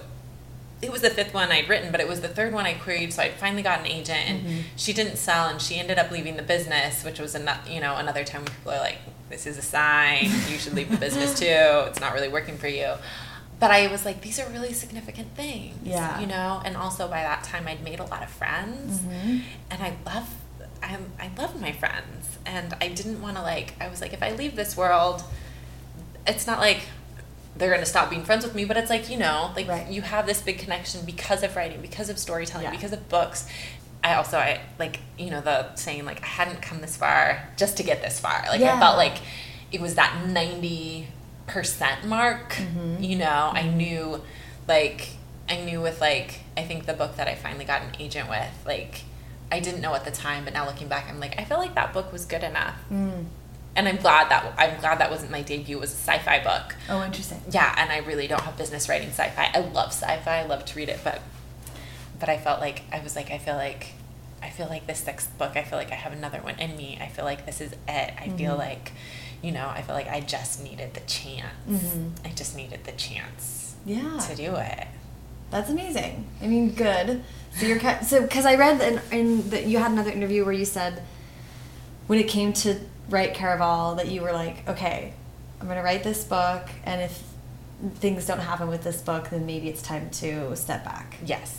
it 0.81 0.91
was 0.91 1.01
the 1.03 1.09
fifth 1.09 1.33
one 1.33 1.49
i'd 1.53 1.69
written 1.69 1.89
but 1.89 2.01
it 2.01 2.07
was 2.09 2.19
the 2.19 2.27
third 2.27 2.51
one 2.51 2.65
i 2.65 2.73
queried 2.73 3.13
so 3.13 3.21
i 3.23 3.29
finally 3.29 3.63
got 3.63 3.79
an 3.79 3.85
agent 3.87 4.19
and 4.29 4.41
Mm-hmm. 4.41 4.59
she 4.75 4.91
didn't 4.91 5.15
sell 5.15 5.47
and 5.47 5.61
she 5.61 5.79
ended 5.79 5.97
up 5.97 6.11
leaving 6.11 6.35
the 6.35 6.43
business 6.43 7.05
which 7.05 7.17
was 7.17 7.33
another 7.33 7.61
you 7.75 7.79
know 7.79 7.95
another 7.95 8.25
time 8.25 8.41
when 8.43 8.51
people 8.53 8.73
are 8.73 8.79
like 8.79 8.97
this 9.31 9.45
is 9.47 9.57
a 9.57 9.61
sign 9.61 10.25
you 10.49 10.57
should 10.57 10.73
leave 10.73 10.89
the 10.91 10.97
business 10.97 11.37
too 11.39 11.45
it's 11.87 11.99
not 11.99 12.13
really 12.13 12.27
working 12.29 12.57
for 12.57 12.67
you 12.67 12.93
but 13.59 13.71
i 13.71 13.87
was 13.87 14.05
like 14.05 14.21
these 14.21 14.39
are 14.39 14.49
really 14.51 14.73
significant 14.73 15.27
things 15.35 15.75
Yeah. 15.83 16.19
you 16.19 16.27
know 16.27 16.61
and 16.65 16.75
also 16.77 17.07
by 17.07 17.21
that 17.23 17.43
time 17.43 17.67
i'd 17.67 17.83
made 17.83 17.99
a 17.99 18.05
lot 18.05 18.23
of 18.23 18.29
friends 18.29 18.99
Mm-hmm. 18.99 19.37
and 19.71 19.81
I 19.83 19.93
love 20.05 20.27
I'm, 20.83 21.05
I 21.19 21.29
love 21.37 21.61
my 21.61 21.71
friends 21.73 22.39
and 22.43 22.73
I 22.81 22.87
didn't 22.87 23.21
want 23.21 23.35
to 23.37 23.43
like 23.43 23.75
I 23.79 23.87
was 23.87 24.01
like 24.01 24.13
if 24.13 24.23
I 24.23 24.31
leave 24.31 24.55
this 24.55 24.75
world 24.75 25.23
it's 26.25 26.47
not 26.47 26.57
like 26.59 26.81
they're 27.55 27.69
going 27.69 27.81
to 27.81 27.85
stop 27.85 28.09
being 28.09 28.23
friends 28.23 28.43
with 28.43 28.55
me 28.55 28.65
but 28.65 28.77
it's 28.77 28.89
like 28.89 29.07
you 29.09 29.17
know 29.17 29.51
like 29.55 29.67
Right. 29.67 29.87
you 29.91 30.01
have 30.01 30.25
this 30.25 30.41
big 30.41 30.57
connection 30.57 31.05
because 31.05 31.43
of 31.43 31.55
writing 31.55 31.81
because 31.81 32.09
of 32.09 32.17
storytelling 32.17 32.65
Yeah. 32.65 32.71
because 32.71 32.93
of 32.93 33.07
books 33.09 33.47
I 34.03 34.15
also 34.15 34.37
I 34.37 34.61
like 34.79 34.99
you 35.17 35.29
know 35.29 35.41
the 35.41 35.75
saying 35.75 36.05
like 36.05 36.23
I 36.23 36.27
hadn't 36.27 36.61
come 36.61 36.81
this 36.81 36.97
far 36.97 37.47
just 37.57 37.77
to 37.77 37.83
get 37.83 38.01
this 38.01 38.19
far. 38.19 38.43
Like 38.49 38.61
I 38.61 38.79
felt 38.79 38.97
like 38.97 39.17
it 39.71 39.79
was 39.79 39.95
that 39.95 40.25
90% 40.27 41.07
mark 42.05 42.53
Mm-hmm. 42.53 43.03
you 43.03 43.17
know? 43.17 43.51
I 43.53 43.63
knew 43.63 44.21
like 44.67 45.09
I 45.49 45.57
knew 45.57 45.81
with 45.81 45.99
like 46.01 46.39
I 46.57 46.63
think 46.63 46.85
the 46.85 46.93
book 46.93 47.17
that 47.17 47.27
I 47.27 47.35
finally 47.35 47.65
got 47.65 47.81
an 47.81 47.89
agent 47.99 48.29
with 48.29 48.63
like 48.65 49.03
I 49.51 49.59
didn't 49.59 49.81
know 49.81 49.93
at 49.93 50.05
the 50.05 50.11
time 50.11 50.43
but 50.45 50.53
now 50.53 50.65
looking 50.65 50.87
back 50.87 51.07
I'm 51.09 51.19
like 51.19 51.39
I 51.39 51.43
feel 51.43 51.57
like 51.57 51.75
that 51.75 51.93
book 51.93 52.11
was 52.11 52.25
good 52.25 52.43
enough. 52.43 52.75
Mm. 52.91 53.25
and 53.75 53.87
I'm 53.87 53.97
glad 53.97 54.29
that 54.31 54.53
I'm 54.57 54.79
glad 54.79 54.99
that 54.99 55.11
wasn't 55.11 55.31
my 55.31 55.41
debut 55.41 55.77
it 55.77 55.79
was 55.81 55.91
a 55.93 55.97
sci-fi 55.97 56.39
book. 56.43 56.75
Oh 56.89 57.03
interesting. 57.03 57.41
Yeah 57.51 57.73
and 57.77 57.91
I 57.91 57.97
really 57.99 58.27
don't 58.27 58.41
have 58.41 58.57
business 58.57 58.87
writing 58.89 59.09
sci-fi. 59.09 59.51
I 59.53 59.59
love 59.59 59.89
sci-fi 59.89 60.39
I 60.39 60.45
love 60.45 60.65
to 60.65 60.75
read 60.77 60.89
it 60.89 60.99
but 61.03 61.21
but 62.21 62.29
I 62.29 62.37
felt 62.37 62.61
like 62.61 62.83
I 62.93 63.01
was 63.01 63.17
like 63.17 63.29
I 63.31 63.37
feel 63.37 63.55
like 63.55 63.87
I 64.41 64.49
feel 64.49 64.67
like 64.67 64.87
this 64.87 64.99
sixth 65.01 65.37
book 65.37 65.57
I 65.57 65.63
feel 65.63 65.77
like 65.77 65.91
I 65.91 65.95
have 65.95 66.13
another 66.13 66.39
one 66.39 66.57
in 66.59 66.77
me 66.77 66.97
I 67.01 67.07
feel 67.07 67.25
like 67.25 67.45
this 67.45 67.59
is 67.59 67.73
it 67.73 68.13
I 68.17 68.29
feel 68.37 68.55
like 68.55 68.93
you 69.41 69.51
know 69.51 69.67
I 69.67 69.81
feel 69.81 69.95
like 69.95 70.07
I 70.07 70.21
just 70.21 70.63
needed 70.63 70.93
the 70.93 71.01
chance 71.01 71.53
Mhm. 71.69 72.11
I 72.23 72.29
just 72.29 72.55
needed 72.55 72.85
the 72.85 72.93
chance 72.93 73.75
yeah 73.85 74.17
to 74.29 74.35
do 74.35 74.55
it 74.55 74.87
That's 75.51 75.69
amazing. 75.69 76.27
I 76.41 76.47
mean, 76.47 76.71
good. 76.71 77.23
So 77.57 77.65
you're 77.65 77.81
so 78.03 78.21
because 78.21 78.45
I 78.45 78.55
read 78.55 78.79
in, 78.79 79.01
in 79.11 79.49
that 79.49 79.65
you 79.65 79.79
had 79.79 79.91
another 79.91 80.11
interview 80.11 80.45
where 80.45 80.53
you 80.53 80.63
said 80.63 81.03
when 82.07 82.19
it 82.19 82.29
came 82.29 82.53
to 82.63 82.79
write 83.09 83.33
Caraval 83.33 83.97
that 83.97 84.07
you 84.07 84.21
were 84.21 84.31
like, 84.31 84.57
okay, 84.69 85.13
I'm 85.59 85.67
gonna 85.67 85.83
write 85.83 86.03
this 86.05 86.23
book, 86.23 86.69
and 86.85 87.01
if 87.01 87.21
things 87.95 88.25
don't 88.25 88.39
happen 88.39 88.69
with 88.69 88.83
this 88.83 89.01
book, 89.01 89.29
then 89.29 89.45
maybe 89.45 89.67
it's 89.67 89.81
time 89.81 90.09
to 90.21 90.55
step 90.55 90.85
back. 90.85 91.17
Yes. 91.25 91.49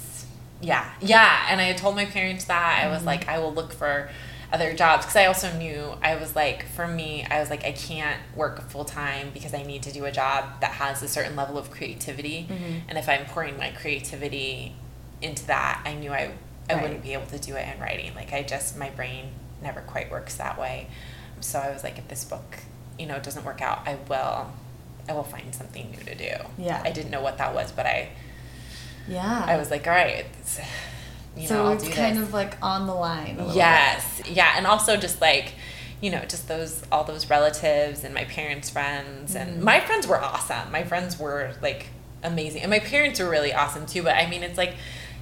Yeah. 0.63 0.91
Yeah. 1.01 1.47
And 1.51 1.61
I 1.61 1.65
had 1.65 1.77
told 1.77 1.97
my 1.97 2.05
parents 2.07 2.45
that. 2.47 2.83
I 2.85 2.89
was 2.89 2.99
Mm-hmm. 2.99 3.07
like, 3.07 3.29
I 3.29 3.39
will 3.39 3.53
look 3.53 3.73
for 3.73 4.11
other 4.53 4.75
jobs 4.75 5.05
because 5.05 5.17
I 5.17 5.25
also 5.27 5.51
knew 5.57 5.95
I 6.03 6.15
was 6.17 6.37
like, 6.37 6.67
for 6.67 6.87
me, 6.87 7.27
I 7.31 7.41
was 7.41 7.49
like, 7.51 7.65
I 7.65 7.73
can't 7.73 8.21
work 8.37 8.69
full 8.71 8.85
time 8.85 9.31
because 9.33 9.55
I 9.55 9.63
need 9.63 9.83
to 9.85 9.93
do 9.93 10.05
a 10.05 10.13
job 10.13 10.61
that 10.61 10.73
has 10.73 11.03
a 11.03 11.09
certain 11.09 11.35
level 11.37 11.57
of 11.59 11.71
creativity. 11.71 12.47
Mm-hmm. 12.51 12.89
And 12.89 12.99
if 12.99 13.09
I'm 13.09 13.25
pouring 13.27 13.57
my 13.57 13.71
creativity 13.71 14.75
into 15.21 15.47
that, 15.47 15.83
I 15.85 15.95
knew 15.95 16.13
I, 16.13 16.33
I 16.69 16.75
Right. 16.75 16.83
wouldn't 16.83 17.03
be 17.03 17.13
able 17.15 17.27
to 17.27 17.39
do 17.39 17.57
it 17.57 17.67
in 17.75 17.81
writing. 17.81 18.15
Like, 18.15 18.33
I 18.33 18.43
just, 18.43 18.77
my 18.79 18.91
brain 18.91 19.31
never 19.63 19.81
quite 19.81 20.11
works 20.11 20.37
that 20.37 20.59
way. 20.61 20.89
So 21.41 21.59
I 21.59 21.73
was 21.73 21.83
like, 21.83 21.99
if 21.99 22.07
this 22.09 22.25
book, 22.25 22.59
you 22.99 23.07
know, 23.07 23.19
doesn't 23.19 23.45
work 23.45 23.61
out, 23.63 23.81
I 23.87 23.97
will. 24.09 24.53
I 25.09 25.13
will 25.15 25.25
find 25.25 25.53
something 25.55 25.91
new 25.91 25.99
to 26.05 26.15
do. 26.15 26.31
Yeah. 26.59 26.81
I 26.85 26.93
didn't 26.93 27.11
know 27.11 27.21
what 27.23 27.39
that 27.39 27.53
was, 27.55 27.73
but 27.73 27.87
I 27.87 28.11
Yeah. 29.09 29.44
I 29.46 29.57
was 29.57 29.70
like, 29.70 29.86
all 29.86 29.92
right, 29.92 30.24
you 31.36 31.42
know, 31.42 31.48
so 31.48 31.64
I'll 31.66 31.72
it's 31.72 31.84
do 31.84 31.90
kind 31.90 32.16
this. 32.16 32.26
of 32.28 32.32
like 32.34 32.57
on 32.62 32.86
the 32.86 32.94
line. 32.94 33.36
yes, 33.53 34.22
yeah, 34.30 34.55
and 34.57 34.66
also 34.66 34.96
just 34.96 35.20
like, 35.20 35.55
you 36.00 36.11
know, 36.11 36.20
just 36.22 36.48
those 36.48 36.82
all 36.92 37.05
those 37.05 37.28
relatives 37.30 38.05
and 38.05 38.12
my 38.14 38.24
parents' 38.24 38.70
friends 38.70 39.34
and 39.34 39.50
Mm-hmm. 39.57 39.64
my 39.64 39.80
friends 39.80 40.07
were 40.07 40.20
awesome. 40.20 40.70
My 40.72 40.84
friends 40.84 41.18
were 41.18 41.53
like 41.62 41.86
amazing, 42.22 42.62
and 42.62 42.70
my 42.70 42.80
parents 42.80 43.18
were 43.20 43.28
really 43.30 43.53
awesome 43.53 43.86
too. 43.86 44.03
But 44.03 44.16
I 44.16 44.28
mean, 44.28 44.42
it's 44.42 44.59
like, 44.59 44.74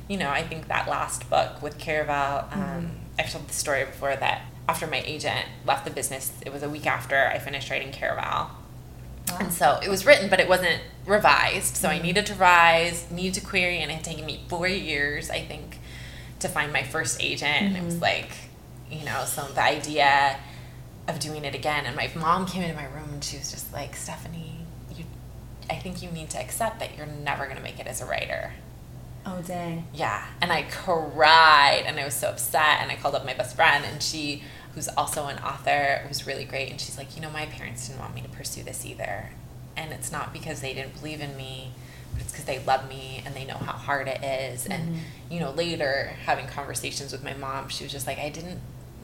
you 0.08 0.16
know, 0.16 0.28
I 0.30 0.42
think 0.42 0.68
that 0.68 0.88
last 0.88 1.28
book 1.30 1.62
with 1.62 1.78
Caraval, 1.78 2.52
um, 2.52 2.60
Mm-hmm. 2.60 2.86
I've 3.18 3.30
told 3.30 3.48
the 3.48 3.52
story 3.54 3.84
before 3.84 4.16
that 4.16 4.42
after 4.68 4.86
my 4.86 5.02
agent 5.04 5.44
left 5.66 5.84
the 5.84 5.90
business, 5.90 6.32
it 6.46 6.52
was 6.52 6.62
a 6.62 6.70
week 6.70 6.86
after 6.86 7.16
I 7.26 7.38
finished 7.38 7.68
writing 7.70 7.92
Caraval. 7.92 8.48
Wow. 9.30 9.38
And 9.40 9.52
so 9.52 9.78
it 9.82 9.88
was 9.88 10.04
written, 10.06 10.28
but 10.28 10.40
it 10.40 10.48
wasn't 10.48 10.80
revised. 11.06 11.76
So 11.76 11.88
I 11.88 11.94
Mm-hmm. 11.94 12.02
needed 12.04 12.26
to 12.26 12.32
revise, 12.34 13.10
needed 13.10 13.34
to 13.40 13.46
query, 13.46 13.78
and 13.78 13.90
it 13.90 13.94
had 13.96 14.04
taken 14.04 14.26
me 14.26 14.44
four 14.48 14.66
years, 14.68 15.30
I 15.30 15.40
think, 15.42 15.78
to 16.40 16.48
find 16.48 16.72
my 16.72 16.82
first 16.82 17.22
agent. 17.22 17.62
And 17.62 17.76
it 17.76 17.84
was 17.84 17.96
Mhm. 17.96 18.02
like, 18.02 18.30
you 18.90 19.04
know, 19.04 19.24
so 19.24 19.46
the 19.54 19.62
idea 19.62 20.38
of 21.08 21.18
doing 21.18 21.44
it 21.44 21.54
again. 21.54 21.86
And 21.86 21.96
my 21.96 22.10
mom 22.14 22.46
came 22.46 22.62
into 22.62 22.76
my 22.76 22.84
room 22.86 23.10
and 23.14 23.24
she 23.24 23.36
was 23.38 23.50
just 23.50 23.72
like, 23.72 23.96
Stephanie, 23.96 24.64
you, 24.94 25.04
I 25.68 25.74
think 25.76 26.02
you 26.02 26.10
need 26.10 26.30
to 26.30 26.38
accept 26.40 26.78
that 26.80 26.96
you're 26.96 27.06
never 27.06 27.44
going 27.44 27.56
to 27.56 27.62
make 27.62 27.78
it 27.80 27.86
as 27.86 28.00
a 28.00 28.04
writer. 28.06 28.52
Oh 29.26 29.42
dang. 29.46 29.86
Yeah. 29.92 30.24
And 30.40 30.50
I 30.52 30.62
cried 30.62 31.82
and 31.86 31.98
I 32.00 32.04
was 32.04 32.14
so 32.14 32.28
upset. 32.30 32.78
And 32.80 32.90
I 32.90 32.96
called 32.96 33.14
up 33.14 33.24
my 33.26 33.34
best 33.34 33.54
friend 33.56 33.84
and 33.84 34.02
she, 34.02 34.42
who's 34.74 34.88
also 34.88 35.26
an 35.26 35.38
author, 35.38 36.04
was 36.08 36.26
really 36.26 36.44
great. 36.44 36.70
And 36.70 36.80
she's 36.80 36.96
like, 36.96 37.16
you 37.16 37.22
know, 37.22 37.30
my 37.30 37.46
parents 37.46 37.88
didn't 37.88 38.00
want 38.00 38.14
me 38.14 38.22
to 38.22 38.28
pursue 38.28 38.62
this 38.62 38.86
either. 38.86 39.30
And 39.76 39.92
it's 39.92 40.12
not 40.12 40.32
because 40.32 40.60
they 40.60 40.74
didn't 40.74 40.98
believe 40.98 41.20
in 41.20 41.36
me, 41.36 41.72
but 42.12 42.22
it's 42.22 42.32
because 42.32 42.44
they 42.44 42.58
love 42.60 42.88
me 42.88 43.22
and 43.24 43.34
they 43.34 43.44
know 43.44 43.56
how 43.56 43.72
hard 43.72 44.08
it 44.08 44.22
is. 44.22 44.66
And, 44.66 44.94
mm-hmm. 44.94 45.32
you 45.32 45.40
know, 45.40 45.50
later 45.50 46.12
having 46.24 46.46
conversations 46.46 47.12
with 47.12 47.24
my 47.24 47.34
mom, 47.34 47.68
she 47.68 47.84
was 47.84 47.92
just 47.92 48.06
like, 48.06 48.18
I 48.18 48.28
didn't 48.28 48.60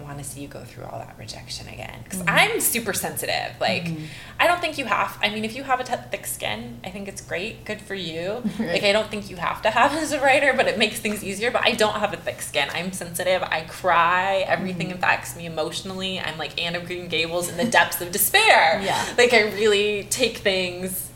want 0.06 0.18
to 0.18 0.24
see 0.24 0.40
you 0.40 0.48
go 0.48 0.64
through 0.64 0.84
all 0.84 0.98
that 0.98 1.16
rejection 1.18 1.68
again. 1.68 2.00
Because 2.04 2.20
mm-hmm. 2.20 2.54
i'm 2.54 2.60
super 2.60 2.92
sensitive 2.92 3.52
like 3.60 3.84
mm-hmm. 3.84 4.04
i 4.38 4.46
don't 4.46 4.60
think 4.60 4.78
you 4.78 4.84
have 4.84 5.18
i 5.22 5.28
mean 5.30 5.44
if 5.44 5.56
you 5.56 5.64
have 5.64 5.80
a 5.80 5.84
t- 5.84 5.94
thick 6.10 6.26
skin 6.26 6.78
i 6.84 6.90
think 6.90 7.08
it's 7.08 7.20
great 7.20 7.64
good 7.64 7.80
for 7.80 7.94
you. 7.94 8.42
Like 8.58 8.84
i 8.84 8.92
don't 8.92 9.10
think 9.10 9.30
you 9.30 9.36
have 9.36 9.62
to 9.62 9.70
have 9.70 9.92
as 10.02 10.12
a 10.12 10.20
writer 10.20 10.52
but 10.54 10.66
it 10.66 10.78
makes 10.78 10.98
things 11.00 11.22
easier 11.22 11.50
but 11.50 11.64
i 11.64 11.72
don't 11.72 11.96
have 11.96 12.12
a 12.12 12.16
thick 12.16 12.40
skin. 12.42 12.68
I'm 12.72 12.92
sensitive 12.92 13.42
i 13.42 13.62
cry 13.62 14.44
everything 14.46 14.88
mm-hmm. 14.88 14.98
affects 14.98 15.36
me 15.36 15.46
emotionally. 15.46 16.20
I'm 16.20 16.38
like 16.38 16.60
anne 16.60 16.74
of 16.74 16.86
green 16.86 17.08
gables 17.08 17.48
in 17.48 17.56
the 17.56 17.64
depths 17.64 18.00
of 18.00 18.12
despair. 18.12 18.80
Yeah. 18.86 19.04
like 19.18 19.32
i 19.32 19.42
really 19.52 20.04
take 20.04 20.38
things 20.38 21.10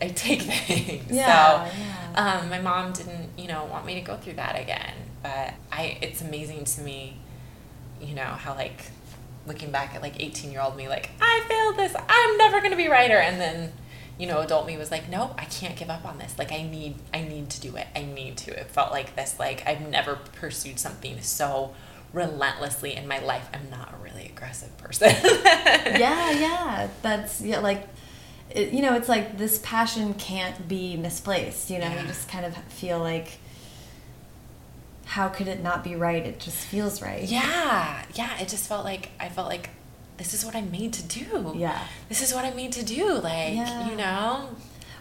i 0.00 0.08
take 0.08 0.42
things. 0.42 1.10
Yeah, 1.10 1.66
so 1.66 1.78
yeah. 1.78 2.40
um, 2.40 2.48
my 2.48 2.60
mom 2.60 2.92
didn't 2.92 3.30
you 3.36 3.48
know 3.48 3.64
want 3.64 3.86
me 3.86 3.94
to 3.94 4.00
go 4.00 4.16
through 4.16 4.34
that 4.34 4.58
again 4.60 4.94
but 5.22 5.54
i 5.72 5.98
it's 6.00 6.20
amazing 6.22 6.64
to 6.64 6.80
me 6.82 7.18
you 8.00 8.14
know 8.14 8.22
how 8.24 8.54
like 8.54 8.86
looking 9.46 9.70
back 9.70 9.94
at 9.94 10.02
like 10.02 10.20
18 10.20 10.50
year 10.52 10.60
old 10.60 10.76
me 10.76 10.88
like 10.88 11.10
i 11.20 11.42
failed 11.48 11.76
this. 11.76 11.94
I'm 12.08 12.36
never 12.38 12.58
going 12.60 12.70
to 12.72 12.76
be 12.76 12.86
a 12.86 12.90
writer. 12.90 13.16
And 13.16 13.40
then 13.40 13.72
you 14.18 14.26
know 14.26 14.40
adult 14.40 14.66
me 14.66 14.76
was 14.76 14.90
like 14.90 15.08
nope 15.08 15.32
i 15.38 15.44
can't 15.46 15.76
give 15.76 15.88
up 15.90 16.04
on 16.04 16.18
this. 16.18 16.38
Like 16.38 16.52
i 16.52 16.62
need 16.62 16.96
i 17.14 17.22
need 17.22 17.48
to 17.50 17.60
do 17.60 17.76
it. 17.76 17.86
I 17.96 18.02
need 18.02 18.36
to. 18.38 18.50
It 18.58 18.66
felt 18.66 18.90
like 18.92 19.16
this 19.16 19.38
like 19.38 19.66
i've 19.66 19.80
never 19.88 20.16
pursued 20.16 20.78
something 20.78 21.20
so 21.20 21.74
relentlessly 22.12 22.96
in 22.96 23.06
my 23.08 23.18
life. 23.20 23.48
I'm 23.54 23.70
not 23.70 23.94
a 23.94 24.02
really 24.04 24.26
aggressive 24.26 24.76
person. 24.78 25.12
Yeah, 26.00 26.30
yeah. 26.32 26.88
That's 27.02 27.40
yeah, 27.40 27.60
like 27.60 27.86
it, 28.50 28.72
you 28.72 28.82
know, 28.82 28.94
it's 28.94 29.08
like 29.08 29.38
this 29.38 29.58
passion 29.62 30.14
can't 30.14 30.66
be 30.68 30.96
misplaced. 30.96 31.70
You 31.70 31.78
know, 31.78 31.86
Yeah. 31.86 32.02
you 32.02 32.06
just 32.08 32.28
kind 32.28 32.44
of 32.44 32.56
feel 32.64 32.98
like 32.98 33.38
how 35.16 35.28
could 35.28 35.48
it 35.48 35.60
not 35.62 35.82
be 35.82 35.94
right? 35.96 36.24
It 36.24 36.38
just 36.38 36.58
feels 36.72 37.02
right. 37.02 37.22
yeah 37.24 38.04
yeah 38.14 38.38
it 38.40 38.48
just 38.48 38.68
felt 38.68 38.84
like 38.84 39.10
i 39.18 39.28
felt 39.28 39.48
like 39.48 39.70
this 40.18 40.34
is 40.34 40.44
what 40.44 40.54
i'm 40.54 40.70
made 40.70 40.92
to 41.00 41.02
do 41.02 41.52
Yeah. 41.56 41.80
this 42.08 42.20
is 42.22 42.32
what 42.34 42.44
i'm 42.44 42.54
made 42.56 42.72
to 42.72 42.84
do 42.84 43.14
like 43.14 43.54
Yeah. 43.56 43.88
you 43.90 43.96
know 43.96 44.48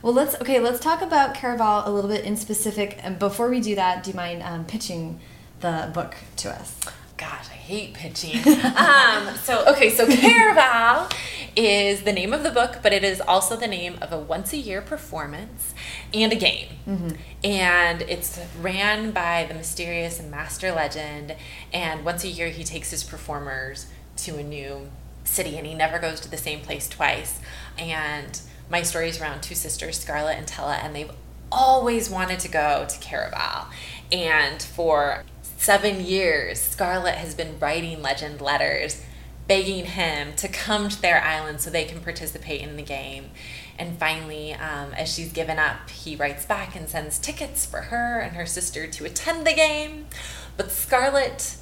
Well, 0.02 0.14
let's 0.14 0.34
okay. 0.42 0.60
Let's 0.62 0.80
talk 0.80 1.02
about 1.02 1.36
Caraval 1.36 1.86
a 1.86 1.90
little 1.90 2.10
bit 2.10 2.24
in 2.24 2.38
specific. 2.38 2.98
And 3.04 3.20
before 3.20 3.50
we 3.50 3.60
do 3.60 3.76
that, 3.76 4.02
do 4.04 4.12
you 4.12 4.16
mind 4.16 4.42
um, 4.44 4.64
pitching 4.64 5.20
the 5.60 5.92
book 5.94 6.16
to 6.38 6.50
us? 6.50 6.80
Gosh, 7.18 7.48
I 7.52 7.60
hate 7.72 7.94
pitching. 7.96 8.38
um, 8.86 9.36
so, 9.44 9.66
okay, 9.72 9.90
so 9.90 10.08
Caraval 10.08 11.12
is 11.60 12.04
the 12.04 12.14
name 12.14 12.34
of 12.34 12.44
the 12.44 12.52
book, 12.52 12.80
but 12.82 12.94
it 12.94 13.04
is 13.04 13.20
also 13.20 13.58
the 13.58 13.68
name 13.68 13.98
of 14.02 14.14
a 14.14 14.18
once 14.18 14.54
a 14.54 14.58
year 14.58 14.82
performance 14.82 15.74
and 16.14 16.32
a 16.32 16.36
game. 16.36 16.70
Mm-hmm. 16.88 17.10
And 17.44 18.02
it's 18.04 18.40
ran 18.62 19.12
by 19.12 19.46
the 19.46 19.54
mysterious 19.54 20.22
master 20.22 20.72
legend. 20.72 21.36
And 21.74 22.06
once 22.06 22.24
a 22.24 22.30
year, 22.30 22.48
he 22.48 22.64
takes 22.64 22.92
his 22.92 23.04
performers 23.04 23.88
to 24.18 24.38
a 24.38 24.44
new 24.44 24.90
city 25.26 25.58
and 25.58 25.68
he 25.68 25.74
never 25.74 26.00
goes 26.00 26.22
to 26.22 26.32
the 26.32 26.38
same 26.38 26.62
place 26.62 26.88
twice. 26.88 27.42
And 27.78 28.40
my 28.70 28.82
story 28.82 29.10
is 29.10 29.20
around 29.20 29.42
two 29.42 29.56
sisters, 29.56 30.00
Scarlett 30.00 30.38
and 30.38 30.48
Tella, 30.48 30.76
and 30.76 30.96
they've 30.96 31.12
always 31.52 32.10
wanted 32.10 32.40
to 32.40 32.48
go 32.48 32.86
to 32.88 32.98
Caraval. 33.00 33.66
And 34.12 34.62
for 34.62 35.24
seven 35.58 36.06
years, 36.06 36.62
Scarlett 36.62 37.16
has 37.16 37.36
been 37.36 37.60
writing 37.60 38.02
legend 38.02 38.40
letters, 38.40 39.04
begging 39.50 39.84
him 39.84 40.34
to 40.36 40.48
come 40.48 40.88
to 40.88 41.02
their 41.02 41.22
island 41.24 41.60
so 41.60 41.70
they 41.70 41.84
can 41.84 42.00
participate 42.00 42.62
in 42.62 42.78
the 42.78 42.84
game. 42.84 43.32
And 43.80 43.98
finally, 43.98 44.54
um, 44.54 44.94
as 44.94 45.12
she's 45.12 45.34
given 45.34 45.58
up, 45.58 45.90
he 45.90 46.16
writes 46.16 46.46
back 46.46 46.76
and 46.76 46.88
sends 46.88 47.18
tickets 47.18 47.66
for 47.66 47.82
her 47.82 48.20
and 48.20 48.36
her 48.36 48.46
sister 48.46 48.86
to 48.88 49.06
attend 49.06 49.48
the 49.48 49.54
game. 49.54 50.06
But 50.56 50.72
Scarlett 50.72 51.56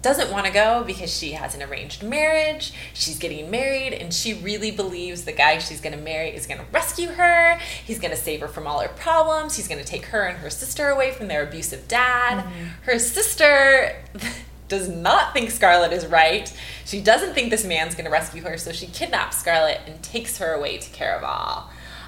doesn't 0.00 0.30
want 0.30 0.46
to 0.46 0.52
go 0.52 0.84
because 0.86 1.14
she 1.14 1.32
has 1.32 1.54
an 1.54 1.62
arranged 1.62 2.02
marriage. 2.02 2.72
She's 2.94 3.18
getting 3.18 3.50
married, 3.50 3.92
and 3.92 4.14
she 4.14 4.32
really 4.34 4.70
believes 4.70 5.24
the 5.24 5.32
guy 5.32 5.58
she's 5.58 5.80
going 5.80 5.96
to 5.96 6.02
marry 6.02 6.30
is 6.30 6.46
going 6.46 6.60
to 6.60 6.66
rescue 6.72 7.08
her. 7.08 7.58
He's 7.84 7.98
going 7.98 8.12
to 8.12 8.16
save 8.16 8.40
her 8.40 8.48
from 8.48 8.66
all 8.66 8.80
her 8.80 8.88
problems. 8.88 9.56
He's 9.56 9.68
going 9.68 9.80
to 9.80 9.86
take 9.86 10.06
her 10.06 10.22
and 10.22 10.38
her 10.38 10.48
sister 10.48 10.88
away 10.88 11.10
from 11.12 11.28
their 11.28 11.42
abusive 11.42 11.88
dad. 11.88 12.46
Her 12.82 12.98
sister 12.98 13.96
does 14.68 14.88
not 14.88 15.32
think 15.32 15.50
Scarlett 15.50 15.92
is 15.92 16.06
right. 16.06 16.52
She 16.84 17.00
doesn't 17.00 17.34
think 17.34 17.50
this 17.50 17.64
man's 17.64 17.94
going 17.94 18.04
to 18.04 18.10
rescue 18.10 18.42
her, 18.42 18.58
so 18.58 18.72
she 18.72 18.86
kidnaps 18.86 19.38
Scarlett 19.38 19.80
and 19.86 20.02
takes 20.02 20.38
her 20.38 20.52
away 20.52 20.78
to 20.78 20.90
Caraval. 20.90 21.64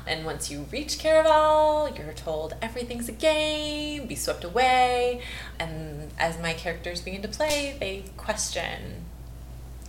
And 0.07 0.25
once 0.25 0.51
you 0.51 0.67
reach 0.73 0.99
Caraval, 0.99 1.97
you're 1.97 2.13
told 2.15 2.55
everything's 2.63 3.09
a 3.09 3.13
game, 3.13 4.07
be 4.07 4.15
swept 4.15 4.43
away. 4.43 5.21
And 5.59 6.11
as 6.19 6.41
my 6.41 6.55
characters 6.55 7.03
begin 7.03 7.21
to 7.23 7.29
play, 7.29 7.77
they 7.79 8.05
question 8.17 9.05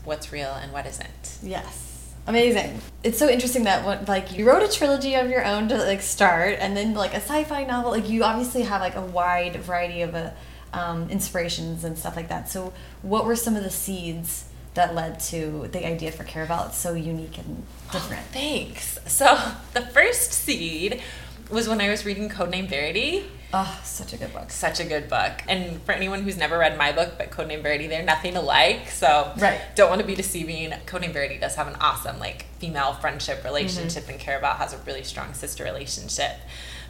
what's 0.04 0.32
real 0.32 0.52
and 0.52 0.74
what 0.74 0.86
isn't. 0.86 1.38
Yes. 1.42 2.14
Amazing. 2.28 2.80
It's 3.04 3.18
so 3.18 3.30
interesting 3.30 3.64
that 3.64 3.86
what 3.86 4.08
like 4.08 4.38
you 4.38 4.46
wrote 4.46 4.62
a 4.62 4.72
trilogy 4.72 5.16
of 5.16 5.30
your 5.30 5.44
own 5.44 5.68
to 5.70 5.78
like 5.78 6.02
start 6.02 6.58
and 6.60 6.76
then 6.76 6.94
like 6.94 7.14
a 7.14 7.22
sci-fi 7.22 7.64
novel 7.64 7.92
like 7.92 8.10
you 8.10 8.24
obviously 8.24 8.64
have 8.64 8.82
like 8.82 8.96
a 8.96 9.02
wide 9.02 9.56
variety 9.56 10.02
of 10.02 10.14
uh, 10.14 10.30
um, 10.74 11.10
inspirations 11.10 11.84
and 11.84 11.98
stuff 11.98 12.16
like 12.16 12.30
that. 12.30 12.50
So 12.50 12.74
what 13.02 13.26
were 13.26 13.36
some 13.36 13.56
of 13.56 13.64
the 13.64 13.70
seeds 13.70 14.46
that 14.76 14.94
led 14.96 15.20
to 15.20 15.68
the 15.72 15.86
idea 15.86 16.12
for 16.12 16.24
Caraval? 16.24 16.68
It's 16.68 16.78
so 16.78 16.94
unique 16.94 17.38
and 17.38 17.64
different. 17.92 18.26
Thanks. 18.28 19.00
So 19.08 19.38
the 19.74 19.82
first 19.82 20.32
seed 20.32 21.02
was 21.50 21.68
when 21.68 21.82
I 21.82 21.90
was 21.90 22.06
reading 22.06 22.30
Code 22.30 22.52
Name 22.52 22.68
Verity. 22.68 23.26
Oh, 23.52 23.80
such 23.84 24.14
a 24.14 24.18
good 24.18 24.32
book. 24.32 24.52
Such 24.52 24.80
a 24.80 24.84
good 24.86 25.10
book. 25.10 25.32
And 25.48 25.82
for 25.82 25.92
anyone 25.94 26.22
who's 26.22 26.38
never 26.38 26.60
read 26.60 26.78
my 26.78 26.92
book, 26.92 27.14
but 27.18 27.32
Code 27.32 27.48
Name 27.48 27.64
Verity, 27.64 27.88
they're 27.88 28.04
nothing 28.04 28.36
alike. 28.36 28.92
So 28.92 29.32
Right. 29.38 29.60
don't 29.74 29.90
want 29.90 30.02
to 30.02 30.06
be 30.08 30.14
deceiving. 30.14 30.72
Code 30.86 31.02
Name 31.02 31.14
Verity 31.14 31.40
does 31.40 31.56
have 31.56 31.68
an 31.68 31.76
awesome 31.82 32.20
like 32.20 32.46
female 32.60 32.94
friendship 32.94 33.44
relationship, 33.44 34.08
and 34.08 34.20
Caraval 34.20 34.58
has 34.58 34.74
a 34.74 34.78
really 34.86 35.02
strong 35.04 35.34
sister 35.34 35.64
relationship. 35.64 36.34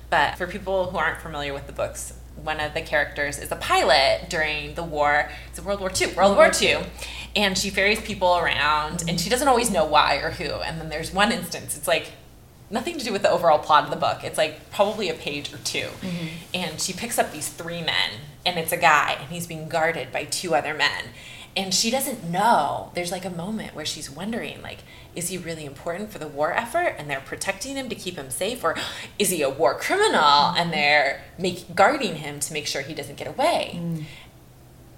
But 0.10 0.38
for 0.38 0.48
people 0.48 0.90
who 0.92 0.98
aren't 0.98 1.22
familiar 1.22 1.54
with 1.54 1.66
the 1.66 1.72
books, 1.72 2.12
one 2.44 2.60
of 2.60 2.74
the 2.74 2.82
characters 2.82 3.38
is 3.40 3.52
a 3.52 3.56
pilot 3.56 4.30
during 4.30 4.76
the 4.76 4.84
war. 4.84 5.30
It's 5.50 5.62
World 5.62 5.80
War 5.80 5.92
II. 5.96 6.14
World 6.14 6.36
War 6.36 6.52
II. 6.60 6.86
And 7.36 7.58
she 7.58 7.70
ferries 7.70 8.02
people 8.02 8.38
around, 8.38 9.04
and 9.08 9.20
she 9.20 9.30
doesn't 9.30 9.48
always 9.48 9.70
know 9.70 9.86
why 9.86 10.16
or 10.16 10.32
who. 10.32 10.46
And 10.46 10.80
then 10.80 10.90
there's 10.90 11.14
one 11.14 11.32
instance, 11.32 11.78
it's 11.78 11.88
like 11.88 12.12
nothing 12.72 12.98
to 12.98 13.06
do 13.06 13.12
with 13.12 13.22
the 13.22 13.30
overall 13.30 13.60
plot 13.60 13.86
of 13.86 13.90
the 13.90 13.96
book. 13.96 14.24
It's 14.24 14.38
like 14.38 14.72
probably 14.72 15.10
a 15.10 15.14
page 15.14 15.54
or 15.54 15.58
2 15.58 15.80
mm-hmm. 15.80 16.28
And 16.54 16.80
she 16.80 16.94
picks 16.94 17.18
up 17.18 17.32
these 17.32 17.50
three 17.50 17.82
men, 17.82 18.12
and 18.46 18.58
it's 18.58 18.72
a 18.72 18.78
guy, 18.78 19.18
and 19.20 19.30
he's 19.30 19.48
being 19.48 19.70
guarded 19.70 20.12
by 20.12 20.26
two 20.26 20.56
other 20.56 20.74
men. 20.74 21.06
And 21.58 21.74
she 21.74 21.90
doesn't 21.90 22.30
know. 22.30 22.92
There's 22.94 23.12
like 23.12 23.26
a 23.26 23.30
moment 23.30 23.76
where 23.76 23.86
she's 23.86 24.10
wondering, 24.10 24.62
like, 24.62 24.80
is 25.16 25.30
he 25.30 25.38
really 25.38 25.66
important 25.66 26.12
for 26.12 26.20
the 26.20 26.28
war 26.28 26.54
effort 26.54 26.96
and 26.98 27.10
they're 27.10 27.22
protecting 27.22 27.76
him 27.76 27.90
to 27.90 27.96
keep 27.96 28.16
him 28.16 28.30
safe? 28.30 28.64
Or 28.64 28.76
is 29.18 29.30
he 29.30 29.42
a 29.42 29.50
war 29.50 29.76
criminal 29.76 30.54
and 30.56 30.72
they're 30.72 31.22
make, 31.38 31.76
guarding 31.76 32.16
him 32.16 32.40
to 32.42 32.54
make 32.54 32.68
sure 32.68 32.82
he 32.82 32.94
doesn't 32.94 33.18
get 33.18 33.28
away? 33.28 33.80
Mm. 33.82 34.04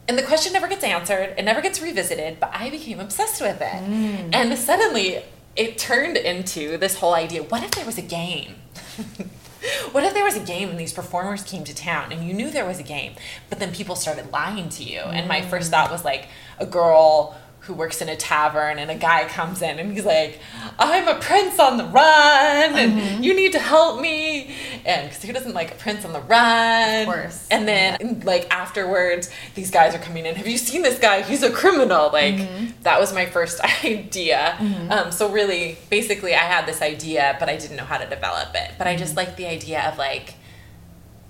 And 0.08 0.18
the 0.18 0.24
question 0.24 0.52
never 0.54 0.68
gets 0.68 0.84
answered, 0.84 1.36
it 1.38 1.44
never 1.44 1.62
gets 1.62 1.82
revisited, 1.82 2.40
but 2.40 2.52
I 2.54 2.70
became 2.70 3.00
obsessed 3.00 3.42
with 3.42 3.62
it. 3.62 3.84
Mm. 3.84 4.30
And 4.34 4.58
suddenly 4.58 5.24
it 5.56 5.78
turned 5.78 6.18
into 6.18 6.78
this 6.78 6.96
whole 6.96 7.14
idea 7.14 7.44
what 7.44 7.64
if 7.64 7.72
there 7.72 7.86
was 7.86 7.98
a 7.98 8.02
game? 8.02 8.56
what 9.92 10.04
if 10.04 10.14
there 10.14 10.24
was 10.24 10.36
a 10.36 10.40
game 10.40 10.70
and 10.70 10.80
these 10.80 10.94
performers 10.94 11.44
came 11.44 11.64
to 11.64 11.76
town 11.76 12.12
and 12.12 12.28
you 12.28 12.34
knew 12.34 12.50
there 12.50 12.66
was 12.66 12.80
a 12.80 12.84
game, 12.84 13.14
but 13.50 13.60
then 13.60 13.72
people 13.74 13.96
started 13.96 14.32
lying 14.32 14.70
to 14.70 14.84
you? 14.84 15.00
And 15.00 15.28
my 15.28 15.42
first 15.42 15.70
mm. 15.70 15.72
thought 15.72 15.92
was 15.92 16.04
like 16.04 16.28
a 16.60 16.66
girl 16.66 17.40
who 17.62 17.74
works 17.76 18.02
in 18.02 18.10
a 18.10 18.16
tavern 18.16 18.80
and 18.80 18.90
a 18.90 18.96
guy 18.96 19.24
comes 19.26 19.62
in 19.62 19.78
and 19.78 19.92
he's 19.92 20.04
like, 20.04 20.40
I'm 20.80 21.08
a 21.08 21.20
prince 21.20 21.60
on 21.60 21.78
the 21.78 21.86
run 21.86 22.76
and 22.76 22.94
mm-hmm. 22.94 23.24
you 23.24 23.36
need 23.36 23.52
to 23.52 23.60
help 23.60 24.02
me. 24.02 24.56
And 24.84 25.08
because 25.08 25.24
who 25.24 25.32
doesn't 25.32 25.54
like 25.54 25.72
a 25.72 25.76
prince 25.76 26.04
on 26.04 26.12
the 26.12 26.22
run? 26.22 27.02
Of 27.02 27.14
course. 27.14 27.48
And 27.52 27.68
then, 27.68 28.22
like, 28.26 28.52
afterwards, 28.52 29.30
these 29.54 29.70
guys 29.70 29.94
are 29.94 30.00
coming 30.00 30.26
in. 30.26 30.34
Have 30.36 30.48
you 30.48 30.58
seen 30.58 30.82
this 30.82 30.98
guy? 30.98 31.22
He's 31.22 31.44
a 31.44 31.52
criminal. 31.52 32.10
Like, 32.12 32.36
mm-hmm. 32.36 32.82
that 32.82 33.00
was 33.00 33.14
my 33.14 33.28
first 33.28 33.62
idea. 33.86 34.56
Mm-hmm. 34.58 34.92
Um, 34.92 35.12
so, 35.12 35.32
really, 35.32 35.78
basically, 35.92 36.34
I 36.34 36.40
had 36.40 36.66
this 36.66 36.82
idea, 36.82 37.38
but 37.40 37.48
I 37.48 37.58
didn't 37.58 37.78
know 37.78 37.86
how 37.86 37.98
to 37.98 38.10
develop 38.10 38.56
it. 38.56 38.72
But 38.80 38.88
I 38.88 38.96
just 38.96 39.16
like 39.16 39.36
the 39.36 39.46
idea 39.46 39.88
of, 39.88 40.00
like, 40.00 40.34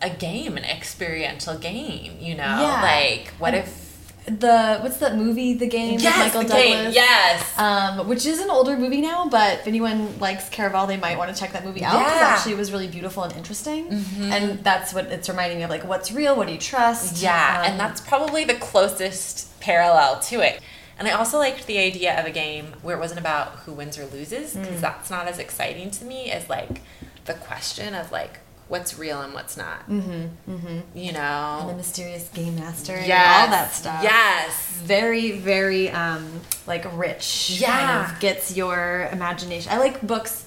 a 0.02 0.10
game, 0.10 0.56
an 0.56 0.64
experiential 0.64 1.58
game, 1.58 2.18
you 2.22 2.36
know? 2.36 2.44
Yeah. 2.44 2.82
Like, 2.82 3.34
what 3.38 3.54
And 3.54 3.68
if. 3.68 3.91
The 4.26 4.78
what's 4.82 4.98
that 4.98 5.16
movie? 5.18 5.56
The 5.56 5.68
game 5.68 6.00
Yes, 6.00 6.18
Michael 6.20 6.44
the 6.44 6.48
Douglas. 6.50 6.64
game. 6.86 6.92
Yes. 6.94 7.58
Um, 7.58 8.08
which 8.08 8.26
is 8.26 8.40
an 8.40 8.50
older 8.52 8.78
movie 8.78 9.02
now, 9.02 9.28
but 9.28 9.60
if 9.62 9.68
anyone 9.68 10.20
likes 10.20 10.48
Caraval, 10.50 10.88
they 10.88 10.98
might 10.98 11.18
want 11.18 11.34
to 11.34 11.40
check 11.40 11.54
that 11.54 11.66
movie 11.66 11.84
out 11.84 11.98
because 11.98 12.22
Yeah. 12.22 12.28
actually 12.28 12.52
it 12.54 12.58
was 12.60 12.72
really 12.72 12.88
beautiful 12.88 13.24
and 13.24 13.34
interesting. 13.36 14.06
And 14.22 14.64
that's 14.64 14.94
what 14.94 15.06
it's 15.06 15.28
reminding 15.28 15.58
me 15.58 15.64
of, 15.64 15.70
like 15.72 15.84
what's 15.86 16.12
real, 16.12 16.36
what 16.36 16.48
do 16.48 16.54
you 16.54 16.60
trust? 16.60 17.18
Yeah, 17.22 17.62
Um, 17.62 17.72
and 17.72 17.80
that's 17.80 18.00
probably 18.00 18.44
the 18.44 18.54
closest 18.56 19.60
parallel 19.60 20.20
to 20.20 20.40
it. 20.42 20.62
And 21.00 21.08
I 21.08 21.12
also 21.14 21.40
liked 21.40 21.66
the 21.66 21.80
idea 21.80 22.20
of 22.20 22.28
a 22.28 22.32
game 22.32 22.76
where 22.84 22.96
it 22.96 23.00
wasn't 23.00 23.20
about 23.20 23.48
who 23.66 23.72
wins 23.74 23.98
or 23.98 24.06
loses, 24.06 24.54
because 24.54 24.78
Mm. 24.78 24.82
that's 24.82 25.10
not 25.10 25.28
as 25.28 25.40
exciting 25.40 25.90
to 25.92 26.06
me 26.06 26.30
as 26.30 26.48
like 26.48 26.82
the 27.26 27.34
question 27.34 27.96
of 27.96 28.12
like 28.12 28.40
what's 28.72 28.98
real 28.98 29.22
and 29.22 29.34
what's 29.34 29.58
not. 29.58 29.88
Mm-hmm, 29.90 30.52
mm-hmm. 30.52 30.98
You 30.98 31.12
know? 31.12 31.66
the 31.68 31.76
mysterious 31.76 32.30
game 32.30 32.56
master, 32.56 32.94
and 32.94 33.04
all 33.04 33.48
that 33.58 33.72
stuff. 33.74 34.02
Yes. 34.02 34.80
very 34.84 35.32
very 35.34 35.90
um 35.92 36.24
like 36.66 36.86
rich 36.98 37.58
Yeah. 37.62 37.68
kind 37.78 37.92
of 38.14 38.20
gets 38.20 38.56
your 38.58 39.08
imagination 39.12 39.72
i 39.72 39.78
like 39.78 40.02
books 40.14 40.44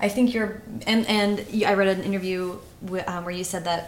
i 0.00 0.08
think 0.14 0.34
you're 0.34 0.60
and 0.86 1.06
and 1.06 1.46
you- 1.50 1.66
i 1.66 1.72
read 1.72 1.88
an 1.88 2.02
interview 2.02 2.58
um, 3.06 3.24
where 3.24 3.34
you 3.40 3.44
said 3.44 3.64
that 3.64 3.82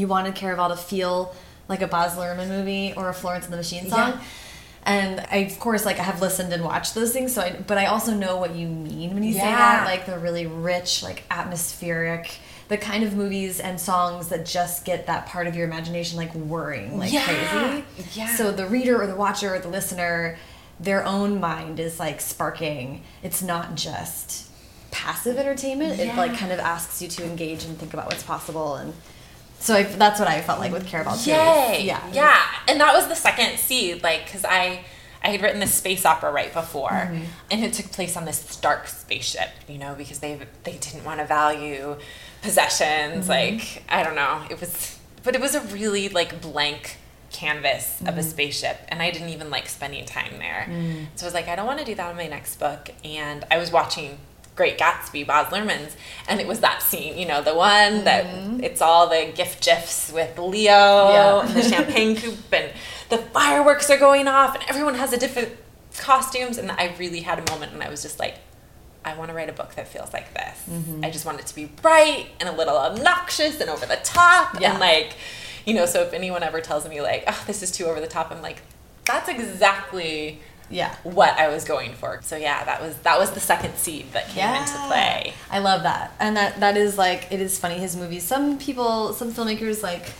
you 0.00 0.06
wanted 0.06 0.34
caraval 0.36 0.68
to 0.68 0.76
feel 0.76 1.34
like 1.68 1.82
a 1.82 1.88
Baz 1.88 2.12
Luhrmann 2.16 2.48
movie 2.48 2.94
or 2.96 3.08
a 3.08 3.14
Florence 3.14 3.44
and 3.46 3.52
the 3.52 3.56
Machine 3.64 3.88
song. 3.90 4.10
Yeah. 4.12 4.20
And 4.84 5.20
I, 5.30 5.36
of 5.50 5.58
course, 5.60 5.84
like 5.84 5.98
I 5.98 6.02
have 6.02 6.20
listened 6.22 6.50
and 6.52 6.62
watched 6.64 6.94
those 6.94 7.12
things. 7.12 7.34
So, 7.34 7.42
I, 7.42 7.50
but 7.66 7.76
I 7.76 7.86
also 7.86 8.14
know 8.14 8.38
what 8.38 8.54
you 8.54 8.66
mean 8.68 9.12
when 9.12 9.22
you 9.22 9.34
say 9.34 9.40
that, 9.40 9.84
like 9.84 10.06
the 10.06 10.18
really 10.18 10.46
rich, 10.46 11.02
like 11.02 11.24
atmospheric, 11.30 12.38
the 12.68 12.76
kind 12.76 13.02
of 13.02 13.14
movies 13.16 13.60
and 13.60 13.80
songs 13.80 14.28
that 14.28 14.44
just 14.46 14.84
get 14.84 15.06
that 15.06 15.26
part 15.26 15.46
of 15.46 15.56
your 15.56 15.66
imagination 15.66 16.16
like 16.18 16.32
whirring 16.32 16.98
like 16.98 17.12
Yeah. 17.12 17.24
crazy. 17.24 17.84
Yeah. 18.12 18.34
So 18.36 18.52
the 18.52 18.66
reader 18.66 19.00
or 19.00 19.06
the 19.06 19.16
watcher 19.16 19.54
or 19.54 19.58
the 19.58 19.68
listener, 19.68 20.36
their 20.78 21.04
own 21.04 21.40
mind 21.40 21.80
is 21.80 21.98
like 21.98 22.20
sparking. 22.20 23.02
It's 23.22 23.42
not 23.42 23.74
just 23.74 24.50
passive 24.90 25.36
entertainment. 25.38 25.98
Yeah. 25.98 26.12
It 26.12 26.16
like 26.16 26.36
kind 26.36 26.52
of 26.52 26.58
asks 26.58 27.00
you 27.02 27.08
to 27.08 27.24
engage 27.24 27.64
and 27.64 27.76
think 27.78 27.94
about 27.94 28.06
what's 28.06 28.22
possible 28.22 28.74
and. 28.76 28.92
So 29.60 29.74
I, 29.74 29.82
that's 29.82 30.20
what 30.20 30.28
I 30.28 30.40
felt 30.40 30.60
like 30.60 30.70
with 30.70 30.86
Caraval 30.86 31.22
too. 31.24 31.30
Yay! 31.32 31.82
Yeah. 31.84 32.00
yeah, 32.12 32.40
and 32.68 32.80
that 32.80 32.94
was 32.94 33.08
the 33.08 33.16
second 33.16 33.58
seed, 33.58 34.04
like 34.04 34.24
because 34.26 34.44
I 34.44 34.84
I 35.20 35.30
had 35.30 35.42
written 35.42 35.58
this 35.58 35.74
space 35.74 36.06
opera 36.06 36.30
right 36.30 36.52
before, 36.54 36.90
Mm-hmm. 36.90 37.24
and 37.50 37.64
it 37.64 37.72
took 37.72 37.86
place 37.90 38.16
on 38.16 38.24
this 38.24 38.54
dark 38.60 38.86
spaceship, 38.86 39.48
you 39.66 39.78
know, 39.78 39.96
because 39.98 40.20
they 40.20 40.38
they 40.62 40.74
didn't 40.76 41.02
want 41.04 41.18
to 41.18 41.26
value 41.26 41.96
possessions. 42.42 43.28
Mm-hmm. 43.28 43.30
Like 43.30 43.84
I 43.88 44.02
don't 44.02 44.14
know, 44.16 44.42
it 44.50 44.60
was, 44.60 44.98
but 45.22 45.34
it 45.34 45.40
was 45.40 45.54
a 45.54 45.60
really 45.60 46.08
like 46.08 46.40
blank 46.40 46.96
canvas 47.30 48.00
of 48.00 48.06
Mm-hmm. 48.08 48.18
a 48.18 48.22
spaceship, 48.22 48.78
and 48.88 49.02
I 49.02 49.10
didn't 49.10 49.28
even 49.30 49.50
like 49.50 49.68
spending 49.68 50.04
time 50.06 50.38
there. 50.38 50.66
Mm. 50.68 51.06
So 51.14 51.24
I 51.24 51.28
was 51.28 51.34
like, 51.34 51.48
I 51.48 51.56
don't 51.56 51.66
want 51.66 51.78
to 51.80 51.84
do 51.84 51.94
that 51.94 52.10
in 52.10 52.16
my 52.16 52.26
next 52.26 52.56
book, 52.58 52.90
and 53.04 53.44
I 53.50 53.58
was 53.58 53.70
watching. 53.70 54.18
Great 54.56 54.76
Gatsby, 54.76 55.24
Baz 55.24 55.46
Luhrmann's, 55.52 55.96
and 56.28 56.40
it 56.40 56.46
was 56.48 56.58
that 56.58 56.82
scene, 56.82 57.16
you 57.16 57.24
know, 57.28 57.40
the 57.40 57.54
one 57.54 58.02
that 58.02 58.26
it's 58.60 58.82
all 58.82 59.08
the 59.08 59.30
gift 59.32 59.64
gifs 59.64 60.10
with 60.12 60.36
Leo 60.36 60.72
Mm-hmm. 60.72 61.12
Yeah. 61.12 61.46
and 61.46 61.56
the 61.56 61.62
champagne 61.62 62.16
coupe, 62.20 62.52
and 62.52 62.72
the 63.08 63.18
fireworks 63.18 63.88
are 63.88 63.98
going 63.98 64.26
off, 64.26 64.56
and 64.56 64.64
everyone 64.68 64.96
has 64.96 65.12
a 65.12 65.16
different 65.16 65.50
costumes. 65.96 66.58
And 66.58 66.72
I 66.72 66.92
really 66.98 67.20
had 67.20 67.38
a 67.38 67.48
moment, 67.52 67.72
and 67.72 67.84
I 67.84 67.88
was 67.88 68.02
just 68.02 68.18
like, 68.18 68.34
I 69.04 69.14
want 69.16 69.28
to 69.30 69.34
write 69.34 69.48
a 69.48 69.52
book 69.52 69.74
that 69.76 69.88
feels 69.88 70.12
like 70.12 70.34
this. 70.34 70.58
Mm-hmm. 70.70 71.04
I 71.04 71.10
just 71.10 71.24
want 71.24 71.40
it 71.40 71.46
to 71.46 71.54
be 71.54 71.64
bright 71.66 72.26
and 72.40 72.48
a 72.48 72.52
little 72.52 72.76
obnoxious 72.76 73.60
and 73.60 73.70
over 73.70 73.86
the 73.86 73.98
top, 74.02 74.60
Yeah. 74.60 74.72
and 74.72 74.80
like, 74.80 75.14
you 75.64 75.74
know. 75.74 75.86
So 75.86 76.02
if 76.02 76.12
anyone 76.12 76.42
ever 76.42 76.60
tells 76.60 76.86
me 76.88 77.00
like, 77.00 77.24
oh, 77.26 77.44
this 77.46 77.62
is 77.62 77.70
too 77.70 77.84
over 77.86 78.00
the 78.00 78.06
top, 78.08 78.30
I'm 78.30 78.42
like, 78.42 78.60
that's 79.06 79.28
exactly 79.28 80.40
Yeah. 80.70 80.94
what 81.04 81.38
I 81.38 81.48
was 81.48 81.64
going 81.64 81.94
for. 81.94 82.20
So 82.22 82.36
yeah, 82.36 82.62
that 82.64 82.82
was 82.82 82.96
that 82.98 83.18
was 83.18 83.30
the 83.30 83.40
second 83.40 83.76
seed 83.76 84.12
that 84.12 84.28
came 84.28 84.48
into 84.54 84.76
play. 84.88 85.32
I 85.50 85.60
love 85.60 85.84
that. 85.84 86.12
And 86.20 86.36
that 86.36 86.60
that 86.60 86.76
is 86.76 86.98
like 86.98 87.28
it 87.30 87.40
is 87.40 87.58
funny 87.58 87.76
his 87.78 87.96
movies. 87.96 88.24
Some 88.24 88.58
people, 88.58 89.12
some 89.14 89.32
filmmakers 89.32 89.82
like 89.82 90.12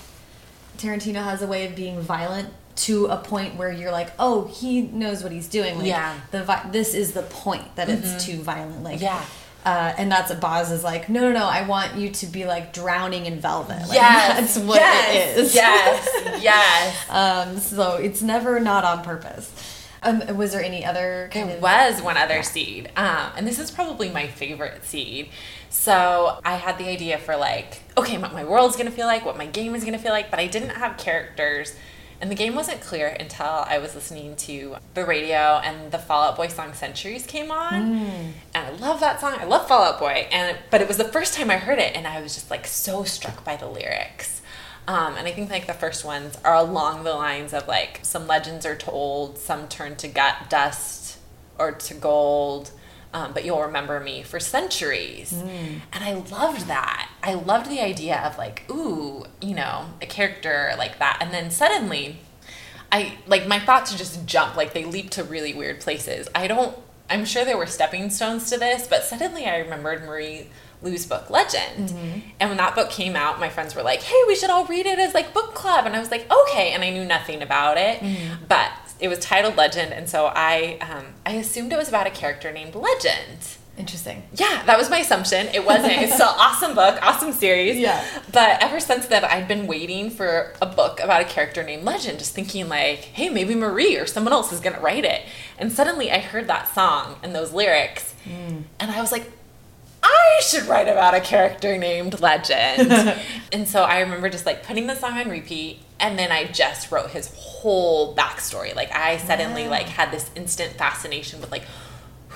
Tarantino 0.78 1.22
has 1.24 1.42
a 1.42 1.46
way 1.46 1.66
of 1.66 1.74
being 1.74 2.00
violent 2.00 2.50
to 2.78 3.06
a 3.06 3.16
point 3.16 3.56
where 3.56 3.70
you're 3.72 3.92
like, 3.92 4.10
"Oh, 4.18 4.44
he 4.46 4.82
knows 4.82 5.22
what 5.22 5.32
he's 5.32 5.48
doing." 5.48 5.78
Like 5.78 5.86
Yeah. 5.88 6.14
the 6.30 6.42
vi- 6.44 6.66
this 6.72 6.94
is 6.94 7.12
the 7.12 7.22
point 7.22 7.74
that 7.76 7.88
it's 7.88 8.24
too 8.24 8.38
violent. 8.42 8.82
Like 8.82 9.00
Yeah. 9.00 9.22
Uh, 9.64 9.92
and 9.98 10.10
that's 10.10 10.30
what 10.30 10.40
Baz 10.40 10.70
is 10.70 10.82
like, 10.84 11.08
no, 11.10 11.20
no, 11.20 11.32
no, 11.32 11.44
I 11.46 11.66
want 11.66 11.96
you 11.96 12.08
to 12.10 12.26
be 12.26 12.46
like 12.46 12.72
drowning 12.72 13.26
in 13.26 13.38
velvet. 13.40 13.80
Like, 13.88 13.92
Yes, 13.98 14.36
That's 14.54 14.58
what 14.66 14.76
yes, 14.80 15.36
it 15.36 15.40
is. 15.40 15.54
Yes, 15.54 16.08
yes. 16.42 17.10
um, 17.10 17.58
so 17.58 17.94
it's 17.96 18.22
never 18.22 18.60
not 18.60 18.84
on 18.84 19.02
purpose. 19.04 19.52
Um, 20.02 20.22
was 20.36 20.52
there 20.52 20.62
any 20.62 20.84
other 20.86 21.28
kind 21.32 21.48
There 21.48 21.56
of 21.56 21.62
was 21.62 22.00
one 22.00 22.16
other 22.16 22.42
seed, 22.44 22.88
um, 22.96 23.32
and 23.36 23.46
this 23.46 23.58
is 23.58 23.70
probably 23.72 24.08
my 24.10 24.28
favorite 24.28 24.84
seed. 24.84 25.28
So 25.70 26.38
I 26.44 26.54
had 26.54 26.78
the 26.78 26.88
idea 26.88 27.18
for 27.18 27.36
like, 27.36 27.80
okay, 27.98 28.16
what 28.16 28.32
my 28.32 28.44
world's 28.44 28.76
gonna 28.76 28.92
feel 28.92 29.06
like, 29.06 29.24
what 29.26 29.36
my 29.36 29.46
game 29.46 29.74
is 29.74 29.84
gonna 29.84 29.98
feel 29.98 30.12
like, 30.12 30.30
but 30.30 30.38
I 30.38 30.46
didn't 30.46 30.70
have 30.70 30.96
characters, 30.98 31.74
and 32.20 32.30
the 32.30 32.34
game 32.34 32.54
wasn't 32.54 32.80
clear 32.80 33.08
until 33.08 33.46
I 33.46 33.78
was 33.78 33.94
listening 33.94 34.36
to 34.36 34.76
the 34.94 35.04
radio 35.04 35.60
and 35.62 35.92
the 35.92 35.98
Fall 35.98 36.24
Out 36.24 36.36
Boy 36.36 36.48
song 36.48 36.72
"Centuries" 36.74 37.26
came 37.26 37.50
on, 37.50 37.74
and 38.54 38.66
I 38.66 38.70
love 38.70 39.00
that 39.00 39.20
song. 39.20 39.34
I 39.38 39.44
love 39.44 39.68
Fall 39.68 39.82
Out 39.84 39.98
Boy, 39.98 40.26
and 40.32 40.56
but 40.70 40.80
it 40.80 40.88
was 40.88 40.96
the 40.96 41.04
first 41.04 41.34
time 41.34 41.50
I 41.50 41.56
heard 41.58 41.78
it, 41.78 41.96
and 41.96 42.06
I 42.06 42.20
was 42.20 42.34
just 42.34 42.50
like 42.50 42.66
so 42.66 43.04
struck 43.04 43.44
by 43.44 43.56
the 43.56 43.66
lyrics. 43.66 44.42
Um, 44.88 45.16
and 45.16 45.28
I 45.28 45.32
think 45.32 45.50
like 45.50 45.66
the 45.66 45.74
first 45.74 46.02
ones 46.04 46.38
are 46.44 46.54
along 46.54 47.04
the 47.04 47.12
lines 47.12 47.52
of 47.52 47.68
like 47.68 48.00
some 48.02 48.26
legends 48.26 48.64
are 48.64 48.74
told, 48.76 49.36
some 49.38 49.68
turn 49.68 49.96
to 49.96 50.08
gut 50.08 50.48
dust 50.48 51.18
or 51.58 51.72
to 51.72 51.94
gold, 51.94 52.70
um, 53.12 53.32
but 53.32 53.44
you'll 53.44 53.62
remember 53.62 54.00
me 54.00 54.22
for 54.22 54.38
centuries. 54.38 55.30
Hmm. 55.30 55.78
And 55.92 56.04
I 56.04 56.14
loved 56.30 56.66
that. 56.68 57.10
I 57.22 57.34
loved 57.34 57.70
the 57.70 57.80
idea 57.80 58.18
of 58.20 58.36
like, 58.36 58.64
ooh, 58.70 59.24
you 59.40 59.54
know, 59.54 59.86
a 60.02 60.06
character 60.06 60.74
like 60.76 60.98
that. 60.98 61.18
And 61.20 61.32
then 61.32 61.50
suddenly, 61.50 62.18
I 62.92 63.18
like 63.26 63.46
my 63.46 63.60
thoughts 63.60 63.94
just 63.94 64.26
jump, 64.26 64.56
like 64.56 64.72
they 64.74 64.84
leap 64.84 65.10
to 65.10 65.24
really 65.24 65.54
weird 65.54 65.80
places. 65.80 66.28
I 66.34 66.46
don't, 66.46 66.76
I'm 67.10 67.24
sure 67.24 67.44
there 67.44 67.56
were 67.56 67.66
stepping 67.66 68.10
stones 68.10 68.50
to 68.50 68.58
this, 68.58 68.86
but 68.86 69.04
suddenly 69.04 69.46
I 69.46 69.58
remembered 69.58 70.04
Marie 70.04 70.48
Lu's 70.82 71.06
book 71.06 71.28
Legend. 71.30 71.88
Mm-hmm. 71.88 72.20
And 72.40 72.50
when 72.50 72.56
that 72.58 72.74
book 72.74 72.90
came 72.90 73.16
out, 73.16 73.40
my 73.40 73.48
friends 73.48 73.74
were 73.74 73.82
like, 73.82 74.02
hey, 74.02 74.22
we 74.26 74.36
should 74.36 74.50
all 74.50 74.66
read 74.66 74.86
it 74.86 74.98
as 74.98 75.14
like 75.14 75.34
book 75.34 75.54
club. 75.54 75.86
And 75.86 75.96
I 75.96 75.98
was 75.98 76.10
like, 76.10 76.30
okay. 76.30 76.72
And 76.72 76.84
I 76.84 76.90
knew 76.90 77.04
nothing 77.04 77.42
about 77.42 77.78
it, 77.78 78.00
mm-hmm. 78.00 78.44
but 78.46 78.70
it 79.00 79.08
was 79.08 79.18
titled 79.20 79.56
Legend. 79.56 79.92
And 79.92 80.08
so 80.08 80.26
I, 80.34 80.78
um, 80.80 81.14
I 81.24 81.32
assumed 81.32 81.72
it 81.72 81.78
was 81.78 81.88
about 81.88 82.06
a 82.06 82.10
character 82.10 82.52
named 82.52 82.74
Legend. 82.74 83.56
interesting? 83.76 84.24
Yeah, 84.34 84.64
that 84.66 84.76
was 84.76 84.90
my 84.90 84.98
assumption. 84.98 85.46
It 85.54 85.64
wasn't. 85.64 85.92
It's 85.92 86.14
an 86.14 86.22
awesome 86.26 86.74
book, 86.74 86.98
awesome 87.00 87.32
series. 87.32 87.76
Yeah. 87.78 88.04
But 88.32 88.60
ever 88.62 88.80
since 88.80 89.06
then, 89.06 89.24
I've 89.24 89.46
been 89.46 89.68
waiting 89.68 90.10
for 90.10 90.52
a 90.60 90.66
book 90.66 90.98
about 91.00 91.20
a 91.20 91.24
character 91.24 91.62
named 91.62 91.84
Legend, 91.84 92.18
just 92.18 92.34
thinking 92.34 92.68
like, 92.68 92.98
hey, 92.98 93.28
maybe 93.28 93.54
Marie 93.54 93.96
or 93.96 94.04
someone 94.06 94.32
else 94.32 94.52
is 94.52 94.58
gonna 94.58 94.80
write 94.80 95.04
it. 95.04 95.22
And 95.58 95.70
suddenly, 95.72 96.10
I 96.10 96.18
heard 96.18 96.48
that 96.48 96.74
song 96.74 97.16
and 97.22 97.34
those 97.34 97.52
lyrics, 97.52 98.14
and 98.80 98.90
I 98.90 99.00
was 99.00 99.12
like, 99.12 99.30
I 100.10 100.40
should 100.42 100.64
write 100.66 100.88
about 100.88 101.14
a 101.14 101.20
character 101.20 101.76
named 101.76 102.20
Legend. 102.20 102.90
and 103.52 103.68
so 103.68 103.82
I 103.82 104.00
remember 104.00 104.28
just 104.28 104.46
like 104.46 104.64
putting 104.64 104.86
the 104.86 104.94
song 104.96 105.18
on 105.18 105.28
repeat 105.28 105.80
and 106.00 106.18
then 106.18 106.30
I 106.32 106.44
just 106.44 106.90
wrote 106.92 107.10
his 107.10 107.32
whole 107.36 108.14
backstory. 108.14 108.74
Like 108.74 108.90
I 108.94 109.16
suddenly 109.18 109.64
Wow. 109.64 109.70
like 109.70 109.86
had 109.88 110.10
this 110.10 110.30
instant 110.34 110.74
fascination 110.74 111.40
with 111.40 111.50
like 111.50 111.64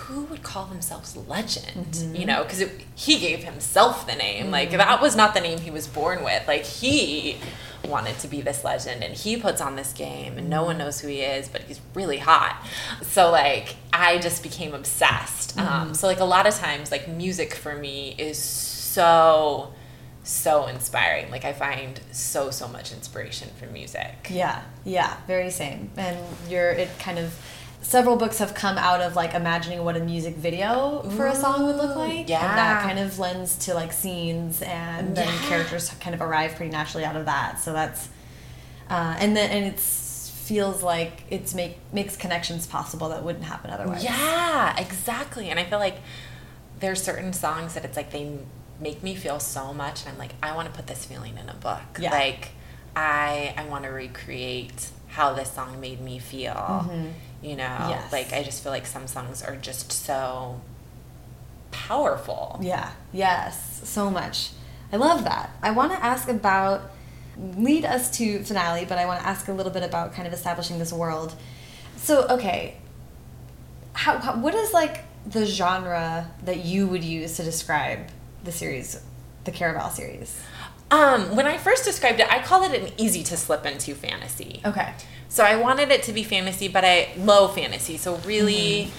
who 0.04 0.24
would 0.24 0.42
call 0.42 0.66
themselves 0.66 1.16
legend 1.16 1.92
Mm-hmm. 1.92 2.16
you 2.16 2.26
know? 2.26 2.42
Because 2.42 2.64
he 2.94 3.18
gave 3.18 3.44
himself 3.44 4.06
the 4.06 4.14
name. 4.14 4.50
Like 4.50 4.70
that 4.70 5.00
was 5.00 5.14
not 5.16 5.34
the 5.34 5.40
name 5.40 5.58
he 5.58 5.70
was 5.70 5.86
born 5.86 6.24
with. 6.24 6.46
Like 6.48 6.64
he 6.64 7.36
wanted 7.84 8.16
to 8.20 8.28
be 8.28 8.40
this 8.40 8.62
legend 8.64 9.02
and 9.02 9.12
he 9.12 9.36
puts 9.36 9.60
on 9.60 9.74
this 9.74 9.92
game 9.92 10.38
and 10.38 10.48
no 10.48 10.62
one 10.64 10.78
knows 10.78 11.00
who 11.00 11.08
he 11.08 11.20
is 11.20 11.48
but 11.48 11.62
he's 11.62 11.80
really 11.94 12.18
hot. 12.18 12.56
So 13.02 13.30
like 13.30 13.76
i 13.92 14.18
just 14.18 14.42
became 14.42 14.72
obsessed. 14.74 15.56
Mm-hmm. 15.56 15.68
um, 15.68 15.94
so 15.94 16.06
like 16.06 16.20
a 16.20 16.24
lot 16.24 16.46
of 16.46 16.54
times 16.54 16.90
like 16.90 17.08
music 17.08 17.54
for 17.54 17.74
me 17.74 18.14
is 18.18 18.38
so 18.38 19.72
so 20.24 20.66
inspiring. 20.68 21.30
Like 21.30 21.44
i 21.44 21.52
find 21.52 22.00
so 22.12 22.50
so 22.50 22.68
much 22.68 22.92
inspiration 22.92 23.48
from 23.58 23.72
music. 23.72 24.28
Yeah, 24.30 24.62
yeah, 24.84 25.16
very 25.26 25.50
same. 25.50 25.90
And 25.96 26.18
you're 26.48 26.70
it 26.70 26.88
kind 26.98 27.18
of 27.18 27.34
several 27.82 28.16
books 28.16 28.38
have 28.38 28.54
come 28.54 28.78
out 28.78 29.00
of 29.00 29.16
like 29.16 29.34
imagining 29.34 29.82
what 29.84 29.96
a 29.96 30.00
music 30.00 30.36
video 30.36 31.02
for 31.16 31.26
a 31.26 31.34
song 31.34 31.66
would 31.66 31.76
look 31.76 31.96
like. 31.96 32.28
yeah. 32.28 32.48
And 32.48 32.58
that 32.58 32.82
kind 32.82 32.98
of 32.98 33.18
lends 33.18 33.56
to 33.66 33.74
like 33.74 33.92
scenes 33.92 34.62
and 34.62 35.16
then 35.16 35.26
Yeah. 35.28 35.48
characters 35.48 35.90
kind 36.00 36.14
of 36.14 36.22
arrive 36.22 36.54
pretty 36.56 36.70
naturally 36.72 37.04
out 37.04 37.16
of 37.16 37.26
that. 37.26 37.58
So 37.58 37.72
that's 37.72 38.08
uh, 38.88 39.16
and 39.18 39.36
then 39.36 39.50
and 39.50 39.64
it's 39.66 40.10
feels 40.44 40.82
like 40.82 41.22
it's 41.30 41.54
make 41.54 41.78
makes 41.92 42.16
connections 42.16 42.66
possible 42.66 43.08
that 43.10 43.22
wouldn't 43.24 43.44
happen 43.44 43.70
otherwise. 43.70 44.02
Yeah, 44.04 44.78
exactly. 44.78 45.48
And 45.50 45.58
I 45.58 45.64
feel 45.64 45.78
like 45.78 45.96
there's 46.80 47.02
certain 47.02 47.32
songs 47.32 47.74
that 47.74 47.84
it's 47.84 47.96
like 47.96 48.10
they 48.10 48.38
make 48.80 49.02
me 49.02 49.14
feel 49.14 49.38
so 49.38 49.72
much, 49.72 50.02
and 50.02 50.10
I'm 50.12 50.18
like, 50.18 50.32
I 50.42 50.54
want 50.56 50.68
to 50.68 50.74
put 50.74 50.88
this 50.88 51.04
feeling 51.04 51.38
in 51.38 51.48
a 51.48 51.54
book. 51.54 51.80
Yeah. 51.98 52.10
Like, 52.10 52.50
I 52.96 53.54
I 53.56 53.64
want 53.66 53.84
to 53.84 53.90
recreate 53.90 54.88
how 55.08 55.32
this 55.32 55.52
song 55.52 55.80
made 55.80 56.00
me 56.00 56.18
feel. 56.18 56.90
You 57.42 57.56
know. 57.56 57.86
Yes. 57.88 58.12
like 58.12 58.32
I 58.32 58.42
just 58.42 58.62
feel 58.62 58.72
like 58.72 58.86
some 58.86 59.06
songs 59.06 59.42
are 59.42 59.56
just 59.56 59.92
so 59.92 60.60
powerful. 61.70 62.58
Yeah, 62.62 62.92
yes, 63.12 63.80
so 63.84 64.10
much. 64.10 64.50
I 64.92 64.96
love 64.96 65.24
that. 65.24 65.50
I 65.62 65.70
want 65.70 65.92
to 65.92 66.04
ask 66.04 66.28
about, 66.28 66.82
lead 67.56 67.84
us 67.84 68.10
to 68.18 68.44
finale, 68.44 68.84
but 68.84 68.98
I 68.98 69.06
want 69.06 69.20
to 69.20 69.26
ask 69.26 69.48
a 69.48 69.52
little 69.52 69.72
bit 69.72 69.82
about 69.82 70.12
kind 70.12 70.28
of 70.28 70.34
establishing 70.34 70.78
this 70.78 70.92
world. 70.92 71.34
So, 71.96 72.26
okay, 72.28 72.76
how, 73.94 74.18
how 74.18 74.36
what 74.36 74.54
is 74.54 74.72
like 74.72 75.04
the 75.26 75.46
genre 75.46 76.30
that 76.44 76.64
you 76.64 76.86
would 76.86 77.02
use 77.02 77.36
to 77.36 77.42
describe 77.42 78.08
the 78.44 78.52
series, 78.52 79.00
the 79.44 79.50
Caraval 79.50 79.90
series? 79.90 80.38
Um, 80.90 81.36
when 81.36 81.46
I 81.46 81.56
first 81.56 81.86
described 81.86 82.20
it, 82.20 82.30
I 82.30 82.42
called 82.42 82.70
it 82.70 82.82
an 82.82 82.92
easy 82.98 83.22
to 83.24 83.36
slip 83.36 83.64
into 83.64 83.94
fantasy. 83.94 84.60
Okay. 84.64 84.92
So 85.32 85.42
I 85.42 85.56
wanted 85.56 85.90
it 85.90 86.02
to 86.02 86.12
be 86.12 86.24
fantasy, 86.24 86.68
but 86.68 86.84
I 86.84 87.08
low 87.16 87.48
fantasy. 87.48 87.96
So 87.96 88.16
really, 88.26 88.90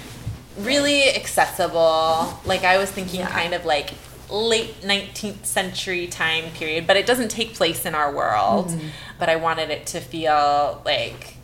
Mm-hmm. 0.55 0.65
really 0.65 1.09
accessible. 1.15 2.39
Like 2.43 2.63
I 2.63 2.77
was 2.79 2.89
thinking, 2.89 3.19
Yeah. 3.19 3.29
kind 3.29 3.53
of 3.53 3.65
like 3.65 3.91
late 4.31 4.81
19th 4.81 5.45
century 5.45 6.07
time 6.07 6.45
period, 6.55 6.87
but 6.87 6.97
it 6.97 7.05
doesn't 7.05 7.29
take 7.29 7.53
place 7.53 7.85
in 7.85 7.93
our 7.93 8.11
world. 8.11 8.69
Mm-hmm. 8.69 8.87
But 9.19 9.29
I 9.29 9.35
wanted 9.35 9.69
it 9.69 9.85
to 9.93 9.99
feel 9.99 10.81
like, 10.85 11.35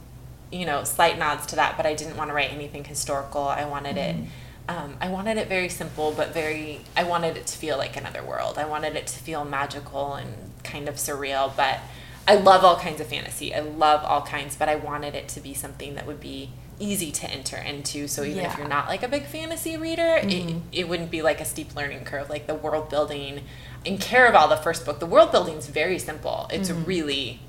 you 0.52 0.66
know, 0.66 0.84
slight 0.86 1.20
nods 1.20 1.46
to 1.48 1.56
that. 1.58 1.78
But 1.78 1.86
I 1.86 1.94
didn't 1.94 2.18
want 2.18 2.32
to 2.32 2.34
write 2.34 2.52
anything 2.52 2.84
historical. 2.84 3.44
I 3.44 3.66
wanted 3.66 3.98
it. 3.98 4.16
Um, 4.68 4.98
I 5.02 5.10
wanted 5.10 5.38
it 5.38 5.48
very 5.48 5.70
simple, 5.70 6.12
but 6.18 6.34
very. 6.34 6.82
I 6.98 7.04
wanted 7.04 7.38
it 7.38 7.46
to 7.46 7.58
feel 7.60 7.78
like 7.78 7.96
another 7.96 8.24
world. 8.24 8.58
I 8.58 8.66
wanted 8.66 8.96
it 8.96 9.06
to 9.06 9.20
feel 9.20 9.46
magical 9.46 10.16
and 10.16 10.34
kind 10.64 10.90
of 10.90 10.96
surreal, 10.96 11.52
but 11.56 11.80
I 12.28 12.36
love 12.36 12.64
all 12.64 12.76
kinds 12.78 13.02
of 13.02 13.08
fantasy. 13.08 13.54
I 13.56 13.60
love 13.62 14.04
all 14.04 14.22
kinds, 14.22 14.56
but 14.56 14.70
I 14.70 14.76
wanted 14.76 15.16
it 15.16 15.28
to 15.30 15.40
be 15.40 15.54
something 15.54 15.96
that 15.96 16.06
would 16.06 16.20
be 16.20 16.52
easy 16.80 17.12
to 17.12 17.30
enter 17.30 17.58
into. 17.58 18.08
So 18.08 18.24
even 18.24 18.38
Yeah. 18.38 18.44
Mm-hmm. 18.44 18.52
if 18.54 18.58
you're 18.60 18.68
not 18.68 18.88
like 18.88 19.04
a 19.04 19.08
big 19.08 19.26
fantasy 19.26 19.76
reader, 19.78 20.20
it, 20.22 20.56
it 20.72 20.88
wouldn't 20.88 21.12
be 21.12 21.22
like 21.22 21.42
a 21.42 21.46
steep 21.46 21.76
learning 21.76 22.06
curve. 22.06 22.30
Like 22.30 22.48
the 22.48 22.56
world 22.56 22.90
building 22.90 23.42
in 23.84 23.98
Caraval, 23.98 24.48
the 24.50 24.58
first 24.58 24.86
book, 24.86 25.00
the 25.00 25.06
world 25.06 25.32
building 25.32 25.56
is 25.56 25.68
very 25.68 26.00
simple. 26.00 26.48
It's 26.52 26.70
Mm-hmm. 26.70 26.84
really, 26.86 27.40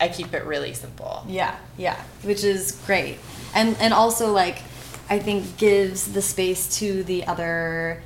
I 0.00 0.08
keep 0.08 0.32
it 0.32 0.44
really 0.44 0.72
simple. 0.74 1.24
Yeah, 1.26 1.56
yeah, 1.76 2.00
which 2.22 2.44
is 2.44 2.80
great, 2.86 3.18
and 3.54 3.76
and 3.80 3.92
also 3.92 4.30
like, 4.32 4.62
I 5.10 5.18
think 5.18 5.56
gives 5.56 6.12
the 6.12 6.22
space 6.22 6.78
to 6.78 7.02
the 7.02 7.26
other. 7.26 8.02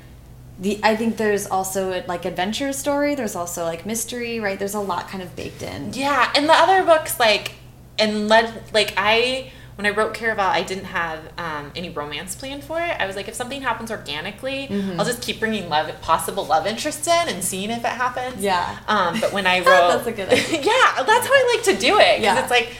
The 0.59 0.79
I 0.83 0.95
think 0.95 1.17
there's 1.17 1.47
also 1.47 1.91
a, 1.93 2.03
like 2.07 2.25
adventure 2.25 2.71
story. 2.73 3.15
There's 3.15 3.35
also 3.35 3.63
like 3.63 3.85
mystery, 3.85 4.39
right? 4.39 4.57
There's 4.59 4.75
a 4.75 4.79
lot 4.79 5.07
kind 5.07 5.23
of 5.23 5.35
baked 5.35 5.63
in. 5.63 5.93
Yeah, 5.93 6.31
and 6.35 6.47
the 6.47 6.53
other 6.53 6.83
books 6.83 7.19
like 7.19 7.53
and 7.97 8.27
led 8.27 8.63
like 8.73 8.93
I 8.97 9.51
when 9.75 9.87
I 9.87 9.89
wrote 9.89 10.13
Caraval, 10.13 10.37
I 10.39 10.61
didn't 10.61 10.85
have 10.85 11.19
um, 11.39 11.71
any 11.75 11.89
romance 11.89 12.35
planned 12.35 12.63
for 12.63 12.79
it. 12.79 12.95
I 12.99 13.07
was 13.07 13.15
like, 13.15 13.27
if 13.27 13.33
something 13.33 13.63
happens 13.63 13.89
organically, 13.89 14.67
Mm-hmm. 14.67 14.99
I'll 14.99 15.05
just 15.05 15.23
keep 15.23 15.39
bringing 15.39 15.67
love, 15.67 15.89
possible 16.01 16.45
love 16.45 16.67
interest 16.67 17.07
in 17.07 17.27
and 17.29 17.43
seeing 17.43 17.71
if 17.71 17.79
it 17.79 17.85
happens. 17.87 18.39
Yeah. 18.43 18.77
Um, 18.87 19.19
but 19.19 19.33
when 19.33 19.47
I 19.47 19.57
wrote, 19.65 19.65
That's 19.65 20.05
a 20.05 20.11
good 20.11 20.29
idea. 20.31 20.61
yeah, 20.61 21.03
that's 21.03 21.25
how 21.25 21.33
I 21.33 21.53
like 21.55 21.63
to 21.75 21.81
do 21.81 21.97
it 21.97 22.19
because 22.19 22.21
Yeah. 22.21 22.41
it's 22.41 22.51
like 22.51 22.75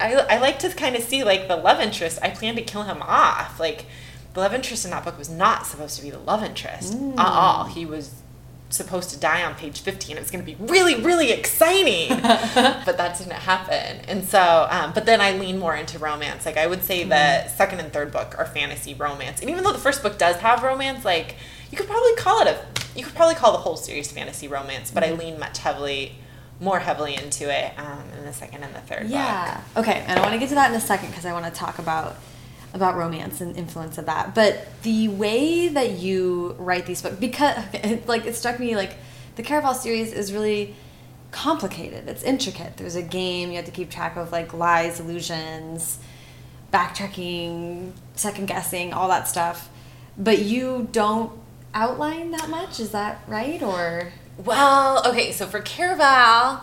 I 0.00 0.14
I 0.14 0.38
like 0.38 0.58
to 0.60 0.70
kind 0.70 0.96
of 0.96 1.02
see 1.02 1.22
like 1.22 1.48
the 1.48 1.56
love 1.56 1.78
interest. 1.80 2.18
I 2.22 2.30
plan 2.30 2.56
to 2.56 2.62
kill 2.62 2.84
him 2.84 3.02
off. 3.02 3.60
Like 3.60 3.84
the 4.34 4.40
love 4.40 4.54
interest 4.54 4.84
in 4.84 4.90
that 4.92 5.04
book 5.04 5.18
was 5.18 5.28
not 5.28 5.66
supposed 5.66 5.96
to 5.96 6.02
be 6.02 6.10
the 6.10 6.18
love 6.18 6.42
interest 6.42 6.94
Mm. 6.94 7.18
at 7.18 7.26
all. 7.26 7.64
He 7.64 7.84
was 7.86 8.14
supposed 8.70 9.10
to 9.10 9.18
die 9.20 9.42
on 9.44 9.54
page 9.54 9.82
15 9.82 10.16
it 10.16 10.20
was 10.20 10.30
going 10.30 10.42
to 10.42 10.50
be 10.50 10.56
really 10.64 10.94
really 11.02 11.30
exciting. 11.30 12.08
But 12.86 12.96
that 12.96 13.18
didn't 13.18 13.32
happen. 13.34 14.00
And 14.08 14.24
so 14.24 14.66
um, 14.70 14.92
but 14.94 15.04
then 15.04 15.20
i 15.20 15.32
lean 15.32 15.58
more 15.58 15.76
into 15.76 15.98
romance. 15.98 16.46
Like 16.46 16.56
i 16.56 16.66
would 16.66 16.82
say 16.82 17.04
the 17.04 17.48
second 17.48 17.80
and 17.80 17.92
third 17.92 18.10
book 18.12 18.34
are 18.38 18.46
fantasy 18.46 18.94
romance. 18.94 19.40
And 19.40 19.50
even 19.50 19.62
though 19.64 19.72
the 19.72 19.78
first 19.78 20.02
book 20.02 20.16
does 20.18 20.36
have 20.36 20.62
romance 20.62 21.04
like 21.04 21.36
you 21.70 21.76
could 21.76 21.86
probably 21.86 22.14
call 22.16 22.40
it 22.40 22.48
a 22.48 22.58
you 22.98 23.04
could 23.04 23.14
probably 23.14 23.34
call 23.34 23.52
the 23.52 23.58
whole 23.58 23.76
series 23.76 24.10
fantasy 24.10 24.48
romance 24.48 24.90
but 24.90 25.02
i 25.04 25.10
lean 25.12 25.38
much 25.38 25.58
heavily 25.58 26.12
more 26.60 26.78
heavily 26.78 27.14
into 27.16 27.50
it 27.50 27.72
um, 27.78 28.04
in 28.18 28.24
the 28.24 28.32
second 28.32 28.62
and 28.62 28.72
the 28.74 28.80
third 28.80 29.02
book. 29.02 29.10
Yeah. 29.10 29.60
Okay, 29.76 30.04
and 30.06 30.18
I 30.18 30.22
want 30.22 30.32
to 30.34 30.38
get 30.38 30.48
to 30.50 30.54
that 30.54 30.70
in 30.70 30.76
a 30.76 30.80
second 30.80 31.08
because 31.08 31.26
I 31.26 31.32
want 31.32 31.44
to 31.46 31.50
talk 31.50 31.78
about 31.80 32.14
about 32.74 32.96
romance 32.96 33.40
and 33.40 33.56
influence 33.56 33.98
of 33.98 34.06
that. 34.06 34.34
But 34.34 34.66
the 34.82 35.08
way 35.08 35.68
that 35.68 35.98
you 35.98 36.56
write 36.58 36.86
these 36.86 37.02
books, 37.02 37.16
because 37.16 37.56
like 38.06 38.24
it 38.26 38.34
struck 38.34 38.58
me 38.58 38.76
like 38.76 38.94
the 39.36 39.42
Caraval 39.42 39.74
series 39.74 40.12
is 40.12 40.32
really 40.32 40.74
complicated. 41.30 42.08
It's 42.08 42.22
intricate. 42.22 42.76
There's 42.76 42.96
a 42.96 43.02
game 43.02 43.50
you 43.50 43.56
have 43.56 43.64
to 43.64 43.70
keep 43.70 43.90
track 43.90 44.16
of 44.16 44.32
like 44.32 44.54
lies, 44.54 45.00
illusions, 45.00 45.98
backtracking, 46.72 47.92
second 48.14 48.46
guessing, 48.46 48.92
all 48.92 49.08
that 49.08 49.28
stuff. 49.28 49.68
But 50.16 50.40
you 50.40 50.88
don't 50.92 51.32
outline 51.74 52.30
that 52.32 52.48
much. 52.48 52.80
Is 52.80 52.90
that 52.90 53.22
right? 53.26 53.62
Or 53.62 54.12
Well, 54.36 55.06
okay, 55.08 55.32
so 55.32 55.46
for 55.46 55.60
Caraval, 55.60 56.60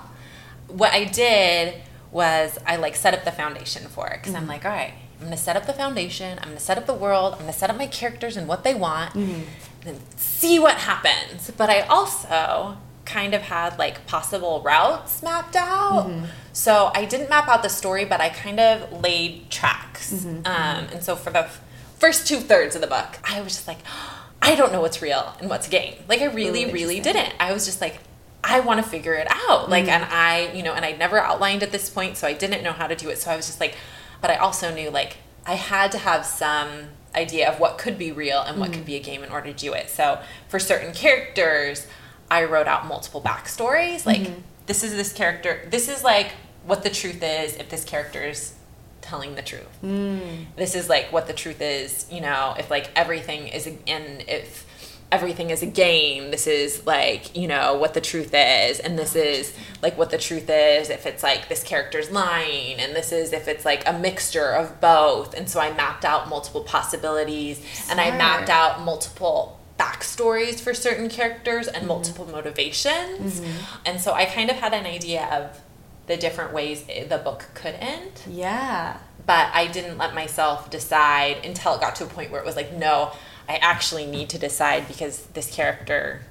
what 0.67 0.93
I 0.93 1.05
did 1.05 1.75
was 2.11 2.57
I 2.65 2.75
like 2.77 2.95
set 2.95 3.13
up 3.13 3.25
the 3.25 3.31
foundation 3.31 3.87
for 3.87 4.07
it 4.07 4.17
because 4.21 4.33
I'm 4.33 4.41
mm-hmm. 4.41 4.49
like, 4.49 4.65
all 4.65 4.71
right, 4.71 4.93
I'm 5.19 5.25
gonna 5.25 5.37
set 5.37 5.55
up 5.55 5.65
the 5.65 5.73
foundation. 5.73 6.39
I'm 6.39 6.49
gonna 6.49 6.59
set 6.59 6.77
up 6.77 6.85
the 6.85 6.93
world. 6.93 7.33
I'm 7.33 7.39
gonna 7.39 7.53
set 7.53 7.69
up 7.69 7.77
my 7.77 7.87
characters 7.87 8.37
and 8.37 8.47
what 8.47 8.63
they 8.63 8.73
want, 8.73 9.13
mm-hmm. 9.13 9.41
then 9.83 9.99
see 10.15 10.59
what 10.59 10.75
happens. 10.75 11.51
But 11.55 11.69
I 11.69 11.81
also 11.81 12.77
kind 13.05 13.33
of 13.33 13.41
had 13.41 13.77
like 13.77 14.05
possible 14.07 14.61
routes 14.63 15.21
mapped 15.21 15.55
out. 15.55 16.07
Mm-hmm. 16.07 16.25
So 16.53 16.91
I 16.93 17.05
didn't 17.05 17.29
map 17.29 17.47
out 17.47 17.63
the 17.63 17.69
story, 17.69 18.05
but 18.05 18.21
I 18.21 18.29
kind 18.29 18.59
of 18.59 19.01
laid 19.01 19.49
tracks. 19.49 20.13
Mm-hmm. 20.13 20.45
Um, 20.45 20.87
and 20.93 21.03
so 21.03 21.15
for 21.15 21.31
the 21.31 21.39
f- 21.39 21.61
first 21.97 22.27
two 22.27 22.37
thirds 22.37 22.75
of 22.75 22.81
the 22.81 22.87
book, 22.87 23.19
I 23.23 23.41
was 23.41 23.53
just 23.53 23.67
like, 23.67 23.79
I 24.41 24.55
don't 24.55 24.71
know 24.71 24.79
what's 24.79 25.01
real 25.01 25.35
and 25.41 25.49
what's 25.49 25.67
game. 25.67 25.95
Like 26.07 26.21
I 26.21 26.25
really, 26.25 26.63
Ooh, 26.65 26.71
really 26.71 27.01
didn't. 27.01 27.33
I 27.41 27.51
was 27.51 27.65
just 27.65 27.81
like, 27.81 27.99
I 28.41 28.61
want 28.61 28.81
to 28.81 28.89
figure 28.89 29.13
it 29.15 29.27
out. 29.29 29.69
Like, 29.69 29.89
and 29.89 30.05
I, 30.05 30.53
you 30.53 30.63
know, 30.63 30.73
and 30.73 30.85
I 30.85 30.93
never 30.93 31.19
outlined 31.19 31.61
at 31.61 31.71
this 31.71 31.89
point, 31.89 32.15
so 32.15 32.25
I 32.25 32.31
didn't 32.31 32.63
know 32.63 32.71
how 32.71 32.87
to 32.87 32.95
do 32.95 33.09
it. 33.09 33.17
So 33.17 33.29
I 33.29 33.35
was 33.35 33.47
just 33.47 33.59
like, 33.59 33.75
but 34.21 34.29
I 34.29 34.35
also 34.35 34.73
knew 34.73 34.89
like 34.89 35.17
I 35.45 35.55
had 35.55 35.91
to 35.93 35.97
have 35.97 36.25
some 36.25 36.89
idea 37.15 37.49
of 37.49 37.59
what 37.59 37.77
could 37.77 37.97
be 37.97 38.11
real 38.11 38.41
and 38.41 38.59
what 38.59 38.71
could 38.71 38.83
mm. 38.83 38.87
be 38.87 38.95
a 38.95 38.99
game 38.99 39.23
in 39.23 39.31
order 39.31 39.51
to 39.51 39.57
do 39.57 39.73
it. 39.73 39.89
So 39.89 40.19
for 40.47 40.59
certain 40.59 40.93
characters, 40.93 41.87
I 42.29 42.43
wrote 42.43 42.67
out 42.67 42.85
multiple 42.85 43.21
backstories. 43.21 44.05
Like, 44.05 44.21
mm-hmm. 44.21 44.41
this 44.67 44.83
is 44.83 44.91
this 44.91 45.11
character. 45.11 45.67
This 45.69 45.89
is 45.89 46.03
like 46.03 46.31
what 46.65 46.83
the 46.83 46.89
truth 46.89 47.23
is 47.23 47.55
if 47.55 47.69
this 47.69 47.83
character 47.83 48.21
is 48.21 48.53
telling 49.01 49.35
the 49.35 49.41
truth. 49.41 49.67
Mm. 49.83 50.45
This 50.55 50.75
is 50.75 50.87
like 50.87 51.11
what 51.11 51.27
the 51.27 51.33
truth 51.33 51.61
is. 51.61 52.05
You 52.11 52.21
know, 52.21 52.55
if 52.57 52.69
like 52.69 52.91
everything 52.95 53.47
is 53.47 53.65
and 53.65 54.23
if 54.27 54.65
everything 55.11 55.49
is 55.49 55.63
a 55.63 55.67
game. 55.67 56.31
This 56.31 56.47
is 56.47 56.85
like 56.85 57.35
you 57.35 57.47
know 57.47 57.75
what 57.75 57.93
the 57.93 58.01
truth 58.01 58.31
is. 58.33 58.79
And 58.79 58.97
this 58.97 59.15
is 59.15 59.55
like 59.81 59.97
what 59.97 60.09
the 60.09 60.17
truth 60.17 60.49
is 60.49 60.89
if 60.89 61.05
it's 61.05 61.23
like 61.23 61.49
this 61.49 61.63
character's 61.63 62.11
lying. 62.11 62.79
And 62.79 62.95
this 62.95 63.11
is 63.11 63.33
if 63.33 63.47
it's 63.47 63.65
like 63.65 63.87
a 63.87 63.93
mixture 63.93 64.51
of 64.51 64.79
both. 64.81 65.33
And 65.33 65.49
so 65.49 65.59
i 65.59 65.71
mapped 65.73 66.05
out 66.05 66.29
multiple 66.29 66.61
possibilities. 66.61 67.59
And 67.89 67.99
i 67.99 68.11
mapped 68.17 68.49
out 68.49 68.81
multiple 68.81 69.59
backstories 69.79 70.59
for 70.59 70.73
certain 70.73 71.09
characters 71.09 71.67
and 71.67 71.77
mm-hmm. 71.77 71.87
multiple 71.87 72.25
motivations. 72.25 73.39
Mm-hmm. 73.39 73.75
And 73.85 74.01
so 74.01 74.13
I 74.13 74.25
kind 74.25 74.49
of 74.49 74.57
had 74.57 74.73
an 74.73 74.85
idea 74.85 75.25
of 75.31 75.61
the 76.07 76.17
different 76.17 76.53
ways 76.53 76.83
the 76.83 77.21
book 77.23 77.47
could 77.53 77.75
end. 77.75 78.11
Yeah. 78.27 78.97
but 79.25 79.51
I 79.53 79.67
didn't 79.67 79.99
let 79.99 80.15
myself 80.15 80.71
decide 80.71 81.45
until 81.45 81.75
it 81.75 81.81
got 81.81 81.95
to 81.97 82.05
a 82.05 82.07
point 82.07 82.31
where 82.31 82.41
it 82.41 82.45
was 82.47 82.55
like, 82.55 82.73
no, 82.73 83.11
I 83.49 83.55
actually 83.55 84.05
need 84.05 84.29
to 84.29 84.37
decide 84.37 84.87
because 84.87 85.25
this 85.33 85.49
character, 85.51 86.21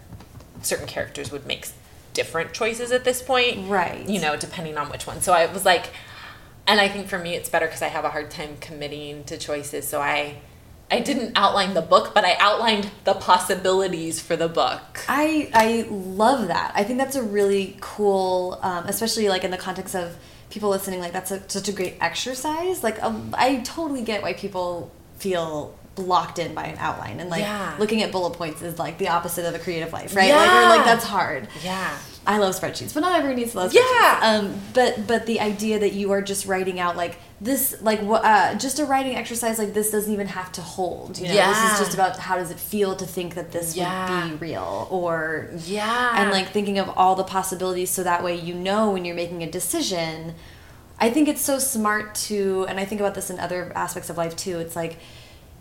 certain 0.63 0.87
characters 0.87 1.33
would 1.33 1.47
make 1.47 1.67
different 2.15 2.53
choices 2.53 2.93
at 2.93 3.05
this 3.05 3.21
point. 3.21 3.69
Right. 3.69 4.09
You 4.09 4.21
know, 4.21 4.37
depending 4.37 4.79
on 4.79 4.89
which 4.89 5.05
one. 5.07 5.21
So 5.21 5.33
I 5.33 5.47
was 5.53 5.65
like, 5.65 5.91
and 6.69 6.81
I 6.81 6.89
think 6.89 7.09
for 7.09 7.19
me 7.19 7.35
it's 7.35 7.49
better 7.49 7.67
because 7.67 7.83
I 7.83 7.89
have 7.89 8.05
a 8.05 8.11
hard 8.11 8.31
time 8.31 8.57
committing 8.61 9.25
to 9.25 9.37
choices. 9.37 9.89
So 9.89 10.01
I, 10.01 10.37
I 10.93 11.01
didn't 11.01 11.33
outline 11.37 11.75
the 11.75 11.83
book, 11.83 12.15
but 12.15 12.25
I 12.25 12.37
outlined 12.39 12.91
the 13.03 13.15
possibilities 13.15 14.21
for 14.21 14.37
the 14.37 14.49
book. 14.49 15.01
I 15.09 15.51
I 15.53 15.87
love 15.91 16.49
that. 16.49 16.73
I 16.75 16.85
think 16.85 16.99
that's 16.99 17.17
a 17.17 17.23
really 17.23 17.77
cool, 17.81 18.59
um, 18.63 18.87
especially 18.87 19.29
like 19.29 19.45
in 19.45 19.51
the 19.51 19.59
context 19.59 19.95
of 19.97 20.17
people 20.51 20.71
listening. 20.71 21.01
Like 21.01 21.13
that's 21.13 21.31
a, 21.31 21.43
such 21.49 21.69
a 21.69 21.73
great 21.73 21.97
exercise. 22.01 22.83
Like 22.83 23.03
um, 23.03 23.35
I 23.37 23.57
totally 23.57 24.03
get 24.03 24.23
why 24.23 24.35
people 24.35 24.91
feel 25.17 25.78
locked 25.99 26.39
in 26.39 26.55
by 26.55 26.65
an 26.65 26.79
outline 26.79 27.21
and 27.21 27.29
like 27.31 27.43
Yeah. 27.43 27.75
looking 27.79 28.03
at 28.03 28.13
bullet 28.13 28.35
points 28.35 28.63
is 28.63 28.79
like 28.79 28.99
the 28.99 29.09
opposite 29.09 29.45
of 29.45 29.55
a 29.55 29.59
creative 29.59 29.93
life, 29.93 30.15
right? 30.17 30.31
Like, 30.33 30.49
or 30.51 30.61
Yeah. 30.63 30.69
like 30.71 30.85
that's 30.85 31.05
hard. 31.05 31.49
Yeah. 31.63 31.91
I 32.27 32.37
love 32.39 32.55
spreadsheets, 32.55 32.93
but 32.93 33.01
not 33.01 33.15
everyone 33.17 33.37
needs 33.37 33.53
to 33.53 33.59
love 33.59 33.73
Yeah. 33.73 34.21
Um, 34.23 34.61
but 34.75 35.07
but 35.07 35.25
the 35.27 35.41
idea 35.41 35.79
that 35.79 35.93
you 35.95 36.13
are 36.13 36.21
just 36.21 36.45
writing 36.47 36.79
out 36.79 36.97
like 36.97 37.17
this, 37.41 37.77
like 37.81 38.01
what, 38.01 38.23
uh, 38.25 38.55
just 38.57 38.79
a 38.81 38.85
writing 38.85 39.17
exercise 39.17 39.59
like 39.59 39.73
this 39.73 39.91
doesn't 39.91 40.13
even 40.13 40.27
have 40.27 40.53
to 40.53 40.61
hold. 40.61 41.19
You 41.19 41.29
know, 41.29 41.35
this 41.35 41.73
is 41.73 41.79
just 41.79 41.95
about 41.95 42.19
how 42.19 42.37
does 42.37 42.51
it 42.51 42.59
feel 42.59 42.97
to 42.97 43.07
think 43.07 43.35
that 43.37 43.53
this 43.53 43.77
Yeah. 43.77 44.25
would 44.29 44.41
be 44.41 44.47
real, 44.49 44.89
or 44.91 45.47
Yeah. 45.65 46.21
and 46.21 46.31
like 46.31 46.51
thinking 46.51 46.79
of 46.79 46.91
all 46.97 47.15
the 47.15 47.25
possibilities, 47.25 47.91
so 47.91 48.03
that 48.03 48.23
way 48.23 48.35
you 48.35 48.55
know 48.55 48.91
when 48.91 49.05
you're 49.05 49.17
making 49.17 49.43
a 49.43 49.51
decision. 49.51 50.35
I 51.01 51.11
think 51.11 51.29
it's 51.29 51.41
so 51.43 51.61
smart 51.61 52.17
to, 52.27 52.67
and 52.69 52.81
I 52.81 52.85
think 52.85 53.01
about 53.01 53.15
this 53.15 53.31
in 53.31 53.39
other 53.39 53.71
aspects 53.77 54.11
of 54.11 54.17
life 54.19 54.35
too. 54.35 54.59
It's 54.59 54.75
like, 54.75 54.99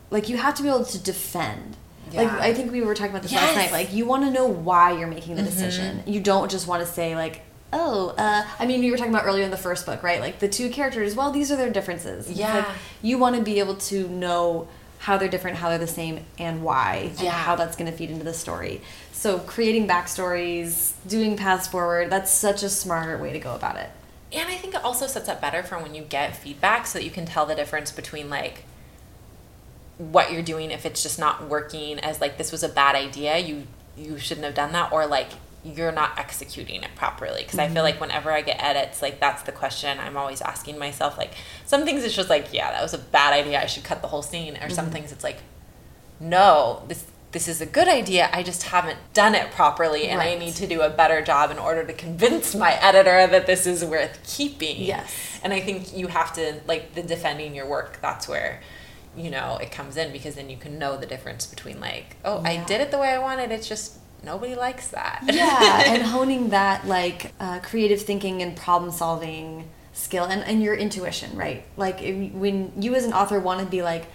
like 0.09 0.29
you 0.29 0.37
have 0.37 0.55
to 0.55 0.63
be 0.63 0.69
able 0.69 0.85
to 0.85 0.99
defend. 0.99 1.75
Like 2.13 2.31
I 2.31 2.53
think 2.53 2.71
we 2.71 2.81
were 2.81 2.95
talking 2.95 3.11
about 3.11 3.23
this 3.23 3.33
last 3.33 3.41
Yes. 3.41 3.49
Mm-hmm. 3.51 3.59
night. 3.59 3.71
Like 3.71 3.93
you 3.93 4.05
want 4.05 4.23
to 4.23 4.31
know 4.31 4.47
why 4.47 4.91
you're 4.97 5.07
making 5.07 5.35
the 5.35 5.43
decision. 5.43 6.03
You 6.05 6.21
don't 6.21 6.49
just 6.49 6.65
want 6.65 6.81
to 6.85 6.91
say 6.91 7.15
like, 7.15 7.41
oh, 7.73 8.15
uh, 8.17 8.45
I 8.59 8.65
mean, 8.65 8.79
we 8.79 8.89
were 8.91 8.97
talking 8.97 9.11
about 9.13 9.25
earlier 9.25 9.43
in 9.43 9.51
the 9.51 9.57
first 9.57 9.85
book, 9.85 10.03
right? 10.03 10.21
Like 10.21 10.39
the 10.39 10.47
two 10.47 10.69
characters. 10.69 11.15
Well, 11.15 11.31
these 11.31 11.51
are 11.51 11.57
their 11.57 11.69
differences. 11.69 12.31
Yeah. 12.31 12.59
like, 12.59 12.67
you 13.01 13.17
want 13.17 13.35
to 13.35 13.41
be 13.41 13.59
able 13.59 13.75
to 13.75 14.07
know 14.07 14.69
how 14.99 15.17
they're 15.17 15.27
different, 15.27 15.57
how 15.57 15.69
they're 15.69 15.77
the 15.77 15.85
same, 15.85 16.25
and 16.39 16.63
why, 16.63 17.11
and 17.19 17.27
how 17.27 17.55
that's 17.55 17.75
going 17.75 17.91
to 17.91 17.95
feed 17.95 18.09
into 18.09 18.23
the 18.23 18.33
story. 18.33 18.81
So 19.11 19.39
creating 19.39 19.87
backstories, 19.87 20.93
doing 21.07 21.35
paths 21.37 21.67
forward. 21.67 22.09
That's 22.09 22.31
such 22.31 22.63
a 22.63 22.69
smarter 22.69 23.17
way 23.17 23.33
to 23.33 23.39
go 23.39 23.53
about 23.53 23.75
it. 23.75 23.89
And 24.31 24.49
I 24.49 24.55
think 24.55 24.73
it 24.75 24.83
also 24.83 25.05
sets 25.07 25.29
up 25.29 25.39
better 25.39 25.61
for 25.61 25.77
when 25.77 25.93
you 25.93 26.03
get 26.03 26.35
feedback 26.35 26.87
so 26.87 26.99
that 26.99 27.05
you 27.05 27.11
can 27.11 27.25
tell 27.25 27.45
the 27.45 27.53
difference 27.55 27.91
between 27.91 28.29
like 28.29 28.63
what 29.97 30.31
you're 30.31 30.43
doing 30.43 30.71
if 30.71 30.85
it's 30.85 31.01
just 31.01 31.17
not 31.17 31.47
working 31.49 31.99
as 31.99 32.21
like 32.21 32.37
this 32.37 32.51
was 32.51 32.63
a 32.63 32.69
bad 32.69 32.95
idea, 32.95 33.37
you 33.37 33.63
you 33.97 34.17
shouldn't 34.19 34.45
have 34.45 34.55
done 34.55 34.71
that 34.73 34.91
or 34.91 35.07
like 35.07 35.29
you're 35.63 35.91
not 35.91 36.17
executing 36.17 36.83
it 36.83 36.95
properly. 36.95 37.43
Because 37.43 37.59
I 37.59 37.65
feel 37.67 37.77
mm-hmm. 37.77 37.83
like 37.83 38.01
whenever 38.01 38.31
I 38.31 38.41
get 38.41 38.61
edits 38.61 39.01
like 39.01 39.19
that's 39.19 39.43
the 39.43 39.51
question 39.51 39.99
I'm 39.99 40.17
always 40.17 40.41
asking 40.41 40.77
myself 40.77 41.17
like 41.17 41.33
some 41.65 41.83
things 41.83 42.03
it's 42.03 42.15
just 42.15 42.29
like 42.29 42.53
yeah 42.53 42.71
that 42.71 42.81
was 42.81 42.93
a 42.93 42.99
bad 42.99 43.33
idea 43.33 43.61
I 43.61 43.65
should 43.65 43.83
cut 43.83 44.01
the 44.01 44.07
whole 44.07 44.21
scene. 44.21 44.57
Or 44.57 44.69
some 44.69 44.85
mm-hmm. 44.85 44.93
things 44.93 45.11
it's 45.11 45.23
like 45.23 45.39
no 46.19 46.83
this 46.87 47.05
this 47.31 47.47
is 47.47 47.61
a 47.61 47.65
good 47.65 47.87
idea 47.87 48.29
i 48.31 48.41
just 48.41 48.63
haven't 48.63 48.97
done 49.13 49.35
it 49.35 49.51
properly 49.51 50.07
and 50.07 50.21
i 50.21 50.33
need 50.35 50.53
to 50.53 50.65
do 50.65 50.81
a 50.81 50.89
better 50.89 51.21
job 51.21 51.51
in 51.51 51.59
order 51.59 51.83
to 51.83 51.93
convince 51.93 52.55
my 52.55 52.73
editor 52.81 53.27
that 53.27 53.45
this 53.45 53.67
is 53.67 53.83
worth 53.83 54.17
keeping. 54.25 54.81
Yes. 54.81 55.39
and 55.43 55.53
i 55.53 55.59
think 55.59 55.95
you 55.95 56.07
have 56.07 56.33
to 56.33 56.59
like 56.67 56.95
the 56.95 57.03
defending 57.03 57.53
your 57.53 57.67
work 57.67 57.99
that's 58.01 58.27
where 58.27 58.61
you 59.17 59.29
know 59.29 59.57
it 59.61 59.71
comes 59.71 59.97
in 59.97 60.11
because 60.11 60.35
then 60.35 60.49
you 60.49 60.57
can 60.57 60.77
know 60.79 60.95
the 60.97 61.05
difference 61.07 61.45
between 61.47 61.79
like 61.79 62.15
oh 62.23 62.41
i 62.45 62.63
did 62.65 62.79
it 62.81 62.91
the 62.91 62.97
way 62.97 63.09
i 63.09 63.17
wanted 63.17 63.51
it's 63.51 63.67
just 63.67 63.95
nobody 64.23 64.55
likes 64.55 64.87
that. 64.89 65.21
Yeah 65.23 65.83
and 65.93 66.03
honing 66.03 66.49
that 66.49 66.85
like 66.87 67.33
uh, 67.39 67.59
creative 67.59 68.01
thinking 68.01 68.41
and 68.41 68.55
problem 68.57 68.91
solving 68.91 69.69
skill 69.93 70.25
and, 70.25 70.43
and 70.43 70.61
your 70.61 70.75
intuition 70.75 71.35
right? 71.37 71.63
Like 71.77 72.01
if, 72.01 72.33
when 72.33 72.71
you 72.81 72.95
as 72.95 73.05
an 73.05 73.13
author 73.13 73.39
want 73.39 73.59
to 73.61 73.65
be 73.67 73.81
like 73.83 74.05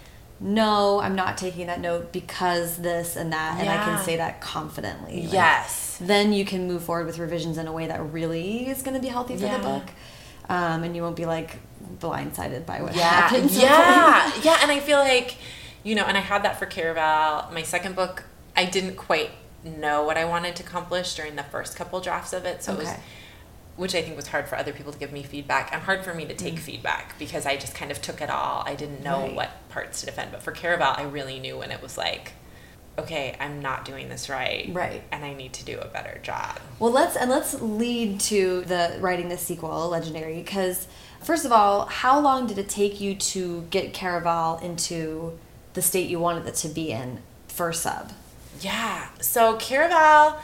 no 0.41 1.01
i'm 1.01 1.15
not 1.15 1.39
taking 1.39 1.69
that 1.69 1.81
note 1.81 2.13
because 2.13 2.77
this 2.79 3.15
and 3.15 3.33
that 3.33 3.61
and 3.61 3.69
i 3.69 3.77
can 3.85 4.03
say 4.05 4.17
that 4.17 4.41
confidently 4.41 5.23
Like, 5.23 5.33
yes. 5.33 5.99
then 6.01 6.33
you 6.33 6.45
can 6.45 6.67
move 6.67 6.83
forward 6.83 7.07
with 7.07 7.19
revisions 7.21 7.59
in 7.59 7.69
a 7.69 7.73
way 7.73 7.87
that 7.87 8.01
really 8.13 8.67
is 8.69 8.83
going 8.83 8.95
to 8.97 9.01
be 9.01 9.07
healthy 9.07 9.37
for 9.37 9.45
Yeah. 9.45 9.59
the 9.59 9.63
book 9.63 9.85
um, 10.53 10.83
and 10.85 10.95
you 10.95 11.03
won't 11.03 11.17
be 11.17 11.27
like 11.27 11.57
blindsided 11.99 12.67
by 12.67 12.83
what 12.83 12.95
yeah, 12.95 13.29
happens 13.29 13.57
Yeah, 13.57 14.33
yeah, 14.43 14.59
and 14.63 14.71
I 14.71 14.81
feel 14.81 14.99
like, 14.99 15.37
you 15.83 15.95
know, 15.95 16.05
and 16.05 16.17
I 16.17 16.21
had 16.21 16.43
that 16.45 16.59
for 16.59 16.67
Caraval. 16.67 17.53
My 17.53 17.63
second 17.63 17.97
book, 17.97 18.25
I 18.57 18.65
didn't 18.67 18.97
quite 18.97 19.31
know 19.65 20.03
what 20.05 20.17
I 20.17 20.25
wanted 20.25 20.57
to 20.57 20.63
accomplish 20.65 21.15
during 21.15 21.37
the 21.37 21.43
first 21.45 21.77
couple 21.77 22.01
drafts 22.01 22.33
of 22.33 22.45
it, 22.45 22.63
so 22.63 22.73
it 22.75 22.79
was, 22.79 22.93
which 23.77 23.95
I 23.95 24.03
think 24.03 24.17
was 24.17 24.29
hard 24.29 24.47
for 24.49 24.57
other 24.57 24.73
people 24.73 24.93
to 24.93 24.99
give 24.99 25.13
me 25.13 25.23
feedback, 25.23 25.73
and 25.73 25.83
hard 25.83 26.05
for 26.05 26.13
me 26.15 26.25
to 26.27 26.35
take 26.35 26.59
feedback 26.59 27.19
because 27.19 27.47
I 27.47 27.57
just 27.57 27.75
kind 27.75 27.91
of 27.91 28.03
took 28.03 28.21
it 28.21 28.29
all. 28.31 28.63
I 28.67 28.75
didn't 28.75 29.03
know 29.03 29.19
Mm. 29.21 29.23
Right. 29.29 29.35
what 29.37 29.51
parts 29.71 30.01
to 30.01 30.07
defend, 30.07 30.33
but 30.33 30.43
for 30.43 30.53
Caraval, 30.53 30.99
I 30.99 31.05
really 31.05 31.39
knew 31.39 31.57
when 31.59 31.71
it 31.71 31.81
was 31.81 31.97
like, 31.97 32.33
okay, 32.99 33.35
I'm 33.41 33.61
not 33.63 33.85
doing 33.85 34.09
this 34.09 34.29
right, 34.29 34.69
Right. 34.73 35.03
and 35.11 35.25
I 35.25 35.33
need 35.35 35.53
to 35.55 35.65
do 35.65 35.79
a 35.79 35.87
better 35.87 36.21
job. 36.23 36.59
Well, 36.79 36.91
let's 36.93 37.17
and 37.17 37.31
let's 37.31 37.61
lead 37.61 38.21
to 38.21 38.63
the 38.63 38.97
writing 39.01 39.29
the 39.29 39.39
sequel, 39.39 39.89
Legendary, 39.89 40.37
because 40.37 40.87
first 41.23 41.45
of 41.45 41.53
all, 41.53 41.87
how 41.87 42.21
long 42.21 42.47
did 42.47 42.59
it 42.59 42.69
take 42.69 43.01
you 43.01 43.15
to 43.15 43.63
get 43.71 43.95
Caraval 43.95 44.63
into 44.63 45.39
the 45.75 45.81
state 45.83 46.11
you 46.11 46.19
wanted 46.21 46.47
it 46.47 46.55
to 46.57 46.69
be 46.69 46.91
in 46.93 47.21
for 47.49 47.73
sub? 47.73 48.13
Yeah. 48.61 49.09
So 49.21 49.57
Caraval, 49.57 50.37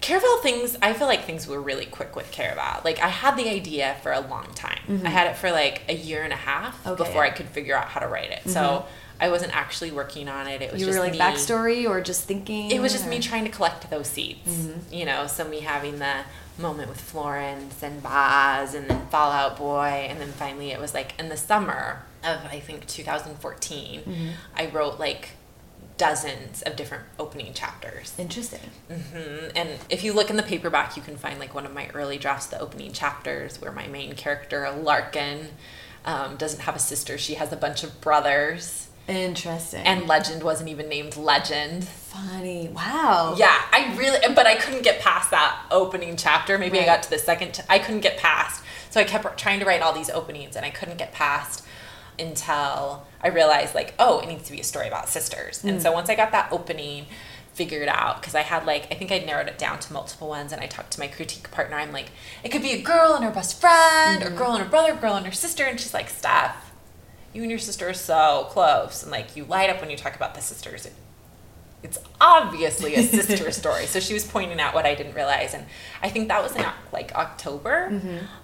Caraval 0.00 0.40
things, 0.42 0.76
I 0.82 0.92
feel 0.92 1.06
like 1.06 1.24
things 1.24 1.46
were 1.46 1.60
really 1.60 1.86
quick 1.86 2.14
with 2.14 2.30
Caraval. 2.30 2.84
Like 2.84 3.00
I 3.00 3.08
had 3.08 3.36
the 3.36 3.48
idea 3.48 3.96
for 4.02 4.12
a 4.12 4.20
long 4.20 4.46
time. 4.54 5.00
I 5.04 5.08
had 5.08 5.26
it 5.28 5.36
for 5.36 5.50
like 5.50 5.82
a 5.88 5.94
year 5.94 6.22
and 6.22 6.32
a 6.32 6.36
half 6.36 6.74
Mm-hmm. 6.84 6.90
Okay. 6.90 7.04
before 7.04 7.22
I 7.24 7.30
could 7.30 7.46
figure 7.46 7.74
out 7.74 7.86
how 7.86 8.00
to 8.00 8.06
write 8.06 8.30
it. 8.30 8.48
So 8.50 8.84
I 9.20 9.28
wasn't 9.30 9.56
actually 9.56 9.92
working 9.92 10.28
on 10.28 10.46
it. 10.48 10.60
It 10.62 10.72
was 10.72 10.80
You 10.80 10.86
just 10.86 10.98
were 10.98 11.04
like 11.04 11.12
me. 11.12 11.18
backstory 11.18 11.88
or 11.88 12.00
just 12.00 12.24
thinking? 12.24 12.70
It 12.70 12.80
was 12.80 12.92
just 12.92 13.06
me 13.06 13.20
trying 13.20 13.44
to 13.44 13.50
collect 13.50 13.88
those 13.90 14.08
seeds. 14.08 14.48
Mm-hmm. 14.48 14.92
You 14.94 15.04
know, 15.06 15.26
so 15.26 15.44
me 15.46 15.60
having 15.60 15.98
the 15.98 16.20
moment 16.58 16.88
with 16.88 17.00
Florence 17.00 17.82
and 17.82 18.02
Baz 18.02 18.74
and 18.74 18.88
then 18.88 19.06
Fall 19.08 19.32
Out 19.32 19.56
Boy 19.56 20.06
and 20.08 20.20
then 20.20 20.28
finally 20.32 20.70
it 20.70 20.78
was 20.80 20.94
like 20.94 21.12
in 21.18 21.28
the 21.28 21.36
summer 21.36 22.04
of 22.22 22.44
I 22.46 22.60
think 22.60 22.86
2014 22.86 24.02
Mm-hmm. 24.02 24.28
I 24.56 24.66
wrote 24.66 24.98
like 25.00 25.30
dozens 25.96 26.62
of 26.62 26.74
different 26.76 27.04
opening 27.18 27.52
chapters. 27.54 28.14
Interesting. 28.18 28.70
hmm 28.90 29.46
And 29.54 29.68
if 29.88 30.02
you 30.02 30.12
look 30.12 30.28
in 30.30 30.36
the 30.36 30.42
paperback, 30.42 30.96
you 30.96 31.02
can 31.02 31.16
find 31.16 31.38
like 31.38 31.54
one 31.54 31.64
of 31.66 31.72
my 31.72 31.88
early 31.94 32.18
drafts, 32.18 32.46
the 32.46 32.58
opening 32.58 32.92
chapters, 32.92 33.60
where 33.60 33.70
my 33.72 33.86
main 33.86 34.14
character, 34.14 34.68
Larkin, 34.70 35.48
um, 36.04 36.36
doesn't 36.36 36.60
have 36.62 36.74
a 36.76 36.80
sister. 36.80 37.16
She 37.16 37.34
has 37.34 37.52
a 37.52 37.56
bunch 37.56 37.84
of 37.84 38.00
brothers. 38.00 38.88
Interesting. 39.06 39.84
And 39.84 40.06
Legend 40.06 40.42
wasn't 40.42 40.70
even 40.70 40.88
named 40.88 41.16
Legend. 41.16 41.86
funny. 42.14 42.68
Wow. 42.68 43.34
Yeah, 43.36 43.60
I 43.72 43.94
really, 43.96 44.18
but 44.34 44.46
I 44.46 44.54
couldn't 44.54 44.82
get 44.82 45.00
past 45.00 45.30
that 45.32 45.60
opening 45.70 46.16
chapter. 46.16 46.58
Maybe 46.58 46.78
I 46.78 46.84
got 46.84 47.02
to 47.04 47.10
the 47.10 47.18
second, 47.18 47.60
I 47.68 47.78
couldn't 47.78 48.00
get 48.00 48.18
past. 48.18 48.62
So 48.90 49.00
I 49.00 49.04
kept 49.04 49.38
trying 49.38 49.58
to 49.60 49.66
write 49.66 49.82
all 49.82 49.92
these 49.92 50.10
openings 50.10 50.54
and 50.56 50.64
I 50.64 50.70
couldn't 50.70 50.98
get 50.98 51.12
past 51.12 51.64
until 52.18 53.06
I 53.20 53.28
realized, 53.28 53.74
like, 53.74 53.94
oh, 53.98 54.20
it 54.20 54.28
needs 54.28 54.44
to 54.44 54.52
be 54.52 54.60
a 54.60 54.64
story 54.64 54.86
about 54.86 55.08
sisters. 55.08 55.64
And 55.64 55.82
so 55.82 55.90
hmm. 55.90 55.96
once 55.96 56.08
I 56.08 56.14
got 56.14 56.30
that 56.30 56.52
opening 56.52 57.06
figured 57.54 57.88
out, 57.88 58.20
because 58.20 58.36
I 58.36 58.42
had, 58.42 58.64
like, 58.66 58.86
I 58.92 58.94
think 58.94 59.10
I 59.10 59.18
narrowed 59.18 59.48
it 59.48 59.58
down 59.58 59.80
to 59.80 59.92
multiple 59.92 60.28
ones 60.28 60.52
and 60.52 60.60
I 60.60 60.66
talked 60.66 60.92
to 60.92 61.00
my 61.00 61.08
critique 61.08 61.50
partner. 61.50 61.76
I'm 61.76 61.90
like, 61.90 62.10
it 62.44 62.50
could 62.50 62.62
be 62.62 62.70
a 62.70 62.80
girl 62.80 63.14
and 63.14 63.24
her 63.24 63.32
best 63.32 63.60
friend, 63.60 64.22
or 64.22 64.26
mm-hmm. 64.26 64.36
girl 64.36 64.52
and 64.52 64.62
her 64.62 64.70
brother, 64.70 64.94
girl 64.94 65.14
and 65.14 65.26
her 65.26 65.32
sister. 65.32 65.64
And 65.64 65.80
she's 65.80 65.94
like, 65.94 66.08
Steph, 66.08 66.63
you 67.34 67.42
and 67.42 67.50
your 67.50 67.58
sister 67.60 67.88
are 67.88 67.94
so 67.94 68.46
close. 68.50 69.02
And, 69.02 69.12
like, 69.12 69.36
you 69.36 69.44
light 69.44 69.68
up 69.70 69.80
when 69.80 69.90
you 69.90 69.96
talk 69.96 70.14
about 70.16 70.34
the 70.34 70.40
sisters 70.40 70.88
it's 71.82 71.98
obviously 72.18 72.94
a 72.94 73.02
sister 73.02 73.50
story. 73.60 73.84
So 73.84 74.00
she 74.00 74.14
was 74.14 74.24
pointing 74.26 74.58
out 74.58 74.72
what 74.74 74.86
I 74.86 74.94
didn't 74.94 75.14
realize, 75.14 75.52
and 75.52 75.66
I 76.02 76.08
think 76.08 76.28
that 76.28 76.42
was 76.42 76.56
in 76.56 76.64
like 76.92 77.14
October, 77.14 77.88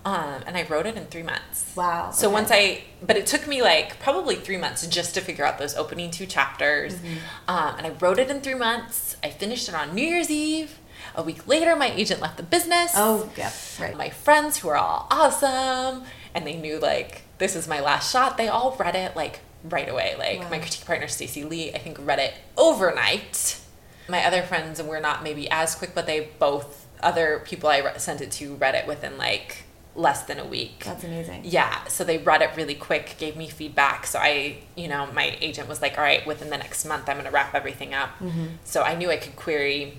um, 0.04 0.42
and 0.46 0.58
I 0.58 0.64
wrote 0.68 0.84
it 0.84 0.94
in 0.96 1.06
three 1.06 1.22
months. 1.22 1.62
Mm-hmm. 1.70 1.80
Wow, 1.80 2.10
So 2.10 2.26
okay. 2.26 2.34
once 2.34 2.50
I, 2.52 2.82
but 3.00 3.16
it 3.16 3.26
took 3.26 3.46
me 3.46 3.62
like 3.62 3.98
probably 3.98 4.34
three 4.36 4.58
months 4.58 4.86
just 4.88 5.14
to 5.14 5.22
figure 5.22 5.46
out 5.46 5.58
those 5.58 5.74
opening 5.74 6.10
two 6.10 6.26
chapters, 6.26 6.94
Mm-hmm. 6.96 7.14
um, 7.48 7.74
and 7.78 7.86
I 7.86 7.90
wrote 7.98 8.18
it 8.18 8.30
in 8.30 8.42
three 8.42 8.54
months. 8.56 9.16
I 9.24 9.30
finished 9.30 9.70
it 9.70 9.74
on 9.74 9.94
New 9.94 10.04
Year's 10.06 10.30
Eve. 10.30 10.78
A 11.14 11.22
week 11.22 11.46
later, 11.48 11.74
my 11.76 11.90
agent 11.92 12.20
left 12.20 12.36
the 12.36 12.42
business 12.42 12.92
Oh, 12.94 13.30
yeah. 13.38 13.50
Right. 13.80 13.96
my 13.96 14.10
friends 14.10 14.58
who 14.58 14.68
are 14.68 14.76
all 14.76 15.06
awesome 15.10 16.04
and 16.34 16.46
they 16.46 16.56
knew 16.56 16.78
like 16.78 17.22
this 17.40 17.56
is 17.56 17.66
my 17.66 17.80
last 17.80 18.12
shot 18.12 18.36
they 18.36 18.46
all 18.48 18.76
read 18.78 18.94
it 18.94 19.16
like 19.16 19.40
right 19.64 19.88
away 19.88 20.14
like 20.16 20.38
Wow. 20.40 20.50
my 20.50 20.58
critique 20.58 20.86
partner 20.86 21.08
Stacey 21.08 21.42
Lee 21.44 21.74
I 21.74 21.78
think 21.78 21.98
read 22.00 22.20
it 22.20 22.34
overnight 22.56 23.60
my 24.08 24.24
other 24.24 24.42
friends 24.42 24.82
were 24.82 24.98
not 25.00 25.22
maybe 25.22 25.48
as 25.50 25.74
quick, 25.76 25.92
but 25.94 26.04
they 26.06 26.28
both 26.40 26.86
other 27.00 27.42
people 27.44 27.68
I 27.68 27.78
re- 27.78 27.98
sent 27.98 28.20
it 28.20 28.32
to 28.32 28.54
read 28.56 28.74
it 28.74 28.86
within 28.88 29.16
like 29.16 29.64
less 29.94 30.24
than 30.24 30.38
a 30.40 30.44
week. 30.44 30.82
That's 30.84 31.04
amazing. 31.04 31.42
Yeah, 31.44 31.84
so 31.84 32.02
they 32.02 32.18
read 32.18 32.42
it 32.42 32.50
really 32.56 32.74
quick, 32.74 33.14
gave 33.18 33.36
me 33.36 33.48
feedback. 33.48 34.06
So 34.06 34.18
I, 34.18 34.58
you 34.74 34.88
know, 34.88 35.06
my 35.12 35.36
agent 35.40 35.68
was 35.68 35.80
like, 35.80 35.96
"All 35.96 36.02
right, 36.02 36.26
within 36.26 36.50
the 36.50 36.58
next 36.58 36.84
month, 36.84 37.08
I'm 37.08 37.16
going 37.16 37.26
to 37.26 37.30
wrap 37.30 37.54
everything 37.54 37.94
up." 37.94 38.10
Mm-hmm. 38.18 38.46
So 38.64 38.82
I 38.82 38.96
knew 38.96 39.10
I 39.10 39.16
could 39.16 39.36
query 39.36 39.98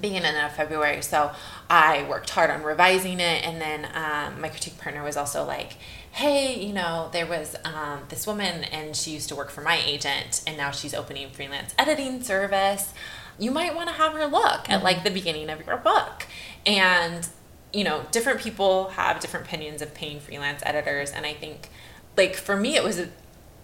beginning 0.00 0.36
of 0.36 0.52
February. 0.54 1.02
So 1.02 1.30
I 1.70 2.04
worked 2.08 2.30
hard 2.30 2.50
on 2.50 2.62
revising 2.62 3.20
it, 3.20 3.44
and 3.46 3.60
then 3.60 3.86
um, 3.94 4.40
my 4.40 4.48
critique 4.48 4.78
partner 4.78 5.02
was 5.02 5.16
also 5.16 5.44
like, 5.44 5.76
"Hey, 6.16 6.64
you 6.64 6.72
know, 6.72 7.08
there 7.12 7.26
was 7.26 7.56
um, 7.64 8.00
this 8.08 8.26
woman, 8.26 8.64
and 8.64 8.96
she 8.96 9.10
used 9.12 9.28
to 9.28 9.36
work 9.36 9.50
for 9.50 9.60
my 9.60 9.80
agent, 9.84 10.42
and 10.46 10.56
now 10.56 10.70
she's 10.70 10.94
opening 10.94 11.30
freelance 11.30 11.74
editing 11.78 12.22
service. 12.22 12.92
You 13.38 13.50
might 13.50 13.74
want 13.74 13.88
to 13.90 13.94
have 13.94 14.12
her 14.14 14.26
look 14.26 14.68
at 14.70 14.82
like 14.82 15.04
the 15.04 15.10
beginning 15.10 15.50
of 15.50 15.66
your 15.66 15.76
book." 15.76 16.26
And 16.66 17.26
you 17.72 17.84
know, 17.84 18.06
different 18.10 18.40
people 18.40 18.88
have 18.90 19.20
different 19.20 19.46
opinions 19.46 19.82
of 19.82 19.92
paying 19.92 20.20
freelance 20.20 20.62
editors, 20.64 21.10
and 21.10 21.26
I 21.26 21.34
think, 21.34 21.68
like 22.16 22.34
for 22.34 22.56
me, 22.56 22.76
it 22.76 22.82
was. 22.84 23.02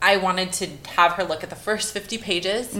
I 0.02 0.16
wanted 0.16 0.52
to 0.54 0.68
have 0.96 1.12
her 1.12 1.22
look 1.24 1.44
at 1.44 1.50
the 1.50 1.54
first 1.56 1.92
50 1.94 2.18
pages 2.18 2.76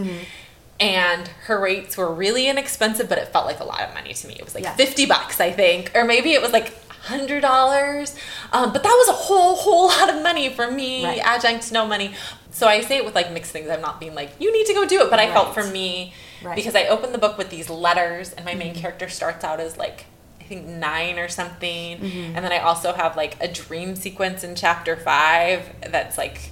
and 0.81 1.29
her 1.47 1.61
rates 1.61 1.97
were 1.97 2.13
really 2.13 2.49
inexpensive, 2.49 3.09
but 3.09 3.17
it 3.19 3.29
felt 3.29 3.47
like 3.47 3.61
a 3.61 3.65
lot 3.65 3.81
of 3.83 3.95
money 3.95 4.13
to 4.13 4.27
me. 4.27 4.35
It 4.35 4.45
was 4.45 4.57
like 4.57 4.65
Yeah. 4.65 4.75
50 4.75 5.07
bucks, 5.07 5.41
I 5.41 5.53
think, 5.53 5.93
or 5.95 6.03
maybe 6.05 6.33
it 6.33 6.43
was 6.43 6.51
like 6.53 6.75
$100. 7.05 8.17
Um, 8.53 8.73
but 8.73 8.83
that 8.83 8.95
was 8.99 9.09
a 9.09 9.13
whole, 9.13 9.55
whole 9.57 9.87
lot 9.99 10.09
of 10.15 10.23
money 10.23 10.49
for 10.51 10.71
me, 10.71 11.05
Right. 11.05 11.21
adjunct, 11.21 11.73
no 11.73 11.87
money. 11.87 12.15
So 12.51 12.67
I 12.69 12.81
say 12.83 12.97
it 12.99 13.05
with 13.05 13.15
like 13.15 13.33
mixed 13.33 13.53
things. 13.53 13.69
I'm 13.71 13.81
not 13.81 13.99
being 14.01 14.15
like, 14.15 14.33
you 14.39 14.53
need 14.53 14.67
to 14.67 14.75
go 14.75 14.87
do 14.87 15.01
it. 15.03 15.11
But 15.11 15.19
I 15.19 15.33
felt 15.33 15.55
for 15.55 15.65
me, 15.65 16.13
Right. 16.43 16.51
Mm-hmm. 16.51 16.55
because 16.57 16.75
I 16.75 16.87
opened 16.87 17.15
the 17.15 17.19
book 17.19 17.39
with 17.39 17.51
these 17.51 17.71
letters, 17.71 18.33
and 18.33 18.45
my 18.45 18.55
main 18.55 18.75
character 18.75 19.09
starts 19.09 19.45
out 19.45 19.61
as 19.61 19.77
like, 19.79 20.07
I 20.41 20.45
think 20.45 20.67
nine 20.67 21.19
or 21.19 21.29
something. 21.29 21.99
Mm-hmm. 21.99 22.37
And 22.37 22.45
then 22.45 22.53
I 22.53 22.59
also 22.59 22.93
have 22.93 23.17
like 23.17 23.37
a 23.41 23.49
dream 23.49 23.95
sequence 23.97 24.43
in 24.45 24.55
chapter 24.57 24.97
five 24.97 25.65
that's 25.89 26.19
like, 26.19 26.51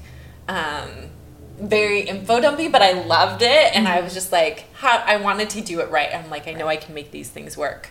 um, 0.49 1.11
very 1.59 2.01
info 2.01 2.41
dumpy, 2.41 2.69
but 2.69 2.81
I 2.81 2.93
loved 2.93 3.43
it, 3.43 3.77
and 3.77 3.87
I 3.87 4.01
was 4.01 4.15
just 4.15 4.33
like, 4.33 4.65
how 4.73 4.97
I 5.05 5.17
wanted 5.17 5.51
to 5.51 5.61
do 5.61 5.81
it 5.81 5.91
right. 5.91 6.09
I'm 6.15 6.31
like, 6.31 6.49
I 6.49 6.53
know 6.53 6.67
I 6.69 6.77
can 6.77 6.95
make 6.95 7.11
these 7.11 7.29
things 7.29 7.55
work. 7.57 7.91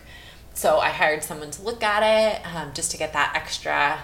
So 0.60 0.78
I 0.78 0.90
hired 0.90 1.24
someone 1.24 1.50
to 1.52 1.62
look 1.62 1.82
at 1.82 2.02
it 2.02 2.46
um, 2.54 2.72
just 2.74 2.90
to 2.90 2.98
get 2.98 3.14
that 3.14 3.32
extra. 3.34 3.98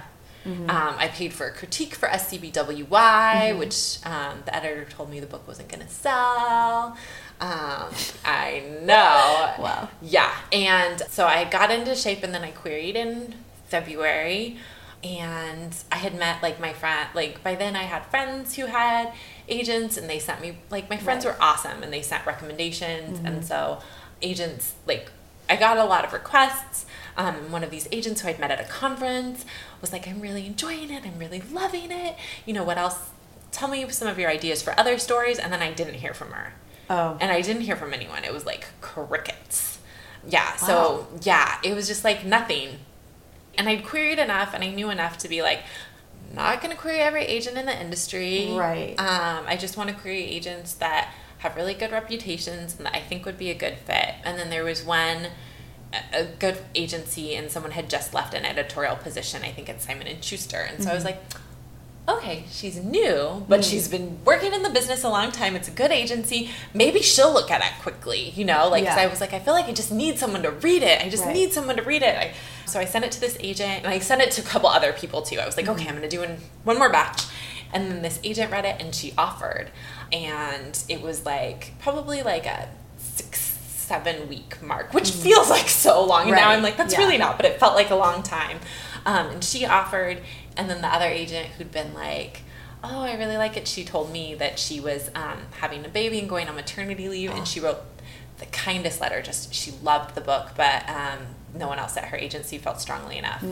Um, 0.47 0.95
I 1.05 1.09
paid 1.09 1.33
for 1.35 1.47
a 1.49 1.53
critique 1.53 1.95
for 1.95 2.09
SCBWI, 2.09 3.59
which 3.59 3.99
um, 4.07 4.43
the 4.47 4.55
editor 4.57 4.85
told 4.89 5.11
me 5.11 5.19
the 5.21 5.27
book 5.27 5.47
wasn't 5.47 5.69
going 5.69 5.83
to 5.83 5.89
sell. 5.93 6.97
Um, 7.41 7.89
I 8.25 8.63
know. 8.83 9.53
Wow. 9.63 9.89
Yeah. 10.01 10.33
And 10.53 11.01
so 11.11 11.27
I 11.27 11.45
got 11.45 11.71
into 11.71 11.95
shape 11.95 12.23
and 12.23 12.33
then 12.33 12.43
I 12.43 12.53
queried 12.53 12.95
in 12.97 13.35
February. 13.67 14.57
And 15.05 15.75
I 15.93 15.97
had 15.97 16.15
met 16.19 16.43
like 16.43 16.59
my 16.59 16.73
friend, 16.73 17.09
like 17.15 17.43
by 17.43 17.55
then 17.55 17.77
I 17.77 17.83
had 17.83 18.07
friends 18.07 18.55
who 18.55 18.67
had 18.67 19.13
agents 19.49 19.97
and 19.99 20.09
they 20.09 20.19
sent 20.19 20.41
me, 20.41 20.59
like 20.71 20.89
my 20.89 20.97
friends 20.97 21.27
Right. 21.27 21.37
were 21.37 21.43
awesome 21.43 21.83
and 21.83 21.93
they 21.93 22.03
sent 22.03 22.25
recommendations. 22.25 23.19
And 23.25 23.45
so 23.45 23.81
agents, 24.23 24.75
like, 24.87 25.11
I 25.49 25.57
got 25.57 25.79
a 25.79 25.85
lot 25.85 26.05
of 26.05 26.13
requests. 26.13 26.87
Um, 27.17 27.51
one 27.51 27.65
of 27.65 27.71
these 27.71 27.89
agents 27.93 28.21
who 28.21 28.29
I'd 28.29 28.39
met 28.39 28.51
at 28.51 28.61
a 28.61 28.65
conference 28.65 29.45
was 29.81 29.93
like, 29.93 30.07
I'm 30.07 30.21
really 30.21 30.47
enjoying 30.47 30.91
it. 30.91 31.05
I'm 31.07 31.19
really 31.19 31.41
loving 31.53 31.91
it. 31.91 32.17
You 32.45 32.53
know, 32.53 32.65
what 32.65 32.77
else? 32.79 33.11
Tell 33.53 33.69
me 33.69 33.89
some 33.91 34.07
of 34.09 34.19
your 34.19 34.29
ideas 34.31 34.63
for 34.63 34.79
other 34.79 34.99
stories. 34.99 35.39
And 35.39 35.53
then 35.53 35.63
I 35.63 35.73
didn't 35.73 35.95
hear 35.95 36.13
from 36.13 36.33
her 36.33 36.53
Oh. 36.91 37.17
and 37.21 37.33
I 37.33 37.41
didn't 37.41 37.63
hear 37.63 37.75
from 37.77 37.95
anyone. 37.95 38.23
It 38.25 38.33
was 38.33 38.45
like 38.45 38.67
crickets. 38.81 39.79
Yeah. 40.29 40.51
Wow. 40.51 40.57
So 40.67 41.07
yeah, 41.23 41.59
it 41.65 41.75
was 41.75 41.87
just 41.87 42.05
like 42.05 42.25
nothing. 42.25 42.79
And 43.59 43.69
I'd 43.69 43.85
queried 43.85 44.19
enough, 44.19 44.53
and 44.53 44.63
I 44.63 44.69
knew 44.69 44.91
enough 44.91 45.17
to 45.19 45.29
be 45.29 45.41
like, 45.41 45.61
not 46.35 46.61
going 46.61 46.75
to 46.75 46.79
query 46.81 46.99
every 46.99 47.23
agent 47.25 47.57
in 47.57 47.65
the 47.65 47.81
industry. 47.81 48.53
Right. 48.53 48.95
Um, 48.99 49.47
I 49.47 49.57
just 49.57 49.79
want 49.79 49.89
to 49.89 49.97
query 49.97 50.25
agents 50.25 50.75
that 50.75 51.11
have 51.39 51.57
really 51.57 51.75
good 51.75 51.93
reputations 51.93 52.77
and 52.77 52.87
that 52.87 52.95
I 52.95 53.01
think 53.01 53.25
would 53.25 53.39
be 53.39 53.51
a 53.51 53.55
good 53.55 53.77
fit. 53.79 54.15
And 54.25 54.39
then 54.39 54.51
there 54.51 54.65
was 54.65 54.83
one 54.85 55.29
a- 56.13 56.25
good 56.39 56.59
agency 56.75 57.35
and 57.35 57.51
someone 57.51 57.73
had 57.73 57.89
just 57.89 58.13
left 58.13 58.35
an 58.35 58.45
editorial 58.45 58.97
position 58.97 59.43
i 59.45 59.53
think 59.53 59.69
at 59.69 59.81
simon 59.81 60.07
and 60.09 60.23
schuster 60.23 60.57
and 60.59 60.83
so 60.83 60.91
i 60.91 60.95
was 60.95 61.05
Mm-hmm. 61.05 61.13
like 61.15 61.35
okay, 62.09 62.45
she's 62.53 62.77
new, 62.77 63.45
but 63.49 63.65
she's 63.65 63.89
been 63.89 64.17
working 64.25 64.53
in 64.55 64.63
the 64.63 64.71
business 64.71 65.03
a 65.03 65.09
long 65.09 65.33
time. 65.33 65.57
It's 65.57 65.67
a 65.67 65.73
good 65.73 65.91
agency. 65.91 66.51
Maybe 66.73 67.01
she'll 67.03 67.33
look 67.33 67.51
at 67.51 67.61
it 67.63 67.83
quickly, 67.83 68.31
you 68.37 68.45
know? 68.45 68.69
Like, 68.69 68.85
Yeah. 68.85 68.95
I 68.95 69.09
was 69.09 69.21
like, 69.21 69.33
I 69.33 69.41
feel 69.41 69.55
like 69.55 69.65
I 69.65 69.73
just 69.73 69.91
need 69.91 70.17
someone 70.17 70.43
to 70.45 70.53
read 70.53 70.85
it. 70.85 71.05
I 71.05 71.09
just 71.09 71.25
Right. 71.25 71.35
need 71.35 71.53
someone 71.53 71.75
to 71.75 71.83
read 71.83 72.03
it. 72.03 72.17
I, 72.17 72.33
so 72.65 72.79
I 72.79 72.85
sent 72.85 73.05
it 73.05 73.11
to 73.11 73.21
this 73.21 73.37
agent, 73.41 73.79
and 73.83 73.89
I 73.89 73.99
sent 73.99 74.23
it 74.23 74.31
to 74.33 74.41
a 74.41 74.45
couple 74.45 74.69
other 74.69 74.93
people 74.93 75.23
too. 75.23 75.41
I 75.41 75.47
was 75.47 75.57
like, 75.57 75.67
okay, 75.67 75.83
I'm 75.89 75.97
going 75.97 76.09
to 76.09 76.17
do 76.17 76.23
an, 76.23 76.39
one 76.63 76.79
more 76.79 76.91
batch. 76.93 77.25
And 77.73 77.91
then 77.91 78.03
this 78.03 78.21
agent 78.23 78.53
read 78.53 78.65
it, 78.65 78.81
and 78.81 78.95
she 78.95 79.13
offered. 79.19 79.73
And 80.13 80.83
it 80.89 81.03
was 81.03 81.25
like, 81.27 81.73
probably 81.79 82.23
like 82.23 82.47
a 82.47 82.69
six, 82.97 83.41
seven 83.41 84.29
week 84.29 84.61
mark, 84.63 84.93
which 84.95 85.11
feels 85.11 85.51
like 85.51 85.69
so 85.69 86.05
long. 86.05 86.23
And 86.29 86.33
now. 86.37 86.51
I'm 86.51 86.63
like, 86.63 86.77
that's 86.77 86.95
Yeah. 86.95 87.01
really 87.01 87.19
not, 87.19 87.37
but 87.37 87.47
it 87.47 87.59
felt 87.59 87.75
like 87.75 87.91
a 87.91 87.97
long 87.97 88.23
time. 88.23 88.61
Um, 89.05 89.27
and 89.29 89.45
she 89.45 89.65
offered, 89.65 90.21
and 90.57 90.69
then 90.69 90.81
the 90.81 90.89
other 90.89 91.07
agent 91.07 91.47
who'd 91.51 91.71
been 91.71 91.95
like, 91.95 92.43
oh, 92.83 93.01
I 93.03 93.15
really 93.17 93.37
like 93.37 93.57
it. 93.57 93.67
She 93.69 93.85
told 93.85 94.13
me 94.13 94.35
that 94.35 94.59
she 94.59 94.81
was 94.81 95.11
um, 95.15 95.39
having 95.61 95.85
a 95.85 95.89
baby 95.89 96.19
and 96.19 96.29
going 96.29 96.49
on 96.49 96.55
maternity 96.57 97.09
leave, 97.09 97.31
and 97.31 97.47
she 97.47 97.61
wrote 97.61 97.79
the 98.39 98.47
kindest 98.47 99.01
letter. 99.01 99.23
Just 99.23 99.55
she 99.55 99.73
loved 99.83 100.15
the 100.15 100.21
book, 100.21 100.51
but 100.57 100.89
um, 100.89 101.21
no 101.55 101.69
one 101.69 101.79
else 101.79 101.97
at 101.97 102.07
her 102.07 102.17
agency 102.17 102.59
felt 102.59 102.81
strongly 102.81 103.17
enough 103.19 103.43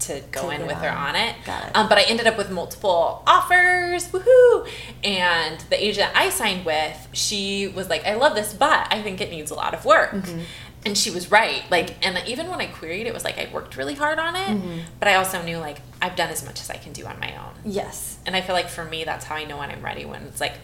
to 0.00 0.22
go 0.32 0.42
To 0.42 0.50
in 0.50 0.66
with 0.66 0.76
her 0.78 0.88
on. 0.90 1.08
on 1.08 1.16
it. 1.16 1.36
Got 1.44 1.68
it. 1.68 1.76
Um, 1.76 1.88
but 1.88 1.98
I 1.98 2.02
ended 2.02 2.26
up 2.26 2.36
with 2.38 2.50
multiple 2.50 3.22
offers, 3.26 4.08
woohoo! 4.08 4.68
And 5.04 5.60
the 5.70 5.82
agent 5.82 6.10
I 6.14 6.30
signed 6.30 6.64
with, 6.64 7.08
she 7.12 7.68
was 7.68 7.88
like, 7.88 8.04
I 8.06 8.14
love 8.14 8.34
this, 8.34 8.52
but 8.54 8.86
I 8.92 9.02
think 9.02 9.20
it 9.20 9.30
needs 9.30 9.50
a 9.50 9.54
lot 9.54 9.74
of 9.74 9.84
work. 9.84 10.12
Mm-hmm. 10.12 10.40
And 10.86 10.96
she 10.96 11.10
was 11.10 11.30
right. 11.30 11.62
Like, 11.70 11.94
and 12.06 12.18
even 12.26 12.48
when 12.48 12.60
I 12.60 12.66
queried, 12.66 13.06
it 13.06 13.12
was 13.12 13.22
like 13.24 13.38
I 13.38 13.50
worked 13.52 13.76
really 13.76 13.94
hard 13.94 14.18
on 14.18 14.34
it, 14.34 14.48
Mm-hmm. 14.48 14.78
but 14.98 15.08
I 15.08 15.16
also 15.16 15.42
knew 15.42 15.58
like 15.58 15.78
I've 16.00 16.16
done 16.16 16.30
as 16.30 16.42
much 16.44 16.60
as 16.60 16.70
I 16.70 16.76
can 16.76 16.92
do 16.94 17.04
on 17.04 17.20
my 17.20 17.36
own. 17.36 17.52
Yes. 17.64 18.18
And 18.24 18.34
I 18.34 18.40
feel 18.40 18.54
like 18.54 18.68
for 18.70 18.84
me, 18.86 19.04
that's 19.04 19.26
how 19.26 19.34
I 19.34 19.44
know 19.44 19.58
when 19.58 19.70
I'm 19.70 19.82
ready. 19.82 20.06
When 20.06 20.22
it's 20.22 20.40
like 20.40 20.54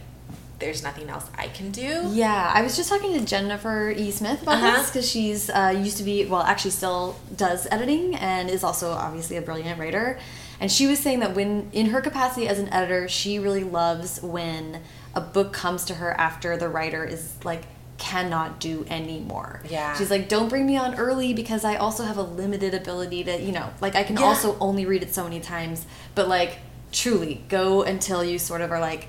there's 0.58 0.82
nothing 0.82 1.08
else 1.10 1.26
I 1.36 1.48
can 1.48 1.70
do. 1.70 2.08
Yeah, 2.12 2.50
I 2.54 2.62
was 2.62 2.76
just 2.76 2.88
talking 2.88 3.12
to 3.18 3.24
Jennifer 3.24 3.90
E. 3.90 4.10
Smith 4.10 4.42
about 4.42 4.54
Uh-huh. 4.56 4.76
this 4.78 4.90
because 4.90 5.08
she's 5.10 5.50
uh, 5.50 5.74
used 5.76 5.98
to 5.98 6.02
be, 6.02 6.24
well, 6.24 6.42
actually 6.42 6.70
still 6.70 7.16
does 7.36 7.66
editing 7.70 8.14
and 8.14 8.48
is 8.48 8.64
also 8.64 8.92
obviously 8.92 9.36
a 9.36 9.42
brilliant 9.42 9.78
writer. 9.78 10.18
And 10.58 10.72
she 10.72 10.86
was 10.86 10.98
saying 10.98 11.20
that 11.20 11.34
when, 11.34 11.68
in 11.72 11.86
her 11.90 12.00
capacity 12.00 12.48
as 12.48 12.58
an 12.58 12.68
editor, 12.70 13.08
she 13.08 13.38
really 13.38 13.64
loves 13.64 14.22
when 14.22 14.80
a 15.14 15.20
book 15.20 15.52
comes 15.52 15.84
to 15.86 15.94
her 15.94 16.12
after 16.18 16.56
the 16.56 16.68
writer 16.70 17.04
is 17.04 17.34
like, 17.44 17.62
cannot 17.98 18.60
do 18.60 18.84
anymore. 18.88 19.62
Yeah. 19.70 19.94
She's 19.96 20.10
like, 20.10 20.28
don't 20.28 20.48
bring 20.48 20.66
me 20.66 20.76
on 20.78 20.94
early 20.96 21.32
because 21.34 21.64
I 21.64 21.76
also 21.76 22.04
have 22.04 22.16
a 22.18 22.22
limited 22.22 22.72
ability 22.74 23.24
to, 23.24 23.40
you 23.40 23.52
know, 23.52 23.70
like 23.80 23.94
I 23.94 24.04
can 24.04 24.16
Yeah. 24.16 24.24
also 24.24 24.56
only 24.58 24.84
read 24.86 25.02
it 25.02 25.14
so 25.14 25.24
many 25.24 25.40
times, 25.40 25.84
but 26.14 26.28
like 26.28 26.58
truly 26.92 27.42
go 27.48 27.82
until 27.82 28.22
you 28.24 28.38
sort 28.38 28.60
of 28.62 28.70
are 28.70 28.80
like, 28.80 29.08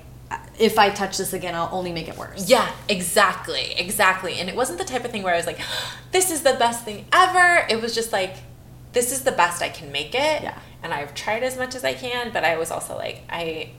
if 0.58 0.78
I 0.78 0.90
touch 0.90 1.18
this 1.18 1.32
again, 1.32 1.54
I'll 1.54 1.70
only 1.72 1.92
make 1.92 2.08
it 2.08 2.16
worse. 2.16 2.48
Yeah, 2.48 2.70
exactly, 2.88 3.74
exactly. 3.76 4.34
And 4.34 4.48
it 4.48 4.56
wasn't 4.56 4.78
the 4.78 4.84
type 4.84 5.04
of 5.04 5.10
thing 5.10 5.22
where 5.22 5.34
I 5.34 5.36
was 5.36 5.46
like, 5.46 5.60
this 6.12 6.30
is 6.30 6.42
the 6.42 6.54
best 6.54 6.84
thing 6.84 7.06
ever. 7.12 7.66
It 7.70 7.80
was 7.80 7.94
just 7.94 8.12
like, 8.12 8.36
this 8.92 9.12
is 9.12 9.22
the 9.22 9.32
best 9.32 9.62
I 9.62 9.68
can 9.68 9.92
make 9.92 10.14
it. 10.14 10.42
Yeah. 10.42 10.58
And 10.82 10.92
I've 10.92 11.14
tried 11.14 11.42
as 11.42 11.56
much 11.56 11.74
as 11.74 11.84
I 11.84 11.94
can, 11.94 12.32
but 12.32 12.44
I 12.44 12.56
was 12.56 12.70
also 12.70 12.96
like, 12.96 13.22
I, 13.28 13.70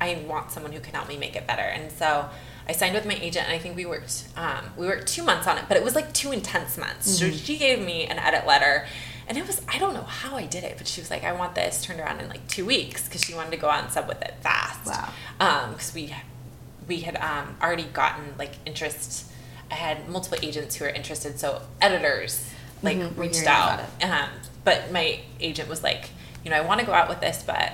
I 0.00 0.22
want 0.26 0.50
someone 0.50 0.72
who 0.72 0.80
can 0.80 0.94
help 0.94 1.08
me 1.08 1.16
make 1.16 1.36
it 1.36 1.46
better. 1.46 1.62
And 1.62 1.90
so 1.90 2.28
I 2.68 2.72
signed 2.72 2.94
with 2.94 3.06
my 3.06 3.14
agent, 3.14 3.46
and 3.46 3.54
I 3.54 3.58
think 3.58 3.76
we 3.76 3.86
worked, 3.86 4.24
um, 4.36 4.64
we 4.76 4.86
worked 4.86 5.08
two 5.08 5.22
months 5.22 5.46
on 5.46 5.56
it, 5.56 5.64
but 5.68 5.76
it 5.76 5.84
was 5.84 5.94
like 5.94 6.12
two 6.12 6.32
intense 6.32 6.76
months. 6.76 7.18
So 7.18 7.30
she 7.30 7.56
gave 7.56 7.80
me 7.80 8.04
an 8.06 8.18
edit 8.18 8.46
letter. 8.46 8.86
And 9.28 9.36
it 9.36 9.46
was, 9.46 9.60
I 9.68 9.78
don't 9.78 9.92
know 9.94 10.02
how 10.04 10.36
I 10.36 10.46
did 10.46 10.64
it, 10.64 10.76
but 10.78 10.86
she 10.88 11.00
was 11.00 11.10
like, 11.10 11.22
I 11.22 11.32
want 11.32 11.54
this 11.54 11.84
turned 11.84 12.00
around 12.00 12.20
in 12.20 12.28
like 12.28 12.46
two 12.48 12.64
weeks 12.64 13.04
because 13.04 13.22
she 13.22 13.34
wanted 13.34 13.50
to 13.52 13.58
go 13.58 13.68
out 13.68 13.84
and 13.84 13.92
sub 13.92 14.08
with 14.08 14.22
it 14.22 14.34
fast. 14.40 14.86
Wow. 14.86 15.68
Because 15.70 15.94
we 15.94 16.14
we 16.88 17.00
had 17.00 17.16
um, 17.18 17.56
already 17.62 17.82
gotten 17.84 18.34
like 18.38 18.52
interest. 18.64 19.26
I 19.70 19.74
had 19.74 20.08
multiple 20.08 20.38
agents 20.42 20.76
who 20.76 20.86
were 20.86 20.90
interested, 20.90 21.38
so 21.38 21.60
editors 21.82 22.48
like 22.82 22.96
Mhm, 22.96 23.18
reached 23.18 23.46
out. 23.46 23.80
Um, 24.02 24.30
but 24.64 24.90
my 24.92 25.20
agent 25.40 25.68
was 25.68 25.82
like, 25.82 26.08
you 26.44 26.50
know, 26.50 26.56
I 26.56 26.62
want 26.62 26.80
to 26.80 26.86
go 26.86 26.92
out 26.94 27.08
with 27.10 27.20
this, 27.20 27.42
but 27.46 27.72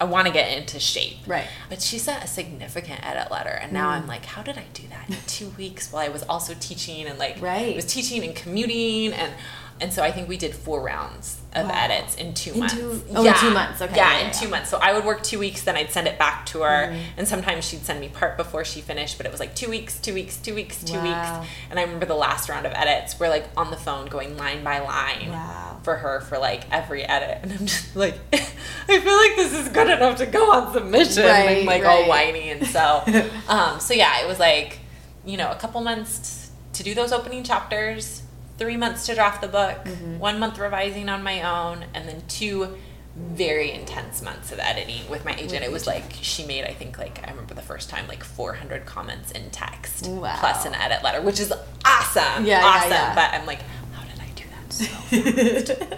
I 0.00 0.04
want 0.04 0.26
to 0.26 0.32
get 0.32 0.56
into 0.56 0.80
shape. 0.80 1.18
Right. 1.26 1.46
But 1.68 1.82
she 1.82 1.98
sent 1.98 2.24
a 2.24 2.26
significant 2.26 3.06
edit 3.06 3.30
letter, 3.30 3.50
and 3.50 3.70
now 3.72 3.90
I'm 3.90 4.06
like, 4.08 4.24
how 4.24 4.42
did 4.42 4.56
I 4.58 4.64
do 4.72 4.82
that 4.88 5.08
in 5.08 5.16
two 5.28 5.50
weeks 5.58 5.92
while 5.92 6.04
I 6.04 6.08
was 6.08 6.24
also 6.24 6.54
teaching 6.58 7.06
and 7.06 7.16
like 7.18 7.40
Right. 7.40 7.74
I 7.74 7.76
was 7.76 7.84
teaching 7.84 8.24
and 8.24 8.34
commuting 8.34 9.12
and 9.12 9.32
and 9.80 9.92
so 9.92 10.02
I 10.02 10.12
think 10.12 10.28
we 10.28 10.36
did 10.36 10.54
four 10.54 10.80
rounds 10.82 11.38
of 11.54 11.66
Wow. 11.66 11.74
edits 11.74 12.14
in 12.14 12.32
two 12.34 12.52
In 12.52 12.60
months. 12.60 12.74
two- 12.74 13.04
oh, 13.16 13.24
in 13.26 13.34
two 13.34 13.50
months. 13.50 13.82
Okay, 13.82 13.96
Yeah, 13.96 14.18
yeah, 14.20 14.26
in 14.26 14.32
two 14.32 14.44
yeah. 14.44 14.50
months. 14.52 14.70
So 14.70 14.78
I 14.78 14.92
would 14.92 15.04
work 15.04 15.22
two 15.24 15.38
weeks, 15.40 15.62
then 15.62 15.76
I'd 15.76 15.90
send 15.90 16.06
it 16.06 16.16
back 16.18 16.46
to 16.46 16.60
her, 16.62 16.88
Mhm. 16.92 17.02
and 17.16 17.26
sometimes 17.26 17.64
she'd 17.66 17.84
send 17.84 17.98
me 18.00 18.08
part 18.08 18.36
before 18.36 18.64
she 18.64 18.80
finished. 18.80 19.16
But 19.16 19.26
it 19.26 19.32
was 19.32 19.40
like 19.40 19.54
two 19.56 19.68
weeks, 19.68 19.98
two 19.98 20.14
weeks, 20.14 20.36
two 20.36 20.54
weeks, 20.54 20.76
two 20.84 20.98
Wow. 20.98 21.02
weeks. 21.40 21.48
And 21.70 21.78
I 21.78 21.82
remember 21.82 22.06
the 22.06 22.14
last 22.14 22.48
round 22.48 22.66
of 22.66 22.72
edits, 22.74 23.18
we're 23.18 23.28
like 23.30 23.46
on 23.56 23.70
the 23.72 23.76
phone 23.76 24.06
going 24.06 24.36
line 24.36 24.62
by 24.62 24.78
line 24.78 25.30
Wow. 25.32 25.78
for 25.82 25.96
her 25.96 26.20
for 26.20 26.38
like 26.38 26.62
every 26.70 27.02
edit, 27.04 27.38
and 27.42 27.52
I'm 27.52 27.66
just 27.66 27.96
like, 27.96 28.14
I 28.32 29.00
feel 29.00 29.16
like 29.16 29.36
this 29.36 29.52
is 29.52 29.68
good 29.70 29.88
enough 29.88 30.18
to 30.18 30.26
go 30.26 30.52
on 30.52 30.72
submission, 30.72 31.24
Right, 31.24 31.58
and 31.58 31.66
like 31.66 31.84
all 31.84 32.06
whiny, 32.06 32.50
and 32.50 32.64
so, 32.66 33.02
um, 33.48 33.80
so 33.80 33.92
yeah, 33.94 34.20
it 34.20 34.28
was 34.28 34.38
like, 34.38 34.78
you 35.24 35.36
know, 35.36 35.50
a 35.50 35.56
couple 35.56 35.80
months 35.80 36.50
to 36.74 36.82
do 36.84 36.94
those 36.94 37.12
opening 37.12 37.42
chapters, 37.42 38.22
three 38.60 38.76
months 38.76 39.06
to 39.06 39.14
draft 39.14 39.40
the 39.40 39.48
book, 39.48 39.84
Mhm. 39.84 40.18
one 40.18 40.38
month 40.38 40.58
revising 40.58 41.08
on 41.08 41.22
my 41.24 41.42
own, 41.42 41.86
and 41.94 42.06
then 42.08 42.22
two 42.28 42.76
very 43.16 43.72
intense 43.72 44.22
months 44.22 44.52
of 44.52 44.60
editing 44.60 45.08
with 45.10 45.24
my 45.24 45.34
agent. 45.34 45.64
It 45.64 45.72
was 45.72 45.86
like 45.86 46.04
she 46.20 46.44
made, 46.46 46.64
I 46.64 46.72
think, 46.74 46.96
like 46.98 47.20
I 47.26 47.30
remember 47.30 47.54
the 47.54 47.62
first 47.62 47.90
time, 47.90 48.06
like 48.06 48.22
400 48.22 48.86
comments 48.86 49.32
in 49.32 49.50
text 49.50 50.06
Wow. 50.06 50.36
plus 50.38 50.64
an 50.64 50.74
edit 50.74 51.02
letter, 51.02 51.20
which 51.20 51.40
is 51.40 51.52
awesome, 51.84 52.44
Yeah, 52.46 52.60
yeah, 52.60 52.66
awesome. 52.66 52.90
yeah. 52.92 53.14
But 53.14 53.34
I'm 53.34 53.46
like, 53.46 53.60
how 53.94 54.02
did 54.04 54.20
I 54.20 54.30
do 54.36 54.44
that 54.54 55.86
so 55.90 55.96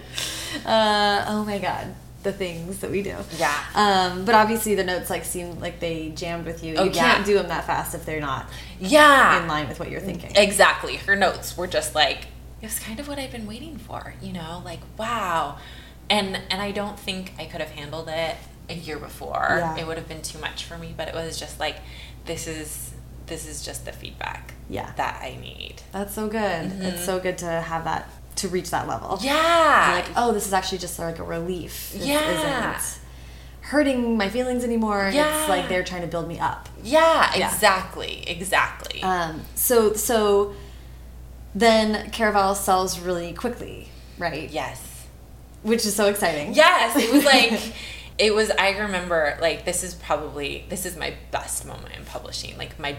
uh, 0.68 1.24
oh 1.28 1.44
my 1.44 1.58
god, 1.58 1.94
the 2.22 2.32
things 2.32 2.78
that 2.78 2.90
we 2.90 3.02
do. 3.02 3.16
Yeah. 3.38 3.52
Um, 3.74 4.24
but 4.24 4.34
obviously 4.34 4.74
the 4.74 4.84
notes 4.84 5.10
like 5.10 5.24
seem 5.24 5.58
like 5.60 5.80
they 5.80 6.10
jammed 6.14 6.46
with 6.46 6.62
you. 6.64 6.76
Oh, 6.76 6.84
you 6.84 6.92
yeah. 6.92 7.14
can't 7.14 7.26
do 7.26 7.34
them 7.34 7.48
that 7.48 7.66
fast 7.66 7.94
if 7.94 8.06
they're 8.06 8.20
not 8.20 8.48
Yeah. 8.80 9.42
in 9.42 9.48
line 9.48 9.68
with 9.68 9.78
what 9.80 9.90
you're 9.90 10.00
thinking. 10.00 10.32
Exactly. 10.36 10.96
Her 10.96 11.16
notes 11.16 11.56
were 11.56 11.66
just 11.66 11.94
like 11.94 12.26
it 12.62 12.66
was 12.66 12.78
kind 12.78 12.98
of 13.00 13.08
what 13.08 13.18
I've 13.18 13.32
been 13.32 13.46
waiting 13.46 13.76
for, 13.76 14.14
you 14.22 14.32
know, 14.32 14.62
like 14.64 14.80
wow. 14.98 15.58
And 16.08 16.36
and 16.50 16.62
I 16.62 16.70
don't 16.70 16.98
think 16.98 17.32
I 17.38 17.44
could 17.46 17.60
have 17.60 17.70
handled 17.70 18.08
it 18.08 18.36
a 18.70 18.74
year 18.74 18.98
before. 18.98 19.46
Yeah. 19.58 19.76
It 19.78 19.86
would 19.86 19.96
have 19.98 20.08
been 20.08 20.22
too 20.22 20.38
much 20.38 20.64
for 20.64 20.78
me, 20.78 20.94
but 20.96 21.08
it 21.08 21.14
was 21.14 21.38
just 21.38 21.58
like 21.60 21.76
this 22.24 22.46
is 22.46 22.92
this 23.26 23.46
is 23.48 23.64
just 23.64 23.84
the 23.84 23.92
feedback 23.92 24.54
Yeah. 24.68 24.92
that 24.96 25.20
I 25.22 25.36
need. 25.40 25.76
That's 25.92 26.14
so 26.14 26.28
good. 26.28 26.72
It's 26.80 27.04
so 27.04 27.18
good 27.20 27.38
to 27.38 27.46
have 27.46 27.84
that 27.84 28.08
to 28.36 28.48
reach 28.48 28.70
that 28.70 28.88
level. 28.88 29.18
Yeah. 29.22 29.92
Like, 30.04 30.10
oh, 30.16 30.32
this 30.32 30.46
is 30.46 30.52
actually 30.52 30.78
just 30.78 30.98
like 30.98 31.18
a 31.18 31.22
relief. 31.24 31.92
This 31.92 32.06
Yeah. 32.06 32.74
isn't 32.76 33.00
hurting 33.60 34.16
my 34.16 34.28
feelings 34.28 34.64
anymore. 34.64 35.10
Yeah. 35.12 35.40
It's 35.40 35.48
like 35.48 35.68
they're 35.68 35.84
trying 35.84 36.02
to 36.02 36.08
build 36.08 36.28
me 36.28 36.38
up. 36.38 36.68
yeah, 36.82 37.32
Yeah. 37.36 37.52
exactly. 37.52 38.24
Exactly. 38.28 39.02
Um, 39.02 39.42
so 39.54 39.92
so 39.94 40.54
then 41.54 42.10
Caraval 42.10 42.56
sells 42.56 42.98
really 42.98 43.32
quickly, 43.32 43.88
right? 44.18 44.50
yes. 44.50 44.88
Which 45.62 45.86
is 45.86 45.94
so 45.94 46.06
exciting. 46.08 46.54
Yes, 46.54 46.96
it 46.96 47.12
was 47.12 47.24
like 47.24 47.72
it 48.18 48.34
was 48.34 48.50
I 48.50 48.70
remember 48.78 49.38
like 49.40 49.64
this 49.64 49.84
is 49.84 49.94
probably 49.94 50.64
this 50.68 50.84
is 50.86 50.96
my 50.96 51.14
best 51.30 51.64
moment 51.66 51.94
in 51.96 52.04
publishing. 52.04 52.58
Like 52.58 52.78
my 52.80 52.96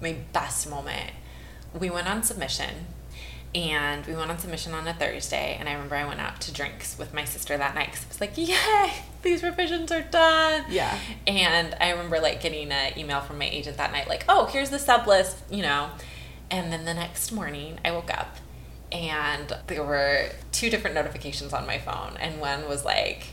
my 0.00 0.16
best 0.32 0.68
moment. 0.70 1.10
We 1.78 1.90
went 1.90 2.08
on 2.08 2.22
submission 2.22 2.86
and 3.52 4.06
we 4.06 4.14
went 4.14 4.30
on 4.30 4.38
submission 4.38 4.74
on 4.74 4.86
a 4.86 4.94
Thursday 4.94 5.56
and 5.58 5.68
I 5.68 5.72
remember 5.72 5.96
I 5.96 6.06
went 6.06 6.20
out 6.20 6.40
to 6.42 6.52
drinks 6.52 6.96
with 6.98 7.12
my 7.12 7.24
sister 7.24 7.56
that 7.56 7.74
night 7.74 7.90
cuz 7.90 8.04
I 8.04 8.08
was 8.08 8.20
like, 8.20 8.32
"Yay, 8.38 8.92
these 9.22 9.42
revisions 9.42 9.90
are 9.90 10.02
done." 10.02 10.66
Yeah. 10.68 10.96
And 11.26 11.76
I 11.80 11.90
remember 11.90 12.20
like 12.20 12.40
getting 12.40 12.70
an 12.70 12.96
email 12.96 13.22
from 13.22 13.38
my 13.38 13.46
agent 13.46 13.76
that 13.78 13.90
night 13.90 14.08
like, 14.08 14.24
"Oh, 14.28 14.46
here's 14.46 14.70
the 14.70 14.78
sub 14.78 15.08
list," 15.08 15.38
you 15.50 15.62
know. 15.62 15.90
And 16.54 16.72
then 16.72 16.84
the 16.84 16.94
next 16.94 17.32
morning 17.32 17.78
I 17.84 17.90
woke 17.90 18.16
up 18.16 18.36
and 18.92 19.52
there 19.66 19.82
were 19.82 20.28
two 20.52 20.70
different 20.70 20.94
notifications 20.94 21.52
on 21.52 21.66
my 21.66 21.78
phone. 21.78 22.16
And 22.20 22.40
one 22.40 22.68
was 22.68 22.84
like 22.84 23.26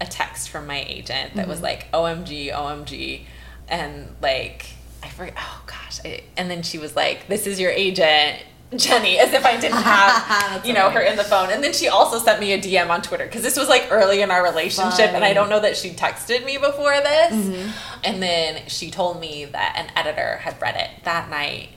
a 0.00 0.06
text 0.06 0.48
from 0.48 0.66
my 0.66 0.82
agent 0.88 1.34
that 1.34 1.46
was 1.46 1.58
Mhm. 1.58 1.62
like 1.62 1.92
OMG 1.92 2.50
OMG 2.50 3.26
and 3.68 4.14
like 4.22 4.64
I 5.02 5.08
forget 5.10 5.34
oh 5.36 5.62
gosh 5.66 6.00
I, 6.04 6.22
and 6.38 6.50
then 6.50 6.62
she 6.62 6.78
was 6.78 6.96
like 6.96 7.28
this 7.28 7.46
is 7.46 7.60
your 7.60 7.70
agent 7.70 8.38
Jenny 8.76 9.18
as 9.18 9.32
if 9.32 9.44
I 9.44 9.56
didn't 9.58 9.82
have 9.82 10.64
you 10.64 10.72
know 10.72 10.88
her 10.88 11.00
in 11.00 11.16
the 11.16 11.24
phone. 11.24 11.50
And 11.50 11.62
then 11.62 11.72
she 11.74 11.88
also 11.88 12.18
sent 12.18 12.40
me 12.40 12.52
a 12.52 12.58
DM 12.58 12.88
on 12.88 13.02
Twitter 13.02 13.26
because 13.26 13.42
this 13.42 13.58
was 13.58 13.68
like 13.68 13.88
early 13.90 14.22
in 14.22 14.30
our 14.30 14.42
relationship 14.42 15.10
and 15.12 15.22
I 15.24 15.34
don't 15.34 15.50
know 15.50 15.60
that 15.60 15.76
she 15.76 15.90
texted 15.90 16.46
me 16.46 16.56
before 16.56 16.98
this. 17.00 17.32
Mhm. 17.34 17.72
and 18.04 18.22
then 18.22 18.62
she 18.68 18.90
told 18.90 19.20
me 19.20 19.44
that 19.46 19.74
an 19.76 19.90
editor 19.96 20.36
had 20.38 20.60
read 20.62 20.76
it 20.76 21.04
that 21.04 21.28
night 21.28 21.68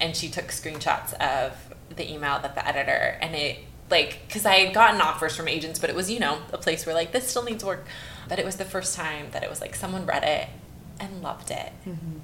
and 0.00 0.16
she 0.16 0.28
took 0.28 0.46
screenshots 0.46 1.12
of 1.14 1.74
the 1.94 2.10
email 2.10 2.40
that 2.40 2.54
the 2.54 2.66
editor 2.66 3.18
and 3.20 3.34
it 3.34 3.58
like 3.90 4.20
because 4.26 4.46
I 4.46 4.54
had 4.56 4.74
gotten 4.74 5.00
offers 5.00 5.36
from 5.36 5.48
agents, 5.48 5.78
but 5.78 5.90
it 5.90 5.96
was 5.96 6.10
you 6.10 6.18
know 6.18 6.38
a 6.52 6.58
place 6.58 6.86
where 6.86 6.94
like 6.94 7.12
this 7.12 7.28
still 7.28 7.44
needs 7.44 7.64
work. 7.64 7.86
But 8.28 8.38
it 8.38 8.44
was 8.44 8.56
the 8.56 8.64
first 8.64 8.96
time 8.96 9.26
that 9.32 9.42
it 9.42 9.50
was 9.50 9.60
like 9.60 9.74
someone 9.74 10.06
read 10.06 10.24
it 10.24 10.48
and 10.98 11.22
loved 11.22 11.50
it. 11.50 11.72
Mm-hmm. 11.86 12.18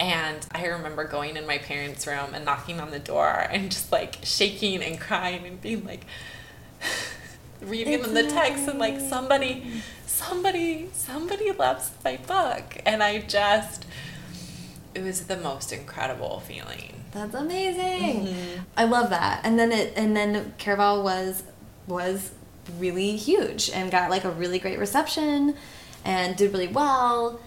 And 0.00 0.46
I 0.52 0.64
remember 0.66 1.04
going 1.04 1.36
in 1.36 1.46
my 1.46 1.58
parents' 1.58 2.06
room 2.06 2.32
and 2.32 2.44
knocking 2.44 2.80
on 2.80 2.90
the 2.90 2.98
door 2.98 3.46
and 3.50 3.70
just 3.70 3.92
like 3.92 4.18
shaking 4.22 4.82
and 4.82 4.98
crying 4.98 5.46
and 5.46 5.60
being 5.60 5.84
like, 5.84 6.06
reading 7.60 7.94
It's 7.94 8.06
them 8.06 8.14
the 8.14 8.30
text 8.30 8.66
and 8.66 8.78
like 8.78 8.98
somebody, 8.98 9.82
somebody, 10.06 10.88
somebody 10.94 11.52
loves 11.52 11.90
my 12.02 12.16
book. 12.16 12.80
And 12.86 13.02
I 13.02 13.18
just, 13.18 13.84
it 14.94 15.02
was 15.02 15.26
the 15.26 15.36
most 15.36 15.70
incredible 15.70 16.40
feeling. 16.40 16.99
That's 17.12 17.34
amazing. 17.34 18.26
Mhm. 18.26 18.60
I 18.76 18.84
love 18.84 19.10
that. 19.10 19.40
And 19.44 19.58
then 19.58 19.72
it 19.72 19.92
and 19.96 20.16
then 20.16 20.54
Caraval 20.58 21.02
was 21.02 21.42
was 21.86 22.30
really 22.78 23.16
huge 23.16 23.68
and 23.70 23.90
got 23.90 24.10
like 24.10 24.24
a 24.24 24.30
really 24.30 24.58
great 24.58 24.78
reception 24.78 25.54
and 26.04 26.36
did 26.36 26.52
really 26.52 26.68
well. 26.68 27.40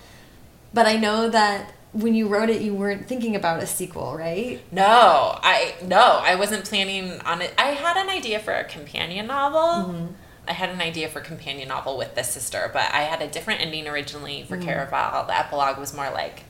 But 0.73 0.85
I 0.85 0.95
know 0.97 1.29
that 1.29 1.71
when 1.93 2.13
you 2.15 2.27
wrote 2.27 2.49
it 2.49 2.61
you 2.61 2.73
weren't 2.73 3.07
thinking 3.07 3.35
about 3.35 3.61
a 3.63 3.67
sequel, 3.67 4.17
right? 4.17 4.59
No, 4.71 5.39
I 5.41 5.75
no, 5.83 6.19
I 6.23 6.35
wasn't 6.35 6.65
planning 6.65 7.19
on 7.21 7.41
it. 7.41 7.53
I 7.57 7.67
had 7.67 7.95
an 7.95 8.09
idea 8.09 8.39
for 8.39 8.51
a 8.53 8.63
companion 8.65 9.27
novel. 9.27 9.93
Mhm. 9.93 10.07
I 10.45 10.51
had 10.51 10.69
an 10.71 10.81
idea 10.81 11.07
for 11.07 11.19
a 11.19 11.23
companion 11.23 11.69
novel 11.69 11.97
with 11.97 12.15
this 12.15 12.29
sister, 12.31 12.69
but 12.73 12.91
I 12.91 13.03
had 13.03 13.21
a 13.21 13.27
different 13.27 13.61
ending 13.61 13.87
originally 13.87 14.43
for 14.43 14.57
Mhm. 14.57 14.65
Caraval. 14.65 15.25
The 15.27 15.37
epilogue 15.39 15.77
was 15.77 15.93
more 15.93 16.09
like 16.09 16.43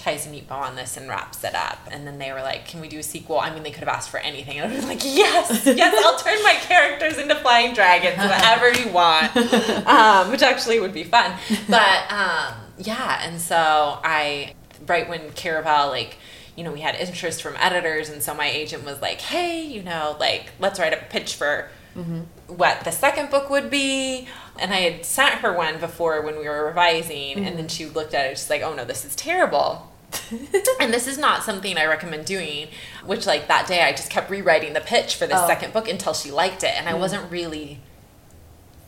ties 0.00 0.26
a 0.26 0.30
neat 0.30 0.48
bow 0.48 0.60
on 0.60 0.76
this 0.76 0.96
and 0.96 1.08
wraps 1.08 1.44
it 1.44 1.54
up. 1.54 1.78
And 1.90 2.06
then 2.06 2.18
they 2.18 2.32
were 2.32 2.40
like, 2.42 2.66
"Can 2.66 2.80
we 2.80 2.88
do 2.88 2.98
a 2.98 3.02
sequel?" 3.02 3.38
I 3.38 3.52
mean, 3.52 3.62
they 3.62 3.70
could 3.70 3.80
have 3.80 3.88
asked 3.88 4.10
for 4.10 4.18
anything, 4.18 4.58
and 4.58 4.72
I 4.72 4.74
was 4.74 4.86
like, 4.86 5.04
"Yes, 5.04 5.66
yes, 5.66 6.04
I'll 6.04 6.18
turn 6.18 6.42
my 6.42 6.54
characters 6.54 7.18
into 7.18 7.34
flying 7.36 7.74
dragons, 7.74 8.18
whatever 8.18 8.72
you 8.72 8.88
want," 8.92 9.36
um, 9.86 10.30
which 10.30 10.42
actually 10.42 10.80
would 10.80 10.94
be 10.94 11.04
fun. 11.04 11.32
But 11.68 12.10
um, 12.10 12.54
yeah, 12.78 13.20
and 13.22 13.40
so 13.40 13.98
I 14.02 14.54
right 14.86 15.08
when 15.08 15.30
Caraval 15.32 15.88
like 15.90 16.16
you 16.56 16.64
know 16.64 16.72
we 16.72 16.80
had 16.80 16.94
interest 16.94 17.42
from 17.42 17.54
editors, 17.58 18.08
and 18.08 18.22
so 18.22 18.34
my 18.34 18.48
agent 18.48 18.84
was 18.84 19.00
like, 19.00 19.20
"Hey, 19.20 19.62
you 19.62 19.82
know, 19.82 20.16
like 20.18 20.52
let's 20.58 20.78
write 20.78 20.92
a 20.92 21.04
pitch 21.10 21.34
for." 21.34 21.68
what 22.46 22.84
the 22.84 22.92
second 22.92 23.30
book 23.30 23.50
would 23.50 23.68
be. 23.68 24.28
And 24.58 24.72
I 24.72 24.76
had 24.76 25.04
sent 25.04 25.36
her 25.36 25.52
one 25.52 25.80
before 25.80 26.22
when 26.22 26.38
we 26.38 26.48
were 26.48 26.66
revising, 26.66 27.44
and 27.44 27.58
then 27.58 27.68
she 27.68 27.86
looked 27.86 28.14
at 28.14 28.26
it, 28.26 28.38
she's 28.38 28.50
like, 28.50 28.62
oh 28.62 28.74
no, 28.74 28.84
this 28.84 29.04
is 29.04 29.16
terrible. 29.16 29.89
and 30.80 30.92
this 30.92 31.06
is 31.06 31.18
not 31.18 31.42
something 31.44 31.76
I 31.78 31.84
recommend 31.86 32.24
doing, 32.26 32.68
which, 33.04 33.26
like, 33.26 33.48
that 33.48 33.66
day 33.66 33.82
I 33.82 33.92
just 33.92 34.10
kept 34.10 34.30
rewriting 34.30 34.72
the 34.72 34.80
pitch 34.80 35.14
for 35.16 35.26
the 35.26 35.42
Oh. 35.42 35.46
second 35.46 35.72
book 35.72 35.88
until 35.88 36.12
she 36.14 36.30
liked 36.30 36.62
it. 36.64 36.72
And 36.76 36.88
I 36.88 36.94
wasn't 36.94 37.30
really 37.30 37.80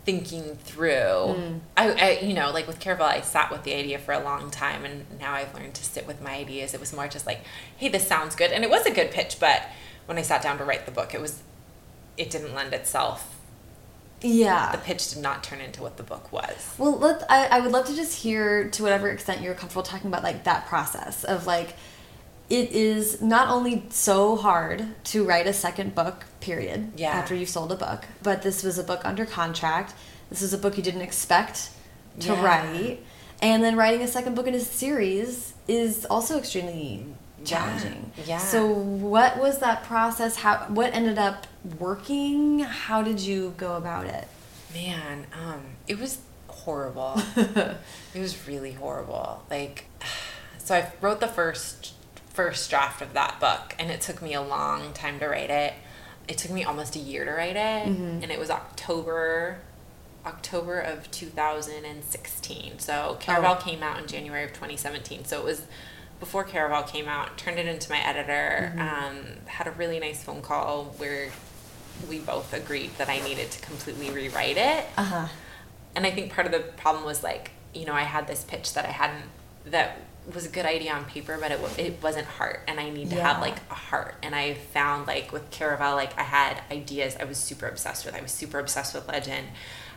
thinking 0.04 0.56
through. 0.64 0.90
Mm. 0.90 1.60
I, 1.76 1.90
I, 1.92 2.10
you 2.20 2.34
know, 2.34 2.50
like 2.50 2.66
with 2.66 2.80
Caraval, 2.80 3.02
I 3.02 3.20
sat 3.20 3.52
with 3.52 3.62
the 3.62 3.72
idea 3.74 3.98
for 3.98 4.12
a 4.12 4.18
long 4.22 4.50
time, 4.50 4.84
and 4.84 5.06
now 5.20 5.32
I've 5.32 5.54
learned 5.54 5.74
to 5.74 5.84
sit 5.84 6.06
with 6.06 6.20
my 6.20 6.32
ideas. 6.34 6.74
It 6.74 6.80
was 6.80 6.92
more 6.92 7.06
just 7.06 7.26
like, 7.26 7.40
hey, 7.76 7.88
this 7.88 8.06
sounds 8.06 8.34
good. 8.34 8.50
And 8.50 8.64
it 8.64 8.70
was 8.70 8.84
a 8.84 8.90
good 8.90 9.10
pitch, 9.12 9.36
but 9.38 9.62
when 10.06 10.18
I 10.18 10.22
sat 10.22 10.42
down 10.42 10.58
to 10.58 10.64
write 10.64 10.86
the 10.86 10.92
book, 10.92 11.14
it 11.14 11.20
was, 11.20 11.42
it 12.16 12.30
didn't 12.30 12.54
lend 12.54 12.74
itself 12.74 13.31
Yeah. 14.22 14.72
the 14.72 14.78
pitch 14.78 15.10
did 15.14 15.22
not 15.22 15.42
turn 15.44 15.60
into 15.60 15.82
what 15.82 15.96
the 15.96 16.02
book 16.02 16.32
was. 16.32 16.74
Well, 16.78 16.98
let 16.98 17.24
I, 17.30 17.46
I 17.46 17.60
would 17.60 17.72
love 17.72 17.86
to 17.86 17.94
just 17.96 18.18
hear 18.22 18.68
to 18.70 18.82
whatever 18.82 19.08
extent 19.10 19.40
you're 19.42 19.54
comfortable 19.54 19.82
talking 19.82 20.08
about 20.08 20.22
like 20.22 20.44
that 20.44 20.66
process 20.66 21.24
of 21.24 21.46
like 21.46 21.74
it 22.50 22.72
is 22.72 23.22
not 23.22 23.48
only 23.48 23.84
so 23.90 24.36
hard 24.36 24.84
to 25.04 25.24
write 25.24 25.46
a 25.46 25.52
second 25.52 25.94
book 25.94 26.24
period 26.40 26.92
Yeah. 26.96 27.10
after 27.12 27.34
you've 27.34 27.48
sold 27.48 27.72
a 27.72 27.76
book, 27.76 28.04
but 28.22 28.42
this 28.42 28.62
was 28.62 28.78
a 28.78 28.84
book 28.84 29.00
under 29.04 29.24
contract. 29.24 29.94
This 30.28 30.42
is 30.42 30.52
a 30.52 30.58
book 30.58 30.76
you 30.76 30.82
didn't 30.82 31.00
expect 31.02 31.70
to 32.20 32.28
Yeah. 32.32 32.42
write. 32.44 33.04
And 33.40 33.62
then 33.64 33.74
writing 33.76 34.02
a 34.02 34.08
second 34.08 34.34
book 34.34 34.46
in 34.46 34.54
a 34.54 34.60
series 34.60 35.54
is 35.66 36.04
also 36.06 36.38
extremely 36.38 37.06
challenging. 37.44 38.12
Yeah. 38.26 38.38
So 38.38 38.66
what 38.66 39.38
was 39.38 39.58
that 39.60 39.84
process? 39.84 40.36
How 40.36 40.58
what 40.68 40.94
ended 40.94 41.18
up 41.18 41.46
working? 41.78 42.60
How 42.60 43.02
did 43.02 43.20
you 43.20 43.54
go 43.56 43.76
about 43.76 44.06
it? 44.06 44.26
Man, 44.74 45.26
um, 45.32 45.60
it 45.86 45.98
was 45.98 46.18
horrible. 46.48 47.20
it 47.36 47.76
was 48.20 48.46
really 48.48 48.72
horrible. 48.72 49.44
Like, 49.50 49.86
so 50.58 50.74
I 50.74 50.90
wrote 51.00 51.20
the 51.20 51.28
first 51.28 51.92
first 52.30 52.70
draft 52.70 53.02
of 53.02 53.12
that 53.12 53.38
book, 53.40 53.74
and 53.78 53.90
it 53.90 54.00
took 54.00 54.22
me 54.22 54.32
a 54.34 54.40
long 54.42 54.92
time 54.94 55.18
to 55.20 55.26
write 55.28 55.50
it. 55.50 55.74
it 56.28 56.38
took 56.38 56.50
me 56.50 56.64
almost 56.64 56.96
a 56.96 56.98
year 56.98 57.24
to 57.26 57.30
write 57.30 57.56
it, 57.56 57.88
Mm-hmm. 57.88 58.22
and 58.22 58.30
it 58.30 58.38
was 58.38 58.48
October, 58.48 59.58
October 60.24 60.80
of 60.80 61.10
2016. 61.10 62.78
So 62.78 63.18
Caraval 63.20 63.56
Oh. 63.58 63.60
came 63.62 63.82
out 63.82 63.98
in 64.00 64.06
January 64.06 64.44
of 64.44 64.52
2017. 64.52 65.24
So 65.26 65.38
it 65.40 65.44
was 65.44 65.62
before 66.22 66.44
Caraval 66.44 66.86
came 66.86 67.08
out. 67.08 67.36
Turned 67.36 67.58
it 67.58 67.66
into 67.66 67.90
my 67.90 67.98
editor. 67.98 68.72
Mm-hmm. 68.76 68.80
Um, 68.80 69.16
had 69.46 69.66
a 69.66 69.72
really 69.72 69.98
nice 69.98 70.22
phone 70.22 70.40
call 70.40 70.84
where 70.98 71.30
we 72.08 72.20
both 72.20 72.54
agreed 72.54 72.90
that 72.98 73.08
I 73.08 73.18
needed 73.20 73.50
to 73.50 73.60
completely 73.60 74.10
rewrite 74.10 74.56
it 74.56 74.84
Uh 74.96 75.02
huh. 75.04 75.28
and 75.94 76.06
I 76.06 76.10
think 76.10 76.32
part 76.32 76.46
of 76.46 76.52
the 76.52 76.60
problem 76.60 77.04
was 77.04 77.22
like, 77.22 77.50
you 77.74 77.84
know, 77.84 77.92
I 77.92 78.02
had 78.02 78.26
this 78.28 78.44
pitch 78.44 78.72
that 78.74 78.84
I 78.84 78.92
hadn't 78.92 79.24
that 79.66 79.98
was 80.32 80.46
a 80.46 80.48
good 80.48 80.64
idea 80.64 80.92
on 80.92 81.04
paper, 81.04 81.36
but 81.40 81.50
it 81.50 81.60
it 81.78 82.02
wasn't 82.02 82.26
heart, 82.38 82.60
and 82.68 82.78
I 82.78 82.88
need 82.90 83.10
to 83.10 83.16
Yeah. 83.16 83.32
have 83.32 83.42
like 83.42 83.56
a 83.70 83.74
heart. 83.74 84.14
And 84.22 84.34
I 84.34 84.54
found 84.54 85.06
like 85.08 85.32
with 85.32 85.50
Caraval, 85.50 85.94
like 85.96 86.16
I 86.18 86.22
had 86.22 86.62
ideas 86.70 87.16
I 87.20 87.24
was 87.24 87.36
super 87.38 87.66
obsessed 87.66 88.04
with. 88.06 88.14
I 88.14 88.22
was 88.22 88.30
super 88.32 88.58
obsessed 88.60 88.94
with 88.94 89.08
Legend. 89.08 89.48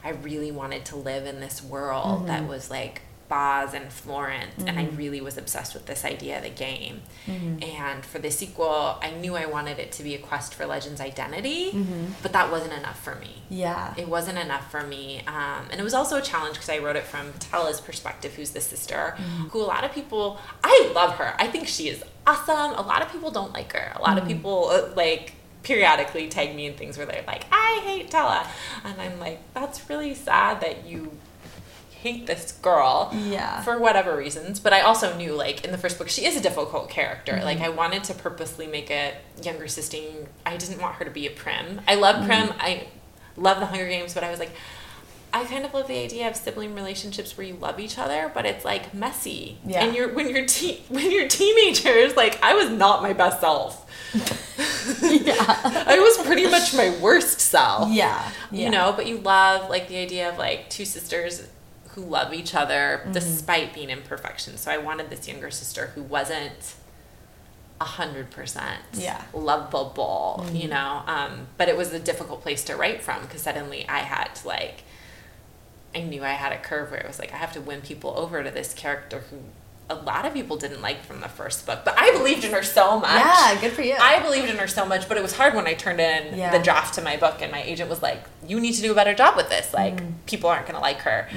I 0.03 0.09
really 0.29 0.51
wanted 0.51 0.83
to 0.85 0.95
live 0.95 1.25
in 1.27 1.39
this 1.39 1.61
world 1.63 2.27
that 2.27 2.47
was 2.47 2.69
like 2.71 3.01
Baz 3.35 3.73
and 3.73 3.91
Florence, 3.91 4.63
and 4.65 4.79
I 4.79 4.85
mm-hmm. 4.85 4.95
really 4.95 5.19
was 5.19 5.37
obsessed 5.37 5.73
with 5.73 5.87
this 5.87 6.05
idea 6.05 6.37
of 6.37 6.43
the 6.43 6.49
game. 6.49 7.01
Mm-hmm. 7.27 7.63
And 7.81 8.05
for 8.05 8.17
the 8.17 8.31
sequel, 8.31 8.97
I 9.01 9.11
knew 9.11 9.35
I 9.35 9.45
wanted 9.45 9.77
it 9.77 9.91
to 9.93 10.03
be 10.03 10.15
a 10.15 10.17
quest 10.17 10.55
for 10.55 10.65
Legend's 10.65 11.01
identity, 11.01 11.71
mm-hmm. 11.71 12.13
but 12.23 12.31
that 12.31 12.49
wasn't 12.49 12.71
enough 12.71 12.97
for 13.03 13.15
me. 13.15 13.43
Yeah. 13.49 13.93
it 13.97 14.07
wasn't 14.07 14.37
enough 14.37 14.71
for 14.71 14.81
me 14.81 15.21
um, 15.27 15.67
and 15.69 15.79
it 15.79 15.83
was 15.83 15.93
also 15.93 16.17
a 16.17 16.21
challenge 16.21 16.55
because 16.55 16.69
i 16.69 16.79
wrote 16.79 16.95
it 16.95 17.03
from 17.03 17.31
tella's 17.39 17.79
perspective 17.79 18.33
who's 18.33 18.51
the 18.51 18.59
sister 18.59 19.11
who 19.51 19.61
a 19.61 19.69
lot 19.75 19.83
of 19.83 19.91
people 19.91 20.39
i 20.63 20.91
love 20.95 21.15
her. 21.15 21.35
I 21.37 21.47
think 21.47 21.67
she 21.67 21.87
is 21.89 22.03
awesome. 22.25 22.71
A 22.73 22.81
lot 22.81 23.01
of 23.03 23.11
people 23.11 23.29
don't 23.31 23.53
like 23.53 23.71
her. 23.73 23.93
A 23.95 24.01
lot 24.01 24.17
of 24.17 24.27
people 24.27 24.69
uh, 24.69 24.89
like 24.95 25.33
periodically 25.61 26.27
tag 26.27 26.55
me 26.55 26.67
in 26.67 26.73
things 26.73 26.95
where 26.95 27.07
they're 27.07 27.23
like 27.25 27.43
i 27.51 27.81
hate 27.83 28.11
tella 28.11 28.47
and 28.83 29.01
i'm 29.01 29.19
like 29.19 29.39
that's 29.55 29.89
really 29.89 30.13
sad 30.13 30.61
that 30.61 30.85
you 30.85 31.11
hate 32.05 32.27
this 32.27 32.51
girl 32.51 33.11
Yeah. 33.13 33.61
for 33.61 33.79
whatever 33.79 34.15
reasons 34.15 34.59
but 34.59 34.73
i 34.73 34.81
also 34.81 35.17
knew 35.17 35.33
like 35.33 35.65
in 35.65 35.71
the 35.71 35.77
first 35.77 35.97
book 35.97 36.07
she 36.07 36.23
is 36.23 36.37
a 36.37 36.41
difficult 36.41 36.87
character 36.87 37.41
like 37.43 37.57
mm-hmm. 37.57 37.65
i 37.65 37.69
wanted 37.69 38.03
to 38.03 38.13
purposely 38.13 38.67
make 38.67 38.91
a 38.91 39.15
younger 39.41 39.67
sister 39.67 39.97
i 40.45 40.55
didn't 40.55 40.79
want 40.79 40.95
her 40.97 41.05
to 41.05 41.09
be 41.09 41.25
a 41.25 41.31
prim 41.31 41.81
i 41.87 41.95
love 41.95 42.17
mm-hmm. 42.17 42.27
prim 42.27 42.53
i 42.59 42.87
love 43.37 43.59
the 43.59 43.65
hunger 43.65 43.87
games 43.87 44.13
but 44.13 44.23
i 44.23 44.29
was 44.29 44.39
like 44.39 44.51
I 45.33 45.43
kind 45.43 45.65
of 45.65 45.73
love 45.73 45.89
the 45.89 46.01
idea 46.01 46.29
of 46.29 46.37
sibling 46.37 46.75
relationships 46.75 47.37
where 47.37 47.45
you 47.45 47.55
love 47.55 47.77
each 47.77 47.97
other, 47.97 48.31
but 48.33 48.45
it's 48.45 48.63
like 48.63 48.93
messy. 48.93 49.57
Yeah. 49.65 49.83
And 49.83 49.93
you're 49.93 50.13
when 50.13 50.29
you're 50.29 50.45
te- 50.45 50.81
when 50.87 51.11
you're 51.11 51.27
teenagers, 51.27 52.15
like 52.15 52.41
I 52.41 52.53
was 52.55 52.69
not 52.69 53.01
my 53.01 53.11
best 53.11 53.41
self. 53.41 53.85
yeah. 54.13 55.35
I 55.87 55.99
was 55.99 56.25
pretty 56.25 56.49
much 56.49 56.73
my 56.73 56.97
worst 57.01 57.41
self. 57.41 57.91
Yeah. 57.91 58.31
Yeah. 58.49 58.63
You 58.63 58.69
know, 58.69 58.93
but 58.95 59.07
you 59.07 59.17
love 59.17 59.69
like 59.69 59.89
the 59.89 59.97
idea 59.97 60.29
of 60.29 60.37
like 60.37 60.69
two 60.69 60.85
sisters 60.85 61.45
who 61.95 62.01
love 62.01 62.33
each 62.33 62.53
other 62.53 62.99
Mm-hmm. 63.03 63.11
despite 63.13 63.73
being 63.73 63.89
imperfection. 63.89 64.57
So 64.57 64.69
I 64.71 64.77
wanted 64.77 65.09
this 65.09 65.27
younger 65.27 65.49
sister 65.51 65.87
who 65.95 66.03
wasn't 66.03 66.75
a 67.81 67.85
hundred 67.85 68.31
percent 68.31 68.81
Yeah. 68.93 69.21
lovable, 69.33 70.45
you 70.53 70.67
know. 70.67 71.03
Um, 71.07 71.47
but 71.57 71.67
it 71.67 71.75
was 71.75 71.91
a 71.93 71.99
difficult 71.99 72.41
place 72.41 72.63
to 72.65 72.75
write 72.75 73.01
from 73.01 73.21
because 73.23 73.41
suddenly 73.41 73.87
I 73.89 73.99
had 73.99 74.33
to 74.35 74.47
like 74.47 74.83
I 75.93 75.99
knew 76.01 76.23
I 76.23 76.29
had 76.33 76.51
a 76.51 76.57
curve 76.59 76.91
where 76.91 76.99
it 76.99 77.07
was 77.07 77.19
like 77.19 77.33
I 77.33 77.37
have 77.37 77.53
to 77.53 77.61
win 77.61 77.81
people 77.81 78.13
over 78.17 78.43
to 78.43 78.51
this 78.51 78.73
character 78.73 79.23
who 79.29 79.37
a 79.89 79.95
lot 79.95 80.25
of 80.25 80.33
people 80.33 80.57
didn't 80.57 80.81
like 80.81 81.03
from 81.03 81.21
the 81.21 81.27
first 81.29 81.65
book, 81.67 81.81
but 81.85 81.93
I 81.97 82.11
believed 82.11 82.43
in 82.43 82.51
her 82.53 82.63
so 82.63 82.99
much. 82.99 83.09
Yeah, 83.23 83.61
good 83.61 83.71
for 83.73 83.83
you. 83.83 83.95
I 83.99 84.19
believed 84.19 84.49
in 84.49 84.57
her 84.57 84.67
so 84.67 84.83
much, 84.85 85.07
but 85.07 85.15
it 85.17 85.21
was 85.21 85.35
hard 85.37 85.53
when 85.53 85.67
I 85.67 85.75
turned 85.75 85.99
in 85.99 86.35
Yeah. 86.37 86.51
the 86.57 86.63
draft 86.63 86.95
to 86.95 87.01
my 87.03 87.17
book, 87.17 87.35
and 87.41 87.51
my 87.51 87.61
agent 87.61 87.89
was 87.89 88.01
like, 88.01 88.23
"You 88.47 88.59
need 88.59 88.73
to 88.73 88.81
do 88.81 88.91
a 88.91 88.95
better 88.95 89.13
job 89.13 89.35
with 89.35 89.49
this. 89.49 89.73
Like, 89.73 89.97
Mm-hmm. 89.97 90.11
people 90.25 90.49
aren't 90.49 90.65
going 90.65 90.75
to 90.75 90.81
like 90.81 90.99
her." 91.01 91.27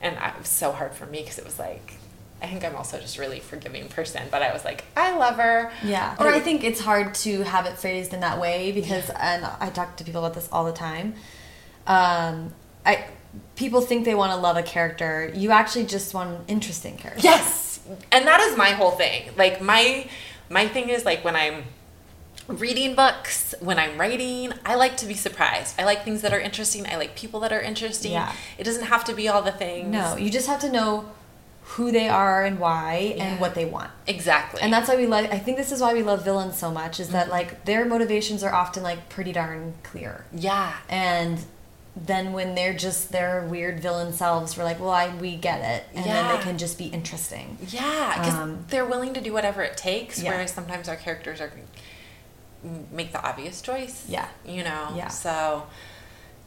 And 0.00 0.16
it 0.16 0.38
was 0.38 0.48
so 0.48 0.72
hard 0.72 0.94
for 0.94 1.04
me 1.06 1.20
because 1.20 1.38
it 1.38 1.44
was 1.44 1.58
like, 1.58 1.94
I 2.40 2.46
think 2.46 2.64
I'm 2.64 2.76
also 2.76 2.98
just 3.00 3.18
a 3.18 3.20
really 3.20 3.40
forgiving 3.40 3.88
person, 3.88 4.22
but 4.30 4.42
I 4.42 4.52
was 4.52 4.64
like, 4.64 4.84
I 4.96 5.14
love 5.16 5.36
her. 5.36 5.70
Yeah. 5.82 6.14
Or 6.20 6.28
I 6.28 6.38
think 6.40 6.62
it's 6.64 6.80
hard 6.80 7.12
to 7.26 7.42
have 7.42 7.66
it 7.66 7.76
phrased 7.76 8.14
in 8.14 8.20
that 8.20 8.38
way 8.40 8.70
because, 8.72 9.10
and 9.10 9.44
I 9.60 9.70
talk 9.70 9.96
to 9.96 10.04
people 10.04 10.24
about 10.24 10.34
this 10.34 10.48
all 10.52 10.64
the 10.64 10.72
time. 10.72 11.14
Um, 11.86 12.54
I 12.86 13.04
people 13.56 13.80
think 13.80 14.04
they 14.04 14.14
want 14.14 14.32
to 14.32 14.36
love 14.38 14.56
a 14.56 14.62
character. 14.62 15.30
You 15.34 15.50
actually 15.50 15.84
just 15.86 16.14
want 16.14 16.30
an 16.30 16.44
interesting 16.48 16.96
character. 16.96 17.22
Yes, 17.22 17.67
and 18.12 18.26
that 18.26 18.40
is 18.40 18.56
my 18.56 18.70
whole 18.70 18.92
thing. 18.92 19.30
Like 19.36 19.60
my 19.60 20.08
my 20.48 20.66
thing 20.68 20.88
is 20.88 21.04
like 21.04 21.24
when 21.24 21.36
I'm 21.36 21.64
reading 22.46 22.94
books, 22.94 23.54
when 23.60 23.78
I'm 23.78 23.98
writing, 23.98 24.52
I 24.64 24.74
like 24.76 24.96
to 24.98 25.06
be 25.06 25.14
surprised. 25.14 25.74
I 25.78 25.84
like 25.84 26.04
things 26.04 26.22
that 26.22 26.32
are 26.32 26.40
interesting. 26.40 26.86
I 26.86 26.96
like 26.96 27.14
people 27.16 27.40
that 27.40 27.52
are 27.52 27.60
interesting. 27.60 28.12
Yeah. 28.12 28.32
It 28.56 28.64
doesn't 28.64 28.86
have 28.86 29.04
to 29.04 29.14
be 29.14 29.28
all 29.28 29.42
the 29.42 29.52
things. 29.52 29.88
No, 29.88 30.16
you 30.16 30.30
just 30.30 30.46
have 30.46 30.60
to 30.60 30.72
know 30.72 31.10
who 31.72 31.92
they 31.92 32.08
are 32.08 32.44
and 32.46 32.58
why 32.58 33.12
Yeah. 33.16 33.24
and 33.24 33.40
what 33.40 33.54
they 33.54 33.66
want. 33.66 33.90
Exactly. 34.06 34.62
And 34.62 34.72
that's 34.72 34.88
why 34.88 34.96
we 34.96 35.06
like. 35.06 35.30
I 35.30 35.38
think 35.38 35.58
this 35.58 35.70
is 35.72 35.82
why 35.82 35.92
we 35.92 36.02
love 36.02 36.24
villains 36.24 36.56
so 36.56 36.70
much. 36.70 36.98
Is 36.98 37.08
Mm-hmm. 37.08 37.12
that 37.16 37.28
like 37.28 37.66
their 37.66 37.84
motivations 37.84 38.42
are 38.42 38.54
often 38.54 38.82
like 38.82 39.10
pretty 39.10 39.32
darn 39.32 39.74
clear. 39.82 40.24
yeah. 40.32 40.72
and 40.88 41.38
then 41.96 42.32
when 42.32 42.54
they're 42.54 42.74
just 42.76 43.10
their 43.10 43.44
weird 43.46 43.80
villain 43.80 44.12
selves 44.12 44.56
we're 44.56 44.62
like 44.64 44.78
well 44.78 44.90
I, 44.90 45.14
we 45.16 45.34
get 45.36 45.60
it 45.60 45.84
and 45.94 46.04
then 46.04 46.24
Yeah. 46.24 46.36
they 46.36 46.42
can 46.42 46.56
just 46.58 46.78
be 46.78 46.86
interesting 46.86 47.58
Yeah, 47.68 48.14
because 48.18 48.34
Um, 48.34 48.64
they're 48.68 48.86
willing 48.86 49.14
to 49.14 49.20
do 49.20 49.32
whatever 49.32 49.62
it 49.62 49.76
takes. 49.76 50.22
Yeah. 50.22 50.30
Whereas 50.30 50.52
sometimes 50.52 50.88
our 50.88 50.96
characters 50.96 51.40
are 51.40 51.50
make 52.92 53.12
the 53.12 53.22
obvious 53.24 53.60
choice. 53.62 54.04
Yeah. 54.08 54.28
you 54.44 54.62
know. 54.64 54.92
Yeah. 54.96 55.08
So, 55.08 55.66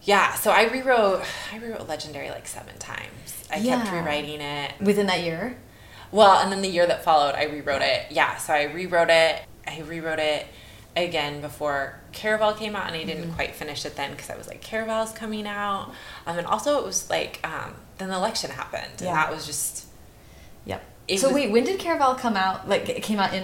yeah. 0.03 0.33
So 0.35 0.51
I 0.51 0.63
rewrote. 0.63 1.23
I 1.53 1.57
rewrote 1.57 1.87
Legendary 1.87 2.29
like 2.29 2.47
seven 2.47 2.77
times. 2.79 3.43
I 3.51 3.61
kept 3.61 3.91
rewriting 3.91 4.41
it. 4.41 4.73
within 4.81 5.07
that 5.07 5.21
year 5.21 5.57
Well, 6.11 6.41
and 6.41 6.51
then 6.51 6.61
the 6.61 6.67
year 6.69 6.85
that 6.87 7.03
followed, 7.03 7.35
I 7.35 7.43
rewrote 7.45 7.81
it. 7.81 8.07
Yeah. 8.11 8.35
So 8.37 8.53
I 8.53 8.63
rewrote 8.63 9.09
it. 9.09 9.41
I 9.67 9.81
rewrote 9.81 10.19
it 10.19 10.47
again 10.95 11.41
before 11.41 11.99
Caraval 12.13 12.57
came 12.57 12.75
out, 12.75 12.87
and 12.87 12.95
I 12.95 13.03
didn't 13.03 13.23
Mm-hmm. 13.25 13.33
quite 13.33 13.55
finish 13.55 13.85
it 13.85 13.95
then 13.95 14.11
because 14.11 14.29
I 14.29 14.37
was 14.37 14.47
like, 14.47 14.61
Caraval's 14.63 15.11
coming 15.11 15.47
out. 15.47 15.91
Um, 16.25 16.37
and 16.37 16.47
also 16.47 16.77
it 16.79 16.85
was 16.85 17.09
like 17.09 17.39
um, 17.47 17.75
then 17.97 18.09
the 18.09 18.15
election 18.15 18.51
happened, 18.51 18.91
and 18.97 19.01
Yeah. 19.01 19.13
that 19.15 19.31
was 19.33 19.45
just. 19.45 19.85
yep 20.65 20.83
so 21.17 21.27
was- 21.27 21.33
wait 21.35 21.51
when 21.51 21.63
did 21.65 21.79
caraval 21.79 22.17
come 22.17 22.37
out 22.37 22.69
like 22.69 22.87
it 22.87 23.03
came 23.03 23.19
out 23.19 23.33
in 23.33 23.43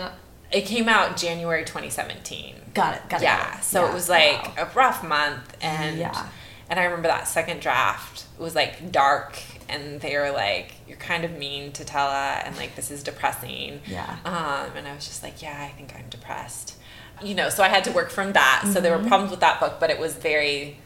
It 0.51 0.61
came 0.65 0.87
out 0.87 1.17
January 1.17 1.65
2017. 1.65 2.55
got 2.73 2.95
it 2.95 3.01
got 3.09 3.21
it 3.21 3.23
yeah, 3.25 3.43
got 3.51 3.59
it. 3.59 3.63
so 3.63 3.83
Yeah, 3.83 3.89
it 3.91 3.93
was 3.93 4.07
like 4.09 4.57
wow. 4.57 4.63
a 4.63 4.65
rough 4.75 5.03
month, 5.03 5.57
and 5.61 5.97
Yeah. 5.97 6.25
and 6.69 6.79
I 6.79 6.83
remember 6.85 7.07
that 7.09 7.27
second 7.27 7.59
draft 7.61 8.25
was 8.37 8.55
like 8.55 8.91
dark, 8.91 9.37
and 9.67 9.99
they 9.99 10.15
were 10.17 10.31
like, 10.31 10.73
"You're 10.87 10.97
kind 10.97 11.25
of 11.25 11.31
mean 11.31 11.71
to 11.73 11.83
Tella, 11.83 12.41
and 12.45 12.55
like 12.57 12.75
this 12.75 12.91
is 12.91 13.03
depressing." 13.03 13.81
Yeah. 13.85 14.15
Um, 14.23 14.77
and 14.77 14.87
I 14.87 14.93
was 14.95 15.05
just 15.07 15.23
like, 15.23 15.41
"Yeah, 15.41 15.57
I 15.61 15.69
think 15.75 15.93
I'm 15.97 16.05
depressed," 16.09 16.76
you 17.23 17.35
know. 17.35 17.49
So 17.49 17.63
I 17.63 17.67
had 17.69 17.83
to 17.85 17.91
work 17.91 18.09
from 18.09 18.33
that. 18.33 18.63
So 18.73 18.79
there 18.81 18.93
Mm-hmm. 18.93 19.03
were 19.03 19.07
problems 19.09 19.31
with 19.31 19.39
that 19.41 19.59
book, 19.59 19.75
but 19.79 19.89
it 19.89 19.99
was 19.99 20.13
very. 20.15 20.79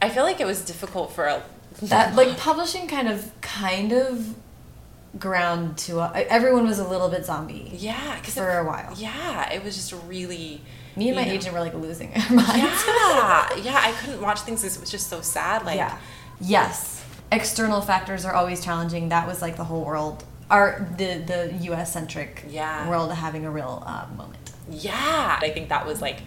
I 0.00 0.08
feel 0.08 0.22
like 0.24 0.40
it 0.40 0.46
was 0.46 0.64
difficult 0.64 1.12
for 1.12 1.24
a. 1.26 1.42
that 1.82 2.14
like 2.14 2.36
publishing 2.38 2.86
kind 2.88 3.08
of 3.08 3.30
kind 3.40 3.92
of 3.92 4.34
ground 5.18 5.78
to 5.78 6.00
a, 6.00 6.12
everyone 6.28 6.66
was 6.66 6.78
a 6.78 6.86
little 6.86 7.08
bit 7.08 7.24
zombie 7.24 7.70
Yeah, 7.74 8.16
because 8.16 8.34
for 8.34 8.58
a 8.58 8.64
while. 8.64 8.92
Yeah, 8.96 9.50
it 9.52 9.64
was 9.64 9.74
just 9.74 9.92
really. 10.06 10.60
me 10.96 11.08
and 11.08 11.16
my 11.16 11.24
know- 11.24 11.32
agent 11.32 11.54
were 11.54 11.60
like 11.60 11.74
losing 11.74 12.12
our 12.14 12.30
minds 12.32 12.52
Yeah, 12.52 13.56
yeah. 13.56 13.80
I 13.82 13.94
couldn't 14.00 14.20
watch 14.20 14.40
things. 14.42 14.62
'cause 14.62 14.76
It 14.76 14.80
was 14.80 14.90
just 14.90 15.08
so 15.08 15.20
sad. 15.20 15.64
Like, 15.64 15.76
yeah 15.76 15.98
yes 16.40 17.04
external 17.32 17.80
factors 17.80 18.24
are 18.24 18.32
always 18.32 18.64
challenging 18.64 19.08
that 19.08 19.26
was 19.26 19.42
like 19.42 19.56
the 19.56 19.64
whole 19.64 19.84
world 19.84 20.22
our 20.50 20.88
the 20.96 21.18
the 21.26 21.72
us 21.72 21.92
centric 21.92 22.44
Yeah. 22.48 22.88
world 22.88 23.10
having 23.12 23.44
a 23.44 23.50
real 23.50 23.82
uh, 23.84 24.06
moment 24.16 24.47
Yeah. 24.70 25.38
I 25.40 25.50
think 25.50 25.68
that 25.70 25.86
was 25.86 26.00
like 26.02 26.20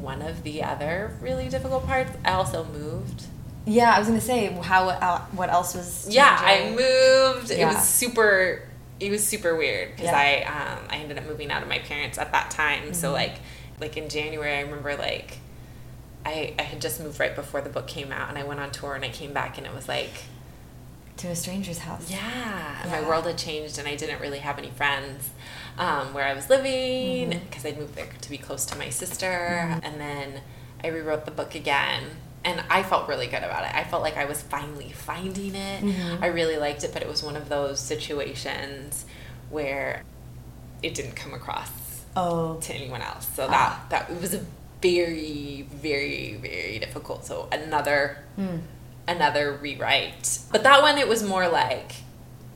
one 0.00 0.22
of 0.22 0.42
the 0.44 0.62
other 0.62 1.16
really 1.20 1.48
difficult 1.48 1.86
parts. 1.86 2.10
I 2.24 2.32
also 2.32 2.64
moved. 2.64 3.24
yeah 3.66 3.92
i 3.94 3.98
was 3.98 4.08
gonna 4.08 4.20
say 4.20 4.46
how 4.62 4.88
uh, 4.88 5.20
what 5.32 5.50
else 5.50 5.74
was 5.74 6.06
Yeah, 6.08 6.38
I 6.40 6.56
changing? 6.58 6.76
moved. 6.76 7.50
It 7.50 7.66
was 7.66 7.86
super. 7.88 8.62
It 9.00 9.10
was 9.10 9.26
super 9.26 9.56
weird 9.56 9.90
because 9.92 10.06
Yeah. 10.06 10.18
I 10.18 10.76
um, 10.76 10.86
I 10.90 10.96
ended 10.96 11.18
up 11.18 11.24
moving 11.26 11.50
out 11.52 11.62
of 11.62 11.68
my 11.68 11.78
parents 11.80 12.16
at 12.18 12.32
that 12.32 12.50
time. 12.50 12.94
So 12.94 13.08
Mm-hmm. 13.08 13.14
like 13.14 13.36
like 13.80 13.96
in 13.96 14.08
January, 14.08 14.54
I 14.56 14.60
remember 14.62 14.96
like 14.96 15.38
I 16.24 16.54
I 16.58 16.62
had 16.62 16.80
just 16.80 17.00
moved 17.00 17.20
right 17.20 17.34
before 17.34 17.60
the 17.60 17.70
book 17.70 17.86
came 17.86 18.10
out, 18.12 18.28
and 18.28 18.38
I 18.38 18.44
went 18.44 18.58
on 18.60 18.70
tour, 18.70 18.94
and 18.94 19.04
I 19.04 19.08
came 19.10 19.32
back, 19.32 19.56
and 19.58 19.66
it 19.66 19.74
was 19.74 19.86
like 19.88 20.10
to 21.18 21.28
a 21.28 21.36
stranger's 21.36 21.78
house 21.78 22.10
Yeah, 22.10 22.18
Yeah. 22.84 22.90
my 22.90 23.08
world 23.08 23.26
had 23.26 23.36
changed, 23.38 23.78
and 23.78 23.86
I 23.88 23.94
didn't 23.96 24.20
really 24.20 24.38
have 24.38 24.58
any 24.58 24.70
friends 24.70 25.30
um, 25.78 26.12
where 26.14 26.24
I 26.24 26.34
was 26.34 26.48
living 26.50 27.30
Mm-hmm. 27.30 27.44
because 27.46 27.64
I'd 27.66 27.78
moved 27.78 27.94
there 27.94 28.08
to 28.20 28.30
be 28.30 28.38
close 28.38 28.64
to 28.66 28.78
my 28.78 28.88
sister. 28.90 29.26
And 29.82 30.00
then 30.00 30.40
I 30.82 30.88
rewrote 30.88 31.24
the 31.24 31.30
book 31.30 31.54
again, 31.54 32.04
and 32.44 32.62
I 32.70 32.82
felt 32.82 33.08
really 33.08 33.26
good 33.26 33.42
about 33.42 33.64
it. 33.64 33.74
I 33.74 33.84
felt 33.84 34.02
like 34.02 34.16
I 34.16 34.24
was 34.24 34.40
finally 34.42 34.90
finding 34.92 35.54
it. 35.54 35.82
Mm-hmm. 35.84 36.22
I 36.24 36.28
really 36.28 36.56
liked 36.56 36.82
it, 36.84 36.92
but 36.92 37.02
it 37.02 37.08
was 37.08 37.22
one 37.22 37.36
of 37.36 37.48
those 37.48 37.80
situations 37.80 39.04
where 39.50 40.02
it 40.82 40.94
didn't 40.94 41.16
come 41.16 41.34
across 41.34 41.70
oh 42.16 42.58
to 42.60 42.72
anyone 42.74 43.02
else. 43.02 43.26
So 43.34 43.46
Ah. 43.50 43.84
that 43.90 44.08
that 44.08 44.20
was 44.20 44.34
a 44.34 44.44
very, 44.80 45.66
very, 45.72 46.34
very 46.40 46.78
difficult. 46.78 47.24
So 47.24 47.48
another 47.50 48.18
another 49.08 49.58
rewrite. 49.60 50.38
But 50.52 50.62
that 50.62 50.82
one 50.82 50.98
it 50.98 51.08
was 51.08 51.22
more 51.22 51.48
like 51.48 51.92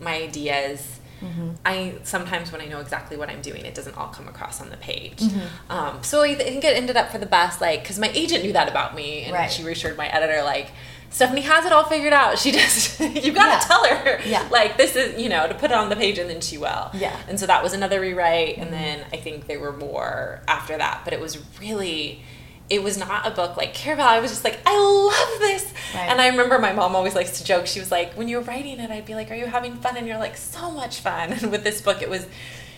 my 0.00 0.14
ideas. 0.22 1.00
Mm-hmm. 1.20 1.50
I 1.64 1.94
sometimes 2.02 2.50
when 2.50 2.60
I 2.60 2.66
know 2.66 2.80
exactly 2.80 3.16
what 3.16 3.28
I'm 3.30 3.40
doing, 3.42 3.64
it 3.64 3.74
doesn't 3.74 3.96
all 3.96 4.08
come 4.08 4.28
across 4.28 4.60
on 4.60 4.70
the 4.70 4.76
page. 4.76 5.18
Mm-hmm. 5.20 5.72
Um, 5.72 6.02
so 6.02 6.22
I 6.22 6.34
think 6.34 6.64
it 6.64 6.76
ended 6.76 6.96
up 6.96 7.10
for 7.10 7.18
the 7.18 7.26
best, 7.26 7.60
like 7.60 7.82
because 7.82 7.98
my 7.98 8.08
agent 8.08 8.42
knew 8.44 8.52
that 8.52 8.68
about 8.68 8.94
me, 8.94 9.22
and 9.22 9.32
Right. 9.32 9.50
she 9.50 9.62
reassured 9.62 9.96
my 9.96 10.08
editor, 10.08 10.42
like 10.42 10.72
Stephanie 11.10 11.42
has 11.42 11.64
it 11.64 11.72
all 11.72 11.84
figured 11.84 12.12
out. 12.12 12.38
She 12.38 12.50
just 12.50 12.98
you've 13.00 13.34
gotta 13.34 13.52
Yeah. 13.52 13.58
tell 13.60 13.86
her, 13.86 14.20
Yeah. 14.26 14.48
like 14.50 14.76
this 14.76 14.96
is 14.96 15.20
you 15.20 15.28
know 15.28 15.46
to 15.46 15.54
put 15.54 15.70
it 15.70 15.76
on 15.76 15.88
the 15.90 15.96
page, 15.96 16.18
and 16.18 16.28
then 16.28 16.40
she 16.40 16.58
will. 16.58 16.90
Yeah. 16.92 17.16
And 17.28 17.38
so 17.38 17.46
that 17.46 17.62
was 17.62 17.72
another 17.72 18.00
rewrite, 18.00 18.56
and 18.56 18.70
mm-hmm. 18.70 18.74
then 18.74 19.04
I 19.12 19.16
think 19.18 19.46
there 19.46 19.60
were 19.60 19.76
more 19.76 20.42
after 20.48 20.76
that, 20.76 21.02
but 21.04 21.12
it 21.12 21.20
was 21.20 21.38
really. 21.60 22.22
It 22.70 22.82
was 22.82 22.96
not 22.96 23.26
a 23.26 23.30
book 23.30 23.56
like 23.56 23.74
Caraval. 23.74 24.00
I 24.00 24.20
was 24.20 24.30
just 24.30 24.44
like, 24.44 24.58
I 24.64 24.78
love 24.78 25.40
this. 25.40 25.72
Right. 25.94 26.08
And 26.08 26.20
I 26.20 26.28
remember 26.28 26.58
my 26.58 26.72
mom 26.72 26.96
always 26.96 27.14
likes 27.14 27.38
to 27.38 27.44
joke. 27.44 27.66
She 27.66 27.80
was 27.80 27.90
like, 27.90 28.14
when 28.14 28.28
you 28.28 28.38
were 28.38 28.42
writing 28.42 28.80
it, 28.80 28.90
I'd 28.90 29.04
be 29.04 29.14
like, 29.14 29.30
Are 29.30 29.34
you 29.34 29.46
having 29.46 29.74
fun? 29.76 29.96
And 29.96 30.06
you're 30.06 30.18
like, 30.18 30.36
So 30.36 30.70
much 30.70 31.00
fun. 31.00 31.32
And 31.42 31.50
with 31.50 31.64
this 31.64 31.80
book, 31.80 32.00
it 32.02 32.08
was, 32.08 32.26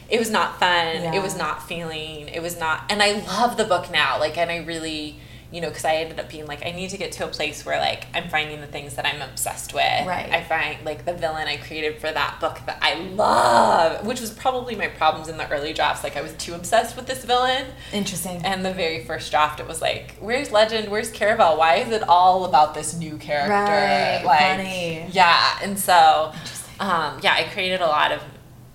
it 0.08 0.18
was 0.18 0.30
not 0.30 0.58
fun. 0.58 0.86
Yeah. 1.02 1.14
It 1.14 1.22
was 1.22 1.36
not 1.36 1.66
feeling. 1.68 2.28
It 2.28 2.42
was 2.42 2.58
not. 2.58 2.84
And 2.90 3.02
I 3.02 3.12
love 3.20 3.56
the 3.56 3.64
book 3.64 3.90
now. 3.90 4.18
Like, 4.18 4.36
and 4.36 4.50
I 4.50 4.58
really, 4.58 5.18
you 5.54 5.60
know, 5.60 5.68
because 5.68 5.84
I 5.84 5.94
ended 5.98 6.18
up 6.18 6.28
being 6.28 6.46
like, 6.46 6.66
I 6.66 6.72
need 6.72 6.90
to 6.90 6.96
get 6.98 7.12
to 7.12 7.24
a 7.24 7.28
place 7.28 7.64
where 7.64 7.78
like 7.78 8.06
I'm 8.12 8.28
finding 8.28 8.60
the 8.60 8.66
things 8.66 8.96
that 8.96 9.06
I'm 9.06 9.22
obsessed 9.22 9.72
with. 9.72 10.04
Right. 10.04 10.28
I 10.32 10.42
find 10.42 10.84
like 10.84 11.04
the 11.04 11.12
villain 11.14 11.46
I 11.46 11.58
created 11.58 12.00
for 12.00 12.10
that 12.10 12.40
book 12.40 12.58
that 12.66 12.78
I 12.82 12.94
love, 12.94 14.04
which 14.04 14.20
was 14.20 14.32
probably 14.32 14.74
my 14.74 14.88
problems 14.88 15.28
in 15.28 15.36
the 15.36 15.48
early 15.50 15.72
drafts. 15.72 16.02
Like 16.02 16.16
I 16.16 16.22
was 16.22 16.32
too 16.34 16.54
obsessed 16.54 16.96
with 16.96 17.06
this 17.06 17.24
villain. 17.24 17.66
Interesting. 17.92 18.44
And 18.44 18.64
the 18.64 18.72
very 18.74 19.04
first 19.04 19.30
draft, 19.30 19.60
it 19.60 19.68
was 19.68 19.80
like, 19.80 20.16
"Where's 20.18 20.50
Legend? 20.50 20.90
Where's 20.90 21.12
Caraval? 21.12 21.56
Why 21.56 21.76
is 21.76 21.90
it 21.92 22.02
all 22.08 22.46
about 22.46 22.74
this 22.74 22.94
new 22.98 23.16
character?" 23.16 23.52
Right, 23.52 24.22
like, 24.24 24.40
funny. 24.40 25.06
yeah. 25.12 25.58
And 25.62 25.78
so, 25.78 26.32
um, 26.80 27.20
yeah, 27.22 27.34
I 27.34 27.44
created 27.52 27.80
a 27.80 27.86
lot 27.86 28.10
of 28.10 28.22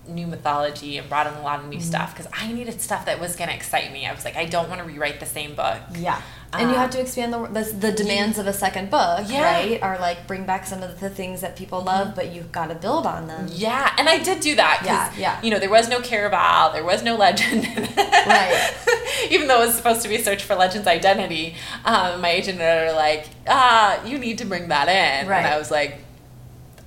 new 0.08 0.26
mythology 0.26 0.96
and 0.98 1.08
brought 1.08 1.26
in 1.26 1.34
a 1.34 1.42
lot 1.42 1.60
of 1.60 1.66
new 1.68 1.76
Mm-hmm. 1.76 1.86
stuff 1.86 2.16
because 2.16 2.30
I 2.36 2.52
needed 2.52 2.80
stuff 2.80 3.04
that 3.06 3.20
was 3.20 3.36
gonna 3.36 3.52
excite 3.52 3.92
me. 3.92 4.06
I 4.06 4.12
was 4.14 4.24
like, 4.24 4.36
I 4.36 4.46
don't 4.46 4.68
want 4.68 4.80
to 4.80 4.86
rewrite 4.86 5.20
the 5.20 5.26
same 5.26 5.54
book. 5.54 5.78
Yeah. 5.94 6.20
And 6.52 6.62
you 6.62 6.74
Um, 6.74 6.80
have 6.80 6.90
to 6.90 7.00
expand 7.00 7.32
the, 7.32 7.46
the 7.46 7.62
the 7.62 7.92
demands 7.92 8.36
of 8.36 8.46
a 8.48 8.52
second 8.52 8.90
book, 8.90 9.26
Yeah. 9.28 9.42
right? 9.44 9.80
Are 9.82 9.98
like 10.00 10.26
bring 10.26 10.44
back 10.46 10.66
some 10.66 10.82
of 10.82 10.98
the 10.98 11.08
things 11.08 11.42
that 11.42 11.54
people 11.54 11.80
love, 11.82 12.16
but 12.16 12.32
you've 12.32 12.50
got 12.50 12.70
to 12.70 12.74
build 12.74 13.06
on 13.06 13.28
them. 13.28 13.46
Yeah, 13.52 13.92
and 13.96 14.08
I 14.08 14.18
did 14.18 14.40
do 14.40 14.56
that. 14.56 14.82
Yeah, 14.84 15.12
yeah. 15.16 15.40
You 15.42 15.50
know, 15.52 15.60
there 15.60 15.70
was 15.70 15.88
no 15.88 16.00
Caraval, 16.00 16.72
there 16.72 16.82
was 16.84 17.04
no 17.04 17.14
legend. 17.16 17.68
Right. 17.96 18.74
Even 19.30 19.46
though 19.46 19.62
it 19.62 19.66
was 19.66 19.76
supposed 19.76 20.02
to 20.02 20.08
be 20.08 20.16
a 20.16 20.24
search 20.24 20.42
for 20.42 20.56
Legend's 20.56 20.88
identity, 20.88 21.54
um, 21.84 22.20
my 22.20 22.30
agent 22.30 22.60
and 22.60 22.66
I 22.68 22.86
were 22.90 22.96
like, 22.98 23.26
ah, 23.46 24.04
you 24.04 24.18
need 24.18 24.38
to 24.38 24.44
bring 24.44 24.68
that 24.68 24.88
in. 24.88 25.28
Right. 25.28 25.38
And 25.38 25.46
I 25.46 25.56
was 25.58 25.70
like, 25.70 25.98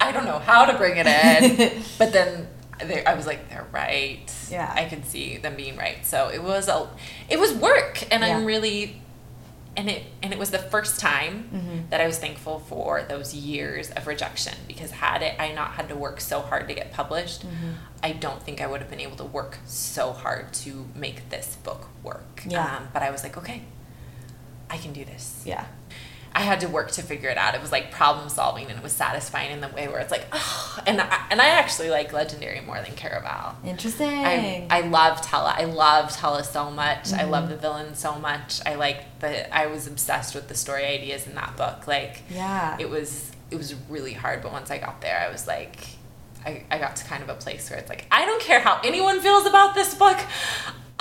I 0.01 0.11
don't 0.11 0.25
know 0.25 0.39
how 0.39 0.65
to 0.65 0.77
bring 0.77 0.97
it 0.97 1.07
in. 1.07 1.81
but 1.97 2.11
then 2.11 2.47
I 3.07 3.13
was 3.13 3.25
like, 3.25 3.49
they're 3.49 3.67
right. 3.71 4.29
Yeah. 4.51 4.69
I 4.75 4.85
could 4.85 5.05
see 5.05 5.37
them 5.37 5.55
being 5.55 5.77
right. 5.77 6.05
So 6.05 6.27
it 6.29 6.43
was 6.43 6.67
a, 6.67 6.89
it 7.29 7.39
was 7.39 7.53
work, 7.53 8.03
and 8.11 8.25
I'm 8.25 8.43
really 8.45 8.99
and 9.75 9.89
it 9.89 10.03
and 10.21 10.31
it 10.31 10.39
was 10.39 10.51
the 10.51 10.59
first 10.59 10.99
time 10.99 11.49
Mhm. 11.53 11.89
that 11.89 11.99
I 11.99 12.05
was 12.07 12.19
thankful 12.19 12.59
for 12.59 13.03
those 13.03 13.33
years 13.33 13.89
of 13.91 14.05
rejection 14.07 14.53
because 14.67 14.91
had 14.91 15.21
it 15.23 15.35
I 15.39 15.51
not 15.51 15.71
had 15.71 15.89
to 15.89 15.95
work 15.95 16.21
so 16.21 16.41
hard 16.41 16.67
to 16.67 16.73
get 16.75 16.93
published, 16.93 17.41
Mm-hmm. 17.41 17.71
I 18.03 18.11
don't 18.11 18.41
think 18.43 18.61
I 18.61 18.67
would 18.67 18.81
have 18.81 18.89
been 18.89 18.99
able 18.99 19.15
to 19.17 19.23
work 19.23 19.57
so 19.65 20.11
hard 20.11 20.51
to 20.65 20.87
make 20.93 21.29
this 21.29 21.55
book 21.63 21.87
work. 22.03 22.43
Yeah. 22.45 22.63
Um, 22.77 22.89
but 22.93 23.01
I 23.01 23.09
was 23.11 23.23
like, 23.23 23.37
okay, 23.37 23.63
I 24.69 24.77
can 24.77 24.91
do 24.93 25.05
this. 25.05 25.41
Yeah. 25.45 25.65
I 26.35 26.41
had 26.41 26.59
to 26.61 26.67
work 26.67 26.91
to 26.91 27.01
figure 27.03 27.29
it 27.29 27.37
out. 27.37 27.53
It 27.55 27.61
was 27.61 27.71
like 27.71 27.91
problem 27.91 28.27
solving, 28.29 28.67
and 28.67 28.77
it 28.77 28.83
was 28.83 28.91
satisfying 28.93 29.51
in 29.51 29.61
the 29.61 29.67
way 29.69 29.87
where 29.87 29.99
it's 29.99 30.11
like, 30.11 30.25
oh, 30.31 30.79
and 30.87 30.99
I, 30.99 31.27
and 31.29 31.39
I 31.41 31.47
actually 31.47 31.89
like 31.89 32.11
Legendary 32.11 32.59
more 32.61 32.77
than 32.81 32.91
Caraval. 32.95 33.55
Interesting. 33.65 34.09
I, 34.09 34.67
I 34.69 34.81
love 34.81 35.21
Tella. 35.21 35.53
I 35.55 35.65
love 35.65 36.11
Tella 36.11 36.43
so 36.43 36.71
much. 36.71 37.13
I 37.13 37.19
Mm-hmm. 37.19 37.29
love 37.31 37.49
the 37.49 37.57
villain 37.57 37.95
so 37.95 38.15
much. 38.19 38.61
I 38.65 38.75
like 38.75 39.19
the. 39.19 39.55
I 39.55 39.67
was 39.67 39.87
obsessed 39.87 40.33
with 40.35 40.47
the 40.47 40.55
story 40.55 40.85
ideas 40.85 41.27
in 41.27 41.35
that 41.35 41.55
book. 41.55 41.87
Like, 41.87 42.23
yeah. 42.29 42.77
it 42.79 42.89
was 42.89 43.31
it 43.51 43.55
was 43.57 43.75
really 43.89 44.13
hard. 44.13 44.41
But 44.41 44.51
once 44.51 44.71
I 44.71 44.79
got 44.79 45.01
there, 45.01 45.19
I 45.19 45.31
was 45.31 45.45
like, 45.47 45.77
I, 46.45 46.63
I 46.71 46.79
got 46.79 46.95
to 46.97 47.05
kind 47.05 47.21
of 47.21 47.29
a 47.29 47.35
place 47.35 47.69
where 47.69 47.77
it's 47.79 47.89
like, 47.89 48.05
I 48.11 48.25
don't 48.25 48.41
care 48.41 48.59
how 48.59 48.81
anyone 48.83 49.21
feels 49.21 49.45
about 49.45 49.75
this 49.75 49.93
book. 49.93 50.17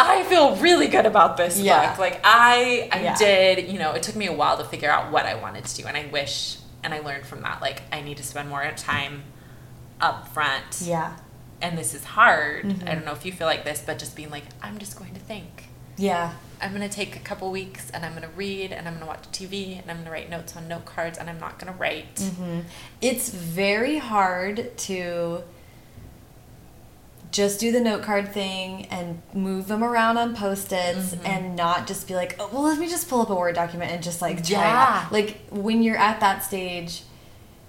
I 0.05 0.25
feel 0.25 0.57
really 0.57 0.89
good 0.89 1.07
about 1.07 1.37
this 1.37 1.59
Yeah. 1.59 1.91
book. 1.91 1.99
Like 1.99 2.21
I 2.25 2.89
I 2.93 3.03
Yeah. 3.03 3.17
did, 3.17 3.69
you 3.71 3.79
know, 3.79 3.93
it 3.93 4.03
took 4.03 4.17
me 4.17 4.27
a 4.27 4.33
while 4.33 4.57
to 4.59 4.65
figure 4.65 4.91
out 4.91 5.13
what 5.13 5.27
I 5.27 5.35
wanted 5.37 5.65
to 5.65 5.75
do 5.83 5.87
and 5.87 5.97
I 5.97 6.07
wish 6.07 6.57
and 6.85 6.93
I 6.93 6.99
learned 6.99 7.25
from 7.27 7.43
that 7.43 7.61
like 7.63 7.83
I 7.93 8.01
need 8.01 8.17
to 8.17 8.23
spend 8.25 8.49
more 8.49 8.69
time 8.77 9.23
up 10.01 10.27
front 10.29 10.81
yeah. 10.83 11.13
and 11.61 11.79
this 11.79 11.95
is 11.95 12.05
hard. 12.05 12.65
Mhm. 12.65 12.89
I 12.89 12.95
don't 12.95 13.05
know 13.05 13.13
if 13.13 13.25
you 13.25 13.33
feel 13.33 13.47
like 13.47 13.65
this, 13.65 13.81
but 13.87 13.99
just 13.99 14.17
being 14.17 14.31
like, 14.31 14.45
I'm 14.63 14.79
just 14.79 14.99
going 14.99 15.15
to 15.15 15.21
think. 15.21 15.69
Yeah. 15.97 16.33
I'm 16.61 16.73
gonna 16.73 16.89
take 16.89 17.15
a 17.17 17.21
couple 17.21 17.51
weeks 17.51 17.91
and 17.91 18.05
I'm 18.05 18.15
gonna 18.15 18.29
read 18.37 18.73
and 18.73 18.89
I'm 18.89 18.95
gonna 18.95 19.07
watch 19.07 19.25
TV 19.33 19.79
and 19.81 19.91
I'm 19.91 19.99
gonna 19.99 20.11
write 20.11 20.31
notes 20.31 20.57
on 20.57 20.67
note 20.69 20.85
cards 20.87 21.19
and 21.19 21.29
I'm 21.31 21.39
not 21.39 21.59
gonna 21.59 21.77
write. 21.79 22.19
hmm 22.19 22.61
It's 23.01 23.29
very 23.29 23.99
hard 23.99 24.77
to 24.79 25.43
just 27.33 27.59
do 27.59 27.73
the 27.73 27.81
note 27.81 28.03
card 28.03 28.33
thing 28.33 28.87
and 28.91 29.21
move 29.35 29.67
them 29.67 29.83
around 29.83 30.19
on 30.19 30.37
post-its 30.37 31.15
Mhm. 31.15 31.27
and 31.27 31.57
not 31.57 31.87
just 31.87 32.07
be 32.07 32.15
like, 32.15 32.37
oh, 32.39 32.49
well, 32.53 32.63
let 32.63 32.79
me 32.79 32.89
just 32.89 33.09
pull 33.09 33.23
up 33.23 33.31
a 33.31 33.35
Word 33.35 33.55
document 33.55 33.91
and 33.91 34.03
just 34.03 34.21
like 34.23 34.37
try 34.45 34.59
it 34.59 34.61
Yeah. 34.61 35.07
Like 35.11 35.41
when 35.51 35.83
you're 35.83 35.97
at 35.97 36.21
that 36.21 36.45
stage, 36.45 37.03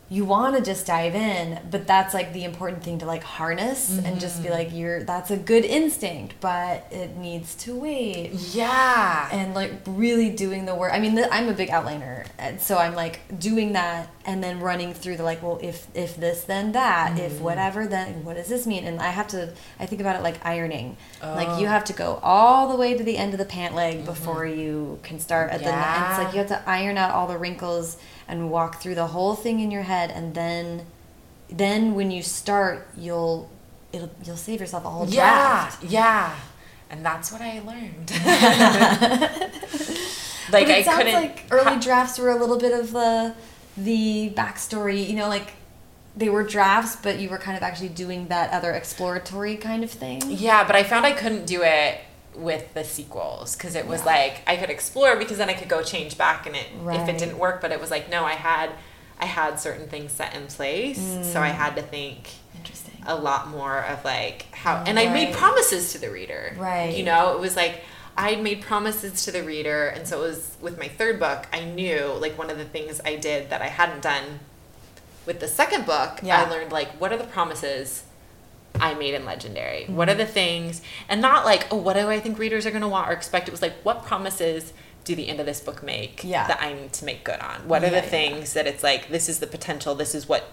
you 0.09 0.25
want 0.25 0.55
to 0.55 0.61
just 0.61 0.85
dive 0.85 1.15
in, 1.15 1.59
but 1.71 1.87
that's 1.87 2.13
like 2.13 2.33
the 2.33 2.43
important 2.43 2.83
thing 2.83 2.99
to 2.99 3.05
like 3.05 3.23
harness 3.23 3.97
and 3.97 4.19
just 4.19 4.43
be 4.43 4.49
mm-hmm. 4.49 4.57
like, 4.57 4.73
you're 4.73 5.03
that's 5.03 5.31
a 5.31 5.37
good 5.37 5.65
instinct, 5.65 6.35
but 6.39 6.85
it 6.91 7.15
needs 7.17 7.55
to 7.55 7.75
wait 7.75 8.31
Yeah. 8.31 9.29
and 9.31 9.55
like 9.55 9.71
really 9.87 10.29
doing 10.29 10.65
the 10.65 10.75
work. 10.75 10.93
I 10.93 10.99
mean, 10.99 11.15
the, 11.15 11.33
I'm 11.33 11.49
a 11.49 11.53
big 11.53 11.69
outliner, 11.69 12.27
and 12.37 12.61
so 12.61 12.77
I'm 12.77 12.93
like 12.95 13.21
doing 13.39 13.73
that 13.73 14.09
and 14.25 14.43
then 14.43 14.59
running 14.59 14.93
through 14.93 15.17
the 15.17 15.23
like, 15.23 15.41
well, 15.41 15.59
if 15.63 15.87
if 15.95 16.15
this, 16.17 16.43
then 16.43 16.73
that, 16.73 17.17
if 17.19 17.33
mm. 17.33 17.39
whatever, 17.41 17.87
then 17.87 18.23
what 18.23 18.35
does 18.35 18.47
this 18.47 18.67
mean? 18.67 18.85
And 18.85 19.01
I 19.01 19.09
have 19.09 19.27
to, 19.29 19.53
I 19.79 19.85
think 19.85 19.99
about 19.99 20.15
it 20.15 20.21
like 20.21 20.45
ironing. 20.45 20.95
Like 21.21 21.59
you 21.59 21.65
Oh. 21.65 21.69
have 21.69 21.85
to 21.85 21.93
go 21.93 22.19
all 22.21 22.67
the 22.69 22.75
way 22.75 22.95
to 22.95 23.03
the 23.03 23.17
end 23.17 23.33
of 23.33 23.39
the 23.39 23.45
pant 23.45 23.73
leg 23.73 23.95
mm-hmm. 23.97 24.05
before 24.05 24.45
you 24.45 24.99
can 25.01 25.19
start 25.19 25.49
at 25.49 25.61
the. 25.61 25.73
And 25.73 26.11
it's 26.11 26.23
like 26.23 26.33
you 26.33 26.39
have 26.39 26.47
to 26.49 26.69
iron 26.69 26.97
out 26.97 27.11
all 27.11 27.27
the 27.27 27.37
wrinkles 27.37 27.97
and 28.27 28.49
walk 28.49 28.81
through 28.81 28.95
the 28.95 29.07
whole 29.07 29.35
thing 29.35 29.59
in 29.59 29.71
your 29.71 29.83
head, 29.83 30.11
and 30.11 30.33
then, 30.33 30.85
then 31.49 31.95
when 31.95 32.11
you 32.11 32.21
start, 32.23 32.87
you'll. 32.97 33.49
It'll, 33.91 34.09
you'll 34.25 34.37
save 34.37 34.59
yourself 34.59 34.85
a 34.85 34.89
whole 34.89 35.07
yeah. 35.07 35.67
draft. 35.69 35.83
Yeah. 35.83 36.35
And 36.89 37.05
that's 37.05 37.31
what 37.31 37.41
I 37.41 37.59
learned. 37.59 38.11
Like 40.51 40.67
it 40.67 40.77
I 40.77 40.81
sounds 40.83 40.97
couldn't 40.97 41.13
like 41.13 41.45
early 41.51 41.79
drafts 41.79 42.19
were 42.19 42.29
a 42.29 42.35
little 42.35 42.57
bit 42.57 42.77
of 42.77 42.91
the 42.91 43.33
the 43.77 44.31
backstory. 44.35 45.07
You 45.07 45.15
know, 45.15 45.27
like 45.27 45.53
they 46.15 46.29
were 46.29 46.43
drafts, 46.43 46.95
but 46.95 47.19
you 47.19 47.29
were 47.29 47.37
kind 47.37 47.57
of 47.57 47.63
actually 47.63 47.89
doing 47.89 48.27
that 48.27 48.51
other 48.51 48.71
exploratory 48.71 49.55
kind 49.57 49.83
of 49.83 49.91
thing. 49.91 50.21
Yeah, 50.27 50.65
but 50.65 50.75
I 50.75 50.83
found 50.83 51.05
I 51.05 51.13
couldn't 51.13 51.45
do 51.45 51.63
it 51.63 51.99
with 52.35 52.73
the 52.73 52.83
sequels 52.83 53.55
because 53.55 53.75
it 53.75 53.87
was 53.87 54.01
Yeah. 54.01 54.05
like 54.07 54.41
I 54.47 54.55
could 54.57 54.69
explore 54.69 55.15
because 55.15 55.37
then 55.37 55.49
I 55.49 55.53
could 55.53 55.69
go 55.69 55.83
change 55.83 56.17
back 56.17 56.45
and 56.47 56.55
it 56.55 56.67
if 56.91 57.07
it 57.07 57.17
didn't 57.17 57.37
work. 57.37 57.61
But 57.61 57.71
it 57.71 57.79
was 57.79 57.91
like 57.91 58.09
no, 58.09 58.23
I 58.25 58.33
had 58.33 58.71
I 59.19 59.25
had 59.25 59.59
certain 59.59 59.87
things 59.87 60.11
set 60.11 60.35
in 60.35 60.47
place, 60.47 60.97
so 60.97 61.39
Mm. 61.39 61.43
I 61.43 61.49
had 61.49 61.75
to 61.75 61.81
think 61.81 62.29
Interesting. 62.55 63.01
a 63.05 63.15
lot 63.15 63.47
more 63.49 63.79
of 63.79 64.03
like 64.03 64.47
how 64.53 64.83
and 64.85 64.99
I 64.99 65.07
made 65.07 65.33
promises 65.33 65.91
to 65.93 65.97
the 65.99 66.09
reader. 66.09 66.55
Right. 66.57 66.93
You 66.95 67.03
know, 67.03 67.33
it 67.33 67.39
was 67.39 67.55
like 67.55 67.81
I 68.17 68.35
made 68.35 68.61
promises 68.61 69.23
to 69.25 69.31
the 69.31 69.41
reader 69.43 69.87
and 69.87 70.07
so 70.07 70.19
it 70.23 70.27
was 70.27 70.57
with 70.61 70.77
my 70.77 70.87
third 70.87 71.19
book, 71.19 71.47
I 71.53 71.63
knew 71.63 72.13
like 72.19 72.37
one 72.37 72.49
of 72.49 72.57
the 72.57 72.65
things 72.65 72.99
I 73.05 73.15
did 73.15 73.49
that 73.49 73.61
I 73.61 73.67
hadn't 73.67 74.01
done 74.01 74.39
with 75.25 75.39
the 75.39 75.47
second 75.47 75.85
book, 75.85 76.19
Yeah. 76.21 76.43
I 76.43 76.49
learned 76.49 76.71
like 76.71 76.89
what 76.99 77.11
are 77.13 77.17
the 77.17 77.23
promises 77.23 78.03
I 78.79 78.93
made 78.95 79.13
in 79.13 79.25
Legendary? 79.25 79.85
What 79.85 80.07
Mm-hmm. 80.09 80.19
are 80.21 80.23
the 80.25 80.31
things 80.31 80.81
and 81.07 81.21
not 81.21 81.45
like, 81.45 81.67
oh, 81.71 81.77
what 81.77 81.93
do 81.93 82.09
I 82.09 82.19
think 82.19 82.39
readers 82.39 82.65
are 82.65 82.71
gonna 82.71 82.87
want 82.89 83.09
or 83.09 83.13
expect? 83.13 83.47
It 83.47 83.51
was 83.51 83.61
like 83.61 83.73
what 83.83 84.03
promises 84.05 84.73
do 85.03 85.15
the 85.15 85.27
end 85.29 85.39
of 85.39 85.45
this 85.45 85.59
book 85.59 85.83
make 85.83 86.21
Yeah. 86.23 86.47
that 86.47 86.61
I 86.61 86.73
need 86.73 86.93
to 86.93 87.05
make 87.05 87.23
good 87.23 87.39
on? 87.39 87.67
What 87.67 87.83
are 87.83 87.87
Yeah, 87.87 87.91
the 88.01 88.05
yeah. 88.05 88.09
things 88.11 88.53
that 88.53 88.67
it's 88.67 88.83
like 88.83 89.09
this 89.09 89.29
is 89.29 89.39
the 89.39 89.47
potential, 89.47 89.95
this 89.95 90.15
is 90.15 90.27
what 90.27 90.49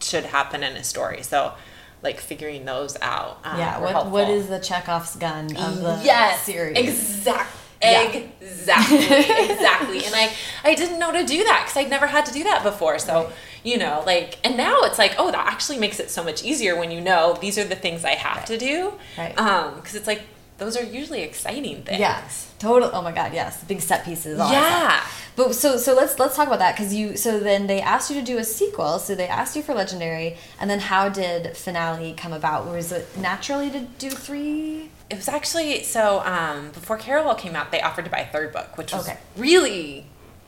should 0.00 0.24
happen 0.26 0.62
in 0.62 0.76
a 0.76 0.84
story. 0.84 1.22
So 1.22 1.54
like 2.02 2.20
figuring 2.20 2.64
those 2.66 2.96
out. 3.00 3.38
Um, 3.44 3.58
yeah. 3.58 3.78
What 3.80 4.06
what 4.10 4.28
is 4.28 4.48
the 4.48 4.58
Chekhov's 4.60 5.16
gun 5.16 5.46
of 5.56 5.80
the 5.80 6.00
yes, 6.04 6.42
series? 6.42 6.76
Exactly. 6.78 7.60
Yeah. 7.82 8.02
Exactly, 8.40 8.96
exactly, 9.50 10.04
and 10.06 10.14
I 10.14 10.32
I 10.62 10.74
didn't 10.74 10.98
know 10.98 11.12
to 11.12 11.22
do 11.24 11.44
that 11.44 11.64
because 11.64 11.76
I'd 11.76 11.90
never 11.90 12.06
had 12.06 12.24
to 12.26 12.32
do 12.32 12.42
that 12.44 12.62
before. 12.62 12.98
So 12.98 13.30
you 13.64 13.78
know, 13.78 14.02
like, 14.06 14.38
and 14.44 14.56
now 14.56 14.78
it's 14.82 14.98
like, 14.98 15.14
oh, 15.18 15.30
that 15.32 15.46
actually 15.48 15.78
makes 15.78 15.98
it 15.98 16.10
so 16.10 16.22
much 16.22 16.44
easier 16.44 16.78
when 16.78 16.90
you 16.92 17.00
know 17.00 17.36
these 17.40 17.58
are 17.58 17.64
the 17.64 17.74
things 17.74 18.04
I 18.04 18.14
have 18.14 18.44
to 18.44 18.56
do. 18.58 18.92
Right. 19.18 19.36
Um, 19.38 19.74
because 19.76 19.94
it's 19.96 20.06
like 20.06 20.22
those 20.58 20.76
are 20.76 20.84
usually 20.84 21.22
exciting 21.22 21.82
things. 21.82 21.98
Yes, 21.98 22.52
total. 22.60 22.90
Oh 22.92 23.02
my 23.02 23.10
god, 23.10 23.32
yes, 23.34 23.64
big 23.64 23.80
set 23.80 24.04
pieces. 24.04 24.38
Yeah. 24.38 25.02
But 25.34 25.54
so 25.54 25.76
so 25.78 25.94
let's 25.94 26.16
let's 26.20 26.36
talk 26.36 26.46
about 26.46 26.60
that 26.60 26.76
because 26.76 26.94
you 26.94 27.16
so 27.16 27.40
then 27.40 27.66
they 27.66 27.80
asked 27.80 28.08
you 28.10 28.20
to 28.20 28.24
do 28.24 28.38
a 28.38 28.44
sequel. 28.44 29.00
So 29.00 29.16
they 29.16 29.26
asked 29.26 29.56
you 29.56 29.62
for 29.62 29.74
Legendary, 29.74 30.36
and 30.60 30.70
then 30.70 30.78
how 30.78 31.08
did 31.08 31.56
finale 31.56 32.12
come 32.16 32.32
about? 32.32 32.66
Was 32.68 32.92
it 32.92 33.08
naturally 33.18 33.68
to 33.70 33.80
do 33.98 34.10
three? 34.10 34.90
It 35.10 35.16
was 35.16 35.26
actually 35.28 35.82
so 35.82 36.20
um, 36.24 36.70
before 36.70 36.98
Caraval 36.98 37.36
came 37.36 37.56
out, 37.56 37.72
they 37.72 37.80
offered 37.80 38.04
to 38.04 38.10
buy 38.10 38.18
a 38.20 38.30
third 38.30 38.52
book, 38.52 38.76
which 38.78 38.92
was 38.92 39.08
Okay. 39.08 39.18
really 39.36 40.06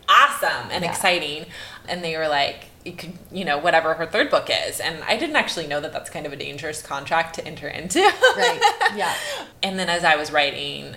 awesome 0.09 0.71
and 0.71 0.85
Yeah. 0.85 0.91
exciting. 0.91 1.47
And 1.89 2.05
they 2.05 2.17
were 2.17 2.29
like, 2.29 2.67
could, 2.93 3.13
you 3.33 3.45
know, 3.45 3.59
whatever 3.59 3.95
her 3.95 4.07
third 4.07 4.31
book 4.31 4.49
is. 4.51 4.81
And 4.81 5.03
I 5.05 5.17
didn't 5.17 5.37
actually 5.37 5.67
know 5.67 5.81
that 5.81 5.93
that's 5.93 6.11
kind 6.11 6.27
of 6.27 6.33
a 6.33 6.37
dangerous 6.37 6.83
contract 6.83 7.35
to 7.37 7.47
enter 7.47 7.69
into. 7.69 8.01
Right. 8.01 8.61
Yeah. 8.95 9.15
And 9.63 9.79
then 9.79 9.89
as 9.89 10.05
I 10.05 10.17
was 10.17 10.31
writing 10.31 10.95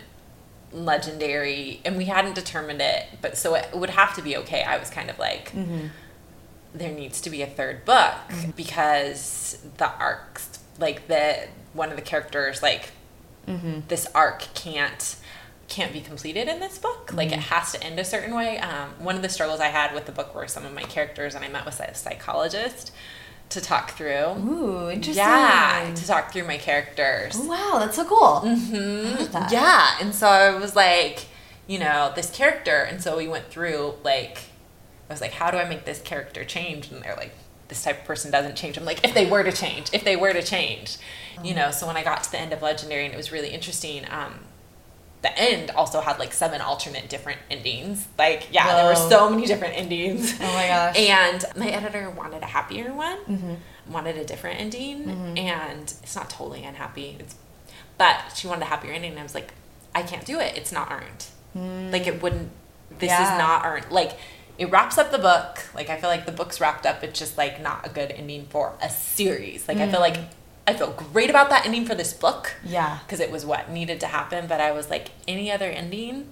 Legendary, 0.72 1.82
and 1.84 1.98
we 1.98 2.06
hadn't 2.06 2.36
determined 2.36 2.82
it, 2.82 3.06
but 3.22 3.36
so 3.38 3.56
it 3.56 3.74
would 3.74 3.90
have 3.90 4.16
to 4.16 4.22
be 4.22 4.38
okay. 4.38 4.64
I 4.64 4.78
was 4.78 4.90
kind 4.90 5.10
of 5.10 5.18
like, 5.18 5.52
mm-hmm. 5.52 5.88
there 6.74 6.92
needs 6.92 7.20
to 7.22 7.30
be 7.30 7.42
a 7.42 7.48
third 7.48 7.84
book 7.86 8.14
mm-hmm. 8.30 8.52
because 8.52 9.58
the 9.78 9.92
arcs, 9.98 10.60
like 10.78 11.08
the 11.08 11.48
one 11.74 11.90
of 11.90 11.96
the 11.96 12.02
characters, 12.04 12.62
like 12.62 12.92
mm-hmm. 13.48 13.80
this 13.88 14.08
arc 14.14 14.42
can't 14.54 15.16
can't 15.70 15.94
be 15.94 16.02
completed 16.02 16.48
in 16.48 16.60
this 16.60 16.78
book. 16.78 17.14
Like 17.14 17.32
it 17.32 17.40
has 17.40 17.72
to 17.74 17.84
end 17.84 18.00
a 18.00 18.06
certain 18.06 18.36
way. 18.36 18.58
Um, 18.60 18.90
one 19.00 19.16
of 19.16 19.22
the 19.22 19.30
struggles 19.30 19.60
I 19.60 19.68
had 19.68 19.94
with 19.94 20.06
the 20.06 20.12
book 20.12 20.34
were 20.36 20.48
some 20.48 20.66
of 20.66 20.74
my 20.74 20.84
characters, 20.84 21.36
and 21.36 21.46
I 21.46 21.48
met 21.48 21.66
with 21.66 21.80
a 21.80 21.94
psychologist 21.96 22.92
to 23.50 23.62
talk 23.62 23.92
through. 23.92 24.10
Ooh, 24.10 24.90
interesting. 24.90 25.24
Yeah, 25.24 25.92
to 25.96 26.08
talk 26.08 26.32
through 26.32 26.46
my 26.46 26.58
characters. 26.58 27.36
Oh, 27.38 27.48
wow, 27.48 27.80
that's 27.80 27.96
so 27.96 28.06
cool. 28.06 28.42
Mm-hmm. 28.44 29.32
That. 29.32 29.52
Yeah, 29.52 29.98
and 30.02 30.14
so 30.14 30.28
I 30.28 30.56
was 30.56 30.76
like, 30.76 31.26
you 31.66 31.80
know, 31.80 32.12
this 32.16 32.30
character, 32.30 32.82
and 32.82 33.02
so 33.02 33.18
we 33.18 33.28
went 33.28 33.50
through 33.50 33.96
like, 34.04 34.40
I 35.10 35.14
was 35.14 35.22
like, 35.22 35.32
how 35.32 35.52
do 35.52 35.58
I 35.58 35.68
make 35.68 35.86
this 35.86 36.02
character 36.02 36.44
change? 36.44 36.92
And 36.92 37.02
they're 37.02 37.16
like, 37.16 37.34
this 37.68 37.84
type 37.84 38.02
of 38.02 38.06
person 38.06 38.32
doesn't 38.32 38.56
change. 38.56 38.78
I'm 38.78 38.86
like, 38.86 39.04
if 39.04 39.14
they 39.14 39.28
were 39.28 39.44
to 39.44 39.52
change, 39.52 39.90
if 39.94 40.04
they 40.04 40.16
were 40.16 40.34
to 40.34 40.42
change, 40.42 40.98
you 41.44 41.54
know. 41.54 41.72
So 41.72 41.86
when 41.88 41.98
I 41.98 42.04
got 42.04 42.24
to 42.24 42.32
the 42.32 42.40
end 42.40 42.54
of 42.54 42.62
Legendary, 42.62 43.06
and 43.06 43.14
it 43.14 43.18
was 43.18 43.32
really 43.32 43.50
interesting. 43.50 44.06
Um, 44.10 44.40
the 45.22 45.38
end 45.38 45.72
also 45.72 46.00
had 46.02 46.18
like 46.20 46.32
seven 46.34 46.62
alternate 46.62 47.10
different 47.10 47.40
endings. 47.52 48.08
Like, 48.18 48.48
yeah, 48.52 48.76
there 48.76 48.86
were 48.86 48.96
so 48.96 49.30
many 49.30 49.46
different 49.46 49.76
endings. 49.78 50.34
Oh 50.40 50.54
my 50.54 50.68
gosh. 50.68 50.98
And 50.98 51.44
my 51.58 51.68
editor 51.70 52.10
wanted 52.10 52.42
a 52.44 52.46
happier 52.48 52.94
one, 52.94 53.18
Mm-hmm. 53.26 53.92
wanted 53.92 54.18
a 54.18 54.24
different 54.26 54.60
ending, 54.62 55.10
and 55.38 55.82
it's 56.04 56.16
not 56.16 56.30
totally 56.30 56.64
unhappy. 56.64 57.18
It's, 57.20 57.36
but 57.98 58.32
she 58.36 58.48
wanted 58.48 58.62
a 58.64 58.68
happier 58.68 58.94
ending, 58.94 59.12
and 59.12 59.20
I 59.20 59.24
was 59.24 59.36
like, 59.36 59.54
I 59.94 60.04
can't 60.04 60.26
do 60.26 60.40
it. 60.40 60.56
It's 60.58 60.72
not 60.72 60.92
earned. 60.92 61.92
Like 61.92 62.08
it 62.08 62.22
wouldn't. 62.22 62.52
This 63.00 63.12
Mm. 63.12 63.20
Yeah. 63.20 63.34
is 63.34 63.38
not 63.40 63.66
earned. 63.66 63.92
Like 63.92 64.18
it 64.58 64.70
wraps 64.72 64.98
up 64.98 65.12
the 65.12 65.18
book. 65.18 65.60
Like 65.76 65.90
I 65.90 65.98
feel 66.00 66.10
like 66.10 66.26
the 66.26 66.32
book's 66.32 66.62
wrapped 66.62 66.86
up. 66.86 67.04
It's 67.04 67.20
just 67.20 67.38
like 67.38 67.62
not 67.62 67.86
a 67.86 67.90
good 67.90 68.12
ending 68.12 68.46
for 68.50 68.74
a 68.82 68.90
series. 68.90 69.68
Like 69.68 69.78
I 69.78 69.90
feel 69.92 70.00
like 70.00 70.18
I 70.70 70.74
feel 70.78 70.92
great 70.92 71.30
about 71.30 71.50
that 71.50 71.66
ending 71.66 71.86
for 71.86 71.96
this 71.96 72.14
book. 72.14 72.54
Yeah. 72.64 73.00
because 73.06 73.20
it 73.20 73.32
was 73.32 73.46
what 73.46 73.70
needed 73.70 74.00
to 74.02 74.08
happen. 74.08 74.48
But 74.48 74.62
I 74.62 74.72
was 74.72 74.90
like, 74.90 75.12
any 75.28 75.52
other 75.52 75.66
ending 75.70 76.28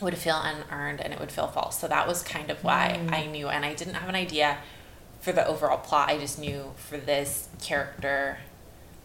would 0.00 0.16
feel 0.18 0.40
unearned 0.42 1.00
and 1.00 1.12
it 1.12 1.20
would 1.20 1.30
feel 1.32 1.46
false. 1.46 1.78
So 1.78 1.86
that 1.88 2.06
was 2.08 2.22
kind 2.22 2.50
of 2.50 2.62
why 2.64 2.98
Mm. 3.00 3.12
I 3.12 3.26
knew, 3.26 3.48
and 3.48 3.64
I 3.64 3.74
didn't 3.74 3.94
have 3.94 4.08
an 4.08 4.14
idea 4.16 4.58
for 5.20 5.32
the 5.32 5.46
overall 5.46 5.78
plot. 5.78 6.08
I 6.10 6.18
just 6.18 6.38
knew 6.38 6.72
for 6.76 6.98
this 6.98 7.48
character, 7.62 8.38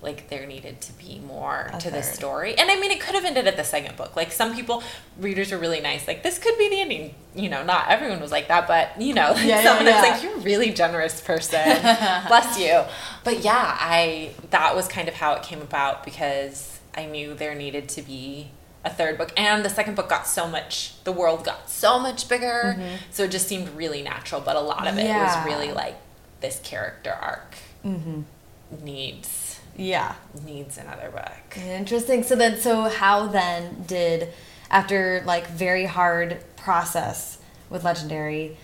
like 0.01 0.29
there 0.29 0.45
needed 0.45 0.79
to 0.79 0.93
be 0.93 1.19
more 1.27 1.69
A 1.73 1.77
to 1.79 1.91
the 1.91 2.01
story. 2.01 2.55
And 2.57 2.71
I 2.71 2.79
mean, 2.79 2.89
it 2.89 3.01
could 3.01 3.15
have 3.15 3.25
ended 3.25 3.47
at 3.47 3.57
the 3.57 3.63
second 3.65 3.97
book. 3.97 4.15
Like 4.15 4.31
some 4.31 4.55
people, 4.55 4.81
readers 5.19 5.51
were 5.51 5.57
really 5.57 5.81
nice. 5.81 6.07
Like 6.07 6.23
this 6.23 6.39
could 6.39 6.57
be 6.57 6.69
the 6.69 6.79
ending. 6.79 7.15
You 7.35 7.49
know, 7.49 7.63
not 7.63 7.89
everyone 7.89 8.21
was 8.21 8.31
like 8.31 8.47
that, 8.47 8.67
but 8.67 8.99
you 9.01 9.13
know, 9.13 9.31
Yeah, 9.35 9.43
yeah, 9.43 9.63
someone 9.63 9.85
was 9.85 9.93
yeah. 9.95 10.01
like, 10.01 10.23
"You're 10.23 10.37
a 10.37 10.39
really 10.41 10.71
generous 10.71 11.19
person." 11.21 11.59
Bless 12.27 12.57
you. 12.59 12.83
But 13.25 13.43
yeah, 13.43 13.77
I 13.79 14.31
that 14.51 14.75
was 14.75 14.87
kind 14.87 15.07
of 15.09 15.15
how 15.15 15.33
it 15.33 15.43
came 15.43 15.61
about 15.61 16.03
because 16.05 16.79
I 16.95 17.05
knew 17.05 17.33
there 17.33 17.53
needed 17.55 17.89
to 17.89 18.01
be 18.01 18.51
a 18.85 18.89
third 18.89 19.17
book 19.17 19.33
and 19.35 19.65
the 19.65 19.69
second 19.69 19.95
book 19.95 20.07
got 20.07 20.25
so 20.25 20.47
much 20.47 20.93
the 21.03 21.11
world 21.11 21.43
got 21.43 21.69
so 21.69 21.99
much 21.99 22.29
bigger 22.29 22.81
so 23.11 23.23
it 23.25 23.29
just 23.31 23.45
seemed 23.45 23.67
really 23.75 24.01
natural 24.01 24.39
but 24.39 24.55
a 24.55 24.61
lot 24.61 24.87
of 24.87 24.97
it 24.97 25.01
Mm-hmm. 25.01 25.07
Yeah. 25.09 25.35
was 25.37 25.45
really 25.45 25.73
like 25.73 25.97
this 26.39 26.61
character 26.63 27.11
arc 27.21 27.55
Mm-hmm. 27.85 28.21
needs 28.85 29.48
Yeah. 29.79 30.15
needs 30.45 30.77
another 30.77 31.09
book 31.09 31.57
Interesting. 31.57 32.23
So 32.23 32.35
then, 32.35 32.59
so 32.59 32.83
how 32.89 33.27
then 33.27 33.83
did, 33.87 34.29
after 34.69 35.23
like 35.25 35.47
very 35.47 35.85
hard 35.85 36.37
process 36.57 37.37
with 37.69 37.83
Legendary, 37.83 38.57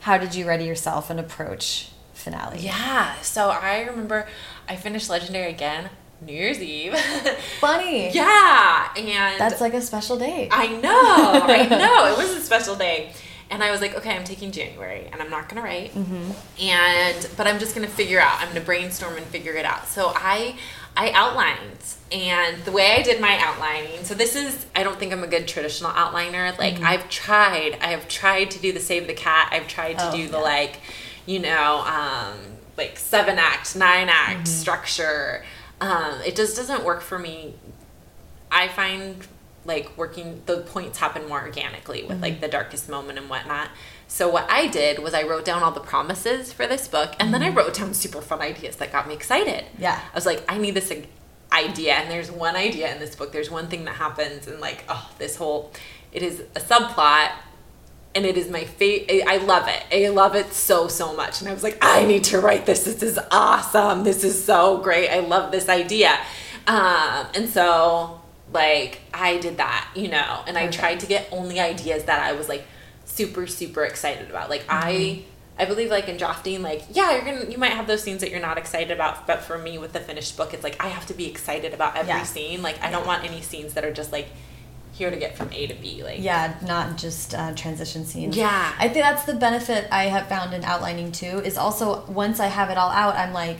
how 0.00 0.18
did 0.18 0.34
you 0.34 0.46
ready 0.46 0.64
yourself 0.64 1.10
and 1.10 1.20
approach 1.20 1.90
finale? 2.14 2.58
yeah 2.58 3.14
so 3.22 3.48
i 3.48 3.80
remember 3.82 4.26
i 4.68 4.76
finished 4.76 5.08
legendary 5.08 5.48
again 5.50 5.88
new 6.20 6.34
year's 6.34 6.60
eve 6.60 6.94
Funny. 7.60 8.10
yeah 8.12 8.88
and 8.94 9.40
That's 9.40 9.60
like 9.60 9.72
a 9.72 9.80
special 9.80 10.18
day. 10.18 10.48
I 10.52 10.66
know, 10.66 10.90
I 10.92 11.66
know. 11.66 12.06
It 12.12 12.18
was 12.18 12.36
a 12.36 12.40
special 12.42 12.76
day. 12.76 13.12
And 13.50 13.62
I 13.64 13.70
was 13.72 13.80
like, 13.80 13.96
okay, 13.96 14.10
I'm 14.16 14.24
taking 14.24 14.52
January 14.52 15.08
and 15.12 15.20
I'm 15.20 15.28
not 15.28 15.48
going 15.48 15.60
to 15.60 15.66
write. 15.66 15.92
And, 16.60 17.28
but 17.36 17.46
I'm 17.46 17.58
just 17.58 17.74
going 17.74 17.86
to 17.86 17.92
figure 17.92 18.20
out, 18.20 18.36
I'm 18.38 18.46
going 18.48 18.60
to 18.60 18.64
brainstorm 18.64 19.16
and 19.16 19.26
figure 19.26 19.54
it 19.54 19.64
out. 19.64 19.88
So 19.88 20.12
I, 20.14 20.56
I 20.96 21.10
outlined 21.12 21.78
and 22.12 22.62
the 22.64 22.72
way 22.72 22.92
I 22.96 23.02
did 23.02 23.20
my 23.20 23.38
outlining, 23.40 24.04
so 24.04 24.14
this 24.14 24.34
is, 24.36 24.66
I 24.74 24.82
don't 24.82 24.98
think 24.98 25.12
I'm 25.12 25.22
a 25.22 25.28
good 25.28 25.46
traditional 25.48 25.90
outliner. 25.92 26.56
Like 26.58 26.80
I've 26.80 27.08
tried, 27.08 27.78
I 27.80 27.88
have 27.88 28.08
tried 28.08 28.50
to 28.52 28.58
do 28.60 28.72
the 28.72 28.80
save 28.80 29.06
the 29.06 29.14
cat. 29.14 29.48
I've 29.52 29.68
tried 29.68 29.98
to 29.98 30.08
Oh, 30.10 30.16
do 30.16 30.26
the 30.28 30.36
yeah. 30.38 30.42
like, 30.42 30.80
you 31.26 31.38
know, 31.40 31.80
um, 31.86 32.36
like 32.76 32.96
seven 32.98 33.38
act, 33.38 33.74
nine 33.76 34.08
act 34.08 34.46
structure. 34.48 35.44
Um, 35.80 36.20
it 36.26 36.36
just 36.36 36.56
doesn't 36.56 36.84
work 36.84 37.00
for 37.00 37.18
me 37.18 37.54
I 38.52 38.66
find 38.68 39.26
like 39.64 39.96
working 39.96 40.42
the 40.46 40.58
points 40.58 40.98
happen 40.98 41.28
more 41.28 41.40
organically 41.42 42.02
with 42.02 42.12
Mm-hmm. 42.12 42.22
like 42.22 42.40
the 42.40 42.48
darkest 42.48 42.88
moment 42.88 43.18
and 43.18 43.28
whatnot. 43.28 43.68
So 44.08 44.28
what 44.28 44.50
I 44.50 44.66
did 44.66 44.98
was 45.00 45.14
I 45.14 45.22
wrote 45.22 45.44
down 45.44 45.62
all 45.62 45.70
the 45.70 45.80
promises 45.80 46.52
for 46.52 46.66
this 46.66 46.88
book 46.88 47.14
and 47.20 47.32
then 47.32 47.42
I 47.42 47.50
wrote 47.50 47.74
down 47.74 47.94
super 47.94 48.20
fun 48.22 48.40
ideas 48.40 48.76
that 48.76 48.90
got 48.90 49.06
me 49.06 49.14
excited. 49.14 49.64
Mm-hmm. 49.64 49.82
Yeah. 49.82 50.00
I 50.00 50.14
was 50.14 50.26
like, 50.26 50.42
I 50.48 50.58
need 50.58 50.74
this 50.74 50.92
idea 51.52 51.94
and 51.94 52.10
there's 52.10 52.30
one 52.30 52.56
idea 52.56 52.92
in 52.92 52.98
this 53.00 53.14
book. 53.14 53.32
There's 53.32 53.50
one 53.50 53.68
thing 53.68 53.84
that 53.84 53.96
happens 53.96 54.46
and 54.48 54.60
like, 54.60 54.84
oh, 54.88 55.10
this 55.18 55.36
whole 55.36 55.72
it 56.12 56.22
is 56.22 56.40
a 56.56 56.60
subplot 56.60 57.30
and 58.14 58.26
it 58.26 58.36
is 58.36 58.50
my 58.50 58.64
favorite. 58.64 59.22
I 59.28 59.36
love 59.36 59.68
it. 59.68 59.82
I 59.92 60.08
love 60.08 60.34
it 60.34 60.52
so 60.52 60.88
so 60.88 61.14
much. 61.14 61.40
And 61.40 61.48
I 61.48 61.52
was 61.52 61.62
like, 61.62 61.78
I 61.80 62.04
need 62.04 62.24
to 62.24 62.40
write 62.40 62.66
this. 62.66 62.84
This 62.84 63.02
is 63.02 63.18
awesome. 63.30 64.02
This 64.04 64.24
is 64.24 64.42
so 64.44 64.78
great. 64.78 65.08
I 65.10 65.20
love 65.20 65.52
this 65.52 65.68
idea. 65.68 66.18
Um, 66.66 67.26
and 67.34 67.48
so 67.48 68.19
like 68.52 69.00
I 69.14 69.38
did 69.38 69.58
that, 69.58 69.90
you 69.94 70.08
know, 70.08 70.42
and 70.46 70.58
I 70.58 70.68
tried 70.68 71.00
to 71.00 71.06
get 71.06 71.28
only 71.32 71.60
ideas 71.60 72.04
that 72.04 72.20
I 72.20 72.32
was 72.32 72.48
like 72.48 72.64
super 73.04 73.46
super 73.46 73.84
excited 73.84 74.30
about. 74.30 74.50
Like 74.50 74.64
I 74.68 75.22
I 75.58 75.66
believe 75.66 75.90
like 75.90 76.08
in 76.08 76.16
drafting, 76.16 76.62
like 76.62 76.82
yeah, 76.92 77.12
you're 77.14 77.24
gonna 77.24 77.50
you 77.50 77.58
might 77.58 77.72
have 77.72 77.86
those 77.86 78.02
scenes 78.02 78.20
that 78.22 78.30
you're 78.30 78.40
not 78.40 78.58
excited 78.58 78.90
about, 78.90 79.26
but 79.26 79.40
for 79.42 79.58
me 79.58 79.78
with 79.78 79.92
the 79.92 80.00
finished 80.00 80.36
book, 80.36 80.54
it's 80.54 80.64
like 80.64 80.82
I 80.82 80.88
have 80.88 81.06
to 81.06 81.14
be 81.14 81.26
excited 81.26 81.74
about 81.74 81.96
every 81.96 82.08
Yeah. 82.08 82.22
scene. 82.24 82.62
Like 82.62 82.82
I 82.82 82.90
don't 82.90 83.06
want 83.06 83.24
any 83.24 83.40
scenes 83.42 83.74
that 83.74 83.84
are 83.84 83.92
just 83.92 84.10
like 84.10 84.28
here 84.92 85.10
to 85.10 85.16
get 85.16 85.36
from 85.36 85.50
A 85.52 85.66
to 85.66 85.74
B. 85.74 86.02
Like 86.02 86.20
Yeah, 86.20 86.54
not 86.66 86.96
just 86.98 87.34
uh, 87.34 87.54
transition 87.54 88.04
scenes. 88.04 88.36
Yeah. 88.36 88.74
I 88.78 88.88
think 88.88 89.04
that's 89.04 89.24
the 89.24 89.34
benefit 89.34 89.86
I 89.92 90.04
have 90.04 90.28
found 90.28 90.52
in 90.54 90.64
outlining 90.64 91.12
too. 91.12 91.38
Is 91.40 91.56
also 91.56 92.04
once 92.06 92.40
I 92.40 92.46
have 92.46 92.70
it 92.70 92.76
all 92.78 92.90
out, 92.90 93.14
I'm 93.16 93.32
like, 93.32 93.58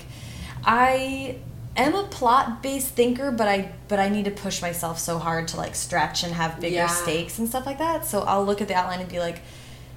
I 0.65 1.37
am 1.77 1.95
a 1.95 2.05
plot 2.05 2.63
based 2.63 2.89
thinker, 2.95 3.31
but 3.31 3.49
I 3.49 3.73
but 3.89 3.99
I 3.99 4.09
need 4.09 4.25
to 4.27 4.31
push 4.31 4.61
myself 4.63 4.99
so 4.99 5.19
hard 5.19 5.49
to 5.49 5.57
like 5.57 5.75
stretch 5.75 6.23
and 6.25 6.35
have 6.35 6.61
bigger 6.61 6.77
Yeah. 6.77 6.87
stakes 6.89 7.39
and 7.39 7.49
stuff 7.49 7.67
like 7.67 7.79
that. 7.79 8.05
So 8.07 8.21
I'll 8.23 8.45
look 8.45 8.61
at 8.61 8.69
the 8.69 8.75
outline 8.75 9.01
and 9.01 9.09
be 9.09 9.19
like, 9.21 9.41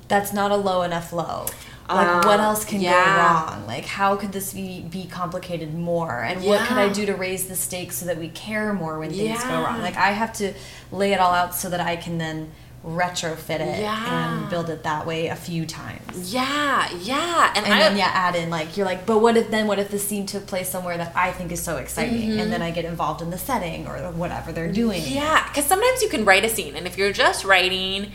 that's 0.08 0.34
not 0.34 0.52
a 0.52 0.56
low 0.56 0.82
enough 0.84 1.12
low. 1.14 1.46
Like 1.90 2.08
Um, 2.08 2.22
what 2.26 2.40
else 2.40 2.64
can 2.64 2.80
yeah. 2.80 2.92
go 3.04 3.52
wrong? 3.58 3.68
Like 3.68 3.86
how 3.86 4.16
could 4.16 4.32
this 4.32 4.54
be 4.54 4.82
be 4.82 5.06
complicated 5.06 5.74
more? 5.74 6.22
And 6.24 6.44
what 6.44 6.62
could 6.68 6.78
I 6.78 6.88
do 6.90 7.06
to 7.06 7.14
raise 7.14 7.48
the 7.48 7.56
stakes 7.56 7.98
so 7.98 8.06
that 8.06 8.18
we 8.18 8.30
care 8.30 8.72
more 8.74 9.00
when 9.00 9.12
things 9.12 9.44
go 9.44 9.62
wrong? 9.62 9.82
Like 9.82 9.98
I 9.98 10.12
have 10.12 10.32
to 10.34 10.54
lay 10.92 11.12
it 11.14 11.20
all 11.20 11.34
out 11.34 11.54
so 11.56 11.70
that 11.70 11.82
I 11.82 11.96
can 11.98 12.18
then 12.20 12.52
retrofit 12.86 13.62
it 13.62 13.80
Yeah. 13.80 14.36
and 14.36 14.50
build 14.50 14.70
it 14.70 14.84
that 14.84 15.06
way 15.06 15.28
a 15.28 15.36
few 15.36 15.66
times. 15.66 16.34
Yeah, 16.34 16.90
yeah, 17.00 17.54
and, 17.56 17.66
And 17.66 17.74
I 17.74 17.80
then 17.80 17.98
yeah, 17.98 18.12
add 18.14 18.36
in 18.36 18.50
like 18.50 18.76
you're 18.76 18.86
like, 18.86 19.06
but 19.06 19.20
what 19.20 19.38
if 19.38 19.50
then 19.50 19.68
what 19.68 19.80
if 19.80 19.90
the 19.90 20.00
scene 20.00 20.26
took 20.26 20.46
place 20.48 20.70
somewhere 20.70 20.98
that 20.98 21.14
I 21.16 21.32
think 21.32 21.52
is 21.52 21.62
so 21.62 21.78
exciting, 21.78 22.40
and 22.40 22.52
then 22.52 22.62
I 22.62 22.72
get 22.72 22.84
involved 22.86 23.22
in 23.22 23.30
the 23.30 23.38
setting 23.38 23.88
or 23.88 23.98
whatever 24.12 24.52
they're 24.52 24.72
doing. 24.72 25.02
Mm-hmm. 25.02 25.16
Yeah, 25.16 25.48
because 25.48 25.66
sometimes 25.66 26.02
you 26.02 26.10
can 26.10 26.26
write 26.26 26.44
a 26.44 26.50
scene, 26.50 26.76
and 26.76 26.86
if 26.86 26.98
you're 26.98 27.14
just 27.14 27.46
writing, 27.46 28.12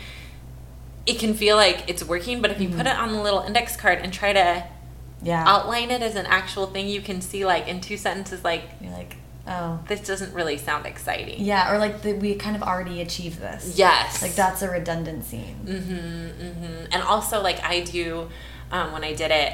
it 1.05 1.17
can 1.17 1.33
feel 1.33 1.55
like 1.55 1.85
it's 1.87 2.03
working. 2.03 2.41
But 2.41 2.51
if 2.51 2.61
you 2.61 2.69
put 2.69 2.85
it 2.85 2.95
on 2.95 3.11
the 3.11 3.21
little 3.21 3.41
index 3.41 3.75
card 3.75 3.99
and 4.03 4.13
try 4.13 4.33
to 4.33 4.63
yeah. 5.23 5.43
outline 5.47 5.89
it 5.89 6.03
as 6.03 6.15
an 6.15 6.27
actual 6.27 6.67
thing, 6.67 6.87
you 6.87 7.01
can 7.01 7.21
see 7.21 7.43
like 7.45 7.67
in 7.67 7.81
two 7.81 7.97
sentences, 7.97 8.43
like 8.43 8.63
you're 8.79 8.91
like, 8.93 9.17
Oh. 9.49 9.79
this 9.87 10.05
doesn't 10.05 10.33
really 10.33 10.57
sound 10.57 10.85
exciting. 10.85 11.43
Yeah, 11.43 11.73
or 11.73 11.79
like 11.79 12.03
the, 12.03 12.13
we 12.13 12.35
kind 12.35 12.55
of 12.55 12.61
already 12.61 13.01
achieved 13.01 13.39
this. 13.39 13.77
Yes. 13.77 14.21
Like 14.21 14.35
that's 14.35 14.61
a 14.61 14.69
redundant 14.69 15.25
scene. 15.25 15.59
Mm-hmm, 15.65 15.93
mm-hmm. 15.93 16.85
And 16.91 17.01
also, 17.01 17.41
like 17.41 17.63
I 17.63 17.79
do, 17.79 18.29
um, 18.71 18.91
when 18.91 19.03
I 19.03 19.13
did 19.13 19.31
it, 19.31 19.53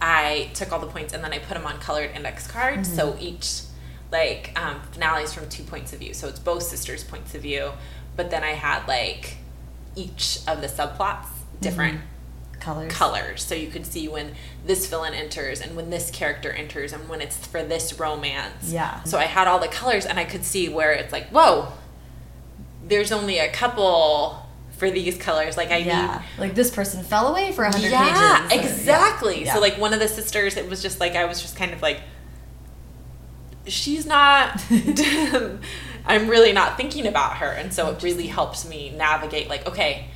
I 0.00 0.50
took 0.54 0.72
all 0.72 0.80
the 0.80 0.88
points 0.88 1.14
and 1.14 1.22
then 1.22 1.32
I 1.32 1.38
put 1.38 1.54
them 1.54 1.66
on 1.66 1.78
colored 1.78 2.10
index 2.14 2.48
cards. 2.48 2.92
So 2.92 3.16
each, 3.20 3.62
like, 4.10 4.58
um, 4.60 4.80
finale 4.90 5.22
is 5.22 5.32
from 5.32 5.48
two 5.48 5.62
points 5.62 5.92
of 5.92 6.00
view. 6.00 6.14
So 6.14 6.28
it's 6.28 6.40
both 6.40 6.64
sisters' 6.64 7.04
points 7.04 7.34
of 7.34 7.42
view. 7.42 7.72
But 8.16 8.30
then 8.30 8.42
I 8.42 8.52
had 8.52 8.88
like 8.88 9.36
each 9.94 10.40
of 10.48 10.60
the 10.60 10.66
subplots 10.66 11.26
different 11.60 12.00
Colors. 12.68 12.92
colors 12.92 13.42
so 13.42 13.54
you 13.54 13.68
could 13.68 13.86
see 13.86 14.08
when 14.08 14.32
this 14.66 14.86
villain 14.88 15.14
enters 15.14 15.60
and 15.60 15.74
when 15.76 15.88
this 15.90 16.10
character 16.10 16.50
enters 16.52 16.92
and 16.92 17.08
when 17.08 17.20
it's 17.20 17.36
for 17.46 17.62
this 17.62 17.98
romance 17.98 18.70
Yeah. 18.72 19.02
so 19.04 19.16
i 19.18 19.24
had 19.24 19.48
all 19.48 19.58
the 19.58 19.68
colors 19.68 20.04
and 20.06 20.18
i 20.18 20.24
could 20.24 20.44
see 20.44 20.68
where 20.68 20.92
it's 20.92 21.12
like 21.12 21.28
whoa 21.30 21.68
there's 22.86 23.12
only 23.12 23.38
a 23.38 23.50
couple 23.50 24.44
for 24.72 24.90
these 24.90 25.16
colors 25.18 25.56
like 25.56 25.70
i 25.70 25.78
Yeah. 25.78 26.22
Like 26.38 26.54
this 26.54 26.70
person 26.70 27.02
fell 27.02 27.26
away 27.28 27.52
for 27.52 27.64
a 27.64 27.72
hundred 27.72 27.90
yeah 27.90 28.46
pages. 28.48 28.66
or- 28.66 28.70
exactly 28.70 29.44
Yeah. 29.44 29.54
so 29.54 29.60
like 29.60 29.78
one 29.78 29.92
of 29.92 30.00
the 30.00 30.08
sisters 30.08 30.56
it 30.56 30.68
was 30.68 30.82
just 30.82 31.00
like 31.00 31.12
i 31.16 31.24
was 31.24 31.40
just 31.40 31.56
kind 31.56 31.72
of 31.72 31.82
like 31.82 32.00
she's 33.66 34.06
not 34.06 34.62
i'm 36.06 36.28
really 36.28 36.52
not 36.52 36.76
thinking 36.76 37.06
about 37.06 37.38
her 37.38 37.48
and 37.50 37.72
so 37.72 37.90
it 37.90 38.02
really 38.02 38.26
helps 38.28 38.68
me 38.68 38.90
navigate 38.90 39.48
like 39.48 39.66
okay 39.66 40.06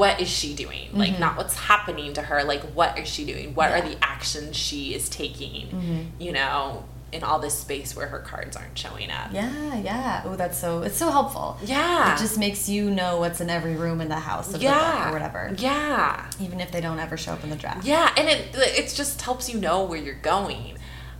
what 0.00 0.14
is 0.24 0.28
she 0.28 0.50
doing 0.64 0.88
like 1.02 1.18
not 1.24 1.36
what's 1.36 1.54
happening 1.72 2.12
to 2.18 2.22
her 2.22 2.38
like 2.52 2.62
what 2.78 2.92
is 2.98 3.06
she 3.14 3.22
doing 3.32 3.54
what 3.58 3.70
are 3.70 3.78
Mm-hmm. 3.80 3.90
The 4.00 4.04
actions 4.14 4.56
she 4.56 4.94
is 4.98 5.08
taking 5.08 5.68
Mhm. 5.68 6.00
you 6.24 6.32
know 6.38 6.84
in 7.12 7.24
all 7.28 7.38
this 7.46 7.56
space 7.66 7.96
where 7.96 8.06
her 8.14 8.20
cards 8.30 8.54
aren't 8.60 8.78
showing 8.84 9.10
up 9.10 9.28
Yeah, 9.32 9.74
yeah. 9.90 10.22
Oh, 10.26 10.36
that's 10.36 10.58
so 10.64 10.70
it's 10.86 10.96
so 11.04 11.08
helpful. 11.10 11.48
yeah 11.64 12.14
It 12.14 12.18
just 12.26 12.38
makes 12.38 12.68
you 12.74 12.82
know 13.00 13.12
what's 13.22 13.40
in 13.44 13.50
every 13.58 13.74
room 13.84 14.00
in 14.04 14.08
the 14.16 14.22
house 14.30 14.46
of 14.54 14.60
the 14.60 14.66
yeah 14.70 14.80
book 14.96 15.08
or 15.08 15.12
whatever. 15.16 15.42
yeah 15.58 16.30
Even 16.46 16.58
if 16.64 16.70
they 16.72 16.80
don't 16.86 17.00
ever 17.06 17.16
show 17.16 17.32
up 17.36 17.42
in 17.44 17.50
the 17.50 17.60
draft. 17.64 17.84
Yeah, 17.84 18.06
and 18.18 18.26
it 18.34 18.40
it 18.80 18.86
just 19.00 19.16
helps 19.28 19.44
you 19.52 19.58
know 19.66 19.78
where 19.90 19.98
you're 20.06 20.22
going. 20.36 20.62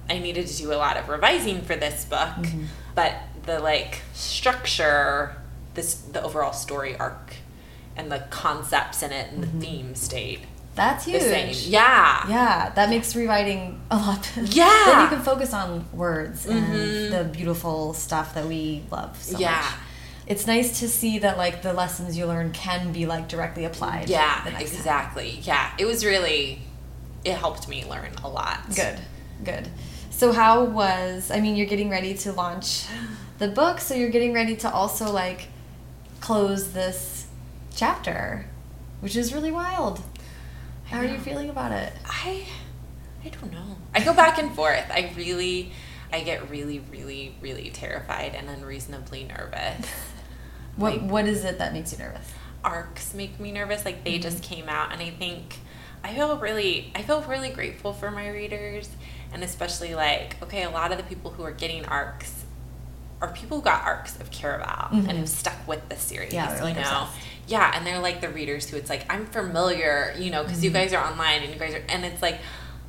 I 0.09 0.19
needed 0.27 0.45
to 0.51 0.57
do 0.63 0.73
a 0.73 0.79
lot 0.87 0.95
of 1.01 1.09
revising 1.09 1.59
for 1.69 1.77
this 1.85 1.99
book, 2.15 2.39
Mm-hmm. 2.47 2.65
but 3.01 3.13
the 3.49 3.59
like 3.59 3.93
structure, 4.13 5.37
this 5.75 5.95
the 6.15 6.23
overall 6.23 6.53
story 6.53 6.97
arc, 6.97 7.35
and 7.97 8.11
the 8.11 8.21
concepts 8.31 9.03
in 9.03 9.13
it 9.13 9.33
and 9.33 9.43
the 9.43 9.47
theme 9.65 9.95
stayed 9.95 10.41
That's 10.75 11.05
the 11.05 11.13
huge. 11.13 11.23
same. 11.23 11.55
Yeah. 11.73 12.29
Yeah, 12.29 12.71
that 12.75 12.89
makes 12.91 13.15
rewriting 13.17 13.81
a 13.91 13.97
lot. 13.97 14.31
Yeah. 14.37 14.83
then 14.87 15.01
you 15.03 15.09
can 15.09 15.23
focus 15.23 15.53
on 15.53 15.87
words 15.93 16.47
Mhm. 16.47 16.51
and 16.53 17.13
the 17.13 17.25
beautiful 17.25 17.93
stuff 17.95 18.35
that 18.35 18.47
we 18.47 18.83
love 18.91 19.17
so 19.23 19.39
Yeah. 19.39 19.51
much. 19.57 19.65
It's 20.27 20.47
nice 20.47 20.79
to 20.79 20.89
see 20.89 21.19
that 21.19 21.37
like 21.37 21.63
the 21.63 21.73
lessons 21.73 22.17
you 22.17 22.25
learn 22.27 22.53
can 22.53 22.93
be 22.93 23.05
like 23.05 23.29
directly 23.29 23.65
applied. 23.65 24.09
Yeah, 24.09 24.45
the 24.45 24.53
next 24.53 24.71
time. 24.71 24.79
exactly. 24.79 25.41
Yeah, 25.43 25.73
it 25.77 25.87
was 25.87 26.05
really, 26.05 26.61
it 27.25 27.35
helped 27.35 27.67
me 27.69 27.85
learn 27.85 28.13
a 28.23 28.29
lot. 28.29 28.59
Good, 28.75 29.01
good. 29.45 29.69
So 30.11 30.33
how 30.33 30.65
was? 30.65 31.31
I 31.33 31.41
mean, 31.41 31.57
you're 31.57 31.67
getting 31.67 31.91
ready 31.91 32.15
to 32.19 32.33
launch 32.33 32.85
the 33.39 33.49
book, 33.49 33.81
so 33.81 33.95
you're 33.95 34.11
getting 34.11 34.33
ready 34.33 34.55
to 34.57 34.71
also 34.71 35.11
like 35.11 35.49
close 36.21 36.73
this 36.73 37.20
chapter, 37.75 38.47
which 39.01 39.17
is 39.17 39.33
really 39.35 39.51
wild. 39.53 40.01
How 40.85 40.99
are 40.99 41.05
you 41.05 41.19
feeling 41.19 41.51
about 41.51 41.73
it? 41.73 41.93
I, 42.05 42.45
I 43.25 43.29
don't 43.29 43.53
know. 43.53 43.77
I 43.95 44.03
go 44.03 44.13
back 44.15 44.39
and 44.39 44.53
forth. 44.55 44.85
I 44.91 45.13
really, 45.17 45.73
I 46.13 46.21
get 46.21 46.51
really, 46.51 46.81
really, 46.91 47.35
really 47.41 47.71
terrified 47.71 48.35
and 48.35 48.49
unreasonably 48.49 49.25
nervous. 49.25 49.87
What 50.77 50.93
Like- 51.03 51.11
What 51.11 51.27
is 51.27 51.45
it 51.45 51.59
that 51.59 51.73
makes 51.73 51.93
you 51.93 51.99
nervous? 51.99 52.27
arcs 52.63 53.15
make 53.15 53.41
me 53.41 53.51
nervous 53.53 53.87
like 53.87 54.05
they 54.05 54.13
Mm-hmm. 54.19 54.23
just 54.23 54.43
came 54.43 54.69
out 54.69 54.93
and 54.93 55.01
i 55.01 55.09
think 55.09 55.57
i 56.05 56.15
feel 56.15 56.37
really 56.37 56.93
i 56.95 57.01
feel 57.01 57.23
really 57.23 57.49
grateful 57.49 57.95
for 57.95 58.11
my 58.11 58.29
readers 58.29 58.87
and 59.33 59.43
especially 59.43 59.95
like 59.95 60.37
okay 60.43 60.65
a 60.65 60.69
lot 60.71 60.93
of 60.93 60.99
the 60.99 61.05
people 61.05 61.31
who 61.31 61.43
are 61.43 61.53
getting 61.53 61.87
arcs 61.87 62.45
are 63.23 63.29
people 63.33 63.57
who 63.59 63.65
got 63.65 63.83
arcs 63.85 64.21
of 64.21 64.31
caraval 64.31 64.91
Mhm. 64.91 65.09
and 65.09 65.13
have 65.13 65.29
stuck 65.31 65.67
with 65.67 65.89
the 65.89 65.97
series 65.97 66.35
Yeah, 66.35 66.53
they're, 66.53 66.63
like, 66.65 66.75
know 66.77 66.83
obsessed. 66.83 67.19
Yeah 67.51 67.73
and 67.75 67.87
they're 67.87 67.99
like 67.99 68.21
the 68.21 68.29
readers 68.29 68.69
who 68.71 68.77
it's 68.77 68.89
like 68.91 69.05
i'm 69.13 69.27
familiar 69.27 70.15
you 70.19 70.31
know 70.31 70.43
because 70.43 70.59
Mm-hmm. 70.59 70.65
you 70.67 70.71
guys 70.71 70.93
are 70.93 71.05
online 71.05 71.43
and 71.43 71.53
you 71.53 71.59
guys 71.59 71.75
are 71.75 71.83
and 71.89 72.05
it's 72.05 72.23
like 72.23 72.39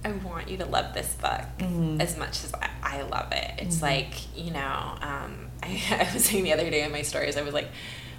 i 0.06 0.12
want 0.12 0.50
you 0.50 0.58
to 0.58 0.66
love 0.66 0.94
this 0.94 1.14
book 1.16 1.42
Mhm. 1.60 2.00
as 2.02 2.18
much 2.18 2.44
as 2.44 2.54
I, 2.54 2.70
I 2.98 3.02
love 3.04 3.32
it. 3.32 3.52
It's 3.60 3.78
Mhm. 3.78 3.82
like, 3.84 4.14
you 4.38 4.52
know, 4.52 4.98
um, 5.02 5.48
I, 5.64 5.70
I 6.10 6.14
was 6.14 6.26
saying 6.26 6.44
the 6.44 6.54
other 6.54 6.70
day 6.70 6.82
in 6.84 6.92
my 6.92 7.04
stories, 7.04 7.38
I 7.38 7.44
was 7.44 7.54
like, 7.54 7.70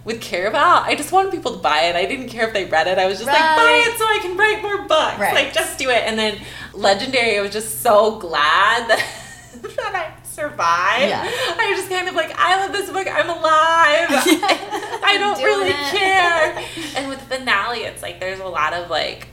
with 0.05 0.21
Caraval, 0.21 0.83
I 0.91 0.95
just 0.95 1.11
wanted 1.13 1.31
people 1.33 1.53
to 1.53 1.59
buy 1.59 1.83
it. 1.91 1.97
I 1.97 2.07
didn't 2.07 2.29
care 2.29 2.47
if 2.47 2.53
they 2.55 2.65
read 2.67 2.87
it. 2.87 2.99
I 2.99 3.07
was 3.07 3.19
just 3.19 3.27
like, 3.27 3.37
buy 3.39 3.85
it 3.87 3.99
so 3.99 4.05
I 4.05 4.19
can 4.23 4.37
write 4.39 4.63
more 4.63 4.79
books. 4.89 5.19
Right. 5.19 5.35
Like, 5.35 5.53
just 5.53 5.77
do 5.79 5.91
it. 5.91 6.03
And 6.07 6.17
then 6.19 6.41
Legendary, 6.73 7.37
I 7.39 7.43
was 7.43 7.53
just 7.53 7.83
so 7.83 8.19
glad 8.19 8.89
that, 8.89 9.05
that 9.63 9.95
I 9.95 10.22
survived. 10.33 11.09
Yeah. 11.09 11.23
I 11.25 11.67
was 11.71 11.79
just 11.81 11.91
kind 11.91 12.09
of 12.09 12.15
like, 12.15 12.33
I 12.39 12.61
love 12.65 12.73
this 12.73 12.91
book. 12.91 13.07
I'm 13.11 13.29
alive. 13.29 14.09
I 15.05 15.17
don't 15.19 15.43
really 15.43 15.71
it. 15.71 15.77
care. 15.97 16.65
And 16.97 17.09
with 17.09 17.21
the 17.21 17.37
finale, 17.37 17.81
it's 17.81 18.03
like 18.03 18.21
there's 18.21 18.41
a 18.41 18.47
lot 18.47 18.73
of 18.75 18.91
like 18.91 19.29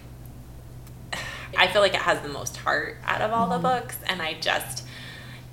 I 1.57 1.67
feel 1.67 1.81
like 1.81 1.93
it 1.93 2.01
has 2.01 2.21
the 2.21 2.29
most 2.29 2.57
heart 2.57 2.97
out 3.05 3.21
of 3.21 3.31
all 3.33 3.47
Mm-hmm. 3.49 3.61
the 3.63 3.67
books, 3.67 3.97
and 4.07 4.21
I 4.21 4.35
just, 4.35 4.85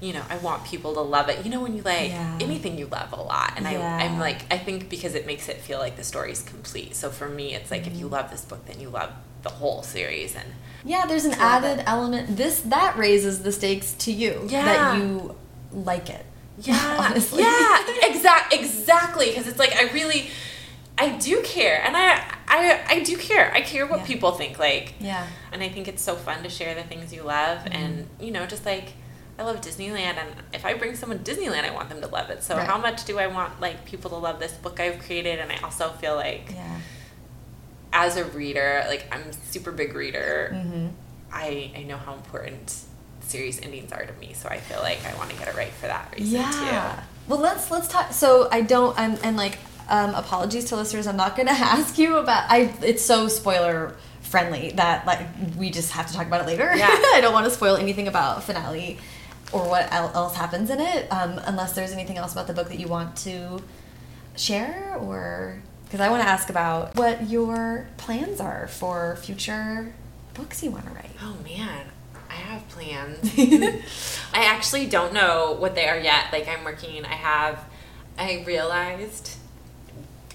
you 0.01 0.13
know, 0.13 0.23
I 0.29 0.37
want 0.37 0.65
people 0.65 0.95
to 0.95 1.01
love 1.01 1.29
it. 1.31 1.45
You 1.45 1.51
know, 1.51 1.61
when 1.63 1.75
you 1.75 1.83
like 1.83 2.11
Yeah. 2.11 2.39
anything 2.41 2.79
you 2.79 2.87
love 2.87 3.13
a 3.13 3.21
lot, 3.21 3.55
and 3.57 3.67
I, 3.67 3.75
I'm 4.05 4.19
like, 4.19 4.45
I 4.53 4.59
think 4.59 4.89
because 4.89 5.15
it 5.15 5.27
makes 5.27 5.49
it 5.49 5.57
feel 5.57 5.79
like 5.79 5.97
the 5.97 6.05
story's 6.05 6.43
complete. 6.43 6.95
So 6.95 7.11
for 7.11 7.29
me, 7.29 7.55
it's 7.55 7.71
like 7.71 7.83
Mm-hmm. 7.85 7.93
if 7.93 7.99
you 7.99 8.09
love 8.09 8.31
this 8.31 8.43
book, 8.45 8.67
then 8.67 8.79
you 8.81 8.89
love 8.91 9.11
the 9.43 9.49
whole 9.51 9.83
series, 9.83 10.37
and 10.37 10.53
Yeah, 10.87 11.05
there's 11.07 11.25
an 11.25 11.35
added 11.35 11.83
element. 11.87 12.37
This 12.37 12.61
that 12.61 12.97
raises 12.97 13.43
the 13.43 13.53
stakes 13.53 13.93
to 14.05 14.13
you. 14.13 14.47
Yeah. 14.49 14.65
That 14.65 14.99
you 14.99 15.35
like 15.73 16.09
it. 16.11 16.25
yeah, 16.59 16.97
Honestly. 17.11 17.43
yeah, 17.43 17.85
exact, 18.09 18.55
exactly, 18.55 19.27
because 19.31 19.47
it's 19.49 19.59
like 19.59 19.75
I 19.77 19.91
really. 19.93 20.31
I 20.99 21.11
do 21.19 21.43
care, 21.43 21.83
and 21.85 21.95
I, 21.95 22.23
I, 22.49 22.81
I 22.89 23.01
do 23.03 23.19
care. 23.19 23.53
I 23.53 23.61
care 23.61 23.87
what 23.87 24.01
Yeah. 24.01 24.07
people 24.07 24.33
think. 24.33 24.59
Like, 24.59 24.95
Yeah. 24.99 25.27
and 25.53 25.63
I 25.63 25.69
think 25.69 25.89
it's 25.89 26.03
so 26.03 26.15
fun 26.17 26.43
to 26.43 26.49
share 26.49 26.75
the 26.75 26.85
things 26.85 27.13
you 27.13 27.23
love 27.23 27.59
Mm-hmm. 27.59 27.73
and 27.75 28.09
you 28.19 28.31
know 28.31 28.47
just 28.47 28.65
like 28.65 28.95
I 29.39 29.43
love 29.43 29.61
Disneyland 29.61 30.17
and 30.17 30.31
if 30.55 30.65
I 30.65 30.73
bring 30.73 30.97
someone 30.97 31.23
to 31.23 31.31
Disneyland 31.31 31.65
I 31.65 31.71
want 31.71 31.91
them 31.91 32.01
to 32.01 32.07
love 32.07 32.31
it 32.31 32.43
so 32.43 32.57
Right. 32.57 32.67
how 32.67 32.79
much 32.79 33.05
do 33.05 33.19
I 33.19 33.27
want 33.27 33.61
like 33.61 33.85
people 33.85 34.09
to 34.09 34.17
love 34.17 34.39
this 34.41 34.53
book 34.53 34.81
I've 34.81 34.99
created 34.99 35.39
and 35.39 35.53
I 35.53 35.59
also 35.63 35.91
feel 36.01 36.15
like 36.17 36.53
Yeah. 36.55 36.79
As 37.93 38.17
a 38.17 38.25
reader 38.25 38.85
like 38.89 39.07
I'm 39.13 39.23
a 39.23 39.33
super 39.33 39.73
big 39.73 39.95
reader 39.95 40.51
Mm-hmm. 40.53 40.87
I 41.33 41.73
I 41.77 41.83
know 41.83 41.97
how 41.97 42.15
important 42.15 42.83
series 43.21 43.61
endings 43.61 43.93
are 43.93 44.05
to 44.05 44.13
me 44.15 44.33
so 44.33 44.49
I 44.49 44.59
feel 44.59 44.79
like 44.81 45.05
I 45.05 45.15
want 45.17 45.31
to 45.31 45.37
get 45.37 45.49
it 45.49 45.57
right 45.57 45.73
for 45.73 45.87
that 45.87 46.15
reason 46.17 46.41
too. 46.41 46.65
Yeah. 46.65 47.03
Well, 47.29 47.41
let's 47.41 47.71
let's 47.71 47.89
talk. 47.89 48.13
So 48.13 48.49
I 48.53 48.61
don't. 48.61 48.97
I'm 48.99 49.19
and 49.25 49.37
like 49.37 49.59
um, 49.89 50.15
apologies 50.15 50.67
to 50.67 50.77
listeners. 50.77 51.07
I'm 51.07 51.17
not 51.17 51.35
going 51.37 51.49
to 51.55 51.55
ask 51.55 51.99
you 51.99 52.19
about. 52.19 52.51
I. 52.51 52.73
It's 52.83 53.05
so 53.05 53.29
spoiler 53.29 53.97
friendly 54.21 54.71
that 54.73 55.07
like 55.07 55.27
we 55.57 55.71
just 55.71 55.93
have 55.93 56.07
to 56.07 56.15
talk 56.15 56.27
about 56.27 56.43
it 56.43 56.47
later. 56.47 56.73
Yeah. 56.77 56.87
I 57.15 57.21
don't 57.21 57.33
want 57.33 57.45
to 57.47 57.51
spoil 57.51 57.77
anything 57.77 58.07
about 58.09 58.45
finale 58.45 58.99
or 59.53 59.69
what 59.69 59.93
else 59.93 60.35
happens 60.37 60.71
in 60.71 60.81
it, 60.81 61.11
um, 61.13 61.41
unless 61.47 61.73
there's 61.73 61.93
anything 61.93 62.17
else 62.19 62.33
about 62.33 62.47
the 62.47 62.53
book 62.53 62.69
that 62.69 62.81
you 62.81 62.89
want 62.89 63.17
to 63.17 63.61
share 64.37 64.97
or 65.01 65.63
because 65.87 66.01
I 66.01 66.11
want 66.11 66.23
to 66.23 66.29
ask 66.29 66.51
about 66.51 66.95
what 66.97 67.29
your 67.31 67.87
plans 67.97 68.41
are 68.41 68.69
for 68.69 69.17
future 69.17 69.93
books 70.35 70.63
you 70.63 70.71
want 70.71 70.85
to 70.85 70.91
write. 70.93 71.11
Oh 71.23 71.37
man 71.45 71.87
I 72.29 72.35
have 72.35 72.69
plans 72.69 73.33
I 74.35 74.45
actually 74.45 74.87
don't 74.87 75.13
know 75.15 75.57
what 75.59 75.75
they 75.75 75.89
are 75.89 75.99
yet. 75.99 76.27
Like 76.33 76.47
I'm 76.49 76.65
working. 76.65 77.05
I 77.05 77.15
have. 77.15 77.65
I 78.19 78.43
realized 78.47 79.37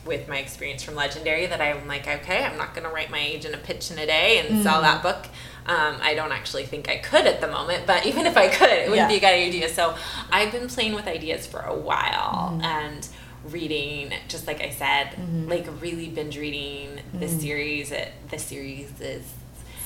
with 0.06 0.28
my 0.28 0.38
experience 0.40 0.82
from 0.82 0.96
Legendary 0.96 1.46
that 1.46 1.62
I'm 1.62 1.88
like, 1.88 2.08
okay, 2.08 2.44
I'm 2.44 2.58
not 2.58 2.74
going 2.74 2.88
to 2.88 2.94
write 2.94 3.12
my 3.12 3.20
agent 3.20 3.54
a 3.54 3.58
pitch 3.60 3.92
in 3.92 4.00
a 4.00 4.06
day 4.08 4.40
and 4.40 4.64
sell 4.64 4.82
that 4.82 5.04
book. 5.04 5.26
Um, 5.68 5.98
I 6.02 6.16
don't 6.16 6.32
actually 6.32 6.66
think 6.66 6.90
I 6.90 6.98
could 6.98 7.28
at 7.28 7.40
the 7.40 7.48
moment, 7.48 7.86
but 7.86 8.08
even 8.08 8.26
if 8.26 8.36
I 8.36 8.48
could, 8.48 8.70
it 8.70 8.90
wouldn't 8.90 8.96
Yeah. 8.98 9.08
be 9.08 9.18
a 9.18 9.20
good 9.20 9.28
idea. 9.48 9.70
So 9.70 9.96
I've 10.32 10.52
been 10.52 10.68
playing 10.68 10.94
with 10.96 11.06
ideas 11.08 11.46
for 11.46 11.60
a 11.60 11.76
while 11.76 12.60
and 12.64 13.08
reading, 13.46 14.14
just 14.28 14.48
like 14.48 14.62
I 14.62 14.70
said, 14.70 15.16
like 15.48 15.66
really 15.82 16.10
binge 16.10 16.38
reading 16.38 17.00
the 17.14 17.28
series. 17.28 17.92
It, 17.92 18.10
the 18.30 18.38
series 18.38 18.90
is 19.02 19.24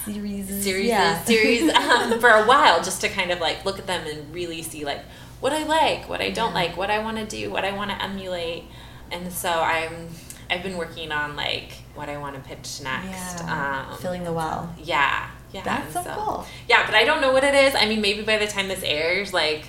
Series. 0.05 0.47
series 0.63 0.85
Yeah. 0.87 1.23
series 1.23 1.73
um, 1.73 2.19
for 2.19 2.29
a 2.29 2.45
while 2.45 2.83
just 2.83 3.01
to 3.01 3.09
kind 3.09 3.31
of 3.31 3.39
like 3.39 3.65
look 3.65 3.79
at 3.79 3.87
them 3.87 4.05
and 4.05 4.31
really 4.33 4.61
see 4.61 4.85
like 4.85 5.03
what 5.39 5.51
I 5.51 5.63
like, 5.63 6.07
what 6.07 6.21
I 6.21 6.29
don't 6.29 6.49
Yeah. 6.49 6.55
like, 6.61 6.77
what 6.77 6.91
I 6.91 6.99
want 6.99 7.17
to 7.17 7.25
do, 7.25 7.49
what 7.49 7.65
I 7.65 7.71
want 7.71 7.89
to 7.91 8.01
emulate. 8.03 8.65
And 9.11 9.31
so 9.31 9.49
I'm 9.49 10.09
I've 10.49 10.61
been 10.61 10.77
working 10.77 11.11
on 11.11 11.35
like 11.35 11.71
what 11.95 12.07
I 12.07 12.17
want 12.17 12.35
to 12.35 12.41
pitch 12.41 12.81
next. 12.83 13.39
Yeah. 13.43 13.87
Um, 13.89 13.97
Filling 13.97 14.23
the 14.23 14.33
well. 14.33 14.73
yeah. 14.77 15.29
Yeah. 15.51 15.63
That's 15.63 15.95
and 15.95 16.05
so 16.05 16.11
cool. 16.13 16.47
Yeah, 16.69 16.85
but 16.85 16.93
I 16.95 17.03
don't 17.05 17.21
know 17.21 17.31
what 17.31 17.43
it 17.45 17.55
is. 17.55 17.73
I 17.75 17.85
mean, 17.87 18.01
maybe 18.01 18.21
by 18.23 18.37
the 18.37 18.45
time 18.47 18.67
this 18.67 18.83
airs, 18.83 19.33
like 19.33 19.65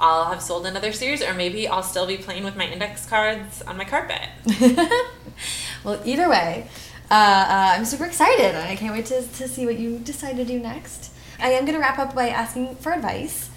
I'll 0.00 0.24
have 0.24 0.42
sold 0.42 0.66
another 0.66 0.92
series, 0.92 1.22
or 1.22 1.34
maybe 1.34 1.68
I'll 1.68 1.82
still 1.82 2.06
be 2.06 2.16
playing 2.16 2.42
with 2.42 2.56
my 2.56 2.66
index 2.66 3.06
cards 3.06 3.60
on 3.62 3.76
my 3.76 3.84
carpet. 3.84 4.28
well, 5.84 6.00
either 6.06 6.28
way, 6.28 6.66
uh, 7.10 7.14
uh, 7.14 7.72
I'm 7.76 7.84
super 7.84 8.06
excited. 8.06 8.54
and 8.54 8.56
I 8.56 8.76
can't 8.76 8.94
wait 8.94 9.06
to, 9.06 9.20
to 9.20 9.46
see 9.46 9.66
what 9.66 9.78
you 9.78 9.98
decide 9.98 10.36
to 10.36 10.44
do 10.44 10.58
next. 10.58 11.12
I 11.38 11.50
am 11.50 11.64
going 11.64 11.74
to 11.74 11.80
wrap 11.80 11.98
up 11.98 12.14
by 12.14 12.30
asking 12.30 12.76
for 12.76 12.92
advice. 12.92 13.50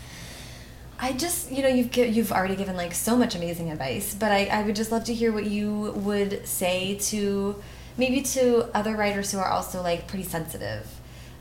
I 1.00 1.14
just, 1.14 1.52
you 1.52 1.64
know, 1.64 1.70
you've 1.70 1.96
you've 1.96 2.32
already 2.32 2.56
given 2.56 2.76
like 2.76 2.94
so 2.94 3.16
much 3.16 3.36
amazing 3.36 3.72
advice, 3.72 4.14
but 4.14 4.32
I, 4.32 4.46
I 4.46 4.64
would 4.64 4.76
just 4.76 4.92
love 4.92 5.04
to 5.06 5.14
hear 5.14 5.32
what 5.32 5.46
you 5.46 5.92
would 5.96 6.48
say 6.48 6.96
to 7.10 7.62
maybe 7.98 8.22
to 8.22 8.70
other 8.74 8.96
writers 8.96 9.32
who 9.32 9.38
are 9.40 9.50
also 9.50 9.82
like 9.82 10.08
pretty 10.08 10.24
sensitive. 10.24 10.88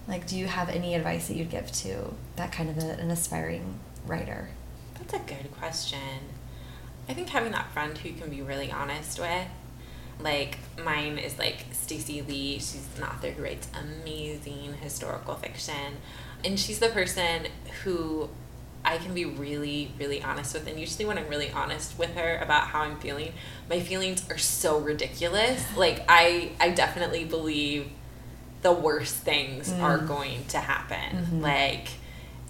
Like, 0.08 0.26
do 0.26 0.36
you 0.36 0.46
have 0.46 0.68
any 0.68 0.94
advice 0.94 1.28
that 1.28 1.36
you'd 1.36 1.50
give 1.50 1.70
to 1.72 2.14
that 2.36 2.50
kind 2.50 2.70
of 2.70 2.78
a, 2.78 3.00
an 3.00 3.10
aspiring 3.10 3.78
writer? 4.06 4.50
That's 5.02 5.14
a 5.14 5.34
good 5.34 5.52
question. 5.52 5.98
I 7.08 7.14
think 7.14 7.28
having 7.28 7.52
that 7.52 7.72
friend 7.72 7.96
who 7.98 8.08
you 8.08 8.14
can 8.14 8.30
be 8.30 8.42
really 8.42 8.70
honest 8.70 9.18
with 9.18 9.48
like 10.20 10.58
mine 10.84 11.18
is 11.18 11.38
like 11.38 11.64
Stacey 11.72 12.22
Lee. 12.22 12.54
She's 12.54 12.86
an 12.96 13.04
author 13.04 13.30
who 13.30 13.42
writes 13.42 13.68
amazing 13.78 14.74
historical 14.80 15.34
fiction, 15.34 15.98
and 16.44 16.58
she's 16.58 16.78
the 16.78 16.88
person 16.88 17.46
who 17.82 18.28
I 18.84 18.98
can 18.98 19.14
be 19.14 19.24
really, 19.24 19.92
really 19.98 20.22
honest 20.22 20.54
with. 20.54 20.66
And 20.66 20.78
usually, 20.78 21.04
when 21.04 21.18
I'm 21.18 21.28
really 21.28 21.50
honest 21.50 21.98
with 21.98 22.14
her 22.14 22.38
about 22.38 22.68
how 22.68 22.82
I'm 22.82 22.98
feeling, 22.98 23.32
my 23.68 23.80
feelings 23.80 24.28
are 24.30 24.38
so 24.38 24.78
ridiculous. 24.78 25.64
Like 25.76 26.04
I, 26.08 26.52
I 26.60 26.70
definitely 26.70 27.24
believe 27.24 27.88
the 28.62 28.72
worst 28.72 29.16
things 29.16 29.70
mm. 29.70 29.80
are 29.80 29.98
going 29.98 30.44
to 30.48 30.58
happen. 30.58 31.16
Mm-hmm. 31.16 31.40
Like, 31.40 31.88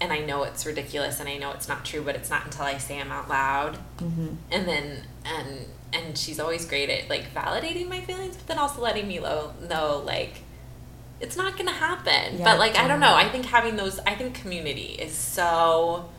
and 0.01 0.11
I 0.11 0.19
know 0.19 0.43
it's 0.43 0.65
ridiculous, 0.65 1.19
and 1.19 1.29
I 1.29 1.37
know 1.37 1.51
it's 1.51 1.67
not 1.67 1.85
true, 1.85 2.01
but 2.01 2.15
it's 2.15 2.29
not 2.29 2.45
until 2.45 2.65
I 2.65 2.77
say 2.77 2.97
them 2.97 3.11
out 3.11 3.29
loud, 3.29 3.77
mm-hmm. 3.97 4.35
and 4.51 4.67
then 4.67 5.03
and 5.25 5.65
and 5.93 6.17
she's 6.17 6.39
always 6.39 6.65
great 6.65 6.89
at 6.89 7.09
like 7.09 7.33
validating 7.33 7.87
my 7.87 8.01
feelings, 8.01 8.35
but 8.35 8.47
then 8.47 8.57
also 8.57 8.81
letting 8.81 9.07
me 9.07 9.19
know, 9.19 9.53
know 9.69 10.01
like 10.05 10.41
it's 11.19 11.37
not 11.37 11.57
gonna 11.57 11.71
happen. 11.71 12.37
Yeah, 12.37 12.43
but 12.43 12.59
like 12.59 12.77
I 12.77 12.87
don't 12.87 12.99
know. 12.99 13.13
I 13.13 13.29
think 13.29 13.45
having 13.45 13.75
those, 13.75 13.99
I 13.99 14.15
think 14.15 14.35
community 14.35 14.95
is 14.99 15.13
so, 15.13 16.09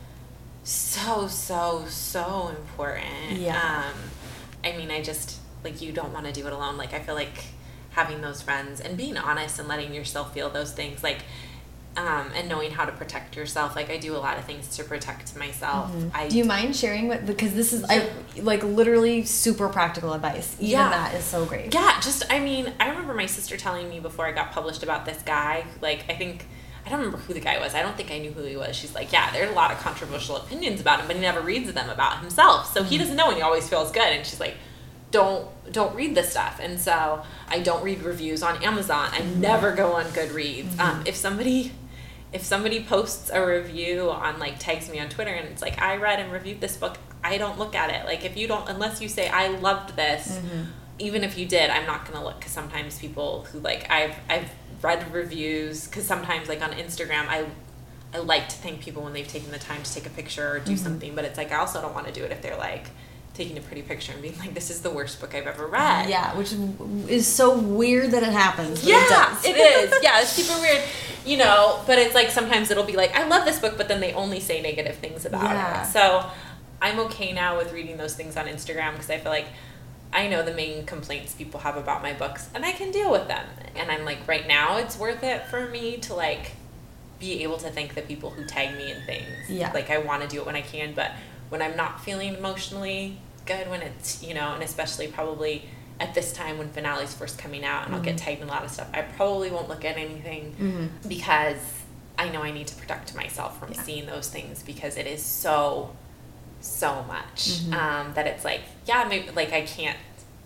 so 0.63 1.27
so 1.27 1.85
so 1.89 2.49
important. 2.49 3.39
Yeah. 3.39 3.85
Um, 3.89 4.01
I 4.65 4.77
mean, 4.77 4.91
I 4.91 5.03
just 5.03 5.39
like 5.63 5.83
you 5.83 5.93
don't 5.93 6.13
want 6.13 6.27
to 6.27 6.33
do 6.33 6.47
it 6.47 6.53
alone. 6.53 6.77
Like 6.77 6.95
I 6.95 7.01
feel 7.01 7.15
like 7.15 7.45
having 7.91 8.21
those 8.21 8.43
friends 8.43 8.81
and 8.81 8.97
being 8.97 9.17
honest 9.17 9.59
and 9.59 9.69
letting 9.69 9.95
yourself 9.95 10.35
feel 10.35 10.51
those 10.51 10.73
things 10.73 11.03
like 11.03 11.19
um, 11.97 12.31
and 12.35 12.49
knowing 12.49 12.71
how 12.71 12.85
to 12.85 12.93
protect 12.93 13.37
yourself. 13.37 13.77
Like 13.77 13.91
I 13.91 13.97
do 13.97 14.17
a 14.17 14.19
lot 14.19 14.39
of 14.39 14.45
things 14.45 14.77
to 14.77 14.85
protect 14.85 15.37
myself. 15.37 15.91
Mm-hmm. 15.91 16.09
I 16.15 16.29
do 16.29 16.37
you 16.37 16.45
mind 16.45 16.75
sharing 16.77 17.09
what 17.09 17.27
because 17.27 17.55
this 17.55 17.73
is 17.73 17.85
I 17.89 18.11
like 18.37 18.63
literally 18.63 19.25
super 19.25 19.69
practical 19.69 20.13
advice. 20.13 20.57
Even 20.59 20.71
yeah, 20.71 20.89
that 20.91 21.15
is 21.15 21.25
so 21.25 21.45
great. 21.45 21.73
Yeah, 21.73 22.01
just 22.01 22.25
I 22.31 22.41
mean 22.41 22.73
I 22.81 22.89
remember 22.89 23.15
my 23.15 23.27
sister 23.27 23.57
telling 23.57 23.89
me 23.89 24.01
before 24.01 24.27
I 24.27 24.33
got 24.33 24.53
published 24.53 24.83
about 24.83 25.05
this 25.05 25.23
guy. 25.23 25.65
Like 25.81 26.05
I 26.09 26.15
think 26.15 26.47
I 26.85 26.91
don't 26.91 26.99
remember 26.99 27.19
who 27.19 27.33
the 27.33 27.41
guy 27.41 27.59
was. 27.59 27.75
I 27.75 27.83
don't 27.83 27.97
think 27.97 28.11
I 28.11 28.19
knew 28.19 28.33
who 28.33 28.43
he 28.43 28.57
was. 28.57 28.77
She's 28.77 28.95
like, 28.95 29.11
yeah, 29.11 29.33
there's 29.33 29.51
a 29.51 29.55
lot 29.55 29.71
of 29.71 29.79
controversial 29.79 30.37
opinions 30.37 30.83
about 30.83 31.01
him, 31.01 31.07
but 31.07 31.17
he 31.17 31.23
never 31.23 31.41
reads 31.41 31.73
them 31.73 31.89
about 31.89 32.21
himself. 32.21 32.73
So 32.75 32.81
mm-hmm. 32.81 32.91
he 32.91 32.99
doesn't 32.99 33.17
know, 33.17 33.29
and 33.29 33.37
he 33.37 33.43
always 33.43 33.67
feels 33.67 33.91
good. 33.91 34.13
And 34.13 34.27
she's 34.27 34.41
like, 34.41 34.57
don't 35.11 35.49
don't 35.73 35.95
read 35.95 36.15
this 36.15 36.31
stuff. 36.31 36.59
And 36.61 36.79
so 36.79 37.23
I 37.49 37.61
don't 37.61 37.83
read 37.83 38.03
reviews 38.03 38.43
on 38.43 38.63
Amazon. 38.63 39.09
I 39.13 39.21
mm-hmm. 39.21 39.41
never 39.41 39.73
go 39.73 39.93
on 39.93 40.05
Goodreads. 40.07 40.65
Mm-hmm. 40.65 40.81
Um, 40.81 41.03
if 41.07 41.17
somebody 41.17 41.73
if 42.35 42.43
somebody 42.43 42.83
posts 42.83 43.31
a 43.33 43.47
review 43.47 44.11
on 44.11 44.41
like 44.41 44.59
tags 44.59 44.91
me 44.91 44.99
on 44.99 45.09
Twitter 45.09 45.31
and 45.31 45.49
it's 45.49 45.63
like 45.63 45.81
I 45.81 45.97
read 45.97 46.19
and 46.19 46.33
reviewed 46.33 46.61
this 46.61 46.77
book, 46.77 46.99
I 47.23 47.39
don't 47.39 47.61
look 47.61 47.77
at 47.77 47.91
it. 47.91 48.05
Like 48.07 48.25
if 48.25 48.37
you 48.37 48.49
don't 48.49 48.69
unless 48.69 49.01
you 49.01 49.09
say 49.09 49.29
I 49.29 49.49
loved 49.49 49.95
this, 49.95 50.37
mm-hmm. 50.37 50.65
even 50.99 51.23
if 51.23 51.39
you 51.39 51.47
did, 51.47 51.71
I'm 51.71 51.87
not 51.87 52.05
going 52.05 52.19
to 52.19 52.25
look 52.25 52.41
cuz 52.41 52.51
sometimes 52.51 52.99
people 52.99 53.47
who 53.53 53.61
like 53.61 53.89
I've 53.89 54.17
I've 54.29 54.51
read 54.83 55.15
reviews 55.15 55.87
cuz 55.87 56.05
sometimes 56.05 56.49
like 56.49 56.61
on 56.61 56.73
Instagram 56.73 57.29
I 57.29 57.47
I 58.13 58.19
like 58.19 58.49
to 58.49 58.57
thank 58.57 58.81
people 58.81 59.05
when 59.05 59.13
they've 59.13 59.29
taken 59.29 59.53
the 59.53 59.59
time 59.59 59.85
to 59.85 59.95
take 59.95 60.07
a 60.07 60.11
picture 60.11 60.57
or 60.57 60.59
do 60.59 60.73
mm-hmm. 60.73 60.83
something, 60.83 61.15
but 61.15 61.25
it's 61.25 61.39
like 61.39 61.53
I 61.53 61.59
also 61.59 61.81
don't 61.81 61.95
want 61.95 62.09
to 62.09 62.13
do 62.13 62.25
it 62.25 62.33
if 62.33 62.43
they're 62.43 62.59
like 62.59 62.91
taking 63.35 63.59
a 63.59 63.61
pretty 63.61 63.83
picture 63.83 64.13
and 64.13 64.23
being 64.23 64.39
like, 64.39 64.55
"This 64.55 64.71
is 64.71 64.81
the 64.81 64.91
worst 64.91 65.21
book 65.21 65.35
I've 65.35 65.47
ever 65.47 65.67
read." 65.67 66.09
Yeah, 66.09 66.37
which 66.37 66.53
is 67.09 67.27
so 67.27 67.59
weird 67.59 68.13
that 68.13 68.23
it 68.23 68.33
happens. 68.33 68.85
Yeah, 68.85 69.37
it, 69.45 69.57
it 69.57 69.59
is. 69.59 69.95
Yeah, 70.03 70.21
it's 70.21 70.31
super 70.31 70.59
weird, 70.61 70.83
you 71.27 71.37
know. 71.37 71.83
But 71.87 71.99
it's 71.99 72.15
like 72.15 72.31
sometimes 72.31 72.71
it'll 72.71 72.85
be 72.85 72.97
like, 72.97 73.15
"I 73.15 73.27
love 73.27 73.45
this 73.45 73.59
book," 73.59 73.77
but 73.77 73.89
then 73.89 74.01
they 74.01 74.13
only 74.13 74.41
say 74.41 74.63
negative 74.63 74.97
things 74.97 75.27
about 75.27 75.43
yeah. 75.43 75.83
it. 75.83 75.93
So 75.93 76.31
I'm 76.81 77.01
okay 77.01 77.33
now 77.33 77.57
with 77.57 77.73
reading 77.73 77.97
those 77.97 78.15
things 78.15 78.37
on 78.37 78.47
Instagram 78.47 78.93
because 78.93 79.11
I 79.11 79.19
feel 79.19 79.33
like 79.33 79.47
I 80.13 80.29
know 80.29 80.45
the 80.45 80.55
main 80.55 80.87
complaints 80.87 81.35
people 81.35 81.61
have 81.61 81.77
about 81.77 82.03
my 82.03 82.13
books, 82.13 82.49
and 82.55 82.65
I 82.65 82.73
can 82.73 82.93
deal 82.93 83.11
with 83.11 83.27
them. 83.27 83.47
And 83.75 83.91
I'm 83.91 84.05
like, 84.05 84.27
right 84.29 84.47
now, 84.47 84.77
it's 84.77 84.97
worth 84.97 85.25
it 85.25 85.47
for 85.47 85.69
me 85.69 85.97
to 85.99 86.15
like 86.15 86.53
be 87.19 87.43
able 87.43 87.57
to 87.59 87.71
thank 87.71 87.95
the 87.95 88.03
people 88.03 88.31
who 88.31 88.45
tag 88.45 88.77
me 88.77 88.93
in 88.93 89.03
things. 89.03 89.49
Yeah, 89.49 89.73
like 89.73 89.91
I 89.91 89.99
want 89.99 90.23
to 90.23 90.29
do 90.29 90.41
it 90.41 90.47
when 90.47 90.55
I 90.55 90.63
can, 90.63 90.95
but 90.95 91.11
when 91.49 91.63
I'm 91.63 91.77
not 91.77 92.01
feeling 92.01 92.35
emotionally 92.35 93.19
good, 93.47 93.69
when 93.69 93.83
it's, 93.83 94.23
you 94.23 94.35
know, 94.35 94.55
and 94.55 94.63
especially 94.63 95.09
probably 95.09 95.65
at 96.01 96.15
this 96.15 96.33
time 96.33 96.59
when 96.59 96.69
finale's 96.71 97.15
first 97.15 97.39
coming 97.39 97.65
out 97.65 97.85
and 97.85 97.87
mm-hmm. 97.87 97.95
I'll 97.95 98.03
get 98.03 98.17
mm-hmm. 98.17 98.25
tagged 98.25 98.43
in 98.43 98.49
a 98.49 98.51
lot 98.51 98.65
of 98.65 98.71
stuff, 98.71 98.89
I 98.93 99.03
probably 99.03 99.51
won't 99.51 99.69
look 99.69 99.85
at 99.85 99.97
anything 99.97 100.55
mm-hmm. 100.59 101.09
because 101.09 101.59
I 102.19 102.29
know 102.29 102.43
I 102.43 102.51
need 102.51 102.67
to 102.69 102.77
protect 102.77 103.15
myself 103.15 103.59
from 103.59 103.73
yeah. 103.73 103.83
seeing 103.83 104.07
those 104.07 104.29
things 104.29 104.63
because 104.63 104.97
it 104.97 105.07
is 105.07 105.23
so, 105.23 105.95
so 106.61 107.05
much 107.05 107.49
mm-hmm. 107.49 107.75
um, 107.75 108.15
that 108.15 108.27
it's 108.27 108.45
like, 108.45 108.63
yeah, 108.87 109.07
maybe, 109.09 109.31
like 109.31 109.53
I 109.53 109.63
can't. 109.63 109.99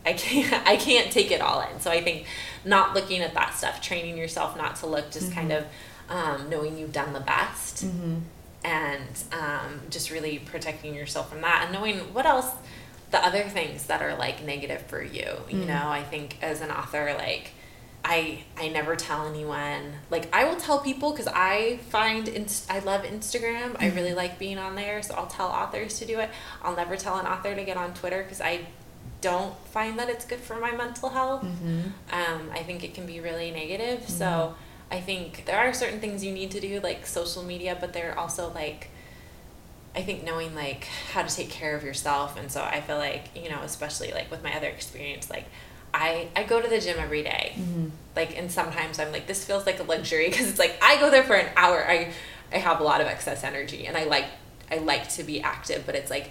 I 0.07 0.13
can't 0.13 0.53
I 0.67 0.77
can't 0.77 1.11
take 1.11 1.31
it 1.33 1.41
all 1.41 1.61
in. 1.61 1.81
So 1.81 1.91
I 1.91 2.03
think 2.03 2.27
not 2.65 2.95
looking 2.95 3.21
at 3.21 3.35
that 3.35 3.55
stuff, 3.55 3.83
training 3.83 4.17
yourself 4.17 4.57
not 4.57 4.77
to 4.77 4.87
look, 4.87 5.11
just 5.11 5.33
kind 5.33 5.51
mm-hmm. 5.51 5.65
of 6.09 6.41
um, 6.41 6.49
knowing 6.49 6.79
you've 6.79 6.93
done 6.93 7.13
the 7.13 7.21
best 7.21 7.85
mm-hmm 7.85 8.19
and 8.65 9.25
um, 9.33 9.81
just 9.91 10.11
really 10.11 10.39
protecting 10.39 10.95
yourself 10.95 11.31
from 11.31 11.41
that 11.41 11.65
and 11.65 11.73
knowing 11.73 11.99
what 12.13 12.27
else 12.27 12.51
the 13.11 13.25
other 13.25 13.43
things 13.43 13.87
that 13.87 14.03
are 14.03 14.17
like 14.17 14.45
negative 14.45 14.83
for 14.83 15.03
you 15.03 15.27
you 15.49 15.61
mm. 15.61 15.67
know 15.67 15.89
i 15.89 16.03
think 16.03 16.37
as 16.43 16.61
an 16.61 16.71
author 16.71 17.15
like 17.17 17.53
i 18.05 18.39
i 18.57 18.69
never 18.69 18.95
tell 18.97 19.27
anyone 19.27 19.93
like 20.11 20.33
i 20.35 20.45
will 20.45 20.57
tell 20.57 20.79
people 20.79 21.11
because 21.11 21.29
i 21.29 21.79
find 21.89 22.29
inst- 22.29 22.71
i 22.71 22.79
love 22.81 23.03
instagram 23.03 23.73
mm. 23.73 23.83
i 23.83 23.89
really 23.89 24.09
mm-hmm. 24.09 24.17
like 24.17 24.39
being 24.39 24.59
on 24.59 24.75
there 24.75 25.03
so 25.03 25.15
i'll 25.15 25.27
tell 25.27 25.49
authors 25.49 25.99
to 25.99 26.05
do 26.05 26.19
it 26.19 26.31
i'll 26.63 26.77
never 26.77 26.97
tell 26.97 27.19
an 27.19 27.27
author 27.27 27.55
to 27.55 27.65
get 27.65 27.77
on 27.77 27.93
twitter 27.95 28.23
because 28.23 28.41
i 28.41 28.61
don't 29.21 29.57
find 29.69 29.99
that 29.99 30.09
it's 30.09 30.25
good 30.25 30.39
for 30.39 30.57
my 30.61 30.71
mental 30.73 31.09
health 31.09 31.43
mm-hmm. 31.43 31.81
um, 32.13 32.51
i 32.53 32.63
think 32.63 32.85
it 32.85 32.95
can 32.95 33.07
be 33.07 33.21
really 33.21 33.51
negative 33.51 34.01
mm-hmm. 34.01 34.19
so 34.19 34.55
I 34.91 35.01
think 35.01 35.45
there 35.45 35.59
are 35.59 35.73
certain 35.75 36.01
things 36.01 36.25
you 36.25 36.33
need 36.33 36.51
to 36.53 36.61
do, 36.61 36.81
like 36.81 37.07
social 37.07 37.43
media, 37.43 37.77
but 37.79 37.93
there 37.93 38.13
are 38.13 38.19
also 38.19 38.51
like, 38.55 38.91
I 39.95 40.03
think 40.03 40.25
knowing 40.25 40.55
like 40.55 40.85
how 41.13 41.23
to 41.23 41.35
take 41.35 41.51
care 41.51 41.75
of 41.75 41.83
yourself. 41.83 42.39
And 42.39 42.51
so 42.51 42.63
I 42.63 42.81
feel 42.81 42.99
like, 42.99 43.25
you 43.35 43.51
know, 43.51 43.61
especially 43.63 44.13
like 44.13 44.31
with 44.31 44.43
my 44.43 44.55
other 44.55 44.69
experience, 44.69 45.31
like 45.31 45.47
I, 45.93 46.29
I 46.37 46.45
go 46.45 46.61
to 46.61 46.69
the 46.69 46.81
gym 46.81 46.97
every 46.99 47.23
day. 47.23 47.55
Mm-hmm. 47.57 47.89
Like, 48.15 48.37
and 48.37 48.51
sometimes 48.51 48.99
I'm 48.99 49.13
like, 49.13 49.27
this 49.27 49.45
feels 49.45 49.67
like 49.67 49.81
a 49.81 49.83
luxury 49.83 50.29
because 50.29 50.51
it's 50.51 50.59
like 50.59 50.79
I 50.83 51.01
go 51.01 51.11
there 51.11 51.25
for 51.25 51.35
an 51.35 51.51
hour. 51.57 51.85
I, 51.89 52.13
I 52.53 52.59
have 52.59 52.81
a 52.81 52.85
lot 52.85 53.01
of 53.01 53.07
excess 53.07 53.45
energy 53.45 53.87
and 53.87 53.97
I 53.97 54.05
like, 54.05 54.27
I 54.71 54.77
like 54.77 55.09
to 55.11 55.25
be 55.25 55.41
active, 55.41 55.85
but 55.87 55.95
it's 55.95 56.11
like, 56.11 56.31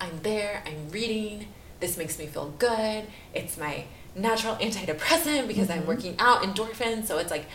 I'm 0.00 0.20
there, 0.22 0.62
I'm 0.66 0.90
reading, 0.90 1.48
this 1.80 1.96
makes 1.96 2.18
me 2.18 2.26
feel 2.26 2.54
good. 2.58 3.04
It's 3.34 3.56
my 3.56 3.84
natural 4.14 4.56
antidepressant 4.56 5.48
because 5.48 5.68
mm-hmm. 5.68 5.80
I'm 5.80 5.86
working 5.86 6.16
out, 6.18 6.42
endorphins. 6.42 7.06
So 7.06 7.18
it's 7.18 7.30
like, 7.30 7.46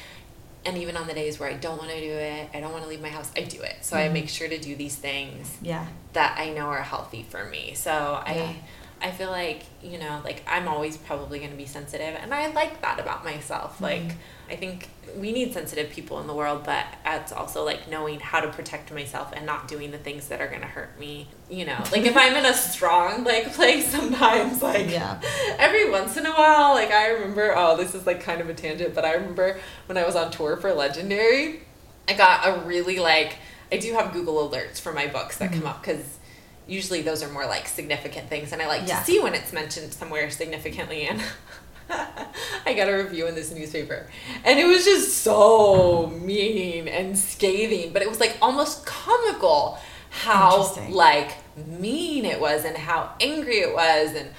and 0.68 0.78
even 0.78 0.98
on 0.98 1.08
the 1.08 1.14
days 1.14 1.40
where 1.40 1.50
I 1.50 1.54
don't 1.54 1.78
want 1.78 1.90
to 1.92 2.00
do 2.00 2.12
it, 2.12 2.50
I 2.54 2.60
don't 2.60 2.74
want 2.74 2.84
to 2.84 2.90
leave 2.90 3.02
my 3.02 3.10
house, 3.10 3.32
I 3.38 3.42
do 3.42 3.62
it. 3.62 3.78
So 3.82 3.96
mm-hmm. 3.96 4.10
I 4.10 4.14
make 4.14 4.28
sure 4.28 4.50
to 4.50 4.58
do 4.58 4.76
these 4.76 4.96
things 4.96 5.58
yeah. 5.62 5.88
that 6.12 6.38
I 6.38 6.50
know 6.50 6.66
are 6.66 6.82
healthy 6.82 7.26
for 7.28 7.46
me. 7.46 7.74
So 7.74 7.92
yeah. 7.92 8.24
I 8.26 8.56
I 9.00 9.12
feel 9.12 9.30
like, 9.30 9.64
you 9.82 9.98
know, 9.98 10.22
like 10.24 10.44
I'm 10.46 10.68
always 10.68 10.98
probably 10.98 11.40
going 11.40 11.52
to 11.52 11.58
be 11.58 11.68
sensitive 11.68 12.18
and 12.20 12.34
I 12.34 12.48
like 12.52 12.82
that 12.82 13.00
about 13.00 13.24
myself. 13.24 13.76
Mm-hmm. 13.76 13.84
Like 13.84 14.12
I 14.50 14.56
think 14.56 14.90
we 15.16 15.32
need 15.32 15.54
sensitive 15.54 15.90
people 15.90 16.20
in 16.20 16.28
the 16.28 16.34
world, 16.34 16.64
but 16.64 16.86
it's 17.06 17.32
also 17.32 17.64
like 17.64 17.90
knowing 17.90 18.20
how 18.20 18.40
to 18.40 18.50
protect 18.50 18.92
myself 18.92 19.32
and 19.36 19.46
not 19.46 19.68
doing 19.68 19.92
the 19.92 19.98
things 19.98 20.28
that 20.28 20.42
are 20.42 20.48
going 20.48 20.62
to 20.62 20.68
hurt 20.68 21.00
me. 21.00 21.28
You 21.50 21.66
know, 21.66 21.78
like 21.92 22.04
if 22.04 22.16
I'm 22.16 22.36
in 22.36 22.46
a 22.46 22.54
strong 22.54 23.24
like 23.24 23.54
place 23.54 23.90
sometimes 23.92 24.62
like 24.62 24.90
yeah. 24.90 25.20
every 25.58 25.90
once 25.90 26.18
in 26.18 26.26
a 26.26 26.32
while, 26.32 26.74
like 26.74 26.92
I 26.92 27.10
remember, 27.10 27.54
oh, 27.56 27.78
this 27.78 27.96
is 27.96 28.06
like 28.06 28.22
kind 28.22 28.42
of 28.42 28.50
a 28.50 28.54
tangent, 28.54 28.94
but 28.94 29.06
I 29.06 29.14
remember 29.14 29.60
when 29.86 29.98
I 29.98 30.06
was 30.06 30.16
on 30.16 30.32
tour 30.32 30.58
for 30.58 30.74
Legendary, 30.74 31.62
I 32.08 32.14
got 32.14 32.48
a 32.48 32.62
really 32.66 33.00
like 33.00 33.38
I 33.72 33.78
do 33.78 33.94
have 33.94 34.14
Google 34.14 34.50
alerts 34.50 34.80
for 34.80 34.94
my 34.94 35.08
books 35.08 35.38
that 35.38 35.52
mm-hmm. 35.52 35.62
come 35.62 35.70
up 35.70 35.84
cuz 35.84 36.20
usually 36.68 37.02
those 37.02 37.24
are 37.24 37.30
more 37.30 37.46
like 37.46 37.68
significant 37.68 38.30
things 38.30 38.52
and 38.52 38.62
I 38.62 38.68
like 38.68 38.88
yeah. 38.88 39.00
to 39.00 39.06
see 39.06 39.20
when 39.20 39.34
it's 39.34 39.54
mentioned 39.54 39.94
somewhere 39.94 40.30
significantly 40.30 41.08
and 41.08 41.22
I 42.66 42.74
got 42.74 42.90
a 42.90 42.96
review 42.96 43.28
in 43.28 43.36
this 43.36 43.52
newspaper. 43.54 44.08
And 44.44 44.60
it 44.60 44.66
was 44.66 44.84
just 44.84 45.20
so 45.20 46.08
mean 46.08 46.88
and 46.88 47.18
scathing, 47.18 47.94
but 47.94 48.02
it 48.02 48.10
was 48.10 48.20
like 48.20 48.38
almost 48.42 48.86
comical 48.86 49.78
how 50.10 50.74
like 50.90 51.36
mean 51.68 52.26
it 52.26 52.40
was 52.40 52.66
and 52.66 52.78
how 52.78 53.14
angry 53.22 53.58
it 53.58 53.74
was. 53.74 54.16
And 54.16 54.30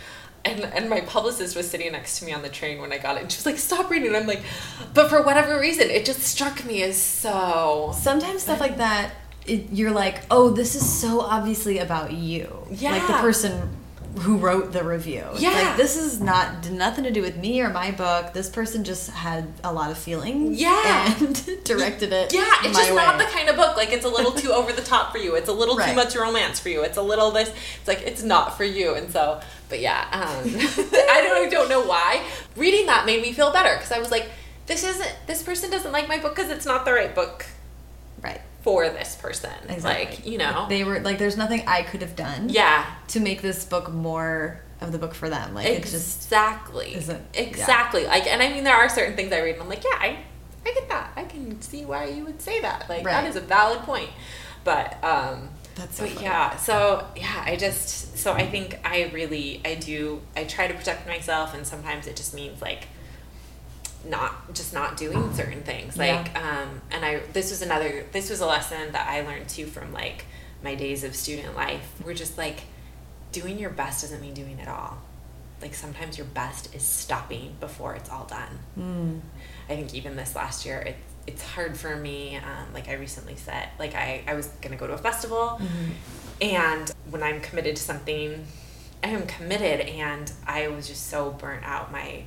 and, 0.45 0.61
and 0.61 0.89
my 0.89 1.01
publicist 1.03 1.57
was 1.57 1.69
sitting 1.69 1.93
next 1.93 2.21
to 2.21 2.25
me 2.25 2.33
on 2.33 2.43
the 2.43 2.49
train 2.49 2.81
when 2.81 2.93
I 2.93 2.99
got 2.99 3.17
it 3.17 3.23
and 3.23 3.33
she 3.33 3.39
was 3.39 3.47
like 3.47 3.59
stop 3.59 3.91
reading. 3.91 4.09
And 4.09 4.17
I'm 4.17 4.27
like 4.27 4.43
but 4.95 5.09
for 5.09 5.23
whatever 5.23 5.59
reason 5.59 5.91
it 5.91 6.05
just 6.05 6.21
struck 6.21 6.65
me 6.65 6.83
as 6.83 7.01
so 7.01 7.95
sometimes 7.99 8.43
stuff 8.43 8.61
like 8.61 8.79
that 8.79 9.13
it, 9.47 9.71
you're 9.73 9.91
like 9.91 10.23
oh 10.31 10.51
this 10.51 10.75
is 10.75 10.89
so 10.89 11.21
obviously 11.21 11.79
about 11.79 12.13
you. 12.13 12.67
Yeah 12.71 12.93
like 12.93 13.07
the 13.07 13.15
person 13.15 13.78
who 14.19 14.39
wrote 14.39 14.73
the 14.73 14.85
review. 14.85 15.25
Yeah. 15.37 15.51
Like 15.51 15.77
this 15.77 15.97
is 15.97 16.21
not 16.21 16.71
nothing 16.71 17.05
to 17.05 17.11
do 17.11 17.23
with 17.23 17.37
me 17.37 17.61
or 17.61 17.71
my 17.71 17.91
book. 17.91 18.33
This 18.33 18.49
person 18.49 18.85
just 18.85 19.11
had 19.11 19.47
a 19.65 19.73
lot 19.73 19.91
of 19.91 19.99
feelings. 19.99 20.61
Yeah. 20.61 21.15
And 21.19 21.35
directed 21.65 22.13
it. 22.13 22.33
Yeah, 22.33 22.47
it's 22.63 22.77
just 22.77 22.91
way. 22.91 22.97
not 22.97 23.19
the 23.19 23.25
kind 23.25 23.49
of 23.49 23.57
book. 23.57 23.77
Like 23.77 23.93
it's 23.93 24.05
a 24.05 24.09
little 24.09 24.33
too 24.33 24.51
over 24.51 24.73
the 24.73 24.83
top 24.83 25.13
for 25.13 25.19
you. 25.19 25.35
It's 25.35 25.49
a 25.49 25.53
little 25.53 25.77
right. 25.77 25.91
too 25.91 25.97
much 25.97 26.17
romance 26.17 26.61
for 26.61 26.69
you. 26.69 26.83
It's 26.83 26.97
a 26.97 27.03
little 27.03 27.31
this. 27.31 27.49
It's 27.79 27.89
like 27.89 28.03
it's 28.03 28.23
not 28.23 28.57
for 28.57 28.65
you. 28.65 28.95
And 28.95 29.11
so, 29.11 29.41
but 29.69 29.81
yeah, 29.81 30.07
um, 30.13 30.45
I 30.45 31.23
don't 31.25 31.47
I 31.47 31.49
don't 31.51 31.69
know 31.69 31.85
why. 31.85 32.25
Reading 32.57 32.87
that 32.87 33.07
made 33.07 33.23
me 33.23 33.33
feel 33.33 33.53
better 33.53 33.75
because 33.77 33.93
I 33.93 33.99
was 33.99 34.11
like, 34.11 34.31
this 34.67 34.85
isn't 34.85 35.17
this 35.27 35.43
person 35.43 35.71
doesn't 35.71 35.93
like 35.93 36.09
my 36.09 36.19
book 36.19 36.35
because 36.35 36.51
it's 36.51 36.67
not 36.67 36.85
the 36.85 36.93
right 36.93 37.15
book. 37.15 37.47
Right 38.23 38.41
for 38.69 38.91
this 38.91 39.17
person. 39.17 39.51
Exactly. 39.67 40.17
Like, 40.17 40.27
you 40.27 40.37
know. 40.37 40.67
They 40.69 40.85
were 40.85 41.01
like 41.01 41.17
there's 41.17 41.39
nothing 41.39 41.63
I 41.67 41.83
could 41.83 42.03
have 42.03 42.15
done. 42.15 42.51
Yeah. 42.51 42.85
To 43.09 43.21
make 43.21 43.41
this 43.41 43.65
book 43.65 43.91
more 43.91 44.61
of 44.83 44.93
the 44.93 44.99
book 44.99 45.15
for 45.15 45.31
them. 45.31 45.55
Like 45.55 45.69
exactly. 45.69 46.89
it 46.89 46.95
just 46.95 47.17
Exactly. 47.35 48.03
Yeah. 48.03 48.09
Like 48.09 48.27
and 48.27 48.43
I 48.43 48.51
mean 48.51 48.65
there 48.65 48.75
are 48.75 48.91
certain 48.91 49.17
things 49.17 49.33
I 49.33 49.41
read 49.41 49.55
and 49.55 49.63
I'm 49.63 49.71
like, 49.71 49.85
yeah, 49.85 49.99
I 49.99 50.19
I 50.67 50.75
get 50.75 50.87
that. 50.91 51.13
I 51.17 51.25
can 51.25 51.63
see 51.63 51.87
why 51.87 52.09
you 52.09 52.27
would 52.27 52.43
say 52.43 52.61
that. 52.61 52.91
Like 52.91 53.07
right. 53.07 53.13
that 53.13 53.25
is 53.25 53.37
a 53.37 53.41
valid 53.41 53.81
point. 53.81 54.11
But 54.65 55.03
um 55.03 55.49
that's 55.75 55.97
so 55.97 56.07
but 56.07 56.21
yeah, 56.21 56.57
so 56.57 57.07
yeah, 57.17 57.43
I 57.47 57.57
just 57.57 58.19
so 58.19 58.35
I 58.35 58.47
think 58.47 58.79
I 58.85 59.11
really 59.15 59.63
I 59.65 59.77
do 59.77 60.21
I 60.37 60.45
try 60.45 60.69
to 60.69 60.75
protect 60.75 61.07
myself 61.07 61.55
and 61.55 61.67
sometimes 61.67 62.07
it 62.07 62.17
just 62.17 62.35
means 62.35 62.61
like 62.61 62.89
not 64.05 64.55
just 64.55 64.73
not 64.73 64.97
doing 64.97 65.33
certain 65.35 65.63
things 65.63 65.97
like 65.97 66.31
yeah. 66.35 66.61
um 66.63 66.81
and 66.91 67.05
i 67.05 67.19
this 67.33 67.51
was 67.51 67.63
another 67.63 68.05
this 68.13 68.31
was 68.31 68.41
a 68.41 68.47
lesson 68.47 68.93
that 68.93 69.09
i 69.09 69.21
learned 69.23 69.49
too 69.49 69.67
from 69.67 69.93
like 69.93 70.25
my 70.63 70.75
days 70.75 71.05
of 71.05 71.15
student 71.15 71.55
life 71.57 71.93
we're 72.05 72.15
just 72.15 72.39
like 72.39 72.61
doing 73.33 73.59
your 73.59 73.71
best 73.71 74.03
doesn't 74.03 74.21
mean 74.21 74.35
doing 74.35 74.59
it 74.59 74.69
all 74.69 74.99
like 75.61 75.75
sometimes 75.75 76.17
your 76.17 76.27
best 76.29 76.75
is 76.75 76.83
stopping 76.83 77.55
before 77.61 77.95
it's 77.95 78.11
all 78.11 78.25
done 78.25 78.59
mm. 78.79 79.21
i 79.69 79.75
think 79.75 79.95
even 79.95 80.17
this 80.17 80.37
last 80.37 80.65
year 80.65 80.79
it, 80.79 80.97
it's 81.27 81.43
hard 81.43 81.77
for 81.77 81.97
me 81.97 82.37
um, 82.37 82.73
like 82.73 82.89
i 82.89 82.95
recently 82.95 83.37
said 83.37 83.69
like 83.79 83.95
i, 83.95 84.23
I 84.27 84.35
was 84.35 84.47
gonna 84.63 84.77
go 84.77 84.87
to 84.87 84.95
a 84.95 84.99
festival 84.99 85.61
mm-hmm. 85.61 85.91
and 86.41 86.93
when 87.11 87.23
i'm 87.23 87.41
committed 87.41 87.77
to 87.77 87.83
something 87.83 88.47
i 89.03 89.09
am 89.09 89.27
committed 89.27 89.81
and 89.81 90.31
i 90.47 90.69
was 90.69 90.87
just 90.87 91.09
so 91.09 91.31
burnt 91.33 91.65
out 91.65 91.91
my 91.91 92.23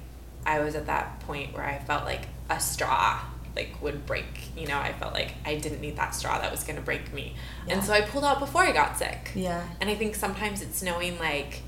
I 0.45 0.59
was 0.59 0.76
at 0.76 0.88
that 0.88 1.19
point 1.22 1.53
where 1.53 1.65
I 1.65 1.80
felt 1.80 2.05
like 2.05 2.27
a 2.49 2.59
straw 2.59 3.22
like 3.55 3.81
would 3.81 4.05
break 4.05 4.26
you 4.55 4.68
know 4.68 4.77
i 4.77 4.93
felt 4.93 5.13
like 5.13 5.34
i 5.45 5.55
didn't 5.55 5.81
need 5.81 5.95
that 5.97 6.15
straw 6.15 6.39
that 6.39 6.51
was 6.51 6.63
going 6.63 6.76
to 6.76 6.81
break 6.81 7.11
me 7.13 7.35
yeah. 7.68 7.73
and 7.73 7.84
so 7.84 7.93
i 7.93 8.01
pulled 8.01 8.23
out 8.23 8.39
before 8.39 8.61
i 8.61 8.72
got 8.72 8.97
sick 8.97 9.31
yeah 9.35 9.65
and 9.80 9.89
i 9.89 9.95
think 9.95 10.15
sometimes 10.15 10.61
it's 10.61 10.81
knowing 10.81 11.18
like 11.19 11.61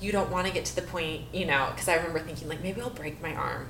you 0.00 0.12
don't 0.12 0.30
want 0.30 0.46
to 0.46 0.52
get 0.52 0.64
to 0.64 0.74
the 0.76 0.82
point 0.82 1.22
you 1.32 1.46
know 1.46 1.68
because 1.70 1.88
i 1.88 1.94
remember 1.94 2.18
thinking 2.18 2.48
like 2.48 2.62
maybe 2.62 2.80
i'll 2.80 2.90
break 2.90 3.22
my 3.22 3.34
arm 3.34 3.68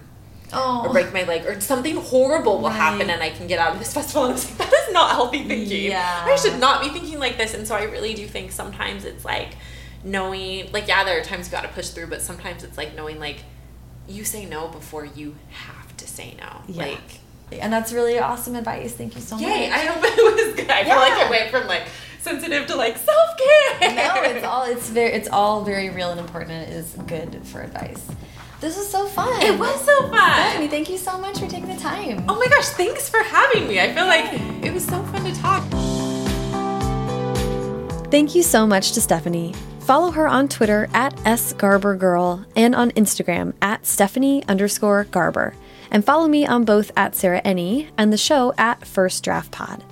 oh. 0.53 0.87
or 0.87 0.93
break 0.93 1.13
my 1.13 1.25
leg 1.25 1.45
or 1.47 1.61
something 1.61 1.97
horrible 1.97 2.59
will 2.59 2.69
right. 2.69 2.77
happen 2.77 3.11
and 3.11 3.23
i 3.23 3.31
can 3.31 3.47
get 3.47 3.59
out 3.59 3.75
of 3.75 3.79
this 3.79 3.93
festival 3.93 4.25
and 4.25 4.33
i 4.33 4.35
was 4.35 4.49
like 4.49 4.59
that 4.59 4.73
is 4.73 4.93
not 4.93 5.11
healthy 5.11 5.45
thinking 5.45 5.91
yeah. 5.91 6.25
i 6.27 6.37
should 6.37 6.59
not 6.59 6.83
be 6.83 6.89
thinking 6.89 7.19
like 7.19 7.37
this 7.37 7.55
and 7.55 7.67
so 7.67 7.75
i 7.75 7.83
really 7.85 8.15
do 8.15 8.27
think 8.27 8.51
sometimes 8.51 9.05
it's 9.05 9.25
like 9.25 9.57
knowing 10.05 10.71
like 10.73 10.89
yeah 10.89 11.05
there 11.05 11.21
are 11.21 11.25
times 11.25 11.47
you 11.47 11.53
got 11.53 11.63
to 11.63 11.69
push 11.69 11.91
through 11.91 12.07
but 12.07 12.23
sometimes 12.23 12.65
it's 12.65 12.79
like 12.79 12.95
knowing 12.95 13.19
like 13.19 13.39
you 14.09 14.25
say 14.25 14.47
no 14.47 14.69
before 14.69 15.05
you 15.05 15.37
have 15.51 15.97
to 15.97 16.09
say 16.09 16.35
no. 16.39 16.63
Yeah. 16.69 16.87
Like 16.87 17.21
and 17.53 17.73
that's 17.73 17.93
really 17.93 18.19
awesome 18.19 18.57
advice. 18.57 18.93
Thank 18.93 19.15
you 19.15 19.21
so 19.21 19.39
yay, 19.39 19.69
much. 19.69 19.79
I 19.79 19.85
hope 19.85 20.05
it 20.05 20.47
was 20.47 20.57
good. 20.57 20.71
I 20.71 20.81
yeah. 20.81 20.85
feel 20.85 20.97
like 20.97 21.27
it 21.27 21.31
went 21.31 21.51
from 21.51 21.67
like 21.69 21.85
sensitive 22.21 22.67
to 22.69 22.77
like 22.77 22.97
self 22.97 23.39
care. 23.39 23.95
No, 23.95 24.23
it's 24.23 24.45
all 24.45 24.65
it's 24.65 24.91
very 24.91 25.13
it's 25.13 25.29
all 25.29 25.65
very 25.65 25.91
real 25.91 26.11
and 26.11 26.21
important 26.21 26.53
and 26.53 26.71
it 26.71 26.75
is 26.75 26.97
good 27.07 27.47
for 27.47 27.63
advice. 27.63 28.09
This 28.61 28.77
was 28.77 28.89
so 28.89 29.07
fun. 29.07 29.43
It 29.43 29.59
was 29.59 29.85
so 29.85 30.09
fun. 30.09 30.69
Thank 30.69 30.89
you 30.89 30.97
so 30.97 31.19
much 31.19 31.39
for 31.39 31.47
taking 31.47 31.69
the 31.69 31.77
time. 31.77 32.25
Oh 32.29 32.39
my 32.39 32.47
gosh, 32.49 32.69
thanks 32.71 33.09
for 33.09 33.23
having 33.23 33.69
me. 33.69 33.81
I 33.81 33.93
feel 33.93 34.07
like 34.07 34.65
it 34.65 34.73
was 34.73 34.85
so 34.85 35.03
fun 35.05 35.25
to 35.25 35.41
talk. 35.41 35.86
Thank 38.09 38.37
you 38.37 38.45
so 38.45 38.69
much 38.69 38.93
to 38.93 39.01
Stephanie. 39.01 39.53
Follow 39.81 40.13
her 40.13 40.29
on 40.29 40.47
Twitter 40.47 40.89
at 40.95 41.15
sgarbergirl 41.17 42.47
and 42.55 42.73
on 42.73 42.93
Instagram 42.93 43.53
at 43.61 43.85
Stephanie 43.85 44.45
underscore 44.47 45.05
Garber. 45.05 45.55
And 45.91 46.05
follow 46.05 46.29
me 46.29 46.47
on 46.47 46.65
both 46.65 46.93
at 46.97 47.17
Sarah 47.17 47.43
Enni 47.43 47.89
and 47.99 48.13
the 48.13 48.17
show 48.17 48.55
at 48.57 48.87
First 48.87 49.25
Draft 49.25 49.51
Pod. 49.51 49.83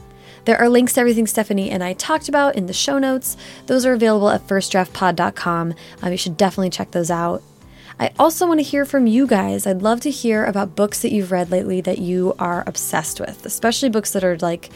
There 0.45 0.59
are 0.59 0.69
links 0.69 0.93
to 0.93 1.01
everything 1.01 1.27
Stephanie 1.27 1.71
and 1.71 1.83
I 1.83 1.95
talked 1.95 2.29
about 2.29 2.55
in 2.55 2.67
the 2.67 2.73
show 2.73 3.01
notes. 3.01 3.37
Those 3.67 3.85
are 3.85 3.95
available 3.95 4.31
at 4.31 4.47
firstdraftpod.com. 4.47 5.75
Um, 6.03 6.13
you 6.13 6.19
should 6.19 6.37
definitely 6.37 6.71
check 6.71 6.93
those 6.93 7.11
out. 7.11 7.43
I 7.99 8.11
also 8.19 8.47
want 8.47 8.59
to 8.59 8.65
hear 8.65 8.85
from 8.85 9.07
you 9.07 9.27
guys. 9.27 9.67
I'd 9.67 9.83
love 9.83 10.01
to 10.01 10.11
hear 10.11 10.45
about 10.45 10.75
books 10.75 11.03
that 11.03 11.13
you've 11.13 11.31
read 11.31 11.51
lately 11.51 11.81
that 11.83 11.99
you 11.99 12.35
are 12.39 12.65
obsessed 12.67 13.21
with, 13.21 13.47
especially 13.47 13.89
books 13.89 14.13
that 14.13 14.25
are 14.25 14.37
like 14.39 14.71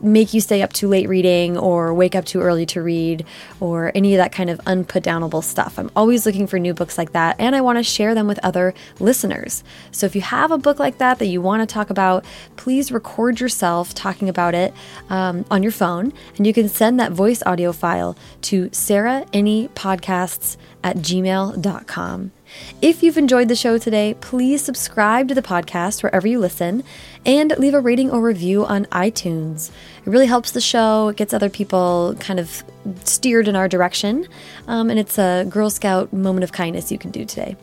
make 0.00 0.34
you 0.34 0.40
stay 0.40 0.62
up 0.62 0.72
too 0.72 0.88
late 0.88 1.08
reading 1.08 1.56
or 1.56 1.92
wake 1.92 2.14
up 2.14 2.24
too 2.24 2.40
early 2.40 2.66
to 2.66 2.82
read 2.82 3.24
or 3.60 3.92
any 3.94 4.14
of 4.14 4.18
that 4.18 4.32
kind 4.32 4.50
of 4.50 4.58
unputdownable 4.60 5.42
stuff. 5.42 5.78
I'm 5.78 5.90
always 5.96 6.26
looking 6.26 6.46
for 6.46 6.58
new 6.58 6.74
books 6.74 6.98
like 6.98 7.12
that 7.12 7.36
and 7.38 7.54
I 7.56 7.60
want 7.60 7.78
to 7.78 7.82
share 7.82 8.14
them 8.14 8.26
with 8.26 8.38
other 8.42 8.74
listeners. 9.00 9.64
So 9.90 10.06
if 10.06 10.14
you 10.14 10.22
have 10.22 10.50
a 10.50 10.58
book 10.58 10.78
like 10.78 10.98
that 10.98 11.18
that 11.18 11.26
you 11.26 11.40
want 11.40 11.68
to 11.68 11.72
talk 11.72 11.90
about, 11.90 12.24
please 12.56 12.92
record 12.92 13.40
yourself 13.40 13.94
talking 13.94 14.28
about 14.28 14.54
it 14.54 14.72
um, 15.10 15.44
on 15.50 15.62
your 15.62 15.72
phone 15.72 16.12
and 16.36 16.46
you 16.46 16.52
can 16.52 16.68
send 16.68 16.98
that 17.00 17.12
voice 17.12 17.42
audio 17.46 17.72
file 17.72 18.16
to 18.42 18.68
Sarah 18.72 19.24
Enni 19.32 19.68
Podcasts 19.70 20.56
at 20.82 20.96
gmail.com. 20.96 22.32
If 22.80 23.02
you've 23.02 23.18
enjoyed 23.18 23.48
the 23.48 23.56
show 23.56 23.78
today, 23.78 24.14
please 24.20 24.62
subscribe 24.62 25.28
to 25.28 25.34
the 25.34 25.42
podcast 25.42 26.02
wherever 26.02 26.26
you 26.26 26.38
listen 26.38 26.84
and 27.26 27.56
leave 27.58 27.74
a 27.74 27.80
rating 27.80 28.10
or 28.10 28.20
review 28.20 28.64
on 28.64 28.86
iTunes. 28.86 29.70
It 30.04 30.10
really 30.10 30.26
helps 30.26 30.52
the 30.52 30.60
show, 30.60 31.08
it 31.08 31.16
gets 31.16 31.34
other 31.34 31.50
people 31.50 32.16
kind 32.20 32.40
of 32.40 32.62
steered 33.04 33.48
in 33.48 33.56
our 33.56 33.68
direction, 33.68 34.28
um, 34.66 34.90
and 34.90 34.98
it's 34.98 35.18
a 35.18 35.46
Girl 35.48 35.70
Scout 35.70 36.12
moment 36.12 36.44
of 36.44 36.52
kindness 36.52 36.92
you 36.92 36.98
can 36.98 37.10
do 37.10 37.24
today. 37.24 37.56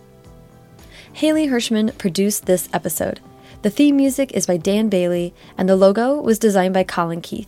Haley 1.13 1.47
Hirschman 1.47 1.97
produced 1.97 2.45
this 2.45 2.67
episode. 2.73 3.21
The 3.61 3.69
theme 3.69 3.95
music 3.95 4.33
is 4.33 4.45
by 4.45 4.57
Dan 4.57 4.89
Bailey, 4.89 5.33
and 5.57 5.67
the 5.67 5.75
logo 5.75 6.21
was 6.21 6.37
designed 6.37 6.73
by 6.73 6.83
Colin 6.83 7.21
Keith. 7.21 7.47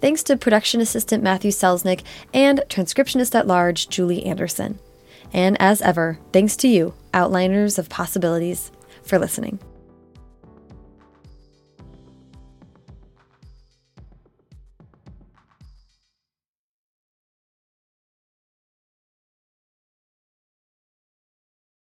Thanks 0.00 0.22
to 0.24 0.36
production 0.36 0.80
assistant 0.80 1.22
Matthew 1.22 1.50
Selznick 1.50 2.02
and 2.34 2.62
transcriptionist 2.68 3.34
at 3.34 3.46
large 3.46 3.88
Julie 3.88 4.26
Anderson. 4.26 4.78
And 5.32 5.56
as 5.60 5.82
ever, 5.82 6.18
thanks 6.32 6.56
to 6.58 6.68
you, 6.68 6.94
Outliners 7.12 7.78
of 7.78 7.88
Possibilities, 7.88 8.70
for 9.02 9.18
listening. 9.18 9.58